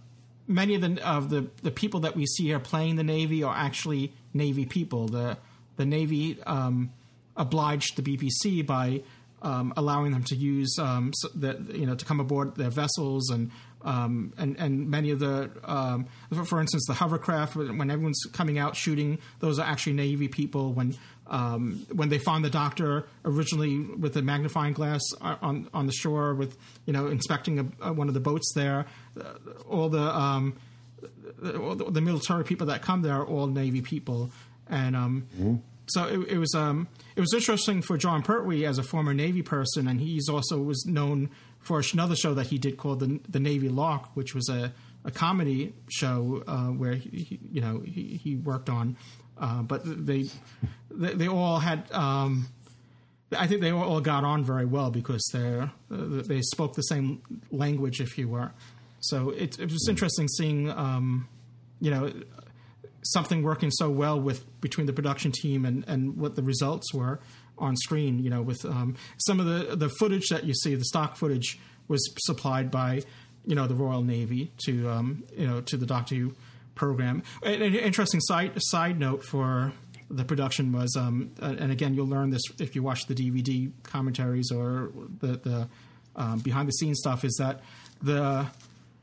many 0.47 0.75
of 0.75 0.83
the 0.83 1.07
of 1.07 1.31
the 1.31 1.49
the 1.63 1.71
people 1.71 2.01
that 2.01 2.15
we 2.15 2.27
see 2.27 2.45
here 2.45 2.61
playing 2.61 2.97
the 2.97 3.05
Navy 3.05 3.43
are 3.43 3.55
actually 3.55 4.13
Navy 4.35 4.67
people. 4.67 5.09
The 5.09 5.39
the 5.77 5.87
Navy 5.87 6.41
um, 6.43 6.93
obliged 7.37 7.97
the 7.97 8.03
BBC 8.03 8.67
by 8.67 9.03
um, 9.43 9.73
allowing 9.77 10.13
them 10.13 10.25
to 10.25 10.37
use 10.37 10.79
um, 10.79 11.13
so 11.15 11.29
that 11.37 11.75
you 11.75 11.87
know 11.87 11.95
to 11.95 12.05
come 12.05 12.21
aboard 12.21 12.57
their 12.57 12.71
vessels 12.71 13.31
and 13.31 13.51
um, 13.83 14.35
and 14.37 14.57
and 14.59 14.91
many 14.91 15.11
of 15.11 15.21
the 15.21 15.51
um, 15.65 16.07
for 16.45 16.61
instance 16.61 16.85
the 16.87 16.95
hovercraft 16.95 17.57
when 17.57 17.91
everyone's 17.91 18.23
coming 18.33 18.59
out 18.59 18.77
shooting 18.77 19.19
those 19.39 19.59
are 19.59 19.67
actually 19.67 19.95
Navy 19.95 20.29
people 20.29 20.75
when 20.75 20.95
um, 21.31 21.87
when 21.93 22.09
they 22.11 22.19
find 22.19 22.45
the 22.45 22.51
doctor 22.51 23.07
originally 23.25 23.79
with 23.79 24.17
a 24.17 24.23
magnifying 24.23 24.75
glass 24.75 25.01
on 25.21 25.69
on 25.73 25.87
the 25.87 25.93
shore 25.93 26.35
with 26.35 26.59
you 26.85 26.93
know 26.93 27.07
inspecting 27.07 27.73
a, 27.81 27.93
one 27.93 28.09
of 28.09 28.15
the 28.15 28.21
boats 28.21 28.53
there 28.55 28.87
uh, 29.19 29.25
all 29.69 29.89
the 29.89 30.01
um, 30.01 30.57
all 31.61 31.75
the, 31.75 31.91
the 31.91 32.01
military 32.01 32.45
people 32.45 32.67
that 32.69 32.83
come 32.83 33.03
there 33.03 33.15
are 33.15 33.27
all 33.27 33.47
Navy 33.47 33.83
people. 33.83 34.31
And 34.69 34.95
mm-hmm. 34.95 35.57
so 35.87 36.05
it, 36.07 36.33
it 36.33 36.39
was 36.39 36.55
um, 36.55 36.89
it 37.17 37.21
was 37.21 37.33
interesting 37.35 37.83
for 37.83 37.97
Jon 37.97 38.23
Pertwee 38.23 38.65
as 38.65 38.79
a 38.79 38.83
former 38.83 39.15
Navy 39.15 39.43
person, 39.43 39.89
and 39.89 40.01
he's 40.01 40.29
also 40.29 40.59
was 40.59 40.85
known 40.87 41.31
for 41.59 41.83
another 41.93 42.17
show 42.17 42.35
that 42.35 42.47
he 42.47 42.59
did 42.59 42.77
called 42.77 43.01
the 43.01 43.21
the 43.29 43.41
Navy 43.41 43.69
Lark, 43.69 44.15
which 44.15 44.35
was 44.35 44.49
a, 44.49 44.73
a 45.05 45.11
comedy 45.11 45.75
show 45.91 46.45
uh, 46.47 46.69
where 46.69 46.95
he, 46.95 47.41
you 47.51 47.61
know 47.61 47.81
he, 47.81 48.21
he 48.23 48.37
worked 48.37 48.69
on, 48.69 48.97
uh, 49.41 49.63
but 49.63 49.83
they, 49.85 50.29
they, 50.91 51.15
they 51.15 51.29
all 51.29 51.59
had. 51.59 51.91
Um, 51.93 52.49
I 53.37 53.47
think 53.47 53.61
they 53.61 53.71
all 53.71 54.01
got 54.01 54.25
on 54.25 54.45
very 54.45 54.65
well 54.65 54.91
because 54.91 55.23
they 55.33 55.61
uh, 55.61 55.69
they 55.89 56.43
spoke 56.43 56.75
the 56.75 56.83
same 56.83 57.23
language, 57.51 58.01
if 58.01 58.19
you 58.19 58.29
were. 58.29 58.53
So 59.01 59.31
it, 59.31 59.59
it 59.59 59.71
was 59.71 59.89
interesting 59.89 60.29
seeing, 60.29 60.71
um, 60.71 61.29
you 61.81 61.91
know, 61.91 62.13
something 63.03 63.43
working 63.43 63.71
so 63.71 63.89
well 63.89 64.21
with 64.21 64.45
between 64.61 64.87
the 64.87 64.93
production 64.93 65.33
team 65.33 65.65
and, 65.65 65.85
and 65.89 66.17
what 66.17 66.37
the 66.37 66.43
results 66.43 66.93
were 66.93 67.21
on 67.57 67.77
screen. 67.77 68.19
You 68.19 68.31
know, 68.31 68.43
with 68.43 68.65
um, 68.65 68.97
some 69.19 69.41
of 69.41 69.47
the 69.47 69.77
the 69.77 69.89
footage 69.89 70.29
that 70.29 70.45
you 70.45 70.55
see, 70.55 70.75
the 70.75 70.85
stock 70.85 71.17
footage 71.17 71.59
was 71.89 72.13
supplied 72.19 72.71
by 72.71 73.03
you 73.47 73.55
know 73.55 73.67
the 73.67 73.75
Royal 73.75 74.03
Navy 74.03 74.53
to 74.67 74.91
um, 74.91 75.25
you 75.37 75.47
know 75.47 75.61
to 75.63 75.77
the 75.77 75.87
Doctor 75.87 76.17
Who 76.17 76.35
program. 76.81 77.23
An, 77.43 77.61
interesting 77.63 78.21
side 78.21 78.53
side 78.57 78.99
note 78.99 79.23
for 79.23 79.73
the 80.09 80.25
production 80.25 80.73
was, 80.73 80.97
um, 80.97 81.31
and 81.41 81.71
again, 81.71 81.95
you'll 81.95 82.09
learn 82.09 82.31
this 82.31 82.43
if 82.59 82.75
you 82.75 82.83
watch 82.83 83.07
the 83.07 83.15
DVD 83.15 83.71
commentaries 83.83 84.51
or 84.51 84.91
the 85.21 85.37
the 85.37 85.69
um, 86.17 86.39
behind 86.41 86.67
the 86.67 86.73
scenes 86.73 86.99
stuff, 86.99 87.23
is 87.23 87.37
that 87.39 87.61
the 88.03 88.47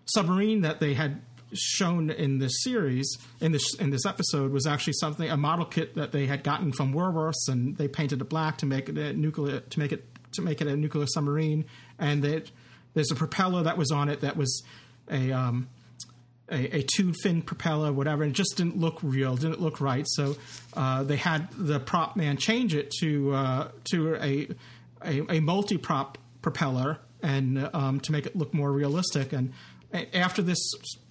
submarine 0.06 0.62
that 0.62 0.80
they 0.80 0.96
had 0.96 1.22
shown 1.54 2.10
in 2.10 2.40
this 2.40 2.52
series 2.64 3.18
in 3.40 3.52
this 3.52 3.76
in 3.76 3.92
this 3.92 4.06
episode 4.06 4.52
was 4.52 4.66
actually 4.66 4.94
something 4.94 5.30
a 5.30 5.38
model 5.38 5.64
kit 5.64 5.94
that 5.96 6.12
they 6.12 6.26
had 6.26 6.44
gotten 6.44 6.74
from 6.74 6.94
Woolworths 6.94 7.48
and 7.48 7.78
they 7.78 7.88
painted 7.88 8.20
it 8.20 8.28
black 8.28 8.58
to 8.58 8.66
make 8.66 8.90
it 8.90 8.98
a 8.98 9.14
nuclear 9.14 9.62
to 9.62 9.80
make 9.80 9.94
it 9.94 10.04
to 10.34 10.42
make 10.42 10.60
it 10.60 10.68
a 10.68 10.76
nuclear 10.76 11.06
submarine 11.08 11.64
and 12.00 12.22
that 12.24 12.52
there's 12.96 13.12
a 13.12 13.16
propeller 13.16 13.64
that 13.64 13.78
was 13.78 13.92
on 13.92 14.10
it 14.10 14.20
that 14.22 14.36
was 14.36 14.62
a 15.10 15.32
um, 15.32 15.70
a, 16.50 16.78
a 16.78 16.84
two 16.84 17.14
fin 17.22 17.42
propeller, 17.42 17.92
whatever, 17.92 18.24
and 18.24 18.32
it 18.32 18.36
just 18.36 18.56
didn't 18.58 18.78
look 18.78 19.00
real, 19.02 19.36
didn't 19.36 19.62
look 19.62 19.82
right. 19.82 20.06
So 20.08 20.38
uh, 20.76 21.04
they 21.04 21.18
had 21.18 21.50
the 21.52 21.80
prop 21.80 22.16
man 22.16 22.38
change 22.38 22.74
it 22.74 22.92
to 23.00 23.34
uh, 23.34 23.72
to 23.92 24.16
a 24.16 24.48
a, 25.04 25.38
a 25.38 25.40
multi 25.40 25.78
prop 25.78 26.18
propeller 26.42 27.00
and 27.22 27.70
um, 27.74 28.00
to 28.02 28.12
make 28.12 28.26
it 28.26 28.36
look 28.36 28.54
more 28.54 28.72
realistic. 28.72 29.34
And 29.34 29.54
after 30.14 30.42
this 30.42 30.60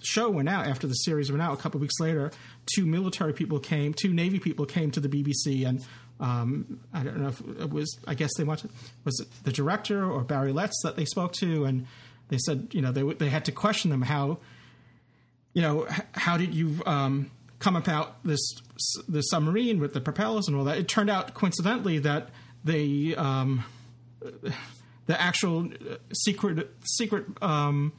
show 0.02 0.30
went 0.30 0.48
out, 0.48 0.66
after 0.66 0.86
the 0.86 0.94
series 0.94 1.30
went 1.30 1.42
out, 1.42 1.58
a 1.58 1.60
couple 1.60 1.80
weeks 1.80 1.98
later, 2.00 2.30
two 2.74 2.86
military 2.86 3.32
people 3.32 3.58
came, 3.58 3.94
two 3.94 4.12
Navy 4.12 4.38
people 4.38 4.66
came 4.66 4.90
to 4.92 5.00
the 5.00 5.08
BBC, 5.08 5.66
and 5.66 5.84
um, 6.20 6.80
I 6.92 7.02
don't 7.02 7.18
know 7.18 7.28
if 7.28 7.40
it 7.40 7.70
was, 7.70 7.98
I 8.06 8.14
guess 8.14 8.30
they 8.36 8.44
wanted, 8.44 8.70
was 9.04 9.20
it 9.20 9.28
the 9.44 9.52
director 9.52 10.10
or 10.10 10.22
Barry 10.24 10.52
Letts 10.52 10.80
that 10.82 10.96
they 10.96 11.04
spoke 11.04 11.32
to, 11.34 11.64
and 11.64 11.86
they 12.28 12.38
said, 12.38 12.68
you 12.72 12.82
know, 12.82 12.92
they 12.92 13.02
they 13.02 13.28
had 13.28 13.44
to 13.46 13.52
question 13.52 13.90
them 13.90 14.02
how, 14.02 14.38
you 15.56 15.62
know, 15.62 15.86
how 16.12 16.36
did 16.36 16.54
you 16.54 16.82
um, 16.84 17.30
come 17.60 17.76
about 17.76 18.22
this 18.22 18.46
the 19.08 19.22
submarine 19.22 19.80
with 19.80 19.94
the 19.94 20.02
propellers 20.02 20.48
and 20.48 20.56
all 20.56 20.64
that? 20.64 20.76
It 20.76 20.86
turned 20.86 21.08
out 21.08 21.32
coincidentally 21.32 21.98
that 22.00 22.28
the 22.62 23.16
um, 23.16 23.64
the 25.06 25.18
actual 25.18 25.64
uh, 25.64 25.96
secret 26.12 26.68
secret 26.84 27.24
um, 27.40 27.94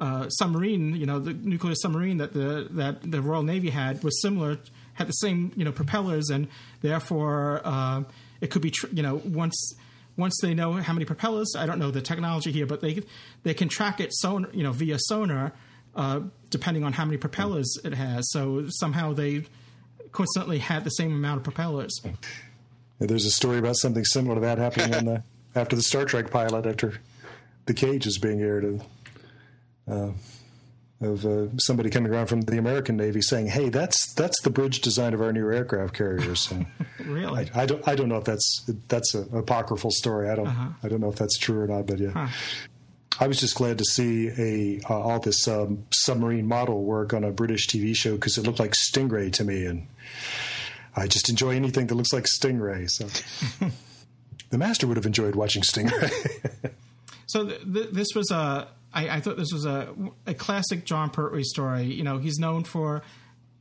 uh, 0.00 0.30
submarine, 0.30 0.96
you 0.96 1.04
know, 1.04 1.18
the 1.18 1.34
nuclear 1.34 1.74
submarine 1.74 2.16
that 2.16 2.32
the 2.32 2.66
that 2.70 3.10
the 3.10 3.20
Royal 3.20 3.42
Navy 3.42 3.68
had 3.68 4.02
was 4.02 4.22
similar, 4.22 4.58
had 4.94 5.06
the 5.06 5.12
same 5.12 5.52
you 5.56 5.66
know 5.66 5.72
propellers, 5.72 6.30
and 6.30 6.48
therefore 6.80 7.60
uh, 7.62 8.04
it 8.40 8.50
could 8.50 8.62
be 8.62 8.70
tr- 8.70 8.86
you 8.90 9.02
know 9.02 9.20
once 9.26 9.74
once 10.16 10.38
they 10.40 10.54
know 10.54 10.72
how 10.72 10.94
many 10.94 11.04
propellers, 11.04 11.54
I 11.58 11.66
don't 11.66 11.78
know 11.78 11.90
the 11.90 12.00
technology 12.00 12.52
here, 12.52 12.64
but 12.64 12.80
they 12.80 13.02
they 13.42 13.52
can 13.52 13.68
track 13.68 14.00
it 14.00 14.14
son 14.14 14.46
you 14.54 14.62
know 14.62 14.72
via 14.72 14.96
sonar, 14.98 15.52
uh, 15.96 16.20
depending 16.50 16.84
on 16.84 16.92
how 16.92 17.04
many 17.04 17.16
propellers 17.16 17.78
it 17.84 17.94
has. 17.94 18.30
So 18.30 18.66
somehow 18.68 19.12
they 19.12 19.44
coincidentally 20.12 20.58
had 20.58 20.84
the 20.84 20.90
same 20.90 21.12
amount 21.12 21.38
of 21.38 21.44
propellers. 21.44 22.00
There's 22.98 23.26
a 23.26 23.30
story 23.30 23.58
about 23.58 23.76
something 23.76 24.04
similar 24.04 24.36
to 24.36 24.40
that 24.42 24.58
happening 24.58 24.94
on 24.94 25.04
the 25.04 25.22
after 25.54 25.76
the 25.76 25.82
Star 25.82 26.04
Trek 26.04 26.30
pilot 26.30 26.66
after 26.66 27.00
the 27.66 27.74
cage 27.74 28.06
is 28.06 28.18
being 28.18 28.40
aired. 28.40 28.80
Uh, 29.86 30.10
of 31.00 31.26
uh, 31.26 31.46
somebody 31.58 31.90
coming 31.90 32.12
around 32.12 32.26
from 32.26 32.42
the 32.42 32.58
American 32.58 32.96
Navy 32.96 33.20
saying, 33.20 33.48
"Hey, 33.48 33.68
that's 33.68 34.14
that's 34.14 34.40
the 34.42 34.50
bridge 34.50 34.80
design 34.80 35.14
of 35.14 35.20
our 35.20 35.32
new 35.32 35.50
aircraft 35.50 35.94
carriers." 35.94 36.52
really? 37.04 37.50
I, 37.54 37.62
I, 37.62 37.66
don't 37.66 37.86
I 37.86 37.94
don't 37.94 38.08
know 38.08 38.16
if 38.16 38.24
that's 38.24 38.70
that's 38.88 39.14
an 39.14 39.28
apocryphal 39.32 39.90
story. 39.90 40.30
I 40.30 40.36
don't 40.36 40.46
uh-huh. 40.46 40.68
I 40.82 40.88
don't 40.88 41.00
know 41.00 41.10
if 41.10 41.16
that's 41.16 41.38
true 41.38 41.60
or 41.60 41.66
not, 41.66 41.86
but 41.86 41.98
yeah. 41.98 42.10
Huh. 42.10 42.28
I 43.20 43.26
was 43.28 43.38
just 43.38 43.54
glad 43.54 43.78
to 43.78 43.84
see 43.84 44.28
a 44.28 44.80
uh, 44.90 44.98
all 44.98 45.20
this 45.20 45.46
um, 45.46 45.86
submarine 45.90 46.46
model 46.46 46.82
work 46.82 47.12
on 47.12 47.24
a 47.24 47.30
British 47.30 47.68
TV 47.68 47.94
show 47.94 48.14
because 48.14 48.38
it 48.38 48.46
looked 48.46 48.58
like 48.58 48.72
Stingray 48.72 49.32
to 49.34 49.44
me, 49.44 49.66
and 49.66 49.86
I 50.96 51.06
just 51.06 51.28
enjoy 51.28 51.50
anything 51.50 51.86
that 51.86 51.94
looks 51.94 52.12
like 52.12 52.24
Stingray. 52.24 52.90
So 52.90 53.06
the 54.50 54.58
master 54.58 54.86
would 54.86 54.96
have 54.96 55.06
enjoyed 55.06 55.34
watching 55.36 55.62
Stingray. 55.62 56.10
so 57.26 57.46
th- 57.46 57.62
th- 57.72 57.90
this 57.92 58.08
was 58.14 58.30
a. 58.30 58.68
I, 58.92 59.08
I 59.08 59.20
thought 59.20 59.36
this 59.36 59.52
was 59.52 59.64
a 59.64 59.94
a 60.26 60.34
classic 60.34 60.84
Jon 60.84 61.10
Pertwee 61.10 61.44
story. 61.44 61.84
You 61.84 62.02
know, 62.02 62.18
he's 62.18 62.38
known 62.38 62.64
for 62.64 63.02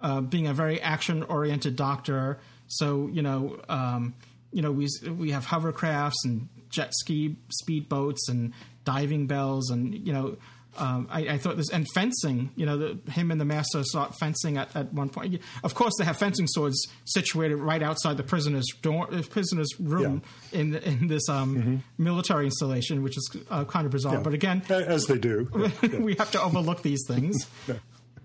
uh, 0.02 0.22
being 0.22 0.48
a 0.48 0.54
very 0.54 0.82
action 0.82 1.24
oriented 1.24 1.76
doctor. 1.76 2.40
So 2.68 3.08
you 3.08 3.22
know, 3.22 3.60
um, 3.70 4.16
you 4.52 4.62
know, 4.62 4.72
we 4.72 4.88
we 5.18 5.32
have 5.32 5.46
hovercrafts 5.46 6.26
and 6.26 6.50
jet 6.70 6.92
ski 6.94 7.36
speedboats 7.64 8.30
and 8.30 8.54
diving 8.84 9.28
bells 9.28 9.70
and 9.70 9.96
you 9.96 10.14
know 10.14 10.38
um, 10.78 11.08
I, 11.12 11.22
I, 11.22 11.38
thought 11.38 11.58
this 11.58 11.70
and 11.70 11.88
fencing. 11.94 12.52
You 12.56 12.66
know, 12.66 12.78
the, 12.78 13.12
him 13.12 13.32
and 13.32 13.40
the 13.40 13.46
master 13.46 13.84
sought 13.84 14.18
fencing 14.18 14.58
at, 14.58 14.76
at 14.76 14.92
one 14.92 15.10
point. 15.10 15.40
Of 15.64 15.76
course, 15.76 15.94
they 16.00 16.06
have 16.06 16.18
fencing 16.18 16.48
swords 16.48 16.88
situated 17.06 17.58
right 17.58 17.84
outside 17.84 18.18
the 18.18 18.24
prisoner's 18.24 18.68
door, 18.82 19.08
uh, 19.14 19.22
prisoner's 19.30 19.70
room 19.80 20.24
yeah. 20.52 20.60
in 20.60 20.76
in 20.76 21.08
this 21.08 21.30
um, 21.30 21.56
mm-hmm. 21.56 22.04
military 22.04 22.46
installation, 22.46 23.04
which 23.04 23.18
is 23.18 23.38
uh, 23.52 23.66
kind 23.66 23.86
of 23.86 23.92
bizarre. 23.92 24.16
Yeah. 24.16 24.22
But 24.22 24.34
again, 24.34 24.64
as 24.70 25.06
they 25.06 25.18
do, 25.18 25.48
we 26.00 26.16
have 26.16 26.32
to 26.32 26.42
overlook 26.42 26.82
these 26.82 27.04
things. 27.08 27.48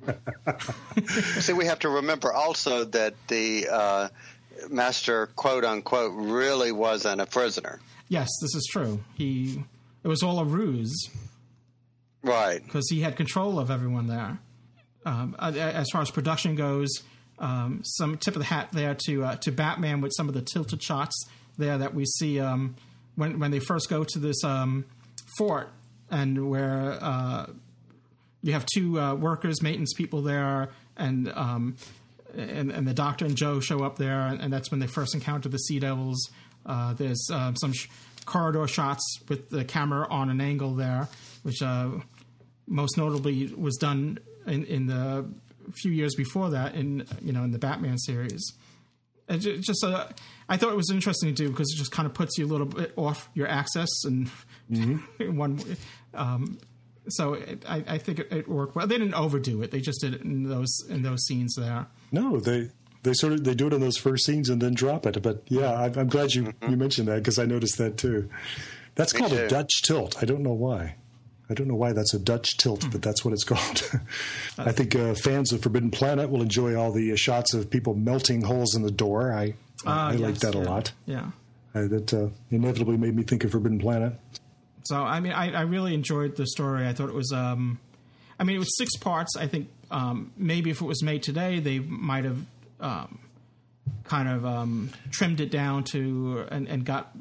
See, 1.41 1.53
we 1.53 1.67
have 1.67 1.81
to 1.81 1.91
remember 1.91 2.33
also 2.33 2.85
that 2.85 3.15
the 3.29 3.69
uh, 3.71 4.09
master, 4.71 5.27
quote 5.37 5.65
unquote, 5.65 6.13
really 6.15 6.73
wasn't 6.73 7.21
a 7.21 7.27
prisoner. 7.27 7.79
Yes, 8.09 8.29
this 8.41 8.55
is 8.55 8.67
true. 8.73 9.05
He 9.15 9.63
it 10.09 10.11
was 10.11 10.23
all 10.23 10.39
a 10.39 10.45
ruse. 10.45 11.11
Right. 12.23 12.65
Because 12.65 12.89
he 12.89 13.03
had 13.03 13.17
control 13.17 13.59
of 13.59 13.71
everyone 13.71 14.07
there. 14.07 14.39
Um, 15.05 15.37
as 15.39 15.87
far 15.93 16.01
as 16.01 16.11
production 16.11 16.55
goes, 16.55 16.89
um, 17.39 17.83
some 17.85 18.17
tip 18.17 18.35
of 18.35 18.41
the 18.41 18.47
hat 18.47 18.71
there 18.73 18.97
to 19.07 19.25
uh, 19.25 19.37
to 19.37 19.53
Batman 19.53 20.01
with 20.01 20.13
some 20.17 20.27
of 20.27 20.35
the 20.35 20.41
tilted 20.41 20.83
shots 20.83 21.15
there 21.59 21.77
that 21.77 21.95
we 21.95 22.07
see 22.07 22.41
um, 22.41 22.75
when 23.17 23.39
when 23.39 23.51
they 23.51 23.61
first 23.61 23.91
go 23.91 24.03
to 24.03 24.19
this 24.19 24.43
um, 24.45 24.87
fort 25.37 25.69
and 26.11 26.51
where 26.51 26.99
uh, 27.03 27.47
you 28.43 28.55
have 28.55 28.65
two 28.65 28.99
uh, 28.99 29.15
workers, 29.15 29.63
maintenance 29.63 29.93
people 29.93 30.23
there, 30.23 30.71
and, 30.97 31.31
um, 31.35 31.77
and 32.35 32.73
and 32.73 32.89
the 32.89 32.95
Doctor 32.95 33.27
and 33.27 33.37
Jo 33.37 33.61
show 33.61 33.85
up 33.85 33.99
there, 33.99 34.21
and, 34.21 34.51
that's 34.51 34.71
when 34.71 34.81
they 34.81 34.87
first 34.87 35.15
encounter 35.15 35.51
the 35.51 35.59
Sea 35.59 35.79
Devils. 35.79 36.31
Uh, 36.67 36.95
there's 36.95 37.29
uh, 37.33 37.55
some 37.55 37.73
sh- 37.73 37.89
corridor 38.25 38.67
shots 38.67 39.03
with 39.29 39.51
the 39.51 39.65
camera 39.65 40.07
on 40.09 40.31
an 40.31 40.41
angle 40.41 40.75
there, 40.75 41.09
which 41.43 41.63
uh, 41.63 41.91
most 42.67 42.97
notably 42.97 43.53
was 43.55 43.77
done 43.77 44.19
in, 44.47 44.65
in 44.67 44.87
the 44.87 45.27
few 45.75 45.93
years 45.93 46.15
before 46.15 46.51
that 46.51 46.75
in 46.75 47.07
you 47.23 47.33
know 47.33 47.45
in 47.45 47.51
the 47.51 47.59
Batman 47.59 47.99
series. 47.99 48.53
It 49.29 49.39
just 49.61 49.85
uh, 49.85 50.07
I 50.49 50.57
thought 50.57 50.73
it 50.73 50.77
was 50.77 50.91
interesting 50.91 51.35
to 51.35 51.35
do 51.35 51.51
because 51.51 51.71
it 51.75 51.77
just 51.77 51.93
kind 51.93 52.07
of 52.07 52.15
puts 52.15 52.39
you 52.39 52.47
a 52.47 52.49
little 52.49 52.67
bit 52.67 52.93
off 52.97 53.29
your 53.35 53.47
axis 53.47 54.05
and 54.05 54.31
mm-hmm. 54.71 55.37
one. 55.37 55.61
Um, 56.15 56.59
so 57.11 57.35
it, 57.35 57.65
I, 57.67 57.85
I, 57.87 57.99
think 57.99 58.19
it, 58.19 58.33
it, 58.33 58.49
worked 58.49 58.75
well. 58.75 58.87
They 58.87 58.99
didn't 58.99 59.15
overdo 59.15 59.63
it. 59.63 59.71
They 59.71 59.81
just 59.81 60.01
did 60.01 60.15
it 60.15 60.23
in 60.23 60.49
those 60.49 60.71
in 60.89 61.03
those 61.03 61.25
scenes 61.27 61.55
there. 61.57 61.87
No, 62.13 62.39
they 62.39 62.71
they 63.09 63.15
sort 63.15 63.33
of 63.33 63.45
they 63.45 63.55
do 63.55 63.67
it 63.67 63.73
in 63.73 63.81
those 63.81 63.97
first 63.97 64.27
scenes 64.27 64.51
and 64.51 64.61
then 64.61 64.75
drop 64.75 65.07
it. 65.07 65.23
But 65.23 65.43
yeah, 65.49 65.73
I, 65.73 65.87
am 65.87 66.09
glad 66.09 66.35
you 66.35 66.45
mm-hmm. 66.45 66.71
you 66.71 66.77
mentioned 66.77 67.09
that 67.09 67.17
because 67.17 67.39
I 67.39 67.47
noticed 67.47 67.79
that 67.79 67.97
too. 67.97 68.29
That's 68.95 69.15
Me 69.15 69.21
called 69.21 69.33
too. 69.33 69.45
a 69.45 69.49
Dutch 69.49 69.83
tilt. 69.83 70.23
I 70.23 70.27
don't 70.27 70.43
know 70.43 70.53
why. 70.53 70.97
I 71.51 71.55
don't 71.55 71.67
know 71.67 71.75
why 71.75 71.93
that's 71.93 72.13
a 72.13 72.19
Dutch 72.19 72.59
tilt, 72.59 72.87
but 72.93 73.01
that's 73.01 73.25
what 73.25 73.33
it's 73.33 73.45
called. 73.45 73.91
I 74.59 74.73
think 74.73 74.95
uh, 74.95 75.15
fans 75.15 75.51
of 75.53 75.63
Forbidden 75.63 75.91
Planet 75.91 76.29
will 76.29 76.43
enjoy 76.43 76.77
all 76.77 76.93
the 76.93 77.13
uh, 77.13 77.17
shots 77.17 77.55
of 77.55 77.71
people 77.71 77.95
melting 77.95 78.43
holes 78.43 78.75
in 78.75 78.83
the 78.83 78.91
door. 78.91 79.33
I 79.33 79.55
uh, 79.87 79.91
I 79.91 80.13
yes, 80.13 80.21
like 80.21 80.39
that 80.41 80.55
yeah. 80.55 80.61
a 80.61 80.63
lot. 80.63 80.93
Yeah, 81.07 81.31
that 81.73 82.13
uh, 82.13 82.29
inevitably 82.51 82.99
made 82.99 83.17
me 83.17 83.23
think 83.23 83.45
of 83.45 83.53
Forbidden 83.53 83.79
Planet. 83.79 84.13
So 84.85 84.97
I 84.97 85.21
mean, 85.21 85.33
I, 85.33 85.53
I 85.53 85.61
really 85.63 85.95
enjoyed 85.95 86.37
the 86.37 86.47
story. 86.47 86.87
I 86.87 86.93
thought 86.93 87.09
it 87.09 87.15
was. 87.15 87.33
Um, 87.33 87.79
I 88.39 88.45
mean, 88.45 88.57
it 88.57 88.61
was 88.61 88.77
six 88.77 88.95
parts. 88.97 89.35
I 89.37 89.47
think 89.47 89.69
um, 89.91 90.33
maybe 90.37 90.71
if 90.71 90.83
it 90.83 90.85
was 90.85 91.03
made 91.03 91.23
today, 91.23 91.61
they 91.61 91.79
might 91.79 92.25
have 92.25 92.45
um, 92.81 93.19
kind 94.05 94.29
of 94.29 94.45
um, 94.45 94.91
trimmed 95.11 95.41
it 95.41 95.51
down 95.51 95.85
to 95.85 96.47
and, 96.51 96.69
and 96.69 96.85
got 96.85 97.15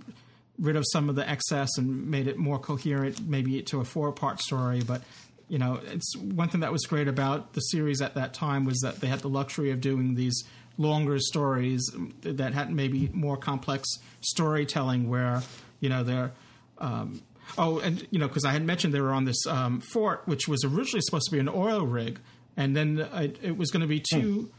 rid 0.59 0.75
of 0.75 0.83
some 0.91 1.09
of 1.09 1.15
the 1.15 1.27
excess 1.27 1.69
and 1.77 2.09
made 2.09 2.27
it 2.27 2.37
more 2.37 2.59
coherent, 2.59 3.27
maybe 3.27 3.61
to 3.61 3.79
a 3.79 3.85
four 3.85 4.11
part 4.11 4.39
story. 4.39 4.81
But 4.81 5.01
you 5.49 5.57
know, 5.57 5.79
it's 5.85 6.15
one 6.17 6.49
thing 6.49 6.61
that 6.61 6.71
was 6.71 6.85
great 6.85 7.07
about 7.07 7.53
the 7.53 7.61
series 7.61 8.01
at 8.01 8.15
that 8.15 8.33
time 8.33 8.65
was 8.65 8.79
that 8.79 8.99
they 8.99 9.07
had 9.07 9.19
the 9.19 9.29
luxury 9.29 9.71
of 9.71 9.81
doing 9.81 10.15
these 10.15 10.43
longer 10.77 11.19
stories 11.19 11.89
that 12.21 12.53
had 12.53 12.71
maybe 12.71 13.09
more 13.13 13.37
complex 13.37 13.87
storytelling, 14.21 15.09
where 15.09 15.41
you 15.79 15.89
know 15.89 16.03
they're. 16.03 16.31
Um, 16.79 17.21
oh, 17.57 17.79
and 17.79 18.05
you 18.11 18.19
know, 18.19 18.27
because 18.27 18.45
I 18.45 18.51
had 18.51 18.63
mentioned 18.63 18.93
they 18.93 19.01
were 19.01 19.13
on 19.13 19.25
this 19.25 19.45
um, 19.47 19.81
fort, 19.81 20.23
which 20.25 20.47
was 20.47 20.63
originally 20.63 21.01
supposed 21.01 21.25
to 21.25 21.31
be 21.31 21.39
an 21.39 21.49
oil 21.49 21.85
rig, 21.85 22.19
and 22.55 22.75
then 22.75 22.99
it, 23.13 23.37
it 23.41 23.57
was 23.57 23.71
going 23.71 23.81
to 23.81 23.87
be 23.87 23.99
two. 23.99 24.51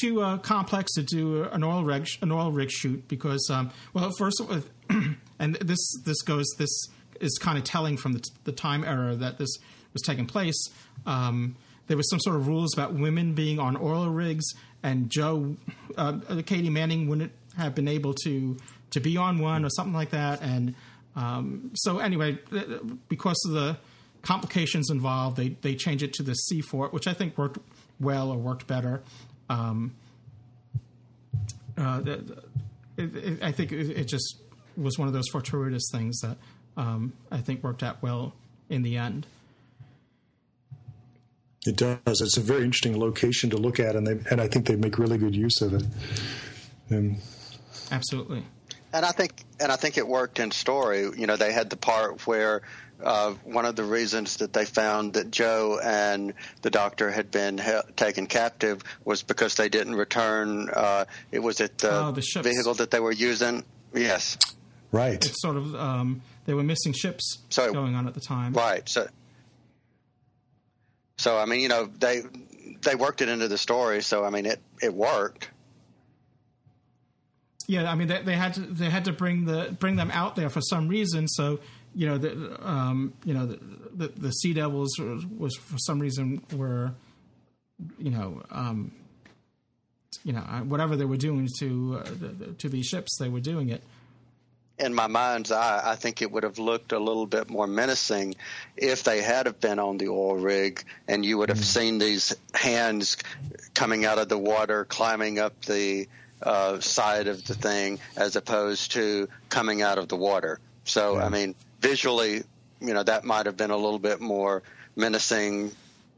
Too 0.00 0.22
uh, 0.22 0.38
complex 0.38 0.92
to 0.94 1.02
do 1.02 1.44
an 1.44 1.62
oil 1.62 1.84
rig 1.84 2.08
an 2.20 2.32
oil 2.32 2.50
rig 2.50 2.70
shoot 2.70 3.06
because 3.06 3.48
um, 3.50 3.70
well 3.92 4.10
first 4.18 4.42
and 5.38 5.54
this 5.56 5.78
this 6.04 6.20
goes 6.22 6.46
this 6.58 6.88
is 7.20 7.38
kind 7.38 7.58
of 7.58 7.64
telling 7.64 7.96
from 7.96 8.12
the, 8.12 8.18
t- 8.18 8.30
the 8.44 8.52
time 8.52 8.84
era 8.84 9.14
that 9.14 9.38
this 9.38 9.56
was 9.92 10.02
taking 10.02 10.26
place. 10.26 10.68
Um, 11.06 11.56
there 11.86 11.96
was 11.96 12.08
some 12.10 12.20
sort 12.20 12.36
of 12.36 12.48
rules 12.48 12.74
about 12.74 12.94
women 12.94 13.34
being 13.34 13.58
on 13.58 13.76
oil 13.76 14.08
rigs, 14.08 14.44
and 14.82 15.10
Jo, 15.10 15.56
uh, 15.96 16.18
Katy 16.44 16.70
Manning 16.70 17.08
wouldn't 17.08 17.32
have 17.56 17.74
been 17.74 17.88
able 17.88 18.14
to 18.24 18.56
to 18.90 19.00
be 19.00 19.16
on 19.16 19.38
one 19.38 19.64
or 19.64 19.70
something 19.70 19.94
like 19.94 20.10
that. 20.10 20.40
And 20.42 20.74
um, 21.16 21.70
so 21.74 21.98
anyway, 21.98 22.38
because 23.08 23.36
of 23.46 23.52
the 23.52 23.78
complications 24.22 24.90
involved, 24.90 25.36
they 25.36 25.50
they 25.60 25.74
changed 25.74 26.02
it 26.02 26.12
to 26.14 26.22
the 26.22 26.34
sea 26.34 26.60
fort, 26.60 26.92
which 26.92 27.06
I 27.06 27.14
think 27.14 27.36
worked 27.38 27.58
well 28.00 28.30
or 28.30 28.38
worked 28.38 28.66
better. 28.66 29.02
Um, 29.54 29.94
uh, 31.78 32.00
it, 32.96 33.16
it, 33.16 33.42
I 33.42 33.52
think 33.52 33.72
it, 33.72 33.90
it, 33.90 34.04
just 34.04 34.38
was 34.76 34.98
one 34.98 35.06
of 35.06 35.14
those 35.14 35.28
fortuitous 35.30 35.88
things 35.92 36.20
that 36.20 36.36
um, 36.76 37.12
I 37.30 37.38
think 37.38 37.62
worked 37.62 37.82
out 37.82 38.02
well 38.02 38.34
in 38.68 38.82
the 38.82 38.96
end. 38.96 39.26
It 41.66 41.76
does. 41.76 42.20
It's 42.20 42.36
a 42.36 42.40
very 42.40 42.64
interesting 42.64 42.98
location 42.98 43.50
to 43.50 43.56
look 43.56 43.80
at, 43.80 43.96
and 43.96 44.06
they 44.06 44.18
and 44.30 44.40
I 44.40 44.48
think 44.48 44.66
they 44.66 44.76
make 44.76 44.98
really 44.98 45.18
good 45.18 45.34
use 45.34 45.62
of 45.62 45.74
it. 45.74 45.84
Um, 46.90 47.16
Absolutely. 47.90 48.42
And 48.92 49.04
I 49.04 49.12
think 49.12 49.44
and 49.60 49.72
I 49.72 49.76
think 49.76 49.96
it 49.96 50.06
worked 50.06 50.40
in 50.40 50.50
story. 50.50 51.08
You 51.16 51.26
know, 51.26 51.36
they 51.36 51.52
had 51.52 51.70
the 51.70 51.76
part 51.76 52.26
where 52.26 52.62
uh, 53.02 53.32
one 53.44 53.66
of 53.66 53.76
the 53.76 53.84
reasons 53.84 54.38
that 54.38 54.52
they 54.52 54.64
found 54.64 55.14
that 55.14 55.30
Jo 55.30 55.78
and 55.82 56.34
the 56.62 56.70
doctor 56.70 57.10
had 57.10 57.30
been 57.30 57.58
he- 57.58 57.92
taken 57.96 58.26
captive 58.26 58.82
was 59.04 59.22
because 59.22 59.56
they 59.56 59.68
didn't 59.68 59.94
return. 59.96 60.70
Uh, 60.72 61.04
it 61.30 61.40
was 61.40 61.60
it 61.60 61.78
the, 61.78 61.92
oh, 61.92 62.12
the 62.12 62.42
vehicle 62.42 62.74
that 62.74 62.90
they 62.90 63.00
were 63.00 63.12
using. 63.12 63.64
Yes. 63.92 64.38
Right. 64.92 65.24
It's 65.24 65.40
sort 65.42 65.56
of 65.56 65.74
um, 65.74 66.22
they 66.46 66.54
were 66.54 66.62
missing 66.62 66.92
ships 66.92 67.38
so, 67.50 67.72
going 67.72 67.94
on 67.94 68.06
at 68.06 68.14
the 68.14 68.20
time. 68.20 68.52
Right. 68.52 68.88
So, 68.88 69.08
so 71.18 71.36
I 71.36 71.46
mean, 71.46 71.60
you 71.60 71.68
know, 71.68 71.86
they 71.86 72.22
they 72.82 72.94
worked 72.94 73.20
it 73.20 73.28
into 73.28 73.48
the 73.48 73.58
story. 73.58 74.02
So 74.02 74.24
I 74.24 74.30
mean, 74.30 74.46
it 74.46 74.60
it 74.80 74.94
worked. 74.94 75.48
yeah, 77.66 77.90
I 77.90 77.94
mean 77.94 78.08
they, 78.08 78.22
they 78.22 78.36
had 78.36 78.54
to 78.54 78.60
they 78.60 78.90
had 78.90 79.06
to 79.06 79.12
bring 79.12 79.46
the 79.46 79.74
bring 79.78 79.96
them 79.96 80.10
out 80.10 80.36
there 80.36 80.50
for 80.50 80.60
some 80.60 80.88
reason. 80.88 81.28
So 81.28 81.60
you 81.94 82.06
know 82.06 82.18
the 82.18 82.58
um, 82.66 83.12
you 83.24 83.34
know 83.34 83.46
the, 83.46 83.58
the, 83.94 84.08
the 84.08 84.30
Sea 84.32 84.52
Devils 84.52 84.98
was, 84.98 85.26
was 85.26 85.56
for 85.56 85.78
some 85.78 86.00
reason 86.00 86.42
were 86.54 86.92
you 87.98 88.10
know 88.10 88.42
um, 88.50 88.92
you 90.24 90.32
know 90.32 90.40
uh, 90.40 90.60
whatever 90.60 90.96
they 90.96 91.04
were 91.04 91.16
doing 91.16 91.48
to 91.58 92.00
uh, 92.00 92.10
the, 92.20 92.46
to 92.58 92.68
these 92.68 92.86
ships, 92.86 93.16
they 93.18 93.28
were 93.28 93.40
doing 93.40 93.68
it. 93.70 93.82
in 94.78 94.92
my 94.92 95.06
mind's 95.06 95.52
eye, 95.52 95.82
I 95.84 95.94
think 95.94 96.20
it 96.20 96.30
would 96.32 96.42
have 96.42 96.58
looked 96.58 96.92
a 96.92 96.98
little 96.98 97.26
bit 97.26 97.48
more 97.48 97.66
menacing 97.66 98.34
if 98.76 99.04
they 99.04 99.22
had 99.22 99.46
have 99.46 99.60
been 99.60 99.78
on 99.78 99.98
the 99.98 100.08
oil 100.08 100.36
rig, 100.36 100.82
and 101.06 101.24
you 101.24 101.38
would 101.38 101.48
have 101.48 101.64
seen 101.64 101.98
these 101.98 102.34
hands 102.52 103.16
coming 103.74 104.04
out 104.04 104.18
of 104.18 104.28
the 104.28 104.38
water, 104.38 104.84
climbing 104.84 105.38
up 105.38 105.60
the 105.62 106.08
uh, 106.42 106.80
side 106.80 107.28
of 107.28 107.44
the 107.44 107.54
thing, 107.54 108.00
as 108.16 108.36
opposed 108.36 108.92
to 108.92 109.28
coming 109.48 109.80
out 109.80 109.98
of 109.98 110.08
the 110.08 110.16
water. 110.16 110.58
So, 110.84 111.18
I 111.18 111.28
mean, 111.30 111.54
visually, 111.84 112.42
you 112.80 112.94
know, 112.94 113.02
that 113.02 113.24
might 113.24 113.46
have 113.46 113.56
been 113.56 113.70
a 113.70 113.76
little 113.76 113.98
bit 113.98 114.20
more 114.20 114.62
menacing, 114.96 115.70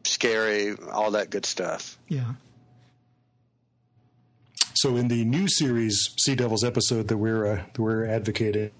scary, 0.04 0.74
all 0.92 1.10
that 1.12 1.30
good 1.30 1.44
stuff. 1.44 1.98
Yeah. 2.08 2.34
So 4.74 4.96
in 4.96 5.08
the 5.08 5.24
new 5.24 5.48
series 5.48 6.10
Sea 6.18 6.36
Devils 6.36 6.62
episode 6.62 7.08
that 7.08 7.16
we're 7.16 7.46
uh, 7.46 7.62
that 7.72 7.78
we're 7.78 8.06
advocating, 8.06 8.70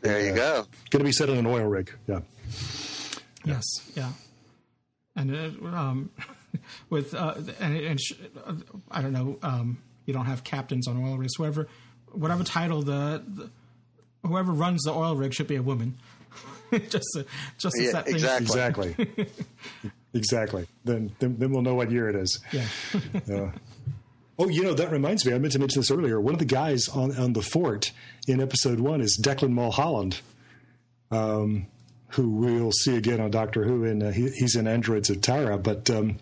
there 0.00 0.24
you 0.24 0.34
go. 0.34 0.66
Going 0.90 1.00
to 1.00 1.04
be 1.04 1.12
set 1.12 1.28
on 1.28 1.36
an 1.36 1.46
oil 1.46 1.66
rig. 1.66 1.92
Yeah. 2.06 2.20
Yes. 3.44 3.64
Yeah. 3.94 4.12
And 5.16 5.34
uh, 5.34 5.66
um, 5.76 6.10
with 6.90 7.14
uh, 7.14 7.34
and, 7.58 7.76
and 7.76 8.00
sh- 8.00 8.12
uh, 8.46 8.54
I 8.90 9.02
don't 9.02 9.12
know. 9.12 9.38
Um, 9.42 9.82
you 10.06 10.14
don't 10.14 10.26
have 10.26 10.44
captains 10.44 10.88
on 10.88 11.02
oil 11.04 11.18
rigs. 11.18 11.34
Whoever, 11.36 11.68
whatever 12.12 12.44
title 12.44 12.82
the, 12.82 13.22
the 13.26 13.50
whoever 14.26 14.52
runs 14.52 14.82
the 14.84 14.92
oil 14.92 15.16
rig 15.16 15.34
should 15.34 15.46
be 15.48 15.56
a 15.56 15.62
woman. 15.62 15.98
just 16.88 17.16
a, 17.16 17.24
just 17.58 17.78
a 17.78 17.82
Yeah, 17.82 17.90
set 17.90 18.06
thing. 18.06 18.14
Exactly. 18.14 18.96
exactly. 20.14 20.66
Then, 20.84 21.12
then 21.18 21.36
then 21.38 21.50
we'll 21.50 21.62
know 21.62 21.74
what 21.74 21.90
year 21.90 22.08
it 22.08 22.16
is. 22.16 22.38
Yeah. 22.52 22.66
Uh, 23.32 23.50
oh, 24.38 24.48
you 24.48 24.62
know 24.62 24.74
that 24.74 24.90
reminds 24.90 25.24
me. 25.26 25.34
I 25.34 25.38
meant 25.38 25.52
to 25.52 25.58
mention 25.58 25.80
this 25.80 25.90
earlier. 25.90 26.20
One 26.20 26.34
of 26.34 26.38
the 26.40 26.44
guys 26.46 26.88
on 26.88 27.16
on 27.16 27.32
the 27.32 27.42
fort 27.42 27.92
in 28.26 28.40
episode 28.40 28.80
one 28.80 29.00
is 29.00 29.20
Declan 29.22 29.50
Mulholland, 29.50 30.20
um, 31.10 31.66
who 32.08 32.30
we'll 32.30 32.72
see 32.72 32.96
again 32.96 33.20
on 33.20 33.30
Doctor 33.30 33.64
Who, 33.64 33.84
and 33.84 34.02
uh, 34.02 34.10
he, 34.10 34.30
he's 34.30 34.56
in 34.56 34.66
Androids 34.66 35.10
of 35.10 35.20
Tara. 35.20 35.58
But 35.58 35.90
um, 35.90 36.16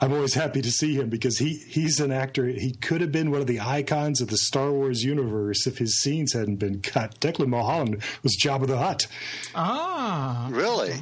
I'm 0.00 0.12
always 0.12 0.34
happy 0.34 0.62
to 0.62 0.70
see 0.70 0.94
him 0.94 1.08
because 1.08 1.38
he 1.38 1.54
he's 1.54 1.98
an 1.98 2.12
actor. 2.12 2.46
He 2.46 2.72
could 2.72 3.00
have 3.00 3.10
been 3.10 3.32
one 3.32 3.40
of 3.40 3.48
the 3.48 3.58
icons 3.60 4.20
of 4.20 4.28
the 4.28 4.36
Star 4.38 4.70
Wars 4.70 5.02
universe 5.02 5.66
if 5.66 5.78
his 5.78 5.98
scenes 6.00 6.34
hadn't 6.34 6.56
been 6.56 6.80
cut. 6.80 7.18
Declan 7.20 7.48
Mulholland 7.48 8.00
was 8.22 8.36
Jabba 8.40 8.68
the 8.68 8.78
Hutt. 8.78 9.08
Ah. 9.56 10.48
Really? 10.52 10.94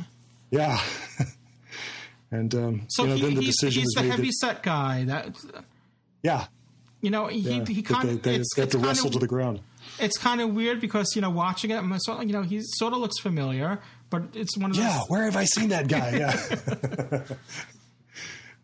Yeah. 0.50 0.80
and 2.30 2.54
um, 2.54 2.82
So 2.88 3.02
you 3.02 3.08
know, 3.10 3.14
he, 3.16 3.20
then 3.22 3.34
the 3.34 3.40
he's, 3.42 3.60
decision 3.60 3.80
he's 3.80 3.86
was 3.88 3.94
the 3.94 4.02
made 4.02 4.10
heavy 4.12 4.28
that, 4.28 4.32
set 4.32 4.62
guy. 4.62 5.04
That 5.04 5.36
yeah, 6.22 6.46
you 7.02 7.10
know 7.10 7.26
he 7.26 7.40
yeah, 7.40 7.64
he 7.66 7.82
kind 7.82 8.08
of 8.08 8.22
they, 8.22 8.36
it's, 8.36 8.54
they 8.54 8.62
it's 8.62 8.72
to 8.72 8.78
kinda- 8.78 8.88
wrestle 8.88 9.10
to 9.10 9.18
the 9.18 9.26
ground. 9.26 9.60
It's 10.00 10.18
kind 10.18 10.40
of 10.40 10.54
weird 10.54 10.80
because 10.80 11.14
you 11.14 11.20
know 11.22 11.30
watching 11.30 11.70
it, 11.70 11.76
I'm 11.76 11.98
sort 12.00 12.22
of, 12.22 12.26
you 12.26 12.32
know 12.32 12.42
he 12.42 12.60
sort 12.62 12.94
of 12.94 12.98
looks 13.00 13.18
familiar, 13.20 13.78
but 14.08 14.22
it's 14.34 14.56
one 14.56 14.70
of 14.70 14.76
those. 14.76 14.86
Yeah, 14.86 15.00
where 15.08 15.24
have 15.24 15.36
I 15.36 15.44
seen 15.44 15.68
that 15.68 15.86
guy? 15.86 16.16
Yeah. 16.16 17.22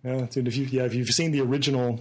yeah, 0.04 0.26
dude, 0.30 0.48
if 0.48 0.56
you 0.56 0.66
yeah 0.70 0.84
if 0.84 0.94
you've 0.94 1.08
seen 1.08 1.30
the 1.32 1.40
original 1.40 2.00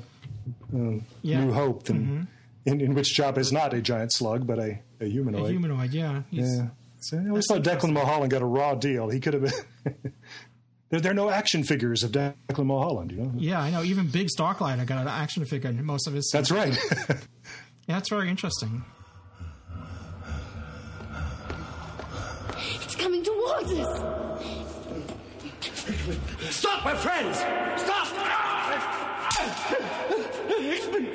um, 0.74 1.06
Yeah. 1.22 1.38
Mm-hmm. 1.38 1.48
New 1.48 1.54
Hope, 1.54 1.84
then 1.84 2.28
in, 2.66 2.82
in 2.82 2.94
which 2.94 3.16
Jabba 3.18 3.38
is 3.40 3.52
not 3.52 3.74
a 3.74 3.82
giant 3.82 4.12
slug 4.14 4.46
but 4.48 4.60
a, 4.60 4.80
a 5.00 5.06
humanoid. 5.06 5.46
a 5.46 5.50
humanoid. 5.50 5.92
humanoid. 5.92 5.94
Yeah. 5.94 6.22
He's- 6.32 6.58
yeah. 6.58 6.68
So 7.04 7.18
I 7.18 7.28
always 7.30 7.48
thought 7.48 7.64
Declan 7.64 7.94
Mulholland 7.94 8.30
got 8.30 8.44
a 8.44 8.46
raw 8.46 8.76
deal. 8.76 9.10
He 9.10 9.20
could 9.20 9.34
have 9.34 9.42
been. 9.42 10.14
there, 10.90 11.00
there 11.00 11.12
are 11.12 11.16
no 11.16 11.32
action 11.32 11.64
figures 11.64 12.04
of 12.04 12.12
Declan 12.12 12.66
Mulholland. 12.68 13.12
You 13.12 13.18
know. 13.24 13.32
Yeah, 13.36 13.60
I 13.60 13.72
know. 13.72 13.82
Even 13.84 14.06
Biggs 14.08 14.36
Darklighter 14.38 14.86
got 14.86 15.02
an 15.02 15.08
action 15.08 15.44
figure 15.46 15.72
in 15.72 15.84
most 15.84 16.06
of 16.08 16.14
his. 16.14 16.30
That's 16.32 16.52
right. 16.52 16.78
Yeah, 17.88 17.96
that's 17.96 18.10
very 18.10 18.30
interesting. 18.30 18.84
It's 22.84 22.96
coming 22.96 23.24
towards 23.24 23.72
us. 23.72 24.61
Stop, 26.50 26.86
my 26.86 26.96
friends! 26.96 27.38
Stop! 27.82 28.08
Hickman, 30.60 31.06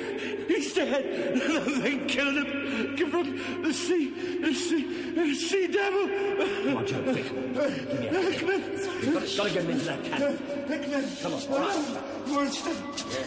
he's 0.49 0.75
dead. 0.75 1.35
they 1.83 1.99
killed 2.07 2.37
him. 2.37 2.97
Come 2.97 3.11
from 3.11 3.63
the 3.63 3.73
sea, 3.73 4.41
the 4.41 4.55
sea, 4.55 5.13
the 5.13 5.35
sea 5.35 5.67
devil. 5.69 6.09
Come 6.65 6.77
on, 6.77 6.87
Jo, 6.87 7.03
quick. 7.03 7.27
Hickman. 8.11 8.63
You've 9.03 9.15
got 9.15 9.27
to, 9.27 9.37
got 9.37 9.47
to 9.47 9.55
get 9.55 9.65
him 9.65 9.71
into 9.71 9.85
that 9.85 10.05
cat. 10.05 10.21
Hickman. 10.69 11.05
Come 11.23 11.35
on, 11.35 11.43
come 11.43 11.55
on. 11.55 12.35
Monster. 12.35 12.73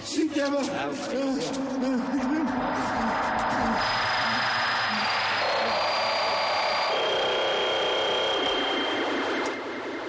Sea 0.04 0.28
devil. 0.30 0.60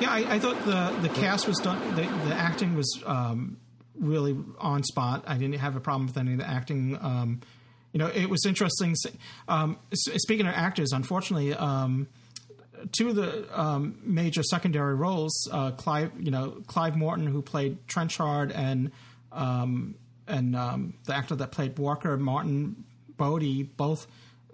Yeah, 0.00 0.10
I, 0.10 0.34
I 0.34 0.38
thought 0.38 0.64
the 0.64 0.96
the 1.06 1.14
cast 1.14 1.46
was 1.46 1.58
done. 1.58 1.78
The, 1.94 2.02
the 2.02 2.34
acting 2.34 2.74
was 2.74 3.02
um, 3.04 3.58
really 3.98 4.34
on 4.58 4.82
spot. 4.82 5.24
I 5.26 5.36
didn't 5.36 5.58
have 5.58 5.76
a 5.76 5.80
problem 5.80 6.06
with 6.06 6.16
any 6.16 6.32
of 6.32 6.38
the 6.38 6.48
acting. 6.48 6.96
Um, 7.00 7.42
you 7.92 7.98
know, 7.98 8.06
it 8.06 8.30
was 8.30 8.46
interesting. 8.46 8.96
Um, 9.46 9.78
speaking 9.92 10.46
of 10.46 10.54
actors, 10.54 10.92
unfortunately, 10.92 11.52
um, 11.52 12.08
two 12.92 13.10
of 13.10 13.16
the 13.16 13.60
um, 13.60 13.98
major 14.02 14.42
secondary 14.42 14.94
roles, 14.94 15.48
uh, 15.52 15.72
Clive, 15.72 16.12
you 16.18 16.30
know, 16.30 16.62
Clive 16.66 16.96
Morton, 16.96 17.26
who 17.26 17.42
played 17.42 17.86
Trenchard, 17.86 18.52
and 18.52 18.92
um, 19.32 19.96
and 20.26 20.54
the 20.54 21.14
actor 21.14 21.34
that 21.34 21.52
played 21.52 21.78
Walker, 21.78 22.16
Martin 22.16 22.84
Boddey, 23.18 23.68
both 23.76 24.06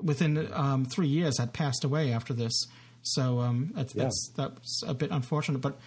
within 0.03 0.87
three 0.91 1.07
years 1.09 1.39
had 1.39 1.53
passed 1.53 1.85
away 1.85 2.13
after 2.13 2.35
this. 2.35 2.67
So 3.07 3.41
um, 3.41 3.73
that's, 3.75 3.95
Yeah. 3.95 4.05
that's 4.05 4.31
that's 4.37 4.83
a 4.87 4.95
bit 4.95 5.11
unfortunate, 5.11 5.59
but 5.61 5.79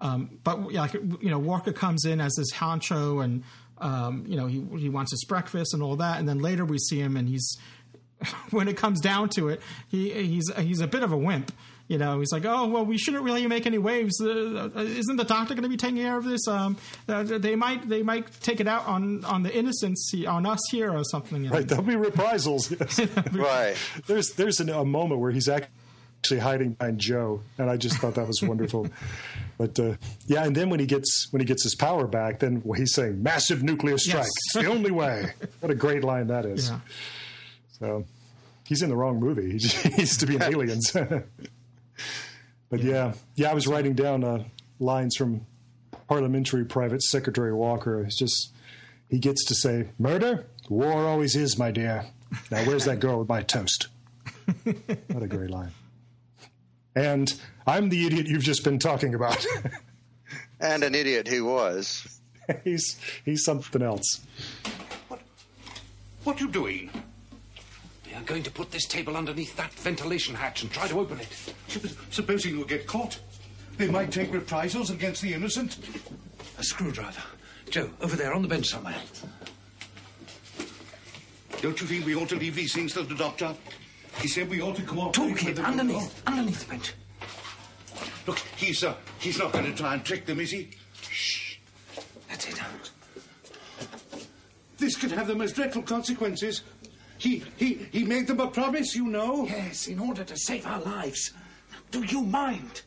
um, 0.00 0.38
but 0.44 0.70
yeah, 0.72 0.82
like 0.82 0.94
you 0.94 1.30
know, 1.30 1.38
Walker 1.38 1.72
comes 1.72 2.04
in 2.04 2.20
as 2.20 2.34
this 2.34 2.52
honcho, 2.52 3.24
and 3.24 3.42
um, 3.78 4.24
you 4.28 4.36
know 4.36 4.46
he 4.46 4.62
he 4.78 4.88
wants 4.88 5.10
his 5.12 5.24
breakfast 5.24 5.72
and 5.74 5.82
all 5.82 5.96
that, 5.96 6.18
and 6.18 6.28
then 6.28 6.38
later 6.40 6.64
we 6.64 6.78
see 6.78 6.98
him, 7.00 7.16
and 7.16 7.28
he's 7.28 7.56
when 8.50 8.68
it 8.68 8.76
comes 8.76 9.00
down 9.00 9.28
to 9.30 9.48
it, 9.48 9.60
he 9.88 10.10
he's 10.10 10.52
he's 10.58 10.80
a 10.80 10.86
bit 10.86 11.02
of 11.02 11.12
a 11.12 11.16
wimp. 11.16 11.52
You 11.88 11.98
know, 11.98 12.18
he's 12.18 12.32
like, 12.32 12.44
oh 12.44 12.66
well, 12.66 12.84
we 12.84 12.98
shouldn't 12.98 13.22
really 13.22 13.46
make 13.46 13.64
any 13.64 13.78
waves. 13.78 14.20
Uh, 14.20 14.70
isn't 14.74 15.16
the 15.16 15.24
doctor 15.24 15.54
going 15.54 15.62
to 15.62 15.68
be 15.68 15.76
taking 15.76 15.98
care 15.98 16.16
of 16.18 16.24
this? 16.24 16.48
Um, 16.48 16.76
uh, 17.08 17.22
they 17.22 17.54
might 17.54 17.88
they 17.88 18.02
might 18.02 18.28
take 18.42 18.58
it 18.60 18.66
out 18.66 18.86
on 18.88 19.24
on 19.24 19.44
the 19.44 19.56
innocents 19.56 20.12
on 20.26 20.46
us 20.46 20.58
here 20.72 20.92
or 20.92 21.04
something. 21.04 21.44
you 21.44 21.48
know. 21.48 21.54
Right, 21.54 21.66
there'll 21.68 21.84
be 21.84 21.94
reprisals. 21.94 22.72
Yes. 22.72 22.98
right. 23.32 23.76
There's 24.08 24.32
there's 24.32 24.58
an, 24.58 24.68
a 24.68 24.84
moment 24.84 25.20
where 25.20 25.30
he's 25.30 25.48
actually 25.48 25.70
hiding 26.30 26.72
behind 26.72 26.98
Jo, 26.98 27.40
and 27.58 27.70
I 27.70 27.76
just 27.76 27.98
thought 27.98 28.14
that 28.16 28.26
was 28.26 28.42
wonderful. 28.42 28.88
but 29.58 29.78
uh, 29.78 29.94
yeah, 30.26 30.44
and 30.44 30.54
then 30.56 30.68
when 30.70 30.80
he 30.80 30.86
gets 30.86 31.28
when 31.32 31.40
he 31.40 31.46
gets 31.46 31.62
his 31.62 31.74
power 31.74 32.06
back, 32.06 32.40
then 32.40 32.62
he's 32.76 32.92
saying 32.92 33.22
"massive 33.22 33.62
nuclear 33.62 33.96
strike." 33.98 34.26
Yes. 34.54 34.64
The 34.64 34.70
only 34.70 34.90
way. 34.90 35.32
What 35.60 35.70
a 35.70 35.74
great 35.74 36.04
line 36.04 36.26
that 36.26 36.44
is. 36.44 36.68
Yeah. 36.70 36.80
So 37.78 38.04
he's 38.66 38.82
in 38.82 38.90
the 38.90 38.96
wrong 38.96 39.18
movie. 39.20 39.52
He 39.52 39.58
just- 39.58 39.76
he 39.82 39.88
needs 39.96 40.16
to 40.18 40.26
be 40.26 40.36
in 40.36 40.42
Aliens. 40.42 40.90
but 40.92 42.80
yeah. 42.80 43.12
yeah, 43.36 43.50
I 43.50 43.54
was 43.54 43.66
writing 43.66 43.94
down 43.94 44.24
uh, 44.24 44.44
lines 44.78 45.16
from 45.16 45.46
Parliamentary 46.08 46.64
Private 46.64 47.02
Secretary 47.02 47.52
Walker. 47.54 48.02
It's 48.02 48.18
just 48.18 48.52
he 49.08 49.18
gets 49.18 49.44
to 49.46 49.54
say, 49.54 49.88
"Murder, 49.98 50.46
war 50.68 51.06
always 51.06 51.36
is, 51.36 51.58
my 51.58 51.70
dear." 51.70 52.06
Now, 52.50 52.64
where's 52.64 52.84
that 52.86 52.98
girl 53.00 53.20
with 53.20 53.28
my 53.28 53.42
toast? 53.42 53.86
what 54.64 55.22
a 55.22 55.26
great 55.28 55.50
line. 55.50 55.70
And 56.96 57.32
I'm 57.66 57.90
the 57.90 58.06
idiot 58.06 58.26
you've 58.26 58.42
just 58.42 58.64
been 58.64 58.80
talking 58.80 59.14
about. 59.14 59.44
And 60.58 60.82
an 60.82 60.94
idiot 60.94 61.28
he 61.28 61.40
was. 61.40 62.20
he's 62.64 62.98
he's 63.24 63.44
something 63.44 63.82
else. 63.82 64.24
What 65.08 65.20
what 66.24 66.40
you 66.40 66.48
doing? 66.48 66.90
We 68.06 68.14
are 68.14 68.22
going 68.22 68.42
to 68.44 68.50
put 68.50 68.70
this 68.70 68.86
table 68.86 69.16
underneath 69.16 69.54
that 69.56 69.72
ventilation 69.72 70.34
hatch 70.34 70.62
and 70.62 70.72
try 70.72 70.88
to 70.88 70.98
open 70.98 71.20
it. 71.20 71.28
Supposing 72.10 72.56
you 72.56 72.64
get 72.64 72.86
caught, 72.86 73.18
they 73.76 73.88
might 73.88 74.10
take 74.10 74.32
reprisals 74.32 74.90
against 74.90 75.20
the 75.20 75.34
innocent. 75.34 75.76
A 76.58 76.64
screwdriver. 76.64 77.22
Jo, 77.68 77.90
over 78.00 78.16
there 78.16 78.32
on 78.32 78.40
the 78.40 78.48
bench 78.48 78.68
somewhere. 78.68 78.96
Don't 81.60 81.78
you 81.80 81.86
think 81.86 82.06
we 82.06 82.14
ought 82.14 82.30
to 82.30 82.36
leave 82.36 82.54
these 82.54 82.72
things 82.72 82.94
to 82.94 83.02
the 83.02 83.14
doctor? 83.14 83.54
He 84.20 84.28
said 84.28 84.48
we 84.48 84.60
ought 84.62 84.76
to 84.76 84.82
cooperate 84.82 85.14
Toolkit, 85.36 85.44
with 85.46 85.56
them. 85.56 85.64
underneath, 85.66 86.22
underneath 86.26 86.60
the 86.64 86.70
bench. 86.70 86.94
Look, 88.26 88.38
he's 88.56 88.82
uh, 88.82 88.94
he's 89.18 89.38
not 89.38 89.52
going 89.52 89.66
to 89.66 89.74
try 89.74 89.94
and 89.94 90.04
trick 90.04 90.26
them, 90.26 90.40
is 90.40 90.50
he? 90.50 90.70
Shh. 91.02 91.56
That's 92.28 92.48
it. 92.48 92.60
This 94.78 94.96
could 94.96 95.12
have 95.12 95.26
the 95.26 95.34
most 95.34 95.54
dreadful 95.54 95.82
consequences. 95.82 96.62
He, 97.18 97.42
he, 97.56 97.74
he 97.92 98.04
made 98.04 98.26
them 98.26 98.40
a 98.40 98.48
promise, 98.48 98.94
you 98.94 99.06
know. 99.06 99.46
Yes, 99.46 99.86
in 99.86 99.98
order 99.98 100.22
to 100.24 100.36
save 100.36 100.66
our 100.66 100.80
lives. 100.80 101.32
Do 101.90 102.02
you 102.04 102.20
mind? 102.22 102.82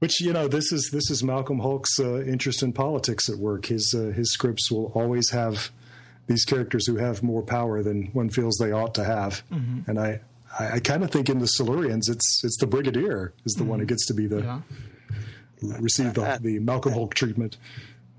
Which 0.00 0.20
you 0.20 0.32
know, 0.34 0.48
this 0.48 0.70
is 0.72 0.90
this 0.92 1.10
is 1.10 1.22
Malcolm 1.22 1.60
Hulke's 1.60 1.98
uh, 1.98 2.22
interest 2.24 2.62
in 2.62 2.72
politics 2.74 3.28
at 3.30 3.36
work. 3.36 3.66
His 3.66 3.94
uh, 3.96 4.12
his 4.12 4.32
scripts 4.32 4.70
will 4.70 4.86
always 4.94 5.30
have 5.30 5.70
these 6.26 6.44
characters 6.44 6.86
who 6.86 6.96
have 6.96 7.22
more 7.22 7.42
power 7.42 7.82
than 7.82 8.06
one 8.12 8.28
feels 8.28 8.56
they 8.58 8.72
ought 8.72 8.94
to 8.96 9.04
have, 9.04 9.42
Mhm. 9.50 9.86
and 9.88 9.98
I 9.98 10.20
I, 10.58 10.72
I 10.74 10.80
kind 10.80 11.02
of 11.02 11.10
think 11.10 11.28
in 11.28 11.38
the 11.38 11.46
Silurians, 11.58 12.08
it's 12.08 12.42
it's 12.44 12.56
the 12.58 12.66
Brigadier 12.66 13.32
is 13.44 13.54
the 13.54 13.64
one 13.64 13.78
who 13.80 13.86
mm. 13.86 13.88
gets 13.88 14.06
to 14.06 14.14
be 14.14 14.26
the 14.26 14.40
Yeah. 14.40 14.60
receive 15.80 16.14
the, 16.14 16.22
uh, 16.22 16.26
uh, 16.34 16.38
the 16.40 16.58
Malcolm 16.58 16.92
Hulke 16.92 17.14
treatment. 17.14 17.56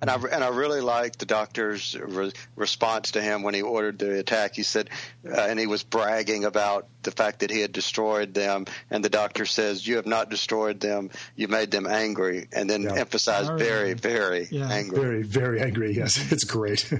And 0.01 0.09
I 0.09 0.15
and 0.15 0.43
I 0.43 0.49
really 0.49 0.81
liked 0.81 1.19
the 1.19 1.25
doctor's 1.25 1.97
re- 1.97 2.33
response 2.55 3.11
to 3.11 3.21
him 3.21 3.43
when 3.43 3.53
he 3.53 3.61
ordered 3.61 3.97
the 3.97 4.19
attack. 4.19 4.53
He 4.55 4.61
said, 4.63 4.89
uh, 5.25 5.31
and 5.31 5.57
he 5.57 5.67
was 5.67 5.83
bragging 5.83 6.43
about 6.43 6.87
the 7.03 7.11
fact 7.11 7.39
that 7.39 7.49
he 7.49 7.61
had 7.61 7.71
destroyed 7.71 8.33
them. 8.33 8.65
And 8.91 9.03
the 9.03 9.09
doctor 9.09 9.45
says, 9.45 9.87
"You 9.87 9.95
have 9.95 10.05
not 10.05 10.29
destroyed 10.29 10.81
them. 10.81 11.11
You 11.37 11.47
made 11.47 11.71
them 11.71 11.87
angry." 11.87 12.49
And 12.51 12.69
then 12.69 12.85
emphasized 12.87 13.57
very, 13.57 13.93
very 13.93 14.47
Yeah. 14.51 14.69
angry. 14.69 14.99
Very 14.99 15.23
very 15.23 15.61
angry. 15.61 15.93
Yes, 15.93 16.17
it's 16.31 16.43
great. 16.43 16.91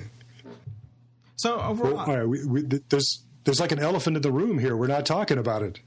So 1.36 1.60
overall, 1.60 1.96
Well, 1.96 2.06
all 2.10 2.18
right, 2.18 2.28
we, 2.28 2.46
we, 2.46 2.62
there's 2.90 3.25
there's 3.46 3.60
like 3.60 3.72
an 3.72 3.80
elephant 3.80 4.18
in 4.18 4.22
the 4.22 4.32
room 4.32 4.60
here. 4.60 4.76
We're 4.76 4.88
not 4.88 5.06
talking 5.06 5.38
about 5.38 5.62
it. 5.64 5.80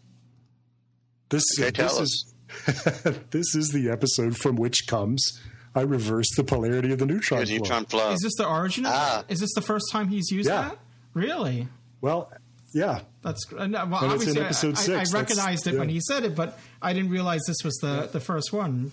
This 1.28 1.44
Okay, 1.60 1.70
this 1.70 1.98
is 2.01 2.35
this 3.30 3.55
is 3.55 3.68
the 3.72 3.90
episode 3.90 4.36
from 4.36 4.56
which 4.56 4.86
comes 4.86 5.39
I 5.74 5.82
reverse 5.82 6.26
the 6.36 6.44
polarity 6.44 6.93
of 6.93 6.98
the 6.98 7.06
neutron 7.06 7.44
flow. 7.44 7.55
neutron 7.56 7.85
flow. 7.85 8.10
is 8.12 8.20
this 8.22 8.35
the 8.36 8.47
origin 8.48 8.86
of 8.86 8.93
Ah. 8.94 9.24
that? 9.26 9.32
Is 9.32 9.40
this 9.40 9.52
the 9.55 9.60
first 9.60 9.86
time 9.93 10.09
he's 10.09 10.30
used 10.30 10.48
Yeah. 10.48 10.70
that? 10.70 10.78
Really? 11.14 11.68
Well, 12.01 12.32
yeah. 12.72 13.01
That's 13.22 13.44
uh, 13.52 13.56
well, 13.56 13.64
And 13.64 13.74
it's 13.74 13.85
in 13.85 13.89
obviously 13.93 14.40
I- 14.40 14.44
episode 14.47 14.74
I, 14.74 14.80
six. 14.80 14.89
I, 14.89 14.93
That's- 14.93 15.12
recognized 15.12 15.66
it 15.66 15.78
when 15.78 15.89
he 15.90 16.01
said 16.01 16.24
it, 16.24 16.35
but 16.35 16.59
I 16.80 16.93
didn't 16.94 17.10
realize 17.10 17.40
this 17.47 17.62
was 17.64 17.76
the 17.76 18.09
the 18.12 18.20
first 18.20 18.52
one. 18.52 18.93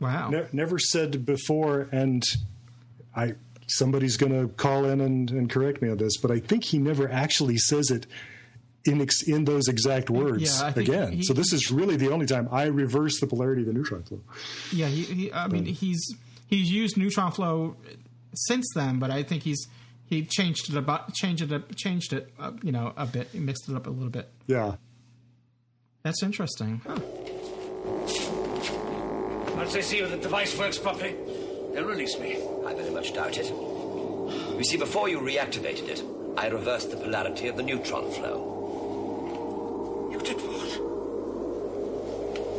Wow. 0.00 0.30
Ne- 0.30 0.46
never 0.52 0.78
said 0.78 1.24
before, 1.24 1.88
and 1.92 2.22
I 3.14 3.34
somebody's 3.68 4.16
going 4.16 4.32
to 4.32 4.52
call 4.54 4.84
in 4.84 5.00
and, 5.00 5.30
and 5.30 5.50
correct 5.50 5.80
me 5.82 5.88
on 5.90 5.96
this, 5.96 6.16
but 6.18 6.30
I 6.30 6.38
think 6.40 6.64
he 6.64 6.78
never 6.78 7.10
actually 7.10 7.56
says 7.58 7.90
it 7.90 8.06
in 8.84 9.00
ex, 9.00 9.22
in 9.22 9.44
those 9.44 9.68
exact 9.68 10.10
words 10.10 10.60
Yeah, 10.60 10.72
again. 10.76 11.12
he- 11.12 11.22
so 11.22 11.32
this 11.32 11.52
is 11.52 11.70
really 11.70 11.96
the 11.96 12.10
only 12.12 12.26
time 12.26 12.48
I 12.52 12.64
reverse 12.64 13.18
the 13.20 13.26
polarity 13.26 13.62
of 13.62 13.66
the 13.68 13.72
neutron 13.72 14.02
flow. 14.02 14.20
Yeah, 14.72 14.86
he, 14.88 15.02
he 15.02 15.32
I 15.32 15.48
mean 15.48 15.64
he's 15.64 16.02
he's 16.46 16.70
used 16.70 16.96
neutron 16.98 17.32
flow 17.32 17.76
since 18.34 18.66
then, 18.74 18.98
but 18.98 19.10
I 19.10 19.22
think 19.22 19.42
he's 19.42 19.66
he 20.06 20.24
changed 20.26 20.68
it 20.68 20.76
about 20.76 21.14
changed 21.14 21.42
it 21.42 21.52
up, 21.52 21.74
changed 21.76 22.12
it 22.12 22.30
uh, 22.38 22.52
you 22.62 22.72
know 22.72 22.92
a 22.96 23.06
bit, 23.06 23.28
he 23.32 23.38
mixed 23.38 23.68
it 23.70 23.74
up 23.74 23.86
a 23.86 23.90
little 23.90 24.10
bit. 24.10 24.28
Yeah. 24.46 24.74
That's 26.02 26.22
interesting. 26.22 26.82
Huh. 26.86 26.98
Once 29.56 29.72
they 29.72 29.80
see 29.82 30.02
the 30.02 30.16
device 30.18 30.58
works 30.58 30.76
properly, 30.78 31.14
they'll 31.74 31.84
release 31.84 32.18
me. 32.18 32.38
I 32.64 32.72
very 32.74 32.90
much 32.90 33.12
doubt 33.12 33.36
it. 33.36 33.50
You 33.50 34.64
see, 34.64 34.76
before 34.76 35.08
you 35.08 35.18
reactivated 35.20 35.88
it, 35.88 36.02
I 36.36 36.48
reversed 36.48 36.90
the 36.90 36.96
polarity 36.96 37.48
of 37.48 37.56
the 37.56 37.62
neutron 37.62 38.10
flow. 38.12 40.10
You 40.12 40.18
did 40.20 40.36
what? 40.36 40.80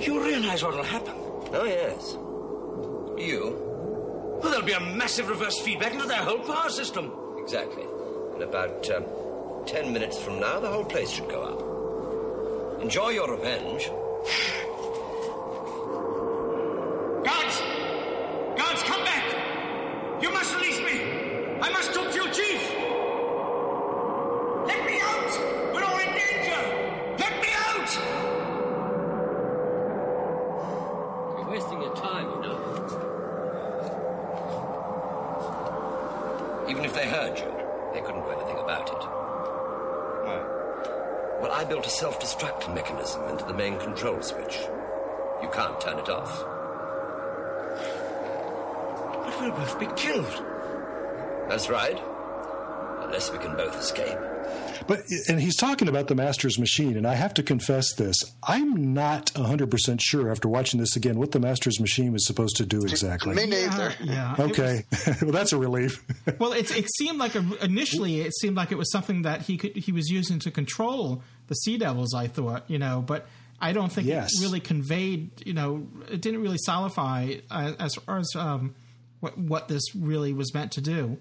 You 0.06 0.24
realize 0.24 0.64
what'll 0.64 0.84
happen? 0.84 1.16
Oh, 1.54 1.66
yes. 1.66 2.18
You? 3.18 3.58
Well, 4.42 4.52
there'll 4.52 4.66
be 4.66 4.74
a 4.74 4.80
massive 4.80 5.30
reverse 5.30 5.60
feedback 5.60 5.94
into 5.94 6.06
their 6.06 6.22
whole 6.22 6.40
power 6.40 6.70
system. 6.70 7.12
Exactly. 7.38 7.84
In 8.36 8.42
about 8.44 8.90
um, 8.92 9.06
ten 9.66 9.94
minutes 9.94 10.18
from 10.22 10.40
now, 10.40 10.60
the 10.60 10.68
whole 10.68 10.84
place 10.84 11.10
should 11.10 11.30
go 11.30 11.42
up. 11.42 12.82
Enjoy 12.82 13.10
your 13.10 13.32
revenge. 13.32 13.90
Guards! 17.24 17.62
Guards, 17.62 17.62
come 17.62 17.70
back! 17.70 17.75
You 20.26 20.32
must 20.34 20.56
release 20.56 20.80
me! 20.80 21.04
I 21.62 21.70
must 21.70 21.94
talk 21.94 22.10
to 22.10 22.16
your 22.16 22.34
chief! 22.34 22.60
Let 24.66 24.84
me 24.88 25.00
out! 25.00 25.32
We're 25.72 25.84
all 25.84 26.00
in 26.00 26.12
danger! 26.18 26.62
Let 27.20 27.34
me 27.44 27.50
out! 27.54 27.90
You're 31.38 31.52
wasting 31.52 31.80
your 31.80 31.96
time, 31.96 32.28
you 32.32 32.40
know. 32.42 32.58
Even 36.70 36.86
if 36.86 36.96
they 36.96 37.08
heard 37.08 37.38
you, 37.38 37.54
they 37.94 38.02
couldn't 38.02 38.24
do 38.24 38.32
anything 38.32 38.58
about 38.58 38.90
it. 38.90 39.04
Why? 40.26 40.42
Well, 41.40 41.52
I 41.52 41.66
built 41.66 41.86
a 41.86 41.92
self-destruct 41.92 42.74
mechanism 42.74 43.30
into 43.30 43.46
the 43.46 43.54
main 43.54 43.78
control 43.78 44.24
switch. 44.24 44.58
You 45.44 45.50
can't 45.50 45.80
turn 45.80 46.00
it 46.00 46.10
off. 46.10 46.55
But 49.40 49.42
we'll 49.42 49.52
both 49.52 49.80
be 49.80 49.88
killed. 49.96 50.44
That's 51.50 51.70
right. 51.70 52.02
Unless 53.04 53.32
we 53.32 53.38
can 53.38 53.56
both 53.56 53.78
escape. 53.80 54.18
But 54.88 55.00
and 55.28 55.40
he's 55.40 55.56
talking 55.56 55.88
about 55.88 56.08
the 56.08 56.16
master's 56.16 56.60
machine, 56.60 56.98
and 56.98 57.08
I 57.08 57.16
have 57.16 57.34
to 57.36 57.44
confess 57.44 57.94
this: 57.96 58.16
I'm 58.44 58.94
not 58.94 59.32
100 59.36 59.72
percent 59.72 60.02
sure 60.02 60.30
after 60.32 60.48
watching 60.48 60.80
this 60.80 60.96
again 60.96 61.18
what 61.18 61.32
the 61.32 61.40
master's 61.40 61.80
machine 61.80 62.12
was 62.12 62.26
supposed 62.28 62.58
to 62.58 62.66
do 62.66 62.82
exactly. 62.82 63.36
Me 63.36 63.46
neither. 63.46 63.94
Yeah. 64.04 64.34
it 64.34 64.40
Okay, 64.40 64.84
well 65.22 65.32
that's 65.32 65.54
a 65.54 65.58
relief. 65.58 66.04
well, 66.40 66.54
it, 66.54 66.76
it 66.76 66.88
seemed 66.98 67.18
like 67.20 67.36
a, 67.36 67.46
initially 67.64 68.22
it 68.22 68.36
seemed 68.36 68.56
like 68.58 68.72
it 68.72 68.78
was 68.78 68.92
something 68.92 69.24
that 69.24 69.42
he 69.44 69.58
could 69.58 69.76
he 69.76 69.92
was 69.92 70.10
using 70.10 70.40
to 70.40 70.52
control 70.52 71.22
the 71.48 71.56
Sea 71.56 71.78
Devils. 71.78 72.14
I 72.14 72.28
thought, 72.28 72.70
you 72.70 72.78
know, 72.78 73.04
but 73.06 73.26
I 73.60 73.72
don't 73.74 73.92
think 73.92 74.08
Yes. 74.08 74.30
it 74.40 74.44
really 74.44 74.60
conveyed. 74.60 75.32
You 75.46 75.54
know, 75.54 75.88
it 76.12 76.22
didn't 76.22 76.42
really 76.42 76.60
solidify 76.60 77.36
uh, 77.50 77.74
as 77.80 77.96
far 77.96 78.20
as 78.20 78.30
um, 78.36 78.76
what 79.26 79.38
what 79.38 79.68
this 79.68 79.84
really 79.96 80.34
was 80.34 80.54
meant 80.54 80.72
to 80.74 80.82
do. 80.82 81.18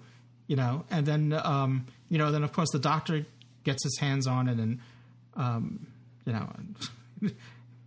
You 0.47 0.55
know, 0.55 0.85
and 0.91 1.05
then 1.07 1.33
um, 1.43 1.87
you 2.07 2.19
know, 2.19 2.31
then 2.31 2.43
of 2.43 2.53
course 2.53 2.69
the 2.71 2.79
Doctor 2.79 3.25
gets 3.63 3.83
his 3.83 3.97
hands 3.97 4.27
on 4.27 4.47
it 4.47 4.59
and 4.59 4.79
um, 5.35 5.87
you 6.25 6.33
know 6.33 6.47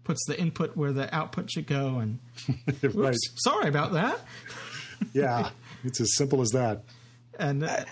puts 0.05 0.20
the 0.27 0.39
input 0.39 0.77
where 0.77 0.93
the 0.93 1.15
output 1.15 1.51
should 1.51 1.69
go. 1.69 1.99
And 1.99 2.19
right. 2.95 3.15
Sorry 3.36 3.69
about 3.69 3.93
that. 3.93 4.19
Yeah, 5.12 5.51
it's 5.85 6.01
as 6.01 6.16
simple 6.16 6.40
as 6.40 6.51
that. 6.51 6.82
And 7.39 7.62
uh, 7.62 7.85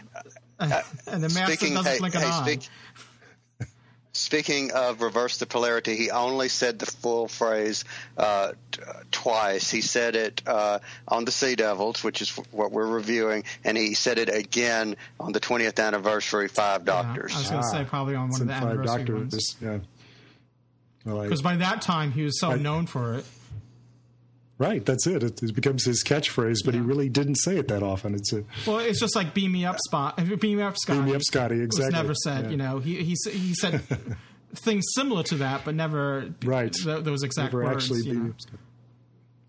and 0.58 1.22
the 1.22 1.28
master 1.28 1.68
doesn't 1.68 1.84
hey, 1.84 1.98
blink 2.00 2.16
an 2.16 2.22
hey, 2.22 2.26
eye. 2.26 2.42
speak- 2.44 2.68
speaking 4.16 4.72
of 4.72 5.02
reverse 5.02 5.36
the 5.36 5.46
polarity, 5.46 5.96
he 5.96 6.10
only 6.10 6.48
said 6.48 6.78
the 6.78 6.86
full 6.86 7.28
phrase 7.28 7.84
uh, 8.16 8.52
t- 8.72 8.80
twice. 9.10 9.70
He 9.70 9.80
said 9.80 10.16
it 10.16 10.42
uh, 10.46 10.78
on 11.08 11.24
the 11.24 11.32
Sea 11.32 11.54
Devils, 11.56 12.02
which 12.02 12.22
is 12.22 12.30
what 12.50 12.72
we're 12.72 12.86
reviewing, 12.86 13.44
and 13.64 13.76
he 13.76 13.94
said 13.94 14.18
it 14.18 14.28
again 14.34 14.96
on 15.20 15.32
the 15.32 15.40
20th 15.40 15.84
anniversary 15.84 16.48
Five 16.48 16.84
Doctors. 16.84 17.34
I 17.34 17.38
was 17.38 17.50
going 17.50 17.62
to 17.62 17.68
say 17.68 17.84
probably 17.84 18.14
on 18.14 18.30
one 18.30 18.40
of 18.40 18.46
the 18.46 18.52
five 18.52 18.62
anniversary 18.64 19.04
doctors, 19.04 19.16
ones. 19.18 19.56
Yeah. 19.60 19.78
Well, 21.04 21.22
Because 21.22 21.42
by 21.42 21.56
that 21.56 21.82
time 21.82 22.12
he 22.12 22.22
was 22.22 22.40
so 22.40 22.56
known 22.56 22.86
for 22.86 23.14
it. 23.14 23.24
Right, 24.58 24.84
that's 24.86 25.06
it. 25.06 25.22
it. 25.22 25.42
It 25.42 25.54
becomes 25.54 25.84
his 25.84 26.02
catchphrase, 26.02 26.64
but 26.64 26.72
he 26.72 26.80
really 26.80 27.10
didn't 27.10 27.34
say 27.36 27.58
it 27.58 27.68
that 27.68 27.82
often. 27.82 28.14
It's 28.14 28.32
a 28.32 28.42
Well, 28.66 28.78
it's 28.78 28.98
just 28.98 29.14
like 29.14 29.34
"Beam 29.34 29.52
me 29.52 29.66
up, 29.66 29.76
Spot." 29.86 30.16
"Beam 30.16 30.56
me 30.56 30.62
up, 30.62 30.76
Scotty." 30.78 30.98
Beam 31.00 31.08
me 31.10 31.14
up, 31.14 31.22
Scotty, 31.22 31.56
Was 31.56 31.64
exactly. 31.66 31.92
never 31.92 32.14
said. 32.14 32.44
Yeah. 32.46 32.50
You 32.52 32.56
know, 32.56 32.78
he 32.78 33.02
he 33.04 33.14
he 33.30 33.54
said 33.54 33.82
things 34.54 34.84
similar 34.94 35.22
to 35.24 35.34
that, 35.36 35.66
but 35.66 35.74
never 35.74 36.32
Right. 36.42 36.72
th- 36.72 37.04
those 37.04 37.22
exact 37.22 37.52
Never 37.52 37.64
words. 37.64 37.84
actually 37.84 38.02
beam 38.04 38.24
me 38.24 38.30
up, 38.30 38.40
Scotty. 38.40 38.58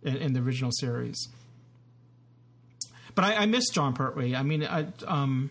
in, 0.04 0.16
in 0.18 0.34
the 0.34 0.42
original 0.42 0.72
series. 0.74 1.30
But 3.16 3.24
I, 3.26 3.36
I 3.36 3.46
miss 3.46 3.70
Jon 3.70 3.94
Pertwee. 3.94 4.36
I 4.36 4.44
mean, 4.44 4.64
I, 4.64 4.88
um, 5.08 5.50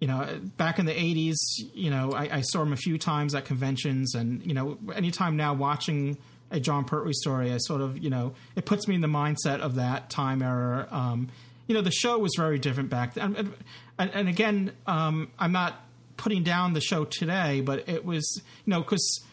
you 0.00 0.06
know, 0.08 0.40
back 0.56 0.78
in 0.78 0.86
the 0.86 0.94
'80s, 0.94 1.34
you 1.74 1.90
know, 1.90 2.12
I, 2.12 2.36
I 2.36 2.40
saw 2.42 2.62
him 2.62 2.72
a 2.72 2.76
few 2.76 2.96
times 2.96 3.34
at 3.34 3.44
conventions, 3.44 4.14
and 4.14 4.44
you 4.46 4.54
know, 4.54 4.78
anytime 4.94 5.36
now 5.36 5.52
watching 5.52 6.16
a 6.50 6.60
Jon 6.60 6.84
Pertwee 6.84 7.12
story, 7.12 7.52
I 7.52 7.58
sort 7.58 7.80
of, 7.80 7.98
you 7.98 8.10
know, 8.10 8.34
it 8.54 8.64
puts 8.64 8.86
me 8.86 8.94
in 8.94 9.00
the 9.00 9.08
mindset 9.08 9.60
of 9.60 9.76
that 9.76 10.10
time 10.10 10.42
era. 10.42 10.86
Um, 10.90 11.28
you 11.66 11.74
know, 11.74 11.80
the 11.80 11.90
show 11.90 12.18
was 12.18 12.32
very 12.36 12.58
different 12.58 12.90
back 12.90 13.14
then, 13.14 13.34
and, 13.36 13.54
and, 13.98 14.10
and 14.14 14.28
again, 14.28 14.72
um, 14.86 15.30
I'm 15.38 15.52
not 15.52 15.80
putting 16.16 16.44
down 16.44 16.72
the 16.72 16.80
show 16.80 17.04
today, 17.04 17.60
but 17.60 17.88
it 17.88 18.04
was, 18.04 18.40
you 18.64 18.70
know, 18.70 18.80
because 18.80 19.24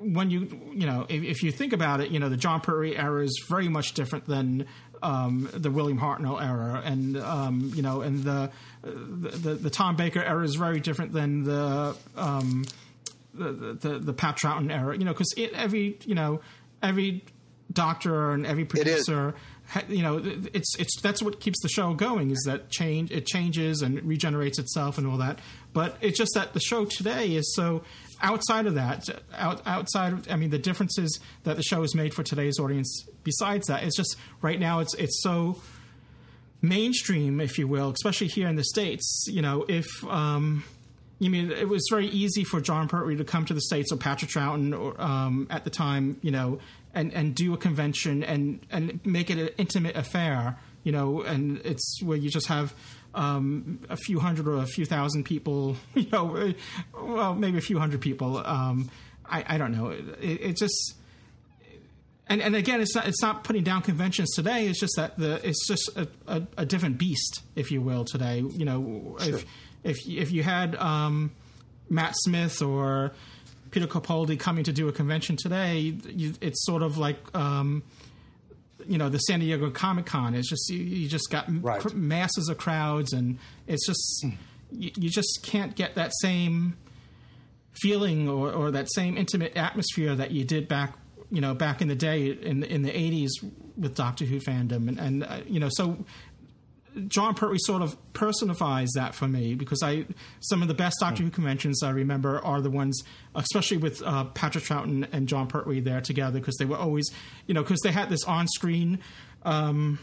when 0.00 0.30
you 0.30 0.48
you 0.72 0.86
know 0.86 1.06
if, 1.08 1.22
if 1.22 1.42
you 1.42 1.52
think 1.52 1.72
about 1.72 2.00
it, 2.00 2.10
you 2.10 2.18
know 2.18 2.28
the 2.28 2.36
Jon 2.36 2.60
Pertwee 2.60 2.96
era 2.96 3.22
is 3.22 3.44
very 3.48 3.68
much 3.68 3.92
different 3.92 4.26
than 4.26 4.66
um, 5.02 5.48
the 5.52 5.70
William 5.70 5.98
Hartnell 5.98 6.42
era, 6.42 6.82
and 6.84 7.16
um, 7.18 7.72
you 7.74 7.82
know, 7.82 8.00
and 8.00 8.24
the, 8.24 8.50
the 8.82 9.54
the 9.54 9.70
Tom 9.70 9.96
Baker 9.96 10.22
era 10.22 10.44
is 10.44 10.54
very 10.54 10.80
different 10.80 11.12
than 11.12 11.44
the 11.44 11.96
um, 12.16 12.64
the, 13.44 13.72
the 13.74 13.98
the 13.98 14.12
Pat 14.12 14.36
Troughton 14.36 14.72
era. 14.72 14.96
You 14.96 15.04
know, 15.04 15.12
because 15.12 15.32
every 15.54 15.98
you 16.04 16.14
know 16.14 16.40
every 16.82 17.24
doctor 17.72 18.32
and 18.32 18.46
every 18.46 18.64
producer 18.64 19.34
you 19.88 20.02
know 20.02 20.20
it's 20.52 20.74
it's 20.78 21.00
that's 21.00 21.22
what 21.22 21.38
keeps 21.38 21.60
the 21.62 21.68
show 21.68 21.94
going 21.94 22.30
is 22.30 22.42
that 22.46 22.70
change 22.70 23.10
it 23.12 23.26
changes 23.26 23.82
and 23.82 24.02
regenerates 24.02 24.58
itself 24.58 24.98
and 24.98 25.06
all 25.06 25.16
that 25.16 25.38
but 25.72 25.96
it's 26.00 26.18
just 26.18 26.32
that 26.34 26.52
the 26.52 26.60
show 26.60 26.84
today 26.84 27.36
is 27.36 27.54
so 27.54 27.82
outside 28.22 28.66
of 28.66 28.74
that 28.74 29.08
out, 29.34 29.62
outside 29.66 30.12
of, 30.12 30.30
i 30.30 30.36
mean 30.36 30.50
the 30.50 30.58
differences 30.58 31.20
that 31.44 31.56
the 31.56 31.62
show 31.62 31.82
has 31.82 31.94
made 31.94 32.12
for 32.12 32.24
today's 32.24 32.58
audience 32.58 33.06
besides 33.22 33.66
that 33.68 33.84
it's 33.84 33.96
just 33.96 34.16
right 34.42 34.58
now 34.58 34.80
it's 34.80 34.94
it's 34.94 35.22
so 35.22 35.60
mainstream 36.60 37.40
if 37.40 37.56
you 37.58 37.68
will 37.68 37.90
especially 37.90 38.26
here 38.26 38.48
in 38.48 38.56
the 38.56 38.64
states 38.64 39.24
you 39.28 39.40
know 39.40 39.64
if 39.68 39.86
um 40.06 40.64
you 41.20 41.30
mean 41.30 41.52
it 41.52 41.68
was 41.68 41.86
very 41.90 42.08
easy 42.08 42.42
for 42.42 42.60
Jon 42.60 42.88
Pertwee 42.88 43.16
to 43.16 43.24
come 43.24 43.44
to 43.44 43.54
the 43.54 43.60
states 43.60 43.92
or 43.92 43.96
Patrick 43.96 44.30
Troughton 44.30 44.98
um, 44.98 45.46
at 45.50 45.62
the 45.64 45.70
time, 45.70 46.18
you 46.22 46.30
know, 46.32 46.58
and, 46.94 47.12
and 47.14 47.34
do 47.34 47.54
a 47.54 47.56
convention 47.56 48.24
and 48.24 48.58
and 48.72 48.98
make 49.06 49.30
it 49.30 49.38
an 49.38 49.50
intimate 49.58 49.96
affair, 49.96 50.58
you 50.82 50.90
know, 50.92 51.20
and 51.22 51.58
it's 51.58 52.02
where 52.02 52.16
you 52.16 52.30
just 52.30 52.48
have 52.48 52.74
um, 53.14 53.80
a 53.88 53.96
few 53.96 54.18
hundred 54.18 54.48
or 54.48 54.56
a 54.62 54.66
few 54.66 54.84
thousand 54.86 55.24
people, 55.24 55.76
you 55.94 56.06
know, 56.10 56.52
well 56.98 57.34
maybe 57.34 57.58
a 57.58 57.62
few 57.62 57.78
hundred 57.78 58.00
people. 58.00 58.38
Um, 58.44 58.90
I, 59.28 59.44
I 59.46 59.58
don't 59.58 59.72
know. 59.72 59.90
It, 59.90 60.08
it 60.22 60.56
just 60.56 60.94
and 62.28 62.40
and 62.40 62.54
again, 62.56 62.80
it's 62.80 62.94
not 62.94 63.06
it's 63.08 63.20
not 63.20 63.44
putting 63.44 63.64
down 63.64 63.82
conventions 63.82 64.30
today. 64.34 64.66
It's 64.68 64.80
just 64.80 64.94
that 64.96 65.18
the 65.18 65.46
it's 65.46 65.66
just 65.66 65.90
a, 65.96 66.08
a, 66.26 66.42
a 66.58 66.64
different 66.66 66.96
beast, 66.96 67.42
if 67.56 67.70
you 67.70 67.82
will, 67.82 68.04
today. 68.04 68.38
You 68.38 68.64
know, 68.64 69.16
Sure. 69.20 69.34
if 69.36 69.44
if 69.84 69.96
if 70.08 70.32
you 70.32 70.42
had 70.42 70.76
um, 70.76 71.30
Matt 71.88 72.14
Smith 72.16 72.62
or 72.62 73.12
Peter 73.70 73.86
Capaldi 73.86 74.38
coming 74.38 74.64
to 74.64 74.72
do 74.72 74.88
a 74.88 74.92
convention 74.92 75.36
today, 75.36 75.94
you, 76.06 76.34
it's 76.40 76.64
sort 76.64 76.82
of 76.82 76.98
like 76.98 77.18
um, 77.34 77.82
you 78.86 78.98
know 78.98 79.08
the 79.08 79.18
San 79.18 79.40
Diego 79.40 79.70
Comic 79.70 80.06
Con. 80.06 80.34
It's 80.34 80.48
just 80.48 80.68
you, 80.70 80.78
you 80.78 81.08
just 81.08 81.30
got 81.30 81.48
m- 81.48 81.62
cr- 81.62 81.94
masses 81.94 82.48
of 82.48 82.58
crowds, 82.58 83.12
and 83.12 83.38
it's 83.66 83.86
just 83.86 84.26
you, 84.72 84.90
you 84.96 85.10
just 85.10 85.40
can't 85.44 85.74
get 85.74 85.94
that 85.94 86.12
same 86.20 86.76
feeling 87.80 88.28
or, 88.28 88.52
or 88.52 88.70
that 88.72 88.90
same 88.92 89.16
intimate 89.16 89.56
atmosphere 89.56 90.14
that 90.14 90.32
you 90.32 90.44
did 90.44 90.68
back 90.68 90.94
you 91.30 91.40
know 91.40 91.54
back 91.54 91.80
in 91.80 91.88
the 91.88 91.94
day 91.94 92.26
in 92.26 92.62
in 92.64 92.82
the 92.82 92.90
80s 92.90 93.30
with 93.76 93.94
Doctor 93.94 94.24
Who 94.24 94.40
fandom. 94.40 94.88
And 94.88 94.98
and 94.98 95.24
uh, 95.24 95.40
you 95.46 95.60
know 95.60 95.68
so 95.70 96.04
Jon 97.08 97.34
Pertwee 97.34 97.58
sort 97.58 97.82
of 97.82 97.96
personifies 98.12 98.90
that 98.94 99.14
for 99.14 99.28
me 99.28 99.54
because 99.54 99.82
I 99.82 100.06
some 100.40 100.62
of 100.62 100.68
the 100.68 100.74
best 100.74 100.96
Doctor 101.00 101.22
Who 101.22 101.30
conventions 101.30 101.82
I 101.82 101.90
remember 101.90 102.40
are 102.44 102.60
the 102.60 102.70
ones, 102.70 103.02
especially 103.34 103.76
with 103.76 104.02
uh, 104.02 104.24
Patrick 104.24 104.64
Troughton 104.64 105.08
and 105.12 105.28
Jon 105.28 105.46
Pertwee 105.46 105.80
there 105.80 106.00
together 106.00 106.38
because 106.40 106.56
they 106.56 106.64
were 106.64 106.76
always, 106.76 107.08
you 107.46 107.54
know, 107.54 107.62
because 107.62 107.80
they 107.82 107.92
had 107.92 108.08
this 108.08 108.24
on-screen, 108.24 108.98
um, 109.44 109.98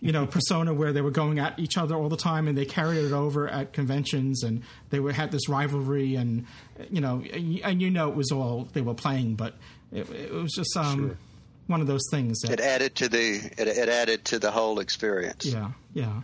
you 0.00 0.12
know, 0.12 0.26
persona 0.26 0.74
where 0.74 0.92
they 0.92 1.00
were 1.00 1.10
going 1.10 1.38
at 1.38 1.58
each 1.58 1.78
other 1.78 1.94
all 1.94 2.08
the 2.08 2.16
time 2.16 2.48
and 2.48 2.58
they 2.58 2.64
carried 2.64 3.04
it 3.04 3.12
over 3.12 3.48
at 3.48 3.72
conventions 3.72 4.42
and 4.42 4.62
they 4.90 5.00
were 5.00 5.12
had 5.12 5.30
this 5.30 5.48
rivalry 5.48 6.16
and 6.16 6.46
you 6.90 7.00
know 7.00 7.22
and 7.62 7.80
you 7.80 7.90
know 7.90 8.08
it 8.08 8.16
was 8.16 8.30
all 8.32 8.68
they 8.72 8.80
were 8.80 8.94
playing 8.94 9.34
but 9.34 9.54
it, 9.92 10.08
it 10.10 10.32
was 10.32 10.52
just 10.52 10.76
um, 10.76 11.08
Sure. 11.08 11.18
One 11.66 11.80
of 11.80 11.86
those 11.86 12.08
things 12.10 12.40
that 12.40 12.50
It 12.52 12.60
added 12.60 12.94
to 12.96 13.08
the 13.08 13.36
it, 13.56 13.68
it 13.68 13.88
added 13.88 14.24
to 14.26 14.38
the 14.38 14.50
whole 14.50 14.80
experience. 14.80 15.46
yeah 15.46 15.70
yeah 15.94 16.22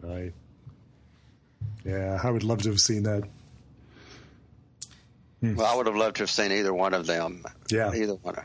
Right. 0.00 0.32
Yeah, 1.84 2.20
I 2.22 2.30
would 2.30 2.42
love 2.44 2.62
to 2.62 2.68
have 2.70 2.78
seen 2.78 3.02
that. 3.04 3.24
Well, 5.42 5.66
I 5.66 5.74
would 5.74 5.86
have 5.86 5.96
loved 5.96 6.16
to 6.16 6.22
have 6.22 6.30
seen 6.30 6.52
either 6.52 6.72
one 6.72 6.94
of 6.94 7.06
them. 7.06 7.44
Yeah. 7.68 7.92
either 7.92 8.14
one. 8.14 8.36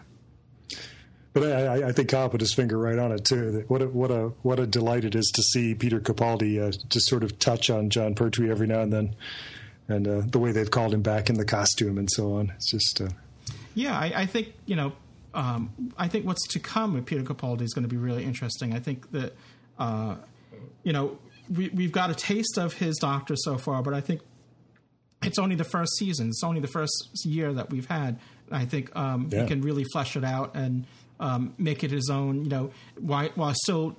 But 1.34 1.44
I, 1.44 1.66
I- 1.84 1.88
I 1.90 1.92
think 1.92 2.10
Kyle 2.10 2.30
put 2.30 2.42
his 2.42 2.54
finger 2.54 2.78
right 2.78 2.98
on 2.98 3.12
it 3.12 3.24
too. 3.26 3.64
What 3.68 3.84
a, 3.84 3.88
what 3.88 4.10
a 4.10 4.30
what 4.42 4.60
a 4.60 4.66
delight 4.66 5.06
it 5.06 5.14
is 5.14 5.32
to 5.36 5.44
see 5.44 5.76
Peter 5.76 6.00
Capaldi 6.00 6.60
uh, 6.60 6.72
just 6.90 7.06
sort 7.08 7.24
of 7.24 7.38
touch 7.38 7.70
on 7.70 7.92
Jon 7.92 8.16
Pertwee 8.16 8.50
every 8.50 8.66
now 8.66 8.82
and 8.82 8.92
then, 8.92 9.16
and 9.88 10.08
uh, 10.08 10.22
the 10.26 10.40
way 10.40 10.52
they've 10.52 10.72
called 10.72 10.94
him 10.96 11.04
back 11.04 11.30
in 11.30 11.36
the 11.38 11.46
costume 11.46 12.00
and 12.00 12.10
so 12.12 12.34
on. 12.34 12.52
It's 12.56 12.72
just 12.72 13.02
uh, 13.02 13.10
Yeah, 13.76 13.96
I, 13.98 14.12
I 14.16 14.26
think 14.26 14.54
you 14.66 14.76
know. 14.76 14.94
Um, 15.38 15.94
I 15.98 16.08
think 16.08 16.26
what's 16.26 16.46
to 16.48 16.60
come 16.60 16.94
with 16.96 17.06
Peter 17.06 17.22
Capaldi 17.24 17.62
is 17.62 17.74
going 17.74 17.84
to 17.84 17.90
be 17.90 17.96
really 17.98 18.24
interesting. 18.24 18.74
I 18.74 18.80
think 18.80 19.12
that 19.12 19.36
uh, 19.78 20.16
you 20.84 20.92
know 20.94 21.18
we, 21.50 21.70
we've 21.70 21.92
got 21.92 22.10
a 22.10 22.16
taste 22.16 22.58
of 22.58 22.74
his 22.74 22.98
Doctor 22.98 23.36
so 23.38 23.58
far, 23.58 23.82
but 23.84 23.94
I 23.94 24.02
think 24.02 24.22
it's 25.22 25.38
only 25.40 25.56
the 25.56 25.64
first 25.64 25.96
season. 25.98 26.30
It's 26.30 26.44
only 26.44 26.60
the 26.60 26.68
first 26.68 26.92
year 27.24 27.54
that 27.54 27.70
we've 27.70 27.86
had. 27.88 28.20
I 28.52 28.66
think 28.66 28.94
um, 28.96 29.30
Yeah. 29.32 29.42
he 29.44 29.48
can 29.48 29.62
really 29.62 29.86
flesh 29.94 30.16
it 30.16 30.24
out 30.24 30.56
and 30.56 30.86
um, 31.20 31.54
make 31.58 31.84
it 31.84 31.92
his 31.92 32.10
own. 32.10 32.44
You 32.44 32.50
know, 32.50 32.72
while, 33.00 33.30
while 33.36 33.54
still 33.54 33.96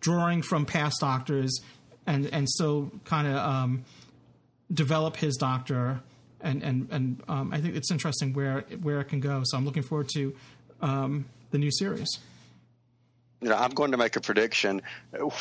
drawing 0.00 0.42
from 0.42 0.66
past 0.66 0.96
Doctors 1.00 1.60
and 2.06 2.26
and 2.32 2.48
still 2.48 2.90
kind 3.04 3.28
of 3.28 3.36
um, 3.36 3.84
develop 4.72 5.16
his 5.16 5.36
Doctor. 5.36 6.00
And 6.42 6.62
and 6.62 6.88
and 6.90 7.22
um, 7.28 7.52
I 7.52 7.60
think 7.60 7.76
it's 7.76 7.90
interesting 7.90 8.32
where 8.32 8.62
where 8.82 9.00
it 9.00 9.04
can 9.08 9.20
go. 9.20 9.42
So 9.44 9.56
I'm 9.58 9.64
looking 9.66 9.82
forward 9.82 10.08
to 10.14 10.34
um, 10.80 11.26
the 11.50 11.58
new 11.58 11.70
series. 11.70 12.18
You 13.40 13.48
know, 13.48 13.56
I'm 13.56 13.70
going 13.70 13.92
to 13.92 13.96
make 13.96 14.16
a 14.16 14.20
prediction. 14.20 14.82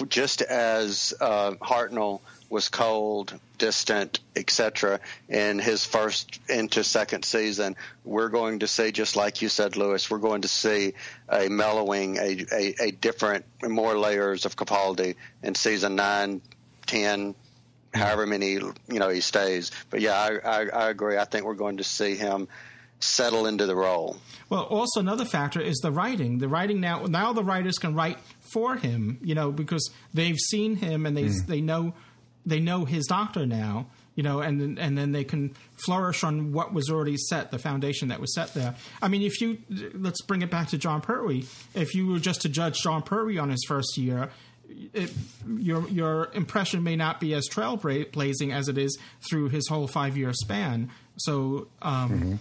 Just 0.08 0.42
as 0.42 1.14
uh, 1.20 1.52
Hartnell 1.62 2.22
was 2.50 2.70
cold, 2.70 3.38
distant, 3.58 4.22
etc., 4.38 5.02
in 5.28 5.60
his 5.60 5.86
first 5.86 6.40
into 6.48 6.84
second 6.86 7.26
season, 7.26 7.76
we're 8.06 8.30
going 8.30 8.60
to 8.60 8.68
see, 8.68 8.94
just 8.94 9.18
like 9.18 9.42
you 9.42 9.50
said, 9.50 9.76
Louis, 9.76 10.10
we're 10.10 10.18
going 10.18 10.42
to 10.42 10.48
see 10.48 10.94
a 11.28 11.50
mellowing, 11.50 12.18
a, 12.18 12.46
a, 12.54 12.76
a 12.80 12.92
different, 12.92 13.46
more 13.62 13.98
layers 13.98 14.46
of 14.46 14.56
Capaldi 14.56 15.16
in 15.44 15.56
season 15.56 15.96
nine, 15.96 16.42
ten, 16.88 17.36
however 17.94 18.26
many 18.26 18.54
you 18.54 18.74
know 18.88 19.10
he 19.10 19.22
stays. 19.22 19.72
But 19.90 20.02
yeah, 20.02 20.14
I, 20.14 20.62
I, 20.62 20.66
I 20.70 20.90
agree. 20.90 21.18
I 21.18 21.26
think 21.26 21.46
we're 21.46 21.56
going 21.56 21.78
to 21.78 21.84
see 21.84 22.16
him 22.16 22.48
settle 23.00 23.46
into 23.46 23.66
the 23.66 23.76
role. 23.76 24.18
Well, 24.50 24.64
also 24.64 25.00
another 25.00 25.26
factor 25.26 25.62
is 25.62 25.78
the 25.78 25.92
writing. 25.92 26.40
The 26.40 26.48
writing 26.48 26.80
now 26.82 27.06
now 27.06 27.34
the 27.34 27.44
writers 27.44 27.78
can 27.78 27.94
write 27.96 28.18
for 28.54 28.76
him, 28.76 29.20
you 29.22 29.36
know, 29.36 29.52
because 29.52 29.90
they've 30.14 30.38
seen 30.38 30.76
him 30.78 31.06
and 31.06 31.16
they 31.16 31.26
Mm. 31.26 31.48
they 31.48 31.62
know 31.62 31.94
they 32.46 32.60
know 32.60 32.86
his 32.86 33.06
doctor 33.06 33.46
now, 33.46 33.88
you 34.16 34.24
know, 34.24 34.40
and 34.40 34.60
then- 34.60 34.78
and 34.80 34.98
then 34.98 35.12
they 35.12 35.24
can 35.24 35.54
flourish 35.86 36.24
on 36.24 36.52
what 36.52 36.74
was 36.74 36.90
already 36.90 37.16
set, 37.18 37.52
the 37.52 37.60
foundation 37.60 38.08
that 38.08 38.20
was 38.20 38.34
set 38.34 38.54
there. 38.54 38.76
I 39.02 39.08
mean, 39.08 39.22
if 39.22 39.40
you 39.40 39.60
let's 39.94 40.22
bring 40.22 40.42
it 40.42 40.50
back 40.50 40.70
to 40.70 40.78
Jon 40.78 41.02
Pertwee. 41.02 41.44
If 41.76 41.94
you 41.94 42.08
were 42.08 42.20
just 42.20 42.42
to 42.42 42.50
judge 42.50 42.82
Jon 42.82 43.04
Pertwee 43.04 43.38
on 43.38 43.50
his 43.50 43.64
first 43.68 43.98
year, 43.98 44.30
it, 44.94 45.12
your 45.48 45.88
your 45.90 46.30
impression 46.34 46.82
may 46.84 46.96
not 46.96 47.20
be 47.20 47.34
as 47.34 47.48
trailblazing 47.50 48.52
as 48.54 48.68
it 48.68 48.78
is 48.78 48.98
through 49.30 49.50
his 49.50 49.68
whole 49.68 49.88
five 49.88 50.18
year 50.18 50.34
span. 50.34 50.90
So, 51.18 51.68
um, 51.82 52.40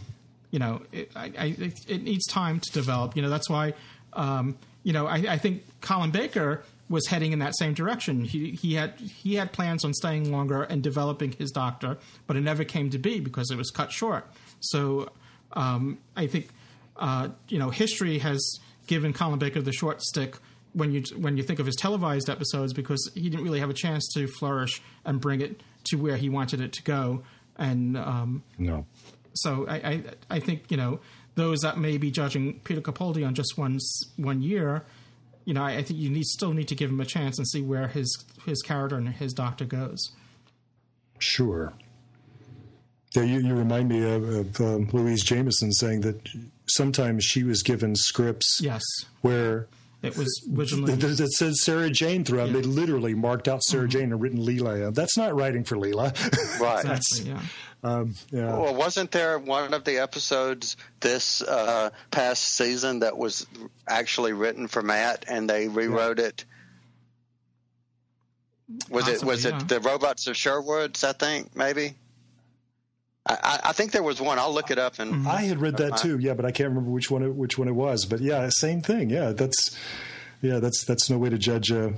you 0.50 0.58
know, 0.58 0.82
it, 0.92 1.10
I, 1.14 1.32
I, 1.38 1.72
it, 1.86 2.02
needs 2.02 2.26
time 2.26 2.60
to 2.60 2.72
develop. 2.72 3.16
You 3.16 3.22
know, 3.22 3.30
that's 3.30 3.50
why, 3.50 3.74
um, 4.14 4.56
you 4.82 4.92
know, 4.92 5.06
I, 5.06 5.16
I 5.16 5.38
think 5.38 5.62
Colin 5.80 6.10
Baker 6.10 6.62
was 6.88 7.06
heading 7.06 7.32
in 7.32 7.38
that 7.40 7.56
same 7.56 7.74
direction. 7.74 8.24
He 8.24 8.52
he 8.52 8.74
had 8.74 8.98
he 8.98 9.34
had 9.34 9.52
plans 9.52 9.84
on 9.84 9.92
staying 9.92 10.32
longer 10.32 10.62
and 10.62 10.82
developing 10.82 11.32
his 11.32 11.50
doctor, 11.50 11.98
but 12.26 12.36
it 12.36 12.40
never 12.40 12.64
came 12.64 12.90
to 12.90 12.98
be 12.98 13.20
because 13.20 13.50
it 13.50 13.56
was 13.56 13.70
cut 13.70 13.92
short. 13.92 14.26
So 14.60 15.10
um, 15.52 15.98
I 16.16 16.26
think 16.26 16.48
uh, 16.96 17.28
you 17.48 17.58
know 17.58 17.70
history 17.70 18.18
has 18.18 18.58
given 18.86 19.12
Colin 19.12 19.38
Baker 19.38 19.60
the 19.60 19.72
short 19.72 20.02
stick 20.02 20.36
when 20.72 20.92
you 20.92 21.02
when 21.16 21.36
you 21.36 21.42
think 21.42 21.58
of 21.58 21.66
his 21.66 21.76
televised 21.76 22.30
episodes 22.30 22.72
because 22.72 23.10
he 23.14 23.28
didn't 23.28 23.44
really 23.44 23.60
have 23.60 23.70
a 23.70 23.74
chance 23.74 24.08
to 24.14 24.26
flourish 24.26 24.80
and 25.04 25.20
bring 25.20 25.40
it 25.40 25.62
to 25.84 25.96
where 25.96 26.16
he 26.16 26.28
wanted 26.28 26.60
it 26.60 26.72
to 26.72 26.82
go. 26.82 27.22
And 27.56 27.96
um, 27.96 28.42
no. 28.56 28.86
So 29.34 29.66
I, 29.68 29.74
I 29.76 30.02
I 30.30 30.40
think 30.40 30.70
you 30.70 30.76
know 30.76 31.00
those 31.34 31.60
that 31.60 31.78
may 31.78 31.98
be 31.98 32.10
judging 32.10 32.60
Peter 32.60 32.80
Capaldi 32.80 33.26
on 33.26 33.34
just 33.34 33.56
one 33.56 33.78
one 34.16 34.42
year, 34.42 34.84
you 35.44 35.54
know 35.54 35.62
I, 35.62 35.76
I 35.76 35.82
think 35.82 36.00
you 36.00 36.10
need 36.10 36.26
still 36.26 36.52
need 36.52 36.68
to 36.68 36.74
give 36.74 36.90
him 36.90 37.00
a 37.00 37.06
chance 37.06 37.38
and 37.38 37.48
see 37.48 37.62
where 37.62 37.88
his 37.88 38.24
his 38.44 38.62
character 38.62 38.96
and 38.96 39.08
his 39.08 39.32
doctor 39.32 39.64
goes. 39.64 40.12
Sure. 41.18 41.72
Yeah, 43.14 43.22
you, 43.22 43.40
you 43.40 43.54
remind 43.54 43.88
me 43.88 44.04
of, 44.04 44.28
of 44.28 44.60
um, 44.60 44.88
Louise 44.92 45.24
Jameson 45.24 45.72
saying 45.72 46.02
that 46.02 46.28
sometimes 46.66 47.24
she 47.24 47.42
was 47.42 47.62
given 47.62 47.96
scripts 47.96 48.60
Yes, 48.62 48.82
where 49.22 49.66
it 50.02 50.16
was 50.16 50.28
originally 50.56 50.94
that, 50.94 51.16
that 51.16 51.32
said 51.32 51.54
Sarah 51.54 51.90
Jane 51.90 52.22
throughout. 52.22 52.52
They 52.52 52.62
literally 52.62 53.14
marked 53.14 53.48
out 53.48 53.62
Sarah 53.64 53.88
Jane 53.88 54.12
and 54.12 54.20
written 54.20 54.38
Leela. 54.38 54.94
That's 54.94 55.16
not 55.16 55.34
writing 55.34 55.64
for 55.64 55.76
Leela. 55.76 56.14
Right. 56.60 56.84
That's, 56.84 57.20
yeah. 57.20 57.40
Um, 57.82 58.14
yeah. 58.30 58.56
Well, 58.56 58.74
wasn't 58.74 59.10
there 59.12 59.38
one 59.38 59.72
of 59.72 59.84
the 59.84 59.98
episodes 59.98 60.76
this 61.00 61.42
uh, 61.42 61.90
past 62.10 62.42
season 62.42 63.00
that 63.00 63.16
was 63.16 63.46
actually 63.86 64.32
written 64.32 64.66
for 64.66 64.82
Matt 64.82 65.24
and 65.28 65.48
they 65.48 65.68
rewrote 65.68 66.18
it? 66.18 66.44
Was 68.90 69.08
it 69.08 69.24
was 69.24 69.44
Possibly, 69.44 69.64
it 69.64 69.68
the 69.68 69.80
robots 69.80 70.26
of 70.26 70.36
Sherwood's? 70.36 71.04
I 71.04 71.12
think 71.12 71.56
maybe. 71.56 71.94
I, 73.26 73.60
I 73.64 73.72
think 73.72 73.92
there 73.92 74.02
was 74.02 74.20
one. 74.20 74.38
I'll 74.38 74.52
look 74.52 74.70
it 74.70 74.78
up 74.78 74.98
and. 74.98 75.26
I 75.28 75.42
had 75.42 75.60
read 75.60 75.76
that 75.78 75.98
too. 75.98 76.18
Yeah, 76.18 76.34
but 76.34 76.44
I 76.44 76.50
can't 76.50 76.70
remember 76.70 76.90
which 76.90 77.10
one 77.10 77.22
it, 77.22 77.34
which 77.34 77.58
one 77.58 77.68
it 77.68 77.74
was. 77.74 78.06
But 78.06 78.20
yeah, 78.20 78.48
same 78.50 78.80
thing. 78.80 79.10
Yeah, 79.10 79.32
that's 79.32 79.76
yeah, 80.42 80.58
that's 80.58 80.84
that's 80.84 81.08
no 81.08 81.18
way 81.18 81.30
to 81.30 81.38
judge 81.38 81.70
uh, 81.70 81.90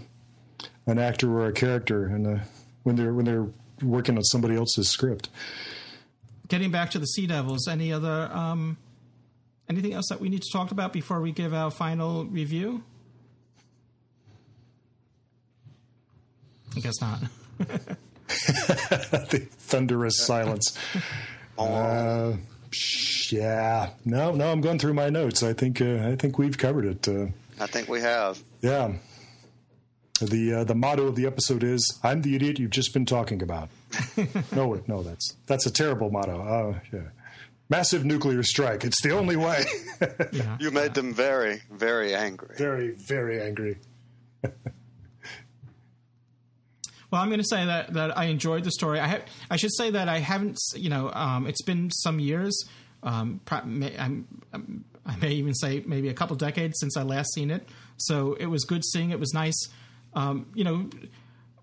an 0.86 0.98
actor 0.98 1.32
or 1.32 1.47
a 1.47 1.52
character, 1.52 2.07
and 2.07 2.27
uh, 2.27 2.44
when 2.82 2.97
they're 2.97 3.15
when 3.15 3.24
they're 3.24 3.47
working 3.82 4.16
on 4.16 4.24
somebody 4.24 4.57
else's 4.57 4.89
script. 4.89 5.28
Getting 6.48 6.70
back 6.70 6.90
to 6.90 6.98
the 6.98 7.07
Sea 7.07 7.27
Devils, 7.27 7.69
any 7.69 7.93
other 7.93 8.31
um, 8.32 8.77
anything 9.69 9.93
else 9.93 10.09
that 10.09 10.20
we 10.20 10.28
need 10.28 10.43
to 10.43 10.52
talk 10.52 10.73
about 10.73 10.93
before 10.93 11.20
we 11.20 11.32
give 11.32 11.55
our 11.55 11.70
final 11.70 12.24
review? 12.24 12.82
I 16.77 16.81
guess 16.81 17.01
not. 17.01 17.20
the 17.59 19.47
thunderous 19.59 20.19
silence. 20.19 20.77
Uh, 21.59 22.35
yeah, 23.31 23.90
no, 24.05 24.32
no. 24.32 24.51
I'm 24.51 24.61
going 24.61 24.78
through 24.78 24.94
my 24.94 25.09
notes. 25.11 25.43
I 25.43 25.52
think 25.52 25.81
uh, 25.81 26.09
I 26.09 26.16
think 26.16 26.39
we've 26.39 26.57
covered 26.57 26.85
it. 26.85 27.09
Uh, 27.09 27.27
I 27.61 27.66
think 27.66 27.89
we 27.89 28.01
have. 28.01 28.43
Yeah. 28.62 28.93
The 30.21 30.55
uh, 30.55 30.65
the 30.65 30.75
motto 30.75 31.07
of 31.07 31.17
the 31.17 31.27
episode 31.27 31.65
is 31.65 31.99
"I'm 32.03 32.23
the 32.23 32.37
idiot 32.37 32.59
you've 32.59 32.71
just 32.71 32.93
been 32.93 33.07
talking 33.07 33.43
about." 33.43 33.71
no, 34.53 34.81
no, 34.87 35.03
that's 35.03 35.35
that's 35.47 35.67
a 35.67 35.71
terrible 35.71 36.11
motto. 36.11 36.41
Uh, 36.41 36.79
yeah. 36.93 37.01
Massive 37.71 38.05
nuclear 38.05 38.43
strike. 38.43 38.85
It's 38.85 39.01
the 39.01 39.17
only 39.17 39.37
way. 39.37 39.65
yeah. 40.33 40.57
You 40.59 40.73
made 40.73 40.93
them 40.93 41.15
very, 41.15 41.63
very 41.71 42.15
angry. 42.15 42.57
Very, 42.57 42.91
very 42.91 43.41
angry. 43.41 43.79
Well, 47.11 47.21
I'm 47.21 47.29
going 47.29 47.41
to 47.41 47.47
say 47.47 47.67
that, 47.67 47.93
that 47.95 48.17
I 48.17 48.27
enjoyed 48.27 48.65
the 48.65 48.71
story. 48.71 49.01
I 49.01 49.09
ha- 49.09 49.23
I 49.51 49.57
should 49.57 49.75
say 49.75 49.91
that 49.91 50.09
I 50.09 50.19
haven't, 50.19 50.59
you 50.75 50.89
know, 50.89 51.11
um, 51.13 51.47
it's 51.47 51.63
been 51.63 51.91
some 51.91 52.21
years. 52.21 52.69
Um, 53.03 53.41
may, 53.65 53.97
I'm, 53.99 54.27
I'm, 54.53 54.85
i 55.07 55.17
may 55.17 55.33
even 55.33 55.55
say 55.55 55.83
maybe 55.87 56.09
a 56.09 56.15
couple 56.15 56.37
decades 56.37 56.79
since 56.79 56.97
I 56.97 57.03
last 57.03 57.33
seen 57.35 57.51
it. 57.51 57.69
So 57.97 58.35
it 58.35 58.47
was 58.47 58.65
good 58.65 58.85
seeing. 58.85 59.11
It 59.11 59.19
was 59.19 59.33
nice. 59.35 59.69
Um, 60.15 60.47
you 60.55 60.65
know, 60.65 60.91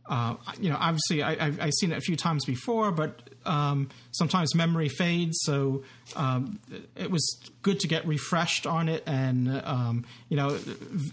uh, 0.09 0.35
you 0.59 0.69
know, 0.69 0.77
obviously 0.79 1.21
I, 1.21 1.35
have 1.43 1.59
I've 1.59 1.73
seen 1.73 1.91
it 1.91 1.97
a 1.97 2.01
few 2.01 2.15
times 2.15 2.45
before, 2.45 2.91
but 2.91 3.29
um, 3.45 3.89
sometimes 4.11 4.55
memory 4.55 4.89
fades. 4.89 5.37
So 5.41 5.83
um, 6.15 6.59
it 6.95 7.11
was 7.11 7.25
good 7.61 7.79
to 7.81 7.87
get 7.87 8.07
refreshed 8.07 8.65
on 8.65 8.87
it. 8.87 9.03
And 9.05 9.61
um, 9.65 10.05
you 10.29 10.37
know, 10.37 10.51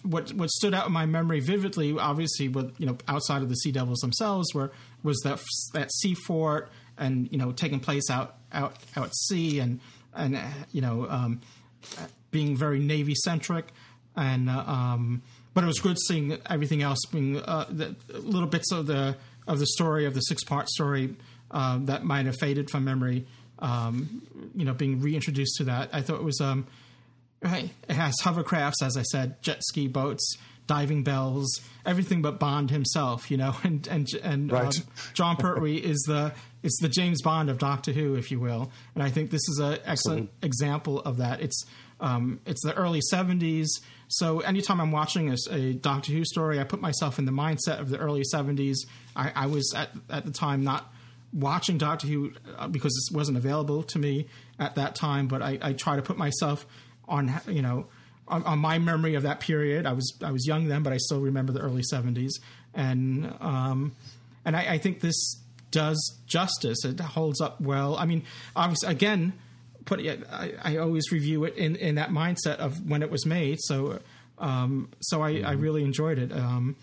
what 0.03 0.33
what 0.35 0.51
stood 0.51 0.75
out 0.75 0.87
in 0.87 0.93
my 0.93 1.07
memory 1.07 1.41
vividly, 1.41 1.97
obviously, 1.99 2.49
with 2.49 2.75
you 2.79 2.87
know, 2.87 2.97
outside 3.09 3.43
of 3.43 3.49
the 3.49 3.57
Sea 3.57 3.73
Devils 3.73 3.99
themselves, 3.99 4.55
were 4.55 4.71
was 5.03 5.21
that 5.25 5.41
that 5.73 5.93
sea 5.93 6.15
fort 6.15 6.71
and 6.97 7.31
you 7.33 7.39
know 7.39 7.51
taking 7.53 7.81
place 7.81 8.09
out 8.11 8.37
out 8.53 8.77
out 8.97 9.07
at 9.07 9.17
sea 9.17 9.59
and 9.59 9.81
and 10.15 10.39
you 10.71 10.81
know 10.81 11.09
um, 11.09 11.41
being 12.31 12.57
very 12.57 12.79
navy 12.79 13.15
centric 13.15 13.73
and. 14.17 14.49
Um, 15.55 15.61
but 15.63 15.65
it 15.65 15.67
was 15.67 15.81
good 15.81 15.99
seeing 15.99 16.39
everything 16.49 16.83
else 16.83 16.99
being 17.11 17.41
uh, 17.41 17.67
the, 17.71 17.97
little 18.09 18.49
bits 18.49 18.73
of 18.73 18.87
the 18.87 19.17
of 19.47 19.59
the 19.59 19.67
story 19.67 20.07
of 20.07 20.15
the 20.15 20.21
six 20.21 20.43
part 20.43 20.69
story 20.69 21.17
um, 21.51 21.87
that 21.87 22.05
might 22.05 22.27
have 22.27 22.37
faded 22.37 22.71
from 22.71 22.85
memory. 22.85 23.27
Um, 23.59 24.23
you 24.55 24.65
know, 24.65 24.75
being 24.75 25.01
reintroduced 25.01 25.57
to 25.59 25.65
that, 25.65 25.91
I 25.93 26.03
thought 26.03 26.17
it 26.17 26.25
was. 26.25 26.41
Um, 26.41 26.67
it 27.43 27.71
has 27.91 28.15
hovercrafts, 28.23 28.83
as 28.83 28.97
I 28.97 29.03
said, 29.03 29.43
jet 29.43 29.63
ski 29.63 29.87
boats, 29.87 30.39
diving 30.67 31.05
bells, 31.05 31.61
everything 31.85 32.23
but 32.23 32.41
Bond 32.41 32.71
himself. 32.71 33.31
You 33.31 33.37
know, 33.37 33.55
and 33.65 33.87
and 33.87 34.09
and 34.23 34.53
right. 34.53 34.77
um, 34.77 34.85
Jon 35.13 35.37
Pertwee 35.37 35.77
is 35.77 36.03
the 36.07 36.33
is 36.63 36.77
the 36.81 36.89
James 36.89 37.23
Bond 37.23 37.51
of 37.51 37.59
Doctor 37.59 37.93
Who, 37.93 38.15
if 38.17 38.31
you 38.31 38.41
will. 38.41 38.73
And 38.95 39.03
I 39.03 39.11
think 39.11 39.31
this 39.31 39.47
is 39.49 39.61
an 39.63 39.79
excellent 39.85 40.31
example 40.43 41.01
of 41.01 41.19
that. 41.19 41.41
It's 41.41 41.65
um, 42.01 42.41
it's 42.47 42.65
the 42.65 42.75
early 42.75 43.01
'70s. 43.13 43.69
So 44.09 44.41
anytime 44.41 44.81
I'm 44.81 44.93
watching 44.93 45.31
a, 45.31 45.37
a, 45.51 45.73
Doctor 45.73 46.13
Who 46.13 46.25
story, 46.25 46.61
I 46.61 46.65
put 46.65 46.81
myself 46.81 47.19
in 47.19 47.25
the 47.25 47.33
mindset 47.33 47.81
of 47.81 47.89
the 47.89 47.99
early 47.99 48.23
70s. 48.33 48.77
I, 49.17 49.33
I 49.35 49.47
was 49.47 49.73
at, 49.75 49.91
at 50.11 50.25
the 50.25 50.31
time 50.31 50.63
not 50.63 50.93
watching 51.33 51.79
Doctor 51.79 52.07
Who 52.07 52.33
uh, 52.57 52.69
because 52.69 52.93
it 53.11 53.15
wasn't 53.15 53.37
available 53.37 53.83
to 53.85 53.99
me 53.99 54.27
at 54.59 54.77
that 54.77 54.95
time, 54.95 55.27
but 55.27 55.43
I, 55.43 55.59
I 55.61 55.73
try 55.73 55.97
to 55.97 56.03
put 56.03 56.17
myself 56.17 56.67
on, 57.09 57.33
you 57.49 57.63
know, 57.63 57.87
on, 58.29 58.43
on, 58.45 58.59
my 58.59 58.79
memory 58.79 59.15
of 59.15 59.25
that 59.25 59.41
period. 59.41 59.85
I 59.85 59.93
was 59.93 60.17
I 60.23 60.31
was 60.31 60.47
young 60.47 60.69
then, 60.69 60.83
but 60.83 60.93
I 60.93 60.97
still 60.97 61.21
remember 61.21 61.53
the 61.53 61.61
early 61.61 61.83
70s, 61.83 62.33
and 62.73 63.35
um, 63.41 63.95
and 64.45 64.57
I, 64.57 64.75
I 64.75 64.79
think 64.79 65.01
this 65.01 65.41
does 65.71 66.19
justice. 66.27 66.85
It 66.85 66.99
holds 67.01 67.41
up 67.43 67.61
well. 67.61 67.97
I 67.97 68.07
mean, 68.07 68.23
obviously, 68.57 68.89
again 68.89 69.35
put 69.85 70.01
it. 70.01 70.27
I, 70.31 70.53
I, 70.63 70.77
always 70.79 71.13
review 71.13 71.45
it 71.45 71.57
in, 71.57 71.77
in 71.77 71.97
that 71.97 72.11
mindset 72.11 72.57
of 72.57 72.89
when 72.89 73.03
it 73.03 73.11
was 73.11 73.27
made. 73.27 73.59
So 73.61 74.01
um, 74.39 74.91
so 75.01 75.23
I, 75.23 75.35
mm-hmm. 75.35 75.47
I, 75.47 75.53
really 75.53 75.85
enjoyed 75.85 76.19
it. 76.19 76.33
Um, 76.33 76.77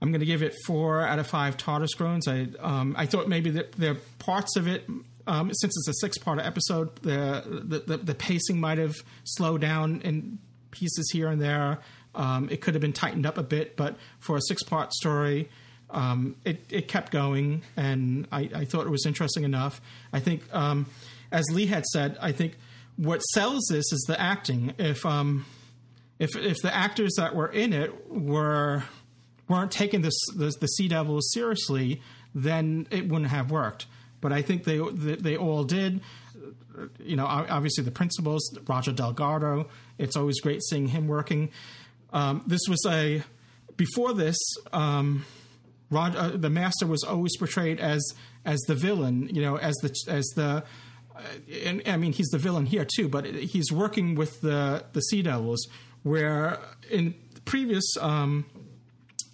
I'm 0.00 0.10
going 0.10 0.20
to 0.20 0.26
give 0.26 0.42
it 0.42 0.54
four 0.66 1.00
out 1.00 1.18
of 1.18 1.26
five 1.26 1.56
TARDIS 1.56 1.96
groans. 1.96 2.28
I 2.28 2.48
um, 2.60 2.94
I 2.96 3.06
thought 3.06 3.28
maybe 3.28 3.50
that 3.50 3.72
there 3.72 3.92
are 3.92 3.98
parts 4.18 4.56
of 4.56 4.66
it. 4.66 4.88
Um, 5.26 5.52
since 5.52 5.76
it's 5.76 5.88
a 5.88 5.94
six-part 6.00 6.38
episode, 6.38 6.96
the, 7.02 7.44
the, 7.46 7.78
the 7.80 7.96
the 7.98 8.14
pacing 8.14 8.60
might 8.60 8.78
have 8.78 8.96
slowed 9.24 9.60
down 9.60 10.00
in 10.02 10.38
pieces 10.70 11.10
here 11.12 11.28
and 11.28 11.40
there. 11.40 11.80
Um, 12.14 12.48
it 12.50 12.60
could 12.62 12.74
have 12.74 12.80
been 12.80 12.94
tightened 12.94 13.26
up 13.26 13.36
a 13.36 13.42
bit, 13.42 13.76
but 13.76 13.96
for 14.20 14.36
a 14.36 14.40
six-part 14.40 14.92
story, 14.94 15.50
um, 15.90 16.36
it, 16.44 16.64
it 16.70 16.88
kept 16.88 17.12
going, 17.12 17.62
and 17.76 18.26
I, 18.32 18.50
I, 18.54 18.64
thought 18.64 18.86
it 18.86 18.90
was 18.90 19.06
interesting 19.06 19.44
enough. 19.44 19.80
I 20.12 20.20
think 20.20 20.42
um, 20.52 20.86
as 21.30 21.44
Lee 21.52 21.66
had 21.66 21.84
said, 21.86 22.16
I 22.20 22.32
think 22.32 22.56
what 22.96 23.20
sells 23.20 23.66
this 23.70 23.92
is 23.92 24.04
the 24.08 24.20
acting. 24.20 24.74
If 24.78 25.04
um, 25.06 25.46
if 26.18 26.36
if 26.36 26.58
the 26.62 26.74
actors 26.74 27.14
that 27.16 27.34
were 27.34 27.48
in 27.48 27.72
it 27.72 28.10
were 28.10 28.84
weren't 29.48 29.70
taking 29.70 30.02
this 30.02 30.18
the, 30.34 30.52
the 30.60 30.66
Sea 30.66 30.88
Devils 30.88 31.32
seriously, 31.32 32.02
then 32.34 32.86
it 32.90 33.08
wouldn't 33.08 33.30
have 33.30 33.50
worked. 33.50 33.86
But 34.20 34.32
I 34.32 34.42
think 34.42 34.64
they 34.64 34.78
they, 34.78 35.14
they 35.16 35.36
all 35.36 35.64
did. 35.64 36.00
You 37.00 37.16
know, 37.16 37.26
obviously 37.26 37.82
the 37.82 37.90
principals, 37.90 38.56
Roger 38.68 38.92
Delgado. 38.92 39.68
It's 39.98 40.16
always 40.16 40.40
great 40.40 40.62
seeing 40.62 40.86
him 40.86 41.08
working. 41.08 41.50
Um, 42.12 42.44
this 42.46 42.60
was 42.68 42.84
a 42.86 43.22
before 43.76 44.12
this. 44.12 44.36
Um, 44.72 45.24
Rod, 45.90 46.16
uh, 46.16 46.28
the 46.36 46.50
master 46.50 46.86
was 46.86 47.02
always 47.02 47.36
portrayed 47.36 47.80
as 47.80 48.02
as 48.44 48.58
the 48.66 48.74
villain, 48.74 49.28
you 49.34 49.42
know, 49.42 49.56
as 49.56 49.74
the 49.76 49.94
as 50.08 50.26
the 50.36 50.64
and 51.64 51.82
I 51.86 51.96
mean 51.96 52.12
he's 52.12 52.28
the 52.28 52.38
villain 52.38 52.66
here 52.66 52.84
too, 52.84 53.08
but 53.08 53.24
he's 53.24 53.72
working 53.72 54.14
with 54.14 54.40
the 54.40 54.84
the 54.92 55.00
Sea 55.00 55.22
Devils, 55.22 55.66
where 56.02 56.58
in 56.90 57.14
previous 57.44 57.84
um, 58.00 58.44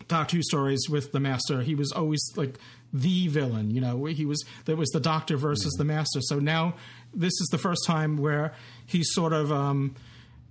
Doctor 0.08 0.36
Who 0.36 0.42
stories 0.42 0.88
with 0.88 1.12
the 1.12 1.20
Master, 1.20 1.62
he 1.62 1.74
was 1.74 1.92
always 1.92 2.22
like 2.36 2.58
the 2.92 3.28
villain. 3.28 3.70
You 3.70 3.80
know, 3.80 4.04
he 4.04 4.24
was 4.24 4.44
there 4.64 4.76
was 4.76 4.90
the 4.90 5.00
Doctor 5.00 5.36
versus 5.36 5.72
the 5.74 5.84
Master. 5.84 6.20
So 6.22 6.38
now 6.38 6.74
this 7.12 7.32
is 7.40 7.48
the 7.50 7.58
first 7.58 7.84
time 7.86 8.16
where 8.16 8.54
he's 8.86 9.12
sort 9.12 9.32
of. 9.32 9.52
Um, 9.52 9.94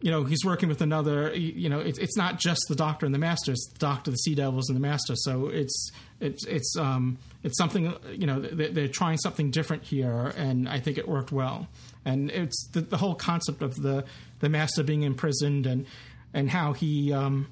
you 0.03 0.11
know 0.11 0.25
he's 0.25 0.43
working 0.43 0.67
with 0.67 0.81
another 0.81 1.33
you 1.33 1.69
know 1.69 1.79
it's 1.79 1.97
it's 1.97 2.17
not 2.17 2.37
just 2.37 2.59
the 2.67 2.75
doctor 2.75 3.05
and 3.05 3.15
the 3.15 3.19
master 3.19 3.53
it's 3.53 3.69
the 3.71 3.79
doctor 3.79 4.11
the 4.11 4.17
sea 4.17 4.35
devils 4.35 4.67
and 4.67 4.75
the 4.75 4.81
master. 4.81 5.15
So 5.15 5.47
it's 5.47 5.91
it's 6.19 6.45
it's 6.45 6.75
um 6.77 7.17
it's 7.41 7.57
something 7.57 7.93
you 8.11 8.27
know 8.27 8.41
they're 8.41 8.89
trying 8.89 9.17
something 9.17 9.49
different 9.49 9.83
here 9.83 10.33
and 10.35 10.67
i 10.67 10.79
think 10.79 10.97
it 10.97 11.07
worked 11.07 11.31
well. 11.31 11.67
And 12.03 12.29
it's 12.31 12.67
the, 12.73 12.81
the 12.81 12.97
whole 12.97 13.15
concept 13.15 13.61
of 13.61 13.81
the 13.81 14.03
the 14.41 14.49
master 14.49 14.83
being 14.83 15.03
imprisoned 15.03 15.65
and 15.65 15.85
and 16.33 16.49
how 16.49 16.73
he 16.73 17.13
um 17.13 17.47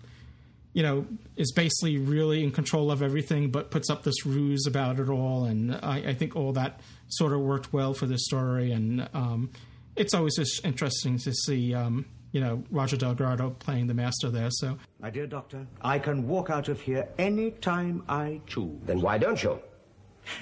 you 0.73 0.83
know 0.83 1.05
is 1.37 1.53
basically 1.53 1.99
really 1.99 2.43
in 2.43 2.51
control 2.51 2.91
of 2.91 3.01
everything 3.01 3.49
but 3.49 3.71
puts 3.71 3.89
up 3.89 4.03
this 4.03 4.25
ruse 4.25 4.67
about 4.67 4.99
it 4.99 5.07
all. 5.07 5.45
And 5.45 5.73
i, 5.75 5.99
I 5.99 6.13
think 6.13 6.35
all 6.35 6.51
that 6.51 6.81
sort 7.07 7.31
of 7.31 7.39
worked 7.39 7.71
well 7.71 7.93
for 7.93 8.07
this 8.07 8.25
story. 8.25 8.73
And 8.73 9.07
um 9.13 9.51
it's 9.95 10.13
always 10.13 10.35
just 10.35 10.65
interesting 10.65 11.17
to 11.19 11.31
see 11.31 11.73
um 11.73 12.03
you 12.31 12.39
know, 12.41 12.63
Roger 12.71 12.97
Delgado 12.97 13.49
playing 13.51 13.87
the 13.87 13.93
master 13.93 14.29
there. 14.29 14.49
So, 14.51 14.77
my 14.99 15.09
dear 15.09 15.27
doctor, 15.27 15.65
I 15.81 15.99
can 15.99 16.27
walk 16.27 16.49
out 16.49 16.69
of 16.69 16.79
here 16.79 17.07
any 17.17 17.51
time 17.51 18.03
I 18.07 18.41
choose. 18.47 18.79
Then 18.85 19.01
why 19.01 19.17
don't 19.17 19.41
you? 19.43 19.59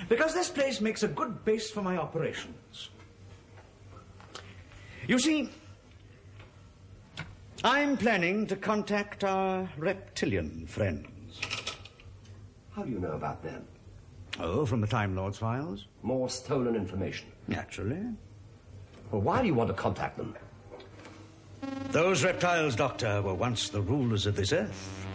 Because 0.08 0.34
this 0.34 0.50
place 0.50 0.82
makes 0.82 1.04
a 1.04 1.08
good 1.08 1.44
base 1.46 1.72
for 1.72 1.82
my 1.82 1.98
operations. 1.98 2.90
You 5.08 5.18
see, 5.18 5.50
I'm 7.64 7.98
planning 7.98 8.46
to 8.48 8.56
contact 8.56 9.24
our 9.24 9.70
reptilian 9.78 10.68
friends. 10.68 11.40
How 12.72 12.84
do 12.84 12.92
you 12.92 13.00
know 13.00 13.14
about 13.14 13.42
them? 13.42 13.66
Oh, 14.40 14.66
from 14.66 14.80
the 14.82 14.88
Time 14.88 15.16
Lord's 15.16 15.40
files. 15.40 15.88
More 16.04 16.30
stolen 16.30 16.76
information? 16.76 17.28
Naturally. 17.48 18.02
Well, 19.12 19.22
why 19.22 19.42
do 19.42 19.48
you 19.48 19.56
want 19.56 19.70
to 19.70 19.74
contact 19.74 20.18
them? 20.18 20.36
Those 21.92 22.24
reptiles, 22.24 22.76
Doctor, 22.76 23.22
were 23.22 23.34
once 23.34 23.70
the 23.70 23.82
rulers 23.82 24.26
of 24.26 24.36
this 24.36 24.54
earth. 24.54 25.06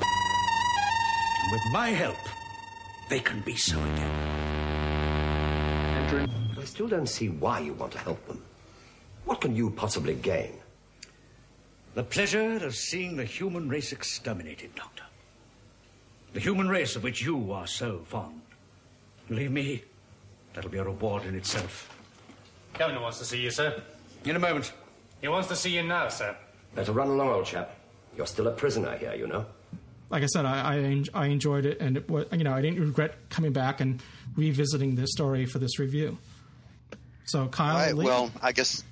And 0.00 1.52
with 1.52 1.62
my 1.72 1.90
help, 1.90 2.16
they 3.08 3.20
can 3.20 3.40
be 3.40 3.56
so 3.56 3.78
again. 3.78 4.16
Entering 6.04 6.30
I 6.58 6.64
still 6.64 6.88
don't 6.88 7.08
see 7.08 7.28
why 7.28 7.60
you 7.60 7.74
want 7.74 7.92
to 7.92 7.98
help 7.98 8.26
them. 8.26 8.42
What 9.24 9.40
can 9.40 9.54
you 9.54 9.70
possibly 9.70 10.14
gain? 10.14 10.52
The 11.94 12.04
pleasure 12.04 12.64
of 12.64 12.74
seeing 12.74 13.16
the 13.16 13.24
human 13.24 13.68
race 13.68 13.92
exterminated, 13.92 14.74
Doctor. 14.74 15.04
The 16.32 16.40
human 16.40 16.68
race 16.68 16.96
of 16.96 17.02
which 17.02 17.22
you 17.22 17.52
are 17.52 17.66
so 17.66 17.98
fond. 18.06 18.40
Believe 19.28 19.50
me, 19.50 19.82
that'll 20.54 20.70
be 20.70 20.78
a 20.78 20.84
reward 20.84 21.24
in 21.24 21.34
itself. 21.34 21.94
Governor 22.78 23.00
wants 23.00 23.18
to 23.18 23.24
see 23.24 23.40
you, 23.40 23.50
sir. 23.50 23.82
In 24.24 24.36
a 24.36 24.38
moment. 24.38 24.72
He 25.20 25.28
wants 25.28 25.48
to 25.48 25.56
see 25.56 25.70
you 25.70 25.82
now, 25.82 26.08
sir. 26.08 26.36
Better 26.74 26.92
run 26.92 27.08
along, 27.08 27.28
old 27.30 27.46
chap. 27.46 27.74
You're 28.16 28.26
still 28.26 28.46
a 28.48 28.52
prisoner 28.52 28.96
here, 28.96 29.14
you 29.14 29.26
know. 29.26 29.46
Like 30.08 30.22
I 30.22 30.26
said, 30.26 30.44
I 30.44 30.74
I, 30.74 30.78
en- 30.78 31.04
I 31.14 31.26
enjoyed 31.26 31.64
it, 31.66 31.80
and 31.80 31.96
it 31.96 32.08
was, 32.08 32.26
you 32.32 32.44
know 32.44 32.52
I 32.52 32.60
didn't 32.60 32.80
regret 32.80 33.14
coming 33.28 33.52
back 33.52 33.80
and 33.80 34.02
revisiting 34.36 34.94
this 34.96 35.10
story 35.12 35.46
for 35.46 35.58
this 35.58 35.78
review. 35.78 36.18
So 37.26 37.46
Kyle, 37.48 37.76
All 37.76 37.82
right. 37.82 37.94
Lee? 37.94 38.04
Well, 38.06 38.30
I 38.42 38.52
guess. 38.52 38.82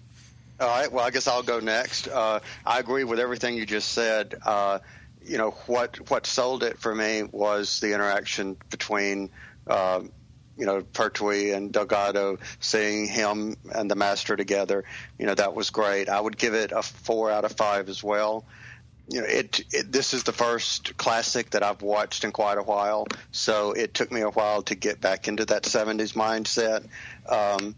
All 0.61 0.69
right. 0.69 0.91
Well, 0.91 1.05
I 1.05 1.11
guess 1.11 1.27
I'll 1.27 1.43
go 1.43 1.61
next. 1.61 2.09
Uh, 2.09 2.41
I 2.65 2.79
agree 2.79 3.05
with 3.05 3.19
everything 3.19 3.57
you 3.57 3.67
just 3.67 3.93
said. 3.93 4.35
Uh, 4.45 4.79
you 5.25 5.39
know 5.39 5.51
what 5.67 6.11
what 6.11 6.27
sold 6.27 6.63
it 6.63 6.79
for 6.79 6.95
me 6.95 7.25
was 7.25 7.81
the 7.81 7.93
interaction 7.95 8.57
between. 8.71 9.31
Uh, 9.67 10.03
you 10.59 10.67
know, 10.67 10.83
Pertwee 10.83 11.53
and 11.53 11.73
Delgado, 11.73 12.39
seeing 12.61 13.07
him 13.07 13.57
and 13.73 13.91
the 13.91 13.95
master 13.95 14.37
together, 14.37 14.85
you 15.19 15.27
know, 15.27 15.35
that 15.35 15.55
was 15.55 15.71
great. 15.71 16.09
I 16.09 16.21
would 16.21 16.37
give 16.37 16.55
it 16.55 16.73
a 16.73 16.83
four 16.83 17.31
out 17.31 17.45
of 17.45 17.53
five 17.53 17.89
as 17.89 18.03
well. 18.03 18.45
You 19.09 19.23
know, 19.23 19.27
it, 19.27 19.61
it 19.73 19.91
this 19.91 20.13
is 20.13 20.25
the 20.25 20.33
first 20.33 20.97
classic 20.99 21.51
that 21.51 21.63
I've 21.63 21.81
watched 21.81 22.25
in 22.25 22.33
quite 22.33 22.59
a 22.59 22.63
while, 22.63 23.07
so 23.31 23.73
it 23.73 23.95
took 23.95 24.13
me 24.13 24.21
a 24.21 24.29
while 24.29 24.63
to 24.65 24.75
get 24.75 25.01
back 25.01 25.29
into 25.29 25.47
that 25.47 25.63
'70s 25.63 26.13
mindset. 26.13 26.87
Um, 27.27 27.75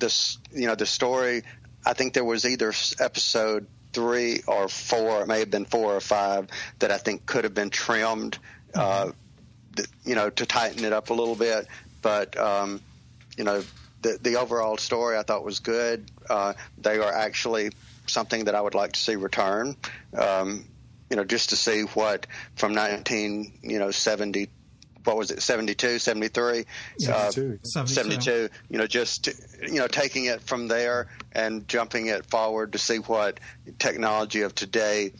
this, 0.00 0.38
you 0.52 0.66
know, 0.66 0.74
the 0.74 0.86
story. 0.86 1.42
I 1.86 1.92
think 1.92 2.14
there 2.14 2.24
was 2.24 2.44
either 2.44 2.72
episode 2.98 3.66
three 3.92 4.40
or 4.46 4.68
four, 4.68 5.22
it 5.22 5.28
may 5.28 5.40
have 5.40 5.50
been 5.50 5.64
four 5.64 5.94
or 5.94 6.00
five, 6.00 6.48
that 6.78 6.90
I 6.90 6.98
think 6.98 7.26
could 7.26 7.44
have 7.44 7.54
been 7.54 7.70
trimmed. 7.70 8.38
Uh, 8.74 9.12
you 10.04 10.14
know, 10.14 10.28
to 10.28 10.46
tighten 10.46 10.84
it 10.84 10.92
up 10.92 11.10
a 11.10 11.14
little 11.14 11.34
bit. 11.34 11.66
But 12.02 12.36
um, 12.36 12.80
you 13.36 13.44
know, 13.44 13.62
the 14.02 14.18
the 14.20 14.36
overall 14.36 14.76
story 14.76 15.16
I 15.16 15.22
thought 15.22 15.44
was 15.44 15.60
good. 15.60 16.10
Uh, 16.28 16.54
they 16.78 16.98
are 16.98 17.12
actually 17.12 17.70
something 18.06 18.44
that 18.44 18.54
I 18.54 18.60
would 18.60 18.74
like 18.74 18.92
to 18.92 19.00
see 19.00 19.16
return. 19.16 19.76
Um, 20.16 20.64
you 21.08 21.16
know, 21.16 21.24
just 21.24 21.50
to 21.50 21.56
see 21.56 21.82
what 21.82 22.26
from 22.56 22.74
nineteen, 22.74 23.52
you 23.62 23.78
know, 23.78 23.90
seventy. 23.90 24.48
What 25.04 25.16
was 25.16 25.32
it? 25.32 25.42
72, 25.42 25.98
73? 25.98 26.64
72. 27.00 27.58
Uh, 27.60 27.86
72. 27.86 28.48
You 28.70 28.78
know, 28.78 28.86
just, 28.86 29.26
you 29.60 29.80
know, 29.80 29.88
taking 29.88 30.26
it 30.26 30.42
from 30.42 30.68
there 30.68 31.08
and 31.32 31.66
jumping 31.66 32.06
it 32.06 32.26
forward 32.26 32.74
to 32.74 32.78
see 32.78 32.98
what 32.98 33.40
technology 33.80 34.42
of 34.42 34.54
today 34.54 35.10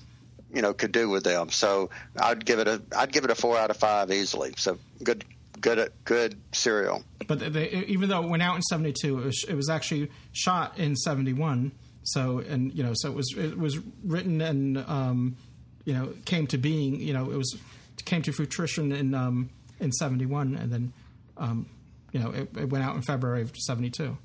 you 0.53 0.63
know 0.63 0.73
could 0.75 0.93
do 0.93 1.09
with 1.09 1.25
them. 1.25 1.51
So 1.51 1.91
I'd 2.17 2.45
give 2.45 2.59
it 2.59 2.69
a 2.69 2.83
I'd 2.97 3.13
give 3.13 3.25
it 3.25 3.31
a 3.31 3.35
four 3.35 3.57
out 3.57 3.71
of 3.71 3.77
five 3.77 4.11
easily. 4.11 4.55
So 4.57 4.79
good 5.03 5.25
good 5.63 5.91
good 6.05 6.39
serial. 6.53 7.03
But 7.27 7.53
they, 7.53 7.71
even 7.89 8.11
though 8.11 8.23
it 8.23 8.29
went 8.29 8.43
out 8.43 8.57
in 8.57 8.63
'72, 8.63 9.19
it 9.19 9.25
was, 9.25 9.45
it 9.49 9.55
was 9.55 9.71
actually 9.71 10.11
shot 10.33 10.79
in 10.79 10.95
'71. 10.97 11.73
So 12.03 12.41
and 12.41 12.75
you 12.75 12.83
know, 12.83 12.93
so 12.95 13.09
it 13.09 13.15
was 13.15 13.35
it 13.39 13.57
was 13.57 13.79
written 14.05 14.43
and 14.43 14.79
um, 14.79 15.37
you 15.85 15.95
know 15.95 16.13
came 16.27 16.47
to 16.49 16.59
being. 16.59 17.01
You 17.01 17.15
know, 17.15 17.31
it 17.31 17.37
was 17.37 17.57
came 18.05 18.21
to 18.23 18.33
fruition 18.33 18.93
in 18.93 19.15
um, 19.15 19.49
in 19.81 19.93
'71, 19.93 20.57
and 20.57 20.71
then 20.71 20.93
um, 21.39 21.67
you 22.13 22.21
know 22.21 22.31
it, 22.31 22.51
it 22.57 22.69
went 22.69 22.85
out 22.85 22.95
in 22.97 23.03
February 23.03 23.43
of 23.43 23.57
'72. 23.57 24.19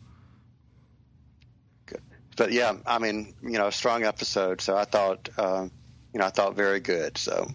But 2.36 2.52
yeah, 2.52 2.76
I 2.86 3.00
mean, 3.00 3.34
you 3.42 3.58
know, 3.58 3.66
a 3.66 3.72
strong 3.72 4.04
episode. 4.04 4.62
So 4.62 4.78
I 4.78 4.86
thought, 4.86 5.28
uh, 5.40 5.68
you 6.14 6.20
know, 6.20 6.26
I 6.26 6.30
thought 6.30 6.56
very 6.56 6.80
good. 6.80 7.18
So, 7.18 7.50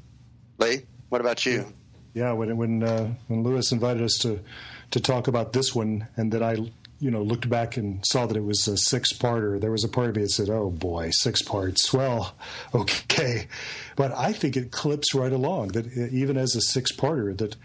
Lee, 0.59 0.83
what 1.09 1.21
about 1.21 1.47
you? 1.47 1.73
Yeah, 2.15 2.33
when 2.33 2.57
when 2.57 2.83
uh, 2.83 3.15
when 3.29 3.43
Louis 3.43 3.71
invited 3.73 4.03
us 4.03 4.19
to 4.23 4.41
to 4.91 5.01
talk 5.01 5.29
about 5.29 5.53
this 5.53 5.75
one, 5.75 6.09
and 6.17 6.31
then 6.31 6.43
I 6.43 6.57
you 7.01 7.11
know 7.11 7.23
looked 7.23 7.49
back 7.49 7.77
and 7.77 8.05
saw 8.07 8.27
that 8.27 8.37
it 8.37 8.45
was 8.45 8.69
a 8.69 8.77
six 8.77 9.13
parter. 9.13 9.61
There 9.61 9.71
was 9.71 9.85
a 9.85 9.89
part 9.89 10.11
of 10.11 10.17
me 10.17 10.23
that 10.23 10.31
said, 10.31 10.51
"Oh 10.51 10.71
boy, 10.71 11.11
six 11.11 11.43
parts." 11.43 11.93
Well, 11.93 12.35
okay, 12.75 13.49
but 13.97 14.13
I 14.13 14.33
think 14.33 14.57
it 14.57 14.71
clips 14.71 15.15
right 15.15 15.33
along. 15.33 15.69
That 15.69 15.87
even 15.97 16.37
as 16.37 16.55
a 16.55 16.61
six 16.61 16.93
parter, 16.93 17.37
that 17.39 17.57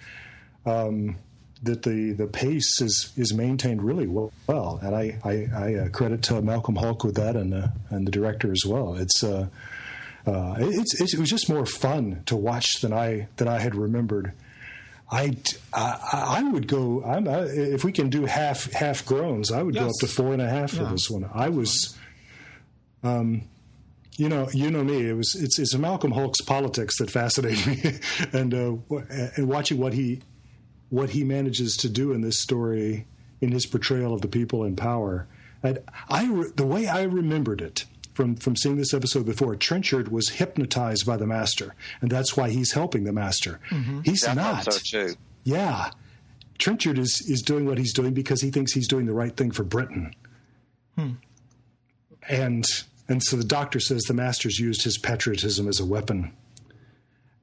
um, 0.65 1.17
that 1.63 1.83
the, 1.83 2.11
the 2.11 2.27
pace 2.27 2.81
is, 2.81 3.11
is 3.17 3.33
maintained 3.33 3.81
really 3.81 4.07
well, 4.07 4.31
well. 4.47 4.79
and 4.81 4.95
I 4.95 5.19
I, 5.23 5.47
I 5.55 5.75
uh, 5.75 5.89
credit 5.89 6.21
to 6.23 6.41
Malcolm 6.41 6.75
Hulke 6.75 7.03
with 7.03 7.15
that, 7.15 7.35
and 7.35 7.53
uh, 7.53 7.67
and 7.89 8.07
the 8.07 8.11
director 8.11 8.51
as 8.51 8.63
well. 8.65 8.95
It's 8.95 9.23
uh, 9.23 9.47
uh, 10.27 10.55
it's, 10.59 10.99
it's, 11.01 11.13
it 11.13 11.19
was 11.19 11.29
just 11.29 11.47
more 11.49 11.65
fun 11.65 12.21
to 12.25 12.35
watch 12.35 12.81
than 12.81 12.91
I 12.93 13.27
than 13.37 13.47
I 13.47 13.59
had 13.59 13.73
remembered. 13.75 14.33
I, 15.09 15.37
I, 15.73 16.41
I 16.43 16.51
would 16.51 16.67
go. 16.67 17.01
I'm, 17.05 17.27
I, 17.29 17.43
if 17.43 17.85
we 17.85 17.93
can 17.93 18.09
do 18.09 18.25
half 18.25 18.69
half 18.73 19.05
groans, 19.05 19.51
I 19.53 19.63
would 19.63 19.73
Yes. 19.73 19.83
go 19.83 19.87
up 19.89 19.95
to 20.01 20.07
four 20.07 20.33
and 20.33 20.41
a 20.41 20.49
half 20.49 20.71
for 20.71 20.83
Yeah. 20.83 20.91
this 20.91 21.09
one. 21.09 21.29
I 21.33 21.47
was, 21.47 21.97
um, 23.03 23.43
you 24.17 24.27
know, 24.29 24.49
you 24.53 24.69
know 24.71 24.83
me. 24.83 25.07
It 25.09 25.13
was 25.13 25.35
it's 25.35 25.59
it's 25.59 25.75
Malcolm 25.75 26.11
Hulke's 26.11 26.41
politics 26.41 26.97
that 26.97 27.09
fascinate 27.09 27.65
me, 27.67 27.99
and 28.33 28.53
uh, 28.53 28.75
and 29.37 29.47
watching 29.47 29.77
what 29.77 29.93
he 29.93 30.21
what 30.89 31.11
he 31.11 31.23
manages 31.23 31.77
to 31.77 31.89
do 31.89 32.11
in 32.11 32.21
this 32.21 32.41
story 32.41 33.05
in 33.39 33.51
his 33.51 33.65
portrayal 33.65 34.13
of 34.13 34.21
the 34.21 34.27
people 34.27 34.63
in 34.63 34.75
power. 34.75 35.27
And 35.63 35.79
I 36.09 36.25
the 36.55 36.65
way 36.65 36.87
I 36.87 37.03
remembered 37.03 37.61
it 37.61 37.85
from 38.17 38.35
from 38.35 38.55
seeing 38.57 38.75
this 38.75 38.93
episode 38.93 39.25
before, 39.25 39.55
Trenchard 39.55 40.09
was 40.11 40.27
hypnotized 40.29 41.05
by 41.05 41.15
the 41.15 41.27
master, 41.27 41.75
and 42.01 42.11
that's 42.11 42.35
why 42.35 42.49
he's 42.49 42.73
helping 42.73 43.03
the 43.05 43.13
master. 43.13 43.59
He's 44.03 44.23
Yeah, 44.23 44.33
not. 44.33 44.63
thought 44.65 44.73
so 44.73 45.07
too. 45.07 45.15
Yeah. 45.45 45.91
Trenchard 46.57 46.97
is, 46.97 47.23
is 47.29 47.43
doing 47.43 47.67
what 47.67 47.77
he's 47.77 47.93
doing 47.93 48.15
because 48.15 48.41
he 48.41 48.49
thinks 48.49 48.73
he's 48.73 48.87
doing 48.87 49.05
the 49.05 49.13
right 49.13 49.37
thing 49.37 49.51
for 49.51 49.63
Britain. 49.63 50.13
Hmm. 50.97 51.11
And 52.27 52.65
and 53.07 53.23
so 53.23 53.37
the 53.37 53.43
doctor 53.43 53.79
says 53.79 54.01
the 54.03 54.13
master's 54.13 54.59
used 54.59 54.83
his 54.83 54.97
patriotism 54.97 55.67
as 55.67 55.79
a 55.79 55.85
weapon. 55.85 56.33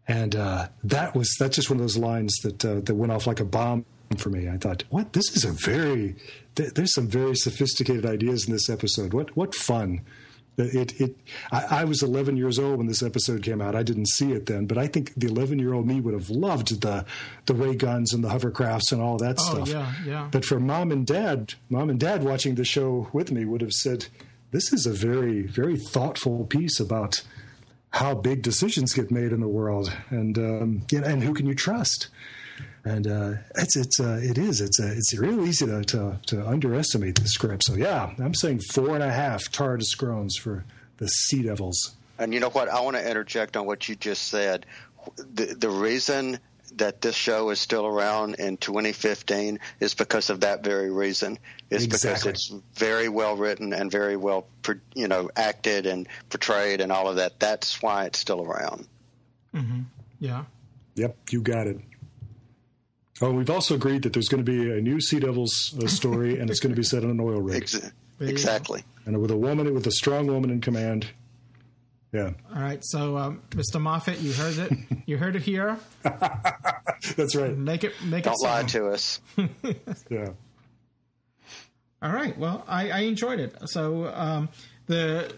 And 0.07 0.37
uh, 0.37 0.69
that 0.83 1.15
was 1.15 1.35
that's 1.39 1.57
just 1.57 1.71
one 1.71 1.79
of 1.79 1.83
those 1.83 1.97
lines 1.97 2.35
that 2.43 2.65
uh, 2.65 2.81
that 2.81 2.95
went 2.95 3.13
off 3.13 3.27
like 3.27 3.41
a 3.41 3.45
bomb 3.45 3.87
for 4.19 4.29
me. 4.31 4.49
I 4.49 4.59
thought, 4.59 4.85
what? 4.91 5.13
This 5.15 5.35
is 5.37 5.45
a 5.45 5.53
very 5.53 6.17
th- 6.57 6.75
there's 6.75 6.93
some 6.93 7.07
very 7.09 7.37
sophisticated 7.37 8.05
ideas 8.05 8.47
in 8.47 8.53
this 8.53 8.69
episode. 8.69 9.15
What 9.15 9.35
what 9.37 9.55
fun! 9.55 10.03
It 10.56 11.01
it 11.01 11.16
I, 11.51 11.81
I 11.81 11.85
was 11.85 12.02
11 12.02 12.36
years 12.36 12.59
old 12.59 12.78
when 12.78 12.86
this 12.86 13.02
episode 13.02 13.43
came 13.43 13.60
out. 13.60 13.74
I 13.74 13.82
didn't 13.82 14.09
see 14.09 14.32
it 14.32 14.47
then, 14.47 14.66
but 14.66 14.78
I 14.78 14.86
think 14.86 15.12
the 15.16 15.26
11 15.26 15.59
year 15.59 15.74
old 15.74 15.86
me 15.86 16.01
would 16.01 16.14
have 16.14 16.31
loved 16.31 16.81
the 16.81 17.05
the 17.47 17.55
ray 17.55 17.74
guns 17.74 18.14
and 18.14 18.22
the 18.22 18.28
hovercrafts 18.28 18.93
and 18.93 19.02
all 19.02 19.16
that 19.18 19.36
Oh 19.40 19.55
stuff. 19.64 19.68
yeah, 19.68 19.93
yeah. 20.06 20.28
But 20.31 20.44
for 20.44 20.60
mom 20.60 20.93
and 20.93 21.06
dad, 21.06 21.55
mom 21.68 21.90
and 21.90 21.98
dad 21.98 22.22
watching 22.22 22.55
the 22.55 22.64
show 22.64 23.09
with 23.12 23.32
me 23.32 23.44
would 23.44 23.62
have 23.62 23.72
said, 23.72 24.06
"This 24.52 24.72
is 24.72 24.86
a 24.86 24.93
very, 24.93 25.43
very 25.43 25.76
thoughtful 25.76 26.44
piece 26.47 26.78
about 26.78 27.22
how 27.90 28.14
big 28.14 28.43
decisions 28.43 28.93
get 28.93 29.10
made 29.10 29.32
in 29.32 29.40
the 29.40 29.48
world, 29.48 29.93
and 30.10 30.39
um, 30.39 30.82
you 30.90 31.01
know, 31.01 31.06
and 31.06 31.22
who 31.22 31.35
can 31.35 31.47
you 31.47 31.55
trust." 31.55 32.09
And 32.85 33.06
uh, 33.06 33.32
it's 33.56 33.76
it's 33.76 33.98
uh, 34.01 34.20
it 34.22 34.36
is 34.39 34.60
it's 34.60 34.78
uh, 34.81 34.93
it's 34.94 35.16
real 35.16 35.47
easy 35.47 35.66
to, 35.66 35.82
to 35.85 36.18
to 36.26 36.47
underestimate 36.47 37.16
the 37.20 37.28
script. 37.28 37.64
So 37.64 37.74
yeah, 37.74 38.12
I'm 38.18 38.35
saying 38.35 38.60
four 38.72 38.94
and 38.94 39.02
a 39.02 39.10
half 39.10 39.51
TARDIS 39.51 39.97
groans 39.97 40.36
for 40.36 40.64
the 40.98 41.09
Sea 41.09 41.43
Devils. 41.44 41.94
And 42.18 42.32
you 42.35 42.40
know 42.40 42.51
what? 42.51 42.68
I 42.68 42.81
want 42.81 42.97
to 42.97 43.09
interject 43.09 43.56
on 43.56 43.66
what 43.66 43.89
you 43.89 43.97
just 43.97 44.28
said. 44.28 44.66
The, 45.16 45.47
the 45.47 45.68
reason 45.70 46.39
that 46.76 47.01
this 47.01 47.14
show 47.14 47.51
is 47.51 47.60
still 47.60 47.86
around 47.86 48.35
in 48.35 48.56
2015 48.56 49.59
is 49.81 49.94
because 49.94 50.31
of 50.31 50.40
that 50.40 50.64
very 50.64 50.90
reason. 50.90 51.39
It's 51.70 51.85
Exactly. 51.85 52.31
because 52.32 52.51
it's 52.51 52.55
very 52.74 53.09
well 53.09 53.36
written 53.36 53.72
and 53.72 53.90
very 53.90 54.16
well, 54.16 54.47
you 54.94 55.09
know, 55.09 55.31
acted 55.36 55.86
and 55.86 56.09
portrayed 56.31 56.81
and 56.81 56.90
all 56.93 57.09
of 57.09 57.16
that. 57.16 57.39
That's 57.39 57.81
why 57.82 58.06
it's 58.06 58.18
still 58.18 58.43
around. 58.43 58.86
hmm 59.52 59.82
Yeah. 60.20 60.44
Yep, 60.97 61.16
you 61.31 61.43
got 61.43 61.66
it. 61.66 61.81
Oh, 63.20 63.31
we've 63.32 63.51
also 63.51 63.77
agreed 63.77 64.03
that 64.03 64.12
there's 64.12 64.28
going 64.28 64.45
to 64.45 64.51
be 64.51 64.70
a 64.77 64.81
new 64.81 65.01
Sea 65.01 65.20
Devils 65.20 65.74
uh, 65.82 65.86
story, 65.86 66.39
and 66.41 66.51
it's 66.51 66.59
going 66.61 66.74
to 66.74 66.77
be 66.77 66.82
set 66.85 67.05
on 67.05 67.11
an 67.11 67.20
oil 67.20 67.41
rig. 67.41 67.62
Ex- 67.62 67.93
exactly. 68.20 68.82
And 69.07 69.20
with 69.20 69.31
a 69.31 69.36
woman, 69.36 69.73
with 69.73 69.86
a 69.86 69.93
strong 69.93 70.27
woman 70.27 70.51
in 70.51 70.61
command. 70.61 71.07
Yeah, 72.12 72.31
All 72.55 72.62
right. 72.62 72.78
So, 72.82 73.16
um, 73.16 73.43
Mr. 73.51 73.81
Moffat, 73.81 74.20
you 74.20 74.32
heard 74.32 74.59
it. 74.59 74.73
You 75.07 75.19
heard 75.19 75.36
it 75.36 75.43
here. 75.43 75.77
that's 76.03 77.36
right. 77.36 77.55
Make 77.55 77.85
it. 77.85 77.93
Make 78.05 78.24
Don't 78.24 78.36
it. 78.41 78.45
lie 78.47 78.62
to 78.62 78.89
us. 78.89 79.20
Yeah. 80.09 80.31
All 82.01 82.11
right. 82.12 82.36
Well, 82.39 82.65
I, 82.66 82.91
I 82.91 82.99
enjoyed 83.01 83.39
it. 83.41 83.55
So 83.69 84.07
um, 84.07 84.49
the 84.86 85.31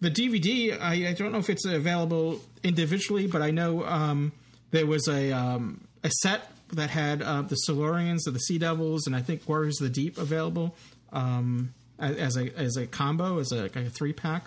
the 0.00 0.10
DVD, 0.10 0.80
I, 0.80 1.08
I 1.08 1.12
don't 1.12 1.32
know 1.32 1.38
if 1.38 1.50
it's 1.50 1.66
available 1.66 2.40
individually, 2.62 3.26
but 3.26 3.42
I 3.42 3.50
know 3.50 3.84
um, 3.84 4.32
there 4.70 4.86
was 4.86 5.08
a 5.08 5.32
um, 5.32 5.86
a 6.02 6.10
set 6.22 6.50
that 6.72 6.90
had 6.90 7.22
uh, 7.22 7.42
the 7.42 7.56
Silurians 7.68 8.26
or 8.26 8.32
the 8.32 8.40
Sea 8.40 8.58
Devils, 8.58 9.06
and 9.06 9.14
I 9.14 9.22
think 9.22 9.48
Warriors 9.48 9.80
of 9.80 9.88
the 9.88 9.92
Deep 9.92 10.18
available 10.18 10.74
um, 11.12 11.74
as 11.98 12.36
a 12.36 12.50
as 12.56 12.76
a 12.76 12.86
combo, 12.86 13.38
as 13.38 13.52
a, 13.52 13.62
like 13.62 13.76
a 13.76 13.90
three 13.90 14.12
pack. 14.12 14.46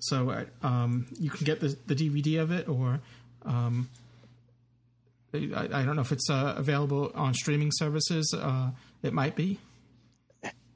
So 0.00 0.30
uh, 0.30 0.44
um, 0.66 1.06
you 1.18 1.30
can 1.30 1.44
get 1.44 1.60
the, 1.60 1.76
the 1.86 1.94
DVD 1.94 2.40
of 2.40 2.50
it, 2.50 2.68
or 2.68 3.00
um, 3.44 3.88
I, 5.32 5.68
I, 5.72 5.84
don't 5.84 5.94
know 5.94 6.02
if 6.02 6.10
it's 6.10 6.28
uh, 6.28 6.54
available 6.56 7.12
on 7.14 7.34
streaming 7.34 7.70
services. 7.72 8.34
Uh, 8.36 8.70
it 9.02 9.12
might 9.12 9.36
be. 9.36 9.58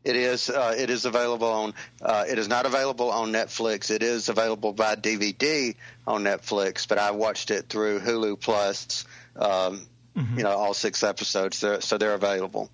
It 0.05 0.15
is. 0.15 0.49
Uh, 0.49 0.75
it 0.79 0.89
is 0.89 1.05
available 1.05 1.49
on. 1.49 1.75
Uh, 2.01 2.25
it 2.29 2.39
is 2.39 2.47
not 2.47 2.65
available 2.65 3.11
on 3.11 3.33
Netflix. 3.33 3.91
It 3.91 4.05
is 4.05 4.29
available 4.29 4.73
by 4.73 4.95
DVD 4.95 5.75
on 6.07 6.23
Netflix, 6.23 6.87
but 6.87 6.99
I 6.99 7.11
watched 7.11 7.51
it 7.51 7.69
through 7.69 7.99
Hulu 7.99 8.41
Plus. 8.41 9.05
Um, 9.35 9.89
mm-hmm. 10.17 10.39
You 10.39 10.45
know, 10.45 10.51
all 10.51 10.75
six 10.75 11.03
episodes. 11.03 11.61
They're, 11.61 11.81
so 11.81 11.99
they're 11.99 12.15
available. 12.15 12.71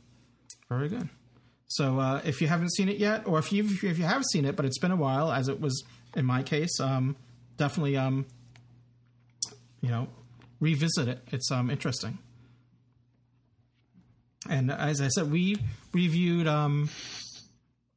Very 0.68 0.88
good. 0.88 1.08
So 1.66 1.98
uh, 1.98 2.20
if 2.24 2.40
you 2.40 2.48
haven't 2.48 2.74
seen 2.74 2.88
it 2.88 2.98
yet, 2.98 3.26
or 3.26 3.38
if 3.38 3.52
you 3.52 3.64
if 3.64 3.98
you 3.98 4.04
have 4.04 4.24
seen 4.24 4.44
it, 4.44 4.56
but 4.56 4.64
it's 4.64 4.78
been 4.78 4.90
a 4.90 4.96
while, 4.96 5.32
as 5.32 5.48
it 5.48 5.60
was 5.60 5.82
in 6.14 6.26
my 6.26 6.42
case, 6.42 6.78
um, 6.80 7.16
definitely 7.56 7.96
um, 7.96 8.26
you 9.80 9.88
know 9.88 10.08
revisit 10.60 11.08
it. 11.08 11.20
It's 11.32 11.50
um, 11.50 11.70
interesting. 11.70 12.18
And 14.48 14.70
as 14.70 15.00
I 15.00 15.08
said, 15.08 15.30
we 15.30 15.56
reviewed 15.92 16.46
um, 16.46 16.90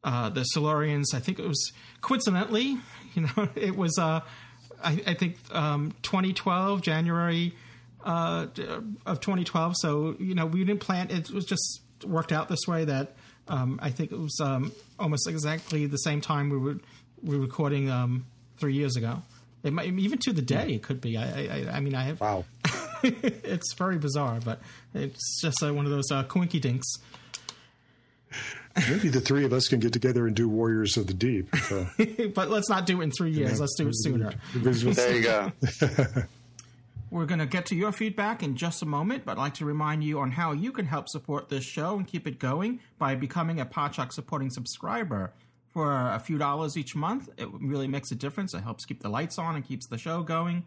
uh, 0.03 0.30
the 0.30 0.45
Silurians. 0.55 1.13
I 1.13 1.19
think 1.19 1.39
it 1.39 1.47
was 1.47 1.72
coincidentally, 2.01 2.77
you 3.13 3.23
know, 3.23 3.49
it 3.55 3.76
was 3.76 3.97
uh, 3.97 4.22
I, 4.84 5.01
I, 5.07 5.13
think 5.15 5.38
um, 5.51 5.93
2012 6.03 6.81
January 6.81 7.53
uh, 8.06 8.48
of 9.06 9.19
2012. 9.19 9.73
So 9.77 10.15
you 10.19 10.36
know, 10.36 10.45
we 10.45 10.64
didn't 10.64 10.80
plan. 10.80 11.10
It 11.10 11.30
was 11.32 11.45
just 11.45 11.82
worked 12.06 12.32
out 12.32 12.48
this 12.48 12.68
way 12.68 12.86
that 12.86 13.14
um, 13.48 13.80
I 13.82 13.91
think 13.91 14.11
it 14.11 14.19
was 14.19 14.40
um, 14.41 14.72
almost 14.99 15.27
exactly 15.27 15.86
the 15.88 15.98
same 15.98 16.22
time 16.22 16.49
we 16.49 16.57
were 16.57 16.77
we 17.22 17.38
were 17.38 17.44
recording 17.44 17.90
um, 17.90 18.26
three 18.57 18.73
years 18.73 18.95
ago. 18.95 19.22
It 19.64 19.73
might, 19.73 19.88
even 19.88 20.19
to 20.19 20.32
the 20.34 20.44
day 20.44 20.73
it 20.73 20.84
could 20.84 21.02
be. 21.02 21.18
I, 21.18 21.23
I, 21.23 21.77
I 21.77 21.80
mean, 21.80 21.95
I 21.95 22.03
have. 22.03 22.22
Wow. 22.22 22.45
it's 23.03 23.73
very 23.73 23.98
bizarre, 23.98 24.40
but 24.45 24.60
it's 24.94 25.41
just 25.41 25.64
uh, 25.64 25.73
one 25.73 25.86
of 25.86 25.91
those 25.91 26.11
uh, 26.11 26.23
coinky 26.26 26.61
dinks. 26.61 26.88
Maybe 28.90 29.10
the 29.10 29.22
three 29.22 29.45
of 29.45 29.53
us 29.53 29.68
can 29.68 29.80
get 29.80 29.94
together 29.94 30.27
and 30.27 30.36
do 30.36 30.49
Warriors 30.49 30.98
of 30.98 31.07
the 31.07 31.14
Deep. 31.14 31.56
So. 31.56 31.88
but 32.36 32.49
let's 32.49 32.69
not 32.69 32.86
do 32.86 32.99
it 33.02 33.06
in 33.06 33.11
three 33.11 33.32
years. 33.32 33.60
Let's 33.60 33.76
do 33.76 33.88
it 33.88 33.95
sooner. 33.95 34.34
There 34.53 35.15
you 35.15 35.23
go. 35.23 35.52
We're 37.11 37.26
going 37.26 37.40
to 37.40 37.45
get 37.45 37.68
to 37.68 37.76
your 37.76 37.91
feedback 37.91 38.41
in 38.41 38.56
just 38.56 38.82
a 38.82 38.86
moment, 38.86 39.26
but 39.26 39.34
I'd 39.34 39.41
like 39.41 39.53
to 39.56 39.65
remind 39.65 40.03
you 40.03 40.19
on 40.19 40.32
how 40.32 40.52
you 40.53 40.72
can 40.72 40.88
help 40.88 41.07
support 41.07 41.49
this 41.49 41.64
show 41.64 41.95
and 41.98 42.07
keep 42.07 42.26
it 42.27 42.40
going 42.40 42.80
by 42.98 43.15
becoming 43.15 43.60
a 43.60 43.65
Podshock 43.65 44.11
supporting 44.11 44.49
subscriber. 44.49 45.34
For 45.69 45.91
a 45.91 46.19
few 46.19 46.38
dollars 46.38 46.77
each 46.77 46.95
month, 46.95 47.30
it 47.38 47.49
really 47.52 47.88
makes 47.88 48.10
a 48.11 48.15
difference. 48.15 48.53
It 48.53 48.61
helps 48.61 48.86
keep 48.86 49.02
the 49.02 49.10
lights 49.10 49.38
on 49.38 49.56
and 49.56 49.65
keeps 49.65 49.88
the 49.88 49.98
show 49.98 50.23
going. 50.23 50.65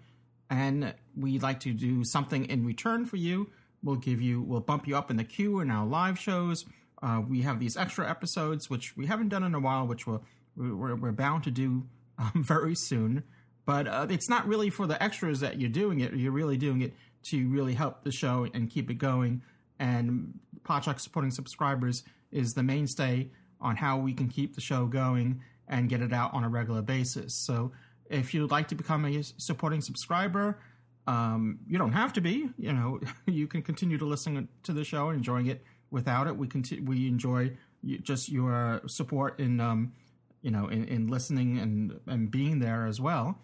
And 0.51 0.95
we'd 1.17 1.43
like 1.43 1.61
to 1.61 1.73
do 1.73 2.05
something 2.05 2.45
in 2.45 2.65
return 2.65 3.07
for 3.07 3.17
you. 3.17 3.51
We'll 3.83 3.97
give 3.97 4.21
you, 4.21 4.43
we'll 4.43 4.61
bump 4.61 4.87
you 4.87 4.97
up 4.97 5.11
in 5.11 5.17
the 5.17 5.25
queue 5.25 5.61
in 5.61 5.71
our 5.71 5.87
live 5.87 6.19
shows. 6.19 6.67
Uh, 7.03 7.23
we 7.27 7.43
have 7.43 7.59
these 7.59 7.77
extra 7.77 8.09
episodes, 8.09 8.69
which 8.69 8.97
we 8.97 9.07
haven't 9.07 9.29
done 9.29 9.45
in 9.45 9.55
a 9.55 9.61
while, 9.61 9.87
which 9.87 10.07
we're, 10.07 10.21
we're, 10.57 10.95
we're 10.95 11.13
bound 11.13 11.45
to 11.45 11.51
do 11.51 11.87
um, 12.19 12.45
very 12.45 12.75
soon. 12.75 13.25
But 13.69 13.87
uh, 13.87 14.07
it's 14.09 14.31
not 14.31 14.49
really 14.49 14.71
for 14.71 14.87
the 14.87 15.01
extras 15.03 15.41
that 15.41 15.61
you're 15.61 15.69
doing 15.69 16.01
it. 16.01 16.15
You're 16.15 16.33
really 16.33 16.57
doing 16.57 16.81
it 16.81 16.95
to 17.25 17.47
really 17.51 17.75
help 17.75 18.03
the 18.03 18.11
show 18.11 18.47
and 18.55 18.71
keep 18.71 18.89
it 18.91 18.95
going. 18.95 19.43
And 19.79 20.41
Podshock 20.63 20.99
supporting 20.99 21.31
subscribers 21.31 22.03
is 22.33 22.55
the 22.55 22.63
mainstay 22.63 23.29
on 23.61 23.77
how 23.77 23.99
we 23.99 24.15
can 24.15 24.29
keep 24.29 24.55
the 24.55 24.63
show 24.63 24.87
going 24.87 25.43
and 25.69 25.91
get 25.91 26.01
it 26.01 26.15
out 26.15 26.33
on 26.33 26.45
a 26.45 26.49
regular 26.49 26.81
basis. 26.81 27.35
So 27.35 27.73
if 28.09 28.33
you'd 28.33 28.51
like 28.51 28.69
to 28.69 28.75
become 28.75 29.05
a 29.05 29.23
supporting 29.37 29.83
subscriber, 29.83 30.59
um, 31.07 31.59
you 31.69 31.77
don't 31.77 31.93
have 31.93 32.15
to 32.15 32.23
be. 32.23 32.49
You 32.57 32.73
know, 32.73 33.01
you 33.27 33.47
can 33.47 33.61
continue 33.61 33.99
to 33.99 34.07
listen 34.07 34.49
to 34.63 34.73
the 34.73 34.83
show 34.83 35.11
and 35.11 35.19
enjoying 35.19 35.45
it 35.45 35.63
without 35.91 36.27
it. 36.27 36.35
We 36.35 36.47
continue, 36.47 36.87
we 36.87 37.07
enjoy 37.07 37.53
just 38.01 38.31
your 38.31 38.81
support 38.87 39.39
in, 39.39 39.61
um, 39.61 39.93
you 40.41 40.51
know, 40.51 40.69
in, 40.69 40.85
in, 40.85 41.09
listening 41.09 41.59
and 41.59 42.01
and 42.07 42.31
being 42.31 42.61
there 42.61 42.87
as 42.87 42.99
well, 42.99 43.39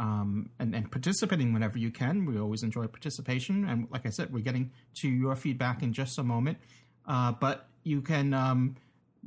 um, 0.00 0.48
and 0.58 0.74
and 0.74 0.90
participating 0.90 1.52
whenever 1.52 1.78
you 1.78 1.90
can. 1.90 2.24
We 2.24 2.38
always 2.38 2.62
enjoy 2.62 2.86
participation, 2.86 3.68
and 3.68 3.86
like 3.90 4.06
I 4.06 4.10
said, 4.10 4.32
we're 4.32 4.42
getting 4.42 4.72
to 4.94 5.08
your 5.08 5.36
feedback 5.36 5.82
in 5.82 5.92
just 5.92 6.18
a 6.18 6.24
moment. 6.24 6.58
Uh, 7.06 7.32
but 7.32 7.68
you 7.84 8.00
can 8.00 8.32
um, 8.32 8.76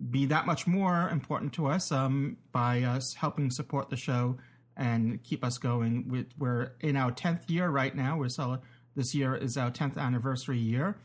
be 0.09 0.25
that 0.25 0.45
much 0.47 0.65
more 0.65 1.09
important 1.09 1.53
to 1.53 1.67
us 1.67 1.91
um, 1.91 2.37
by 2.51 2.81
us 2.81 3.13
helping 3.13 3.51
support 3.51 3.89
the 3.89 3.95
show 3.95 4.37
and 4.75 5.23
keep 5.23 5.43
us 5.43 5.59
going. 5.59 6.25
We're 6.37 6.73
in 6.79 6.95
our 6.95 7.11
10th 7.11 7.49
year 7.49 7.69
right 7.69 7.95
now. 7.95 8.17
We're 8.17 8.29
this 8.95 9.13
year 9.13 9.35
is 9.35 9.57
our 9.57 9.69
10th 9.69 9.97
anniversary 9.97 10.57
year. 10.57 10.97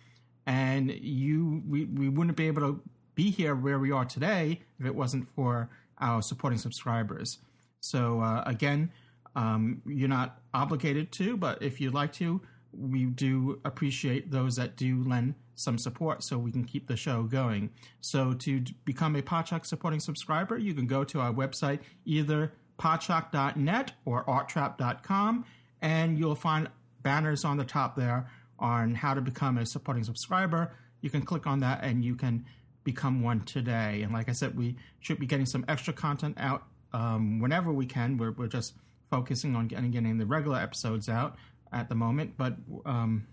And 0.47 0.91
you, 0.91 1.63
we, 1.69 1.85
we 1.85 2.09
wouldn't 2.09 2.37
be 2.37 2.47
able 2.47 2.63
to 2.63 2.81
be 3.15 3.31
here 3.31 3.55
where 3.55 3.79
we 3.79 3.91
are 3.91 4.07
today 4.07 4.63
if 4.81 4.87
it 4.87 4.95
wasn't 4.95 5.29
for 5.29 5.69
our 5.99 6.23
supporting 6.23 6.59
subscribers. 6.59 7.39
So, 7.81 8.21
uh, 8.21 8.43
again, 8.47 8.91
um, 9.39 9.83
you're 9.87 10.09
not 10.09 10.41
obligated 10.53 11.13
to, 11.13 11.37
but 11.37 11.63
if 11.63 11.81
you'd 11.81 11.95
like 11.95 12.13
to, 12.15 12.41
we 12.73 13.05
do 13.05 13.61
appreciate 13.65 14.33
those 14.33 14.57
that 14.57 14.77
do 14.77 15.01
lend 15.05 15.37
some 15.55 15.79
support 15.79 16.25
so 16.25 16.37
we 16.37 16.51
can 16.51 16.65
keep 16.65 16.89
the 16.89 16.97
show 16.97 17.23
going. 17.23 17.71
So, 18.01 18.33
to 18.33 18.65
become 18.85 19.15
a 19.15 19.23
Podshock 19.23 19.65
supporting 19.65 20.01
subscriber, 20.01 20.59
you 20.59 20.75
can 20.75 20.89
go 20.89 21.05
to 21.05 21.21
our 21.21 21.33
website 21.33 21.79
either 22.05 22.53
podshock.net 22.81 23.93
or 24.05 24.25
arttrap.com, 24.25 25.45
and 25.81 26.19
you'll 26.19 26.35
find 26.35 26.69
banners 27.05 27.45
on 27.45 27.59
the 27.59 27.65
top 27.65 27.95
there 27.95 28.29
on 28.59 28.97
how 28.97 29.15
to 29.15 29.21
become 29.21 29.57
a 29.57 29.65
supporting 29.65 30.03
subscriber. 30.03 30.73
You 31.01 31.11
can 31.11 31.23
click 31.23 31.47
on 31.47 31.61
that 31.61 31.85
and 31.85 32.05
you 32.05 32.17
can 32.17 32.45
become 32.83 33.23
one 33.23 33.43
today. 33.43 34.03
And 34.03 34.13
like 34.13 34.29
I 34.29 34.33
said, 34.33 34.59
we 34.59 34.75
should 34.99 35.21
be 35.21 35.27
getting 35.27 35.47
some 35.47 35.65
extra 35.69 35.93
content 35.93 36.37
out 36.41 36.65
um, 36.93 37.39
whenever 37.39 37.73
we 37.73 37.87
can. 37.87 38.17
We're, 38.17 38.33
we're 38.33 38.49
just 38.49 38.75
focusing 39.11 39.57
on 39.57 39.69
getting, 39.69 39.91
getting 39.91 40.19
the 40.19 40.27
regular 40.27 40.59
episodes 40.59 41.09
out 41.09 41.37
at 41.73 41.89
the 41.89 41.95
moment, 41.95 42.35
but 42.37 42.57
um, 42.87 43.27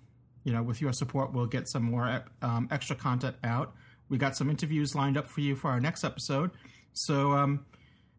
you 0.44 0.54
know, 0.54 0.62
with 0.64 0.80
your 0.80 0.94
support, 0.94 1.34
we'll 1.34 1.48
get 1.48 1.68
some 1.68 1.84
more 1.84 2.24
um, 2.42 2.68
extra 2.72 2.96
content 2.96 3.36
out. 3.44 3.74
We 4.10 4.18
got 4.18 4.38
some 4.38 4.50
interviews 4.50 4.94
lined 4.94 5.18
up 5.18 5.28
for 5.28 5.42
you 5.42 5.56
for 5.56 5.72
our 5.72 5.80
next 5.80 6.04
episode. 6.04 6.52
So 6.94 7.32
um, 7.32 7.66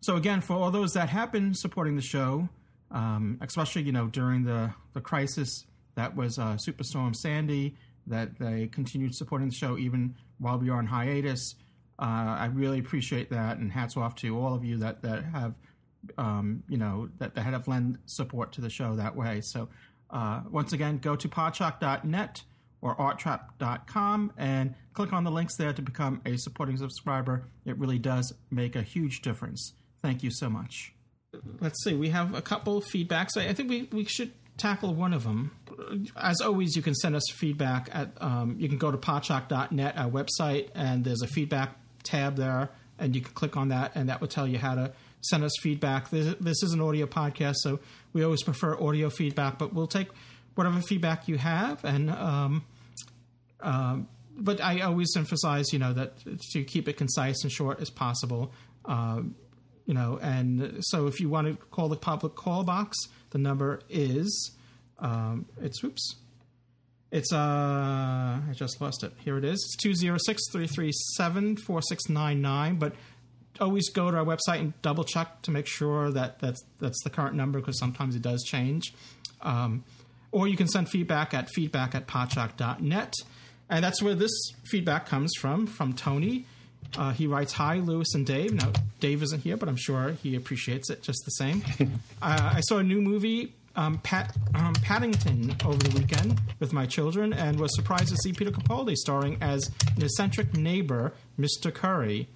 so 0.00 0.16
again, 0.16 0.40
for 0.40 0.54
all 0.54 0.70
those 0.70 0.92
that 0.94 1.08
have 1.08 1.32
been 1.32 1.54
supporting 1.54 1.96
the 1.96 2.02
show, 2.02 2.48
um, 2.90 3.38
especially 3.40 3.82
you 3.82 3.92
know 3.92 4.08
during 4.08 4.44
the 4.44 4.74
the 4.92 5.00
crisis 5.00 5.64
that 5.94 6.14
was 6.14 6.38
uh, 6.38 6.56
Superstorm 6.56 7.14
Sandy, 7.14 7.76
that 8.06 8.38
they 8.38 8.66
continued 8.66 9.14
supporting 9.14 9.48
the 9.48 9.54
show 9.54 9.78
even 9.78 10.14
while 10.38 10.58
we 10.58 10.68
are 10.68 10.78
on 10.78 10.86
hiatus. 10.86 11.54
Uh, 11.98 12.36
I 12.38 12.46
really 12.52 12.78
appreciate 12.78 13.30
that, 13.30 13.58
and 13.58 13.72
hats 13.72 13.96
off 13.96 14.14
to 14.16 14.38
all 14.38 14.54
of 14.54 14.64
you 14.64 14.78
that 14.78 15.02
that 15.02 15.24
have 15.24 15.54
um, 16.18 16.62
you 16.68 16.76
know 16.76 17.08
that, 17.18 17.34
that 17.34 17.42
have 17.42 17.68
lend 17.68 17.98
support 18.06 18.52
to 18.52 18.60
the 18.60 18.70
show 18.70 18.96
that 18.96 19.16
way. 19.16 19.40
So 19.42 19.68
uh, 20.10 20.42
once 20.50 20.72
again, 20.72 20.98
go 20.98 21.16
to 21.16 21.28
podshock.net 21.28 22.42
or 22.80 22.94
arttrap.com 22.96 24.32
and 24.36 24.74
click 24.92 25.12
on 25.12 25.24
the 25.24 25.30
links 25.30 25.56
there 25.56 25.72
to 25.72 25.82
become 25.82 26.20
a 26.24 26.36
supporting 26.36 26.76
subscriber. 26.76 27.46
It 27.64 27.78
really 27.78 27.98
does 27.98 28.32
make 28.50 28.76
a 28.76 28.82
huge 28.82 29.22
difference. 29.22 29.72
Thank 30.02 30.22
you 30.22 30.30
so 30.30 30.48
much. 30.48 30.92
Let's 31.60 31.82
see. 31.82 31.94
We 31.94 32.10
have 32.10 32.34
a 32.34 32.42
couple 32.42 32.80
feedbacks. 32.80 33.36
I 33.36 33.52
think 33.52 33.68
we, 33.68 33.88
we 33.92 34.04
should 34.04 34.32
tackle 34.56 34.94
one 34.94 35.12
of 35.12 35.24
them. 35.24 35.50
As 36.16 36.40
always, 36.40 36.76
you 36.76 36.82
can 36.82 36.94
send 36.94 37.14
us 37.14 37.24
feedback 37.34 37.90
at, 37.92 38.10
um, 38.20 38.56
you 38.58 38.68
can 38.68 38.78
go 38.78 38.90
to 38.90 38.96
podshock.net, 38.96 39.96
our 39.96 40.10
website, 40.10 40.70
and 40.74 41.04
there's 41.04 41.22
a 41.22 41.26
feedback 41.26 41.76
tab 42.02 42.36
there, 42.36 42.70
and 42.98 43.14
you 43.14 43.20
can 43.20 43.34
click 43.34 43.56
on 43.56 43.68
that, 43.68 43.92
and 43.94 44.08
that 44.08 44.20
will 44.20 44.28
tell 44.28 44.46
you 44.46 44.58
how 44.58 44.74
to 44.74 44.92
send 45.28 45.44
us 45.44 45.52
feedback. 45.60 46.10
This, 46.10 46.34
this 46.40 46.62
is 46.62 46.72
an 46.72 46.80
audio 46.80 47.06
podcast, 47.06 47.56
so 47.56 47.80
we 48.12 48.24
always 48.24 48.42
prefer 48.42 48.78
audio 48.80 49.10
feedback, 49.10 49.58
but 49.58 49.72
we'll 49.74 49.86
take 49.86 50.08
whatever 50.54 50.80
feedback 50.80 51.28
you 51.28 51.38
have, 51.38 51.84
and 51.84 52.10
um, 52.10 52.64
um, 53.60 54.08
but 54.38 54.60
I 54.60 54.80
always 54.80 55.12
emphasize, 55.16 55.72
you 55.72 55.78
know, 55.78 55.92
that 55.92 56.12
to 56.52 56.64
keep 56.64 56.88
it 56.88 56.96
concise 56.96 57.42
and 57.42 57.50
short 57.50 57.80
as 57.80 57.90
possible. 57.90 58.52
Um, 58.84 59.34
you 59.86 59.94
know, 59.94 60.18
and 60.20 60.78
so 60.80 61.06
if 61.06 61.20
you 61.20 61.28
want 61.28 61.46
to 61.46 61.56
call 61.66 61.88
the 61.88 61.96
public 61.96 62.34
call 62.34 62.64
box, 62.64 62.96
the 63.30 63.38
number 63.38 63.80
is 63.88 64.52
um, 64.98 65.46
it's 65.60 65.82
oops. 65.84 66.16
It's 67.12 67.32
uh 67.32 67.36
I 67.36 68.52
just 68.52 68.80
lost 68.80 69.04
it. 69.04 69.12
Here 69.24 69.38
it 69.38 69.44
is. 69.44 69.62
It's 69.64 69.76
206-337-4699, 71.56 72.78
but 72.78 72.94
always 73.60 73.88
go 73.90 74.10
to 74.10 74.16
our 74.16 74.24
website 74.24 74.60
and 74.60 74.80
double 74.82 75.04
check 75.04 75.42
to 75.42 75.50
make 75.50 75.66
sure 75.66 76.10
that 76.10 76.38
that's 76.40 76.62
that's 76.80 77.02
the 77.02 77.10
current 77.10 77.34
number 77.34 77.58
because 77.60 77.78
sometimes 77.78 78.14
it 78.16 78.22
does 78.22 78.42
change. 78.44 78.92
Um, 79.42 79.84
or 80.32 80.48
you 80.48 80.56
can 80.56 80.68
send 80.68 80.88
feedback 80.88 81.32
at 81.34 81.48
feedback 81.50 81.94
at 81.94 82.06
podshock.net. 82.06 83.14
And 83.68 83.84
that's 83.84 84.02
where 84.02 84.14
this 84.14 84.30
feedback 84.70 85.06
comes 85.06 85.32
from, 85.38 85.66
from 85.66 85.92
Tony 85.92 86.46
Uh, 86.96 87.10
he 87.12 87.26
writes, 87.26 87.52
Hi, 87.54 87.76
Louis 87.76 88.06
and 88.14 88.24
Dave. 88.24 88.52
Now, 88.54 88.72
Dave 89.00 89.22
isn't 89.22 89.42
here, 89.42 89.56
but 89.56 89.68
I'm 89.68 89.76
sure 89.76 90.12
he 90.22 90.36
appreciates 90.36 90.88
it 90.88 91.02
just 91.02 91.20
the 91.24 91.30
same. 91.32 91.62
uh, 92.22 92.52
I 92.54 92.60
saw 92.60 92.78
a 92.78 92.82
new 92.82 93.00
movie, 93.00 93.54
um, 93.74 93.98
Pat, 93.98 94.36
um, 94.54 94.74
Paddington, 94.74 95.56
over 95.64 95.78
the 95.78 95.98
weekend 95.98 96.40
with 96.60 96.72
my 96.72 96.86
children 96.86 97.32
and 97.32 97.58
was 97.58 97.74
surprised 97.74 98.08
to 98.08 98.16
see 98.16 98.32
Peter 98.32 98.50
Capaldi 98.50 98.94
starring 98.94 99.36
as 99.40 99.70
an 99.96 100.02
eccentric 100.02 100.54
neighbor, 100.54 101.12
Mr. 101.38 101.74
Curry. 101.74 102.28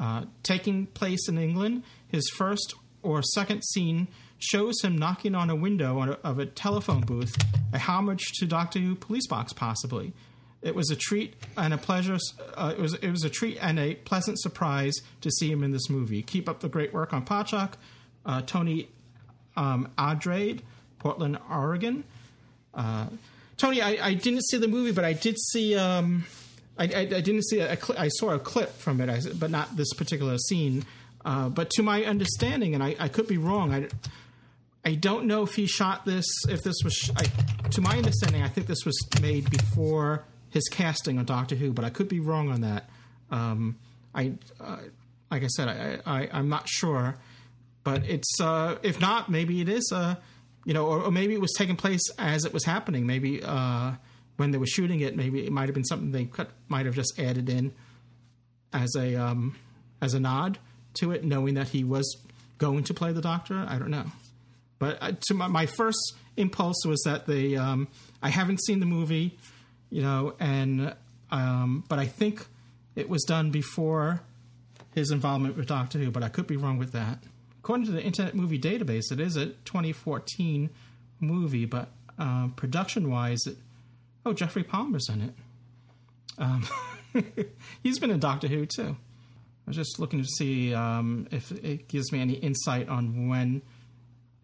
Uh, 0.00 0.24
taking 0.42 0.86
place 0.86 1.28
in 1.28 1.36
England, 1.36 1.82
his 2.08 2.26
first 2.30 2.74
or 3.02 3.22
second 3.22 3.62
scene 3.62 4.08
shows 4.38 4.80
him 4.82 4.96
knocking 4.96 5.34
on 5.34 5.50
a 5.50 5.54
window 5.54 5.98
on 5.98 6.08
a, 6.08 6.12
of 6.24 6.38
a 6.38 6.46
telephone 6.46 7.02
booth, 7.02 7.36
a 7.74 7.78
homage 7.78 8.24
to 8.38 8.46
Doctor 8.46 8.78
Who 8.78 8.94
Police 8.94 9.26
Box, 9.26 9.52
possibly. 9.52 10.14
It 10.62 10.74
was 10.74 10.90
a 10.90 10.96
treat 10.96 11.34
and 11.56 11.74
a 11.74 11.78
pleasure. 11.78 12.16
Uh, 12.54 12.74
it 12.76 12.80
was 12.80 12.94
it 12.94 13.10
was 13.10 13.24
a 13.24 13.30
treat 13.30 13.58
and 13.60 13.78
a 13.78 13.94
pleasant 13.94 14.38
surprise 14.40 14.94
to 15.20 15.30
see 15.30 15.50
him 15.50 15.62
in 15.62 15.70
this 15.70 15.90
movie. 15.90 16.22
Keep 16.22 16.48
up 16.48 16.60
the 16.60 16.68
great 16.68 16.94
work 16.94 17.12
on 17.12 17.24
Podshock, 17.24 17.72
uh, 18.24 18.40
Tony 18.42 18.88
um, 19.56 19.90
Adrade, 19.98 20.60
Portland, 20.98 21.38
Oregon. 21.50 22.04
Uh, 22.72 23.06
Tony, 23.58 23.82
I, 23.82 24.06
I, 24.08 24.14
didn't 24.14 24.44
see 24.44 24.56
the 24.56 24.68
movie, 24.68 24.92
but 24.92 25.04
I 25.04 25.12
did 25.12 25.38
see. 25.38 25.76
Um, 25.76 26.24
I, 26.80 26.84
I, 26.84 27.00
I, 27.00 27.04
didn't 27.04 27.44
see 27.44 27.60
a, 27.60 27.74
a 27.74 27.78
I 27.98 28.08
saw 28.08 28.30
a 28.30 28.38
clip 28.38 28.72
from 28.78 29.00
it, 29.02 29.38
but 29.38 29.50
not 29.50 29.76
this 29.76 29.92
particular 29.92 30.38
scene. 30.38 30.84
Uh, 31.24 31.50
but 31.50 31.68
to 31.70 31.82
my 31.82 32.04
understanding, 32.04 32.74
and 32.74 32.82
I, 32.82 33.08
could 33.08 33.26
be 33.26 33.36
wrong, 33.36 33.74
I, 33.74 33.88
I 34.82 34.94
don't 34.94 35.26
know 35.26 35.42
if 35.42 35.54
he 35.54 35.66
shot 35.66 36.06
this. 36.06 36.24
If 36.48 36.62
this 36.62 36.76
was, 36.82 37.10
to 37.72 37.80
my 37.82 37.98
understanding, 37.98 38.42
I 38.42 38.48
think 38.48 38.66
this 38.66 38.86
was 38.86 38.98
made 39.20 39.50
before 39.50 40.24
his 40.48 40.66
casting 40.68 41.18
on 41.18 41.26
Doctor 41.26 41.54
Who, 41.54 41.72
but 41.72 41.84
I 41.84 41.90
could 41.90 42.08
be 42.08 42.18
wrong 42.18 42.50
on 42.50 42.62
that. 42.62 42.88
Um, 43.30 43.76
I, 44.14 44.32
uh, 44.58 44.78
like 45.30 45.44
I 45.44 45.48
said, 45.48 45.68
I, 45.68 46.22
I, 46.32 46.38
am 46.38 46.48
not 46.48 46.66
sure, 46.66 47.16
but 47.84 48.04
it's 48.04 48.40
uh, 48.40 48.76
if 48.82 49.00
not, 49.00 49.30
maybe 49.30 49.60
it 49.60 49.68
is. 49.68 49.92
Uh, 49.94 50.16
you 50.64 50.74
know, 50.74 50.86
or, 50.86 51.02
or, 51.02 51.10
maybe 51.10 51.34
it 51.34 51.40
was 51.40 51.54
taking 51.56 51.76
place 51.76 52.02
as 52.18 52.44
it 52.44 52.52
was 52.52 52.64
happening. 52.64 53.06
Maybe 53.06 53.42
uh, 53.42 53.92
when 54.40 54.50
they 54.50 54.58
were 54.58 54.66
shooting 54.66 55.00
it, 55.00 55.16
maybe 55.16 55.44
it 55.44 55.52
might 55.52 55.66
have 55.66 55.74
been 55.74 55.84
something 55.84 56.10
they 56.10 56.24
cut, 56.24 56.50
might 56.68 56.86
have 56.86 56.94
just 56.94 57.18
added 57.18 57.48
in 57.48 57.72
as 58.72 58.96
a 58.96 59.14
um, 59.14 59.54
as 60.02 60.14
a 60.14 60.20
nod 60.20 60.58
to 60.94 61.12
it, 61.12 61.22
knowing 61.22 61.54
that 61.54 61.68
he 61.68 61.84
was 61.84 62.16
going 62.58 62.82
to 62.84 62.94
play 62.94 63.12
the 63.12 63.20
Doctor. 63.20 63.64
I 63.68 63.78
don't 63.78 63.90
know, 63.90 64.06
but 64.78 64.98
uh, 65.00 65.12
to 65.28 65.34
my, 65.34 65.46
my, 65.46 65.66
first 65.66 66.14
impulse 66.36 66.84
was 66.84 67.00
that 67.04 67.26
they. 67.26 67.56
Um, 67.56 67.86
I 68.22 68.30
haven't 68.30 68.62
seen 68.64 68.80
the 68.80 68.86
movie 68.86 69.38
you 69.90 70.02
know, 70.02 70.34
and 70.40 70.94
um, 71.30 71.84
but 71.88 71.98
I 71.98 72.06
think 72.06 72.46
it 72.94 73.08
was 73.08 73.22
done 73.24 73.50
before 73.50 74.22
his 74.94 75.10
involvement 75.10 75.56
with 75.56 75.66
Doctor 75.66 75.98
Who, 75.98 76.10
but 76.10 76.22
I 76.22 76.28
could 76.28 76.46
be 76.46 76.56
wrong 76.56 76.78
with 76.78 76.92
that. 76.92 77.18
According 77.58 77.86
to 77.86 77.92
the 77.92 78.02
Internet 78.02 78.34
Movie 78.34 78.58
Database, 78.58 79.12
it 79.12 79.20
is 79.20 79.36
a 79.36 79.46
2014 79.46 80.70
movie, 81.20 81.66
but 81.66 81.88
uh, 82.18 82.48
production-wise, 82.56 83.40
it, 83.46 83.56
oh, 84.24 84.32
Geoffrey 84.32 84.64
Palmer's 84.64 85.08
in 85.08 85.22
it. 85.22 85.34
Um, 86.38 86.66
he's 87.82 87.98
been 87.98 88.10
in 88.10 88.20
Doctor 88.20 88.48
Who 88.48 88.66
too. 88.66 88.96
I 88.96 89.70
was 89.70 89.76
just 89.76 89.98
looking 89.98 90.20
to 90.22 90.28
see 90.28 90.74
um, 90.74 91.28
if 91.30 91.52
it 91.52 91.88
gives 91.88 92.12
me 92.12 92.20
any 92.20 92.34
insight 92.34 92.88
on 92.88 93.28
when 93.28 93.62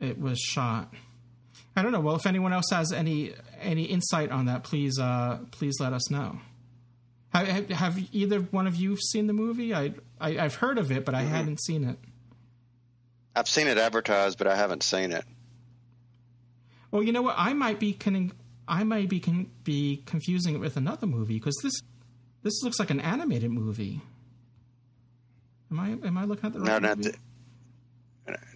it 0.00 0.20
was 0.20 0.38
shot. 0.38 0.92
I 1.74 1.82
don't 1.82 1.92
know. 1.92 2.00
Well, 2.00 2.16
if 2.16 2.26
anyone 2.26 2.52
else 2.52 2.70
has 2.70 2.92
any 2.92 3.34
any 3.60 3.84
insight 3.84 4.30
on 4.30 4.46
that, 4.46 4.64
please 4.64 4.98
uh, 4.98 5.38
please 5.50 5.76
let 5.80 5.92
us 5.92 6.10
know. 6.10 6.38
Have, 7.30 7.68
have, 7.68 7.98
either 8.14 8.40
one 8.40 8.66
of 8.66 8.76
you 8.76 8.96
seen 8.96 9.26
the 9.26 9.34
movie? 9.34 9.74
I, 9.74 9.92
I 10.18 10.32
have 10.32 10.54
heard 10.54 10.78
of 10.78 10.90
it, 10.90 11.04
but 11.04 11.14
I 11.14 11.22
mm-hmm. 11.22 11.34
hadn't 11.34 11.60
seen 11.60 11.84
it. 11.84 11.98
I've 13.34 13.48
seen 13.48 13.66
it 13.66 13.76
advertised, 13.76 14.38
but 14.38 14.46
I 14.46 14.56
haven't 14.56 14.82
seen 14.82 15.12
it. 15.12 15.24
Well, 16.90 17.02
you 17.02 17.12
know 17.12 17.20
what? 17.20 17.34
I 17.36 17.52
might 17.52 17.78
be 17.78 17.92
con- 17.92 18.32
I 18.68 18.84
might 18.84 19.08
be 19.08 19.20
con- 19.20 19.50
be 19.64 20.02
confusing 20.06 20.54
it 20.54 20.58
with 20.58 20.76
another 20.76 21.06
movie 21.06 21.34
because 21.34 21.56
this 21.62 21.80
this 22.42 22.62
looks 22.62 22.78
like 22.78 22.90
an 22.90 23.00
animated 23.00 23.50
movie. 23.50 24.00
Am 25.70 25.80
I 25.80 25.90
am 25.90 26.18
I 26.18 26.24
looking 26.24 26.46
at 26.46 26.52
the 26.52 26.60
right 26.60 26.82
no, 26.82 26.94
movie? 26.94 27.12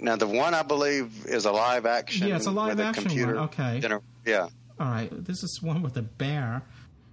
Now, 0.00 0.16
the 0.16 0.26
one 0.26 0.54
I 0.54 0.62
believe 0.62 1.26
is 1.26 1.44
a 1.44 1.52
live 1.52 1.86
action. 1.86 2.26
Yeah, 2.26 2.36
it's 2.36 2.46
a 2.46 2.50
live 2.50 2.80
action 2.80 3.04
computer 3.04 3.34
one. 3.34 3.44
Okay. 3.44 3.80
Dinner. 3.80 4.00
Yeah. 4.26 4.48
All 4.78 4.86
right. 4.86 5.08
This 5.12 5.42
is 5.42 5.60
one 5.62 5.82
with 5.82 5.96
a 5.96 6.02
bear. 6.02 6.62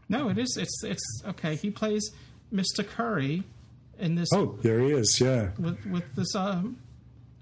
No, 0.10 0.30
it 0.30 0.38
is. 0.38 0.58
It's 0.60 0.84
it's 0.84 1.24
okay. 1.28 1.56
He 1.56 1.70
plays 1.70 2.12
Mr. 2.54 2.88
Curry 2.88 3.44
in 4.00 4.16
this. 4.16 4.30
Oh, 4.34 4.58
there 4.62 4.80
he 4.80 4.92
is. 4.92 5.20
Yeah. 5.22 5.50
With 5.60 5.86
with 5.86 6.16
this, 6.16 6.34
um, 6.36 6.78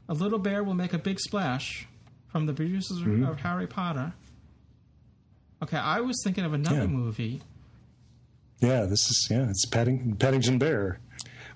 a 0.09 0.13
little 0.13 0.39
bear 0.39 0.63
will 0.63 0.73
make 0.73 0.93
a 0.93 0.97
big 0.97 1.19
splash 1.19 1.87
from 2.27 2.45
the 2.45 2.53
producers 2.53 2.99
mm-hmm. 2.99 3.25
of 3.25 3.39
Harry 3.41 3.67
Potter. 3.67 4.13
Okay, 5.65 5.77
I 5.77 5.99
was 6.01 6.21
thinking 6.23 6.45
of 6.45 6.53
another 6.53 6.81
yeah. 6.81 6.85
movie. 6.85 7.41
Yeah, 8.59 8.85
this 8.85 9.09
is 9.09 9.27
yeah. 9.31 9.49
It's 9.49 9.65
Padding, 9.65 10.15
Paddington 10.15 10.59
Bear. 10.59 10.99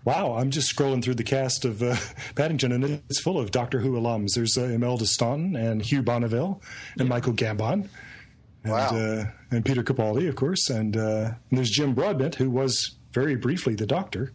Wow, 0.03 0.34
I'm 0.34 0.49
just 0.49 0.76
scrolling 0.76 1.03
through 1.03 1.14
the 1.14 1.23
cast 1.23 1.64
of 1.64 1.84
uh, 1.84 1.95
Paddington, 2.36 2.72
and 2.72 3.03
it's 3.07 3.19
full 3.19 3.38
of 3.38 3.52
Doctor 3.52 3.80
Who 3.80 3.91
alums. 3.91 4.30
There's 4.34 4.57
uh, 4.57 4.64
Imelda 4.64 5.06
Staunton 5.06 5.56
and 5.56 5.80
Hugh 5.80 6.02
Bonneville 6.02 6.60
and 6.94 7.02
yeah. 7.02 7.10
Michael 7.10 7.34
Gambon. 7.34 7.88
And, 8.64 8.73
wow. 8.73 8.90
Uh, 8.90 9.26
and 9.52 9.64
Peter 9.64 9.84
Capaldi, 9.84 10.27
of 10.27 10.36
course. 10.36 10.72
And, 10.72 10.98
uh, 10.98 11.34
and, 11.52 11.60
there's 11.60 11.69
Jim 11.69 11.94
Broadbent, 11.94 12.34
who 12.34 12.49
was 12.49 12.95
very 13.14 13.36
briefly 13.36 13.76
the 13.76 13.86
Doctor, 13.86 14.34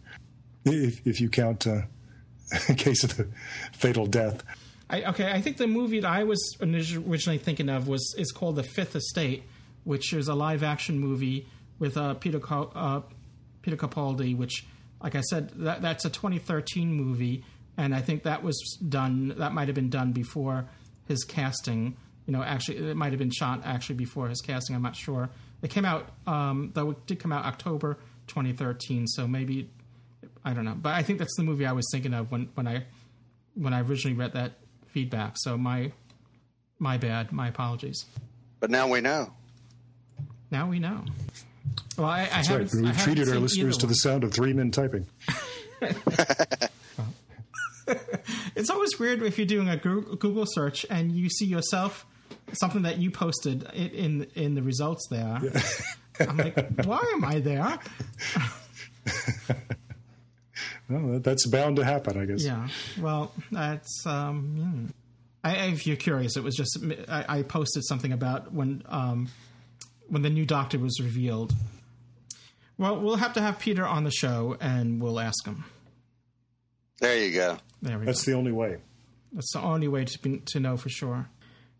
if, 0.63 1.05
if 1.05 1.19
you 1.19 1.27
count 1.27 1.67
uh, 1.67 1.81
in 2.69 2.75
case 2.75 3.03
of 3.03 3.17
the 3.17 3.27
fatal 3.73 4.05
death. 4.05 4.41
I, 4.89 5.03
okay, 5.03 5.29
I 5.29 5.41
think 5.41 5.57
the 5.57 5.67
movie 5.67 5.99
that 5.99 6.09
I 6.09 6.23
was 6.23 6.55
originally 6.61 7.39
thinking 7.39 7.67
of 7.67 7.89
was 7.89 8.15
is 8.17 8.31
called 8.31 8.55
The 8.55 8.63
Fifth 8.63 8.95
Estate, 8.95 9.43
which 9.85 10.11
is 10.11 10.27
a 10.27 10.35
live 10.35 10.63
action 10.63 10.99
movie 10.99 11.47
with 11.79 11.95
uh, 11.95 12.15
Peter 12.15 12.39
Peter 12.39 13.77
Capaldi, 13.77 14.37
which 14.37 14.65
like 15.01 15.15
I 15.15 15.21
said, 15.21 15.51
that, 15.57 15.81
that's 15.81 16.05
a 16.05 16.09
2013 16.09 16.91
movie, 16.91 17.43
and 17.77 17.93
I 17.93 18.01
think 18.01 18.23
that 18.23 18.43
was 18.43 18.77
done. 18.87 19.35
That 19.37 19.53
might 19.53 19.67
have 19.67 19.75
been 19.75 19.89
done 19.89 20.11
before 20.11 20.65
his 21.07 21.23
casting. 21.23 21.95
You 22.25 22.33
know, 22.33 22.41
actually, 22.41 22.89
it 22.89 22.97
might 22.97 23.11
have 23.11 23.19
been 23.19 23.31
shot 23.31 23.61
actually 23.65 23.95
before 23.95 24.27
his 24.27 24.41
casting. 24.41 24.75
I'm 24.75 24.81
not 24.81 24.95
sure. 24.95 25.29
It 25.61 25.69
came 25.69 25.85
out, 25.85 26.09
um, 26.25 26.71
though 26.73 26.91
it 26.91 27.05
did 27.05 27.19
come 27.19 27.31
out 27.31 27.45
October 27.45 27.99
2013. 28.27 29.07
So 29.07 29.27
maybe 29.27 29.69
I 30.43 30.53
don't 30.53 30.65
know, 30.65 30.75
but 30.75 30.93
I 30.93 31.03
think 31.03 31.19
that's 31.19 31.35
the 31.37 31.43
movie 31.43 31.65
I 31.65 31.73
was 31.73 31.87
thinking 31.91 32.13
of 32.13 32.31
when 32.31 32.49
when 32.55 32.67
I 32.67 32.85
when 33.53 33.73
I 33.73 33.81
originally 33.81 34.17
read 34.17 34.33
that 34.33 34.53
feedback. 34.87 35.35
So 35.37 35.57
my 35.57 35.91
my 36.79 36.97
bad. 36.97 37.31
My 37.31 37.47
apologies. 37.47 38.05
But 38.59 38.71
now 38.71 38.87
we 38.87 39.01
know. 39.01 39.31
Now 40.55 40.67
we 40.69 40.79
know. 40.79 41.03
Well, 41.97 42.07
I, 42.07 42.21
I 42.21 42.27
That's 42.41 42.49
right. 42.49 42.71
We've 42.81 42.97
treated 42.99 43.27
our 43.27 43.39
listeners 43.39 43.75
to 43.79 43.87
the 43.87 43.93
sound 43.93 44.23
of 44.23 44.33
three 44.33 44.53
men 44.53 44.71
typing. 44.71 45.05
it's 48.55 48.69
always 48.69 48.97
weird 48.97 49.21
if 49.21 49.37
you're 49.37 49.45
doing 49.45 49.67
a 49.67 49.75
Google 49.75 50.45
search 50.47 50.85
and 50.89 51.11
you 51.11 51.29
see 51.29 51.45
yourself 51.45 52.05
something 52.53 52.83
that 52.83 52.99
you 52.99 53.11
posted 53.11 53.63
in 53.73 54.27
in 54.35 54.55
the 54.55 54.63
results 54.63 55.05
there. 55.09 55.41
Yeah. 55.43 55.61
I'm 56.21 56.37
like, 56.37 56.85
why 56.85 57.03
am 57.13 57.25
I 57.25 57.41
there? 57.41 57.77
well, 60.89 61.19
that's 61.19 61.45
bound 61.47 61.75
to 61.75 61.83
happen, 61.83 62.17
I 62.17 62.23
guess. 62.23 62.45
Yeah. 62.45 62.69
Well, 62.97 63.33
that's 63.51 64.05
um, 64.05 64.93
yeah. 65.43 65.51
I, 65.51 65.65
if 65.67 65.85
you're 65.85 65.97
curious, 65.97 66.37
it 66.37 66.45
was 66.45 66.55
just 66.55 66.79
I, 67.09 67.39
I 67.39 67.43
posted 67.43 67.83
something 67.85 68.13
about 68.13 68.53
when 68.53 68.83
um, 68.85 69.27
when 70.07 70.21
the 70.21 70.29
new 70.29 70.45
Doctor 70.45 70.79
was 70.79 70.99
revealed. 71.01 71.53
Well, 72.77 72.99
we'll 72.99 73.15
have 73.15 73.33
to 73.33 73.41
have 73.41 73.59
Peter 73.59 73.85
on 73.85 74.03
the 74.03 74.11
show, 74.11 74.57
and 74.59 75.01
we'll 75.01 75.19
ask 75.19 75.45
him. 75.45 75.63
There 76.99 77.17
you 77.17 77.33
go. 77.33 77.57
There 77.81 77.99
we 77.99 78.05
That's 78.05 78.23
go. 78.25 78.31
the 78.31 78.37
only 78.37 78.51
way. 78.51 78.77
That's 79.31 79.51
the 79.53 79.61
only 79.61 79.87
way 79.87 80.05
to 80.05 80.19
be, 80.19 80.41
to 80.47 80.59
know 80.59 80.77
for 80.77 80.89
sure. 80.89 81.27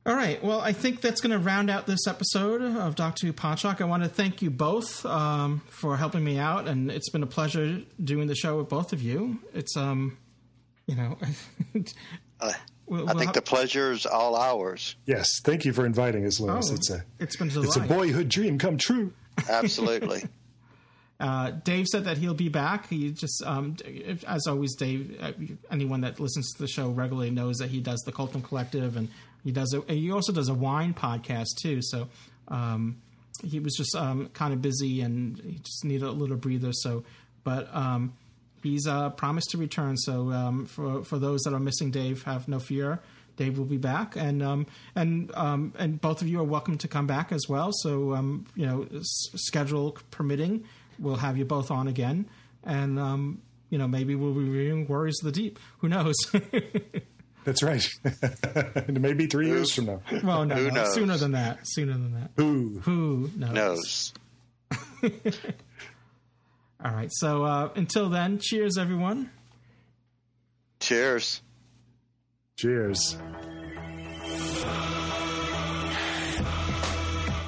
All 0.05 0.13
right. 0.13 0.43
Well, 0.43 0.61
I 0.61 0.71
think 0.71 1.01
that's 1.01 1.19
going 1.19 1.31
to 1.31 1.39
round 1.39 1.69
out 1.69 1.87
this 1.87 2.05
episode 2.07 2.61
of 2.61 2.95
Doctor 2.95 3.25
Who 3.25 3.33
Podshock. 3.33 3.81
I 3.81 3.85
want 3.85 4.03
to 4.03 4.09
thank 4.09 4.41
you 4.41 4.51
both 4.51 5.05
um, 5.05 5.61
for 5.69 5.97
helping 5.97 6.23
me 6.23 6.37
out, 6.37 6.67
and 6.67 6.91
it's 6.91 7.09
been 7.09 7.23
a 7.23 7.27
pleasure 7.27 7.81
doing 8.01 8.27
the 8.27 8.35
show 8.35 8.57
with 8.57 8.69
both 8.69 8.93
of 8.93 9.01
you. 9.01 9.39
It's 9.53 9.75
um, 9.75 10.17
you 10.85 10.95
know, 10.95 11.17
uh, 12.49 12.53
We'll, 12.87 13.09
I 13.09 13.13
think 13.13 13.33
the 13.33 13.41
pleasure 13.41 13.91
is 13.91 14.05
all 14.05 14.35
ours. 14.35 14.95
Yes, 15.05 15.39
thank 15.43 15.65
you 15.65 15.73
for 15.73 15.85
inviting 15.85 16.25
us, 16.25 16.39
Louis. 16.39 16.69
Oh, 16.69 16.73
it's 16.75 16.89
a 16.91 17.03
it's 17.19 17.35
been 17.35 17.49
it's 17.51 17.75
a 17.75 17.81
boyhood 17.81 18.29
dream 18.29 18.59
come 18.59 18.77
true. 18.77 19.11
Absolutely. 19.49 20.23
uh, 21.19 21.51
Dave 21.51 21.87
said 21.87 22.05
that 22.05 22.19
he'll 22.19 22.35
be 22.35 22.49
back. 22.49 22.87
He 22.87 23.11
just, 23.11 23.41
um, 23.43 23.75
as 24.27 24.45
always, 24.45 24.75
Dave. 24.75 25.17
Uh, 25.19 25.31
anyone 25.71 26.01
that 26.01 26.19
listens 26.19 26.53
to 26.53 26.61
the 26.61 26.67
show 26.67 26.89
regularly 26.89 27.31
knows 27.31 27.57
that 27.57 27.69
he 27.69 27.81
does 27.81 28.01
the 28.05 28.11
Colton 28.11 28.43
Collective, 28.43 28.97
and 28.97 29.09
he 29.43 29.51
does. 29.51 29.73
A, 29.73 29.91
he 29.91 30.11
also 30.11 30.31
does 30.31 30.49
a 30.49 30.53
wine 30.53 30.93
podcast 30.93 31.57
too. 31.59 31.81
So 31.81 32.07
um, 32.49 33.01
he 33.43 33.59
was 33.59 33.73
just 33.75 33.95
um, 33.95 34.29
kind 34.33 34.53
of 34.53 34.61
busy, 34.61 35.01
and 35.01 35.39
he 35.39 35.57
just 35.57 35.83
needed 35.83 36.05
a 36.05 36.11
little 36.11 36.37
breather. 36.37 36.71
So, 36.71 37.03
but 37.43 37.67
um, 37.75 38.13
he's 38.65 38.85
uh, 38.87 39.09
promised 39.11 39.51
to 39.51 39.57
return. 39.57 39.95
So 39.97 40.31
um, 40.31 40.65
for 40.65 41.03
for 41.03 41.17
those 41.19 41.41
that 41.43 41.53
are 41.53 41.59
missing 41.59 41.91
Dave, 41.91 42.23
have 42.23 42.47
no 42.47 42.59
fear. 42.59 42.99
Dave 43.37 43.57
will 43.57 43.65
be 43.65 43.77
back, 43.77 44.15
and 44.15 44.41
um, 44.41 44.65
and 44.95 45.29
um, 45.35 45.73
and 45.77 45.99
both 45.99 46.21
of 46.21 46.27
you 46.27 46.39
are 46.39 46.43
welcome 46.45 46.77
to 46.79 46.87
come 46.87 47.05
back 47.05 47.31
as 47.31 47.43
well. 47.49 47.71
So 47.73 48.13
um, 48.13 48.45
you 48.55 48.65
know, 48.65 48.87
s- 48.93 49.29
schedule 49.35 49.97
permitting, 50.11 50.63
we'll 50.99 51.17
have 51.17 51.37
you 51.37 51.43
both 51.43 51.69
on 51.69 51.87
again, 51.89 52.27
and 52.63 52.97
um, 52.97 53.41
you 53.69 53.77
know 53.77 53.87
maybe 53.89 54.15
we'll 54.15 54.33
be 54.33 54.39
reviewing 54.39 54.87
Warriors 54.87 55.19
of 55.21 55.25
the 55.25 55.31
Deep. 55.33 55.59
Who 55.79 55.89
knows? 55.89 56.15
That's 57.43 57.61
right. 57.61 57.85
it 58.05 58.99
may 59.01 59.13
be 59.13 59.27
three 59.27 59.47
years 59.47 59.71
from 59.71 59.85
now. 59.85 60.01
well, 60.23 60.45
no, 60.45 60.55
Who 60.55 60.69
no, 60.69 60.73
knows? 60.83 60.93
sooner 60.95 61.17
than 61.17 61.33
that. 61.33 61.59
Sooner 61.63 61.91
than 61.93 62.13
that. 62.13 62.31
Who? 62.37 62.79
Who 62.85 63.29
knows? 63.35 63.53
Knows. 63.53 64.13
All 66.85 66.91
right. 66.91 67.11
So 67.11 67.43
uh, 67.43 67.69
until 67.75 68.09
then, 68.09 68.37
cheers, 68.37 68.77
everyone. 68.77 69.31
Cheers. 70.79 71.41
Cheers. 72.57 73.17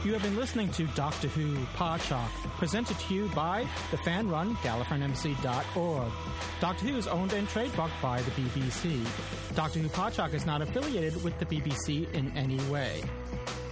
You 0.03 0.13
have 0.13 0.23
been 0.23 0.37
listening 0.37 0.71
to 0.71 0.87
Doctor 0.95 1.27
Who 1.27 1.55
Podshock, 1.75 2.29
presented 2.57 2.97
to 2.97 3.13
you 3.13 3.29
by 3.35 3.67
the 3.91 3.97
fan-run 3.97 4.55
GallifreyanEmbassy.org. 4.55 6.11
Doctor 6.59 6.85
Who 6.85 6.97
is 6.97 7.07
owned 7.07 7.33
and 7.33 7.47
trademarked 7.47 8.01
by 8.01 8.21
the 8.23 8.31
BBC. 8.31 9.05
Doctor 9.53 9.79
Who 9.79 9.89
Podshock 9.89 10.33
is 10.33 10.47
not 10.47 10.63
affiliated 10.63 11.23
with 11.23 11.37
the 11.37 11.45
BBC 11.45 12.11
in 12.13 12.35
any 12.35 12.57
way. 12.71 13.03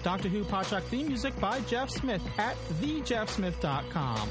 Doctor 0.03 0.29
Who 0.29 0.43
Podshock 0.43 0.83
theme 0.83 1.07
music 1.07 1.39
by 1.39 1.59
Jeff 1.61 1.89
Smith 1.89 2.21
at 2.37 2.55
thejeffsmith.com. 2.81 4.29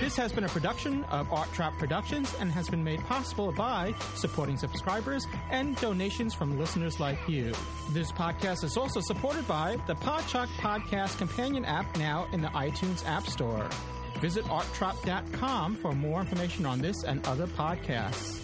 This 0.00 0.16
has 0.16 0.32
been 0.32 0.44
a 0.44 0.48
production 0.48 1.04
of 1.04 1.30
Art 1.32 1.52
Trap 1.52 1.78
Productions 1.78 2.34
and 2.40 2.50
has 2.52 2.68
been 2.68 2.82
made 2.82 3.00
possible 3.00 3.52
by 3.52 3.94
supporting 4.14 4.56
subscribers 4.56 5.26
and 5.50 5.76
donations 5.76 6.34
from 6.34 6.58
listeners 6.58 7.00
like 7.00 7.18
you. 7.28 7.52
This 7.90 8.10
podcast 8.10 8.64
is 8.64 8.76
also 8.76 9.00
supported 9.00 9.46
by 9.46 9.76
the 9.86 9.94
Podshock 9.94 10.48
Podcast 10.58 11.18
Companion 11.18 11.64
app 11.64 11.96
now 11.98 12.26
in 12.32 12.40
the 12.40 12.48
iTunes 12.48 13.06
App 13.06 13.26
Store. 13.26 13.68
Visit 14.20 14.44
arttrap.com 14.46 15.76
for 15.76 15.92
more 15.92 16.20
information 16.20 16.66
on 16.66 16.80
this 16.80 17.04
and 17.04 17.24
other 17.26 17.46
podcasts. 17.46 18.38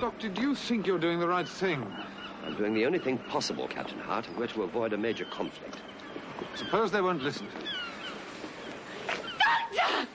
Doctor, 0.00 0.28
do 0.28 0.42
you 0.42 0.54
think 0.54 0.86
you're 0.86 0.98
doing 0.98 1.18
the 1.20 1.28
right 1.28 1.48
thing? 1.48 1.86
I'm 2.44 2.56
doing 2.56 2.74
the 2.74 2.86
only 2.86 2.98
thing 2.98 3.18
possible, 3.18 3.66
Captain 3.66 3.98
Hart, 3.98 4.26
if 4.28 4.36
we're 4.36 4.46
to 4.48 4.62
avoid 4.62 4.92
a 4.92 4.98
major 4.98 5.24
conflict. 5.24 5.80
Suppose 6.54 6.90
they 6.90 7.00
won't 7.00 7.22
listen 7.22 7.46
to 7.46 7.52
you. 7.58 7.66
Doctor! 9.38 10.08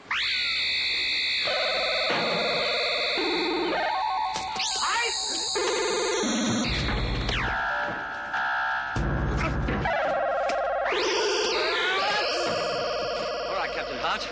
All 13.48 13.56
right, 13.56 13.72
Captain 13.72 13.98
Hart. 13.98 14.28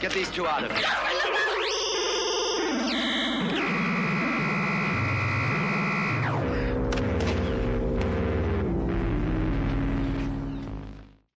Get 0.00 0.12
these 0.12 0.30
two 0.30 0.46
out 0.46 0.64
of 0.64 0.72
here. 0.76 1.17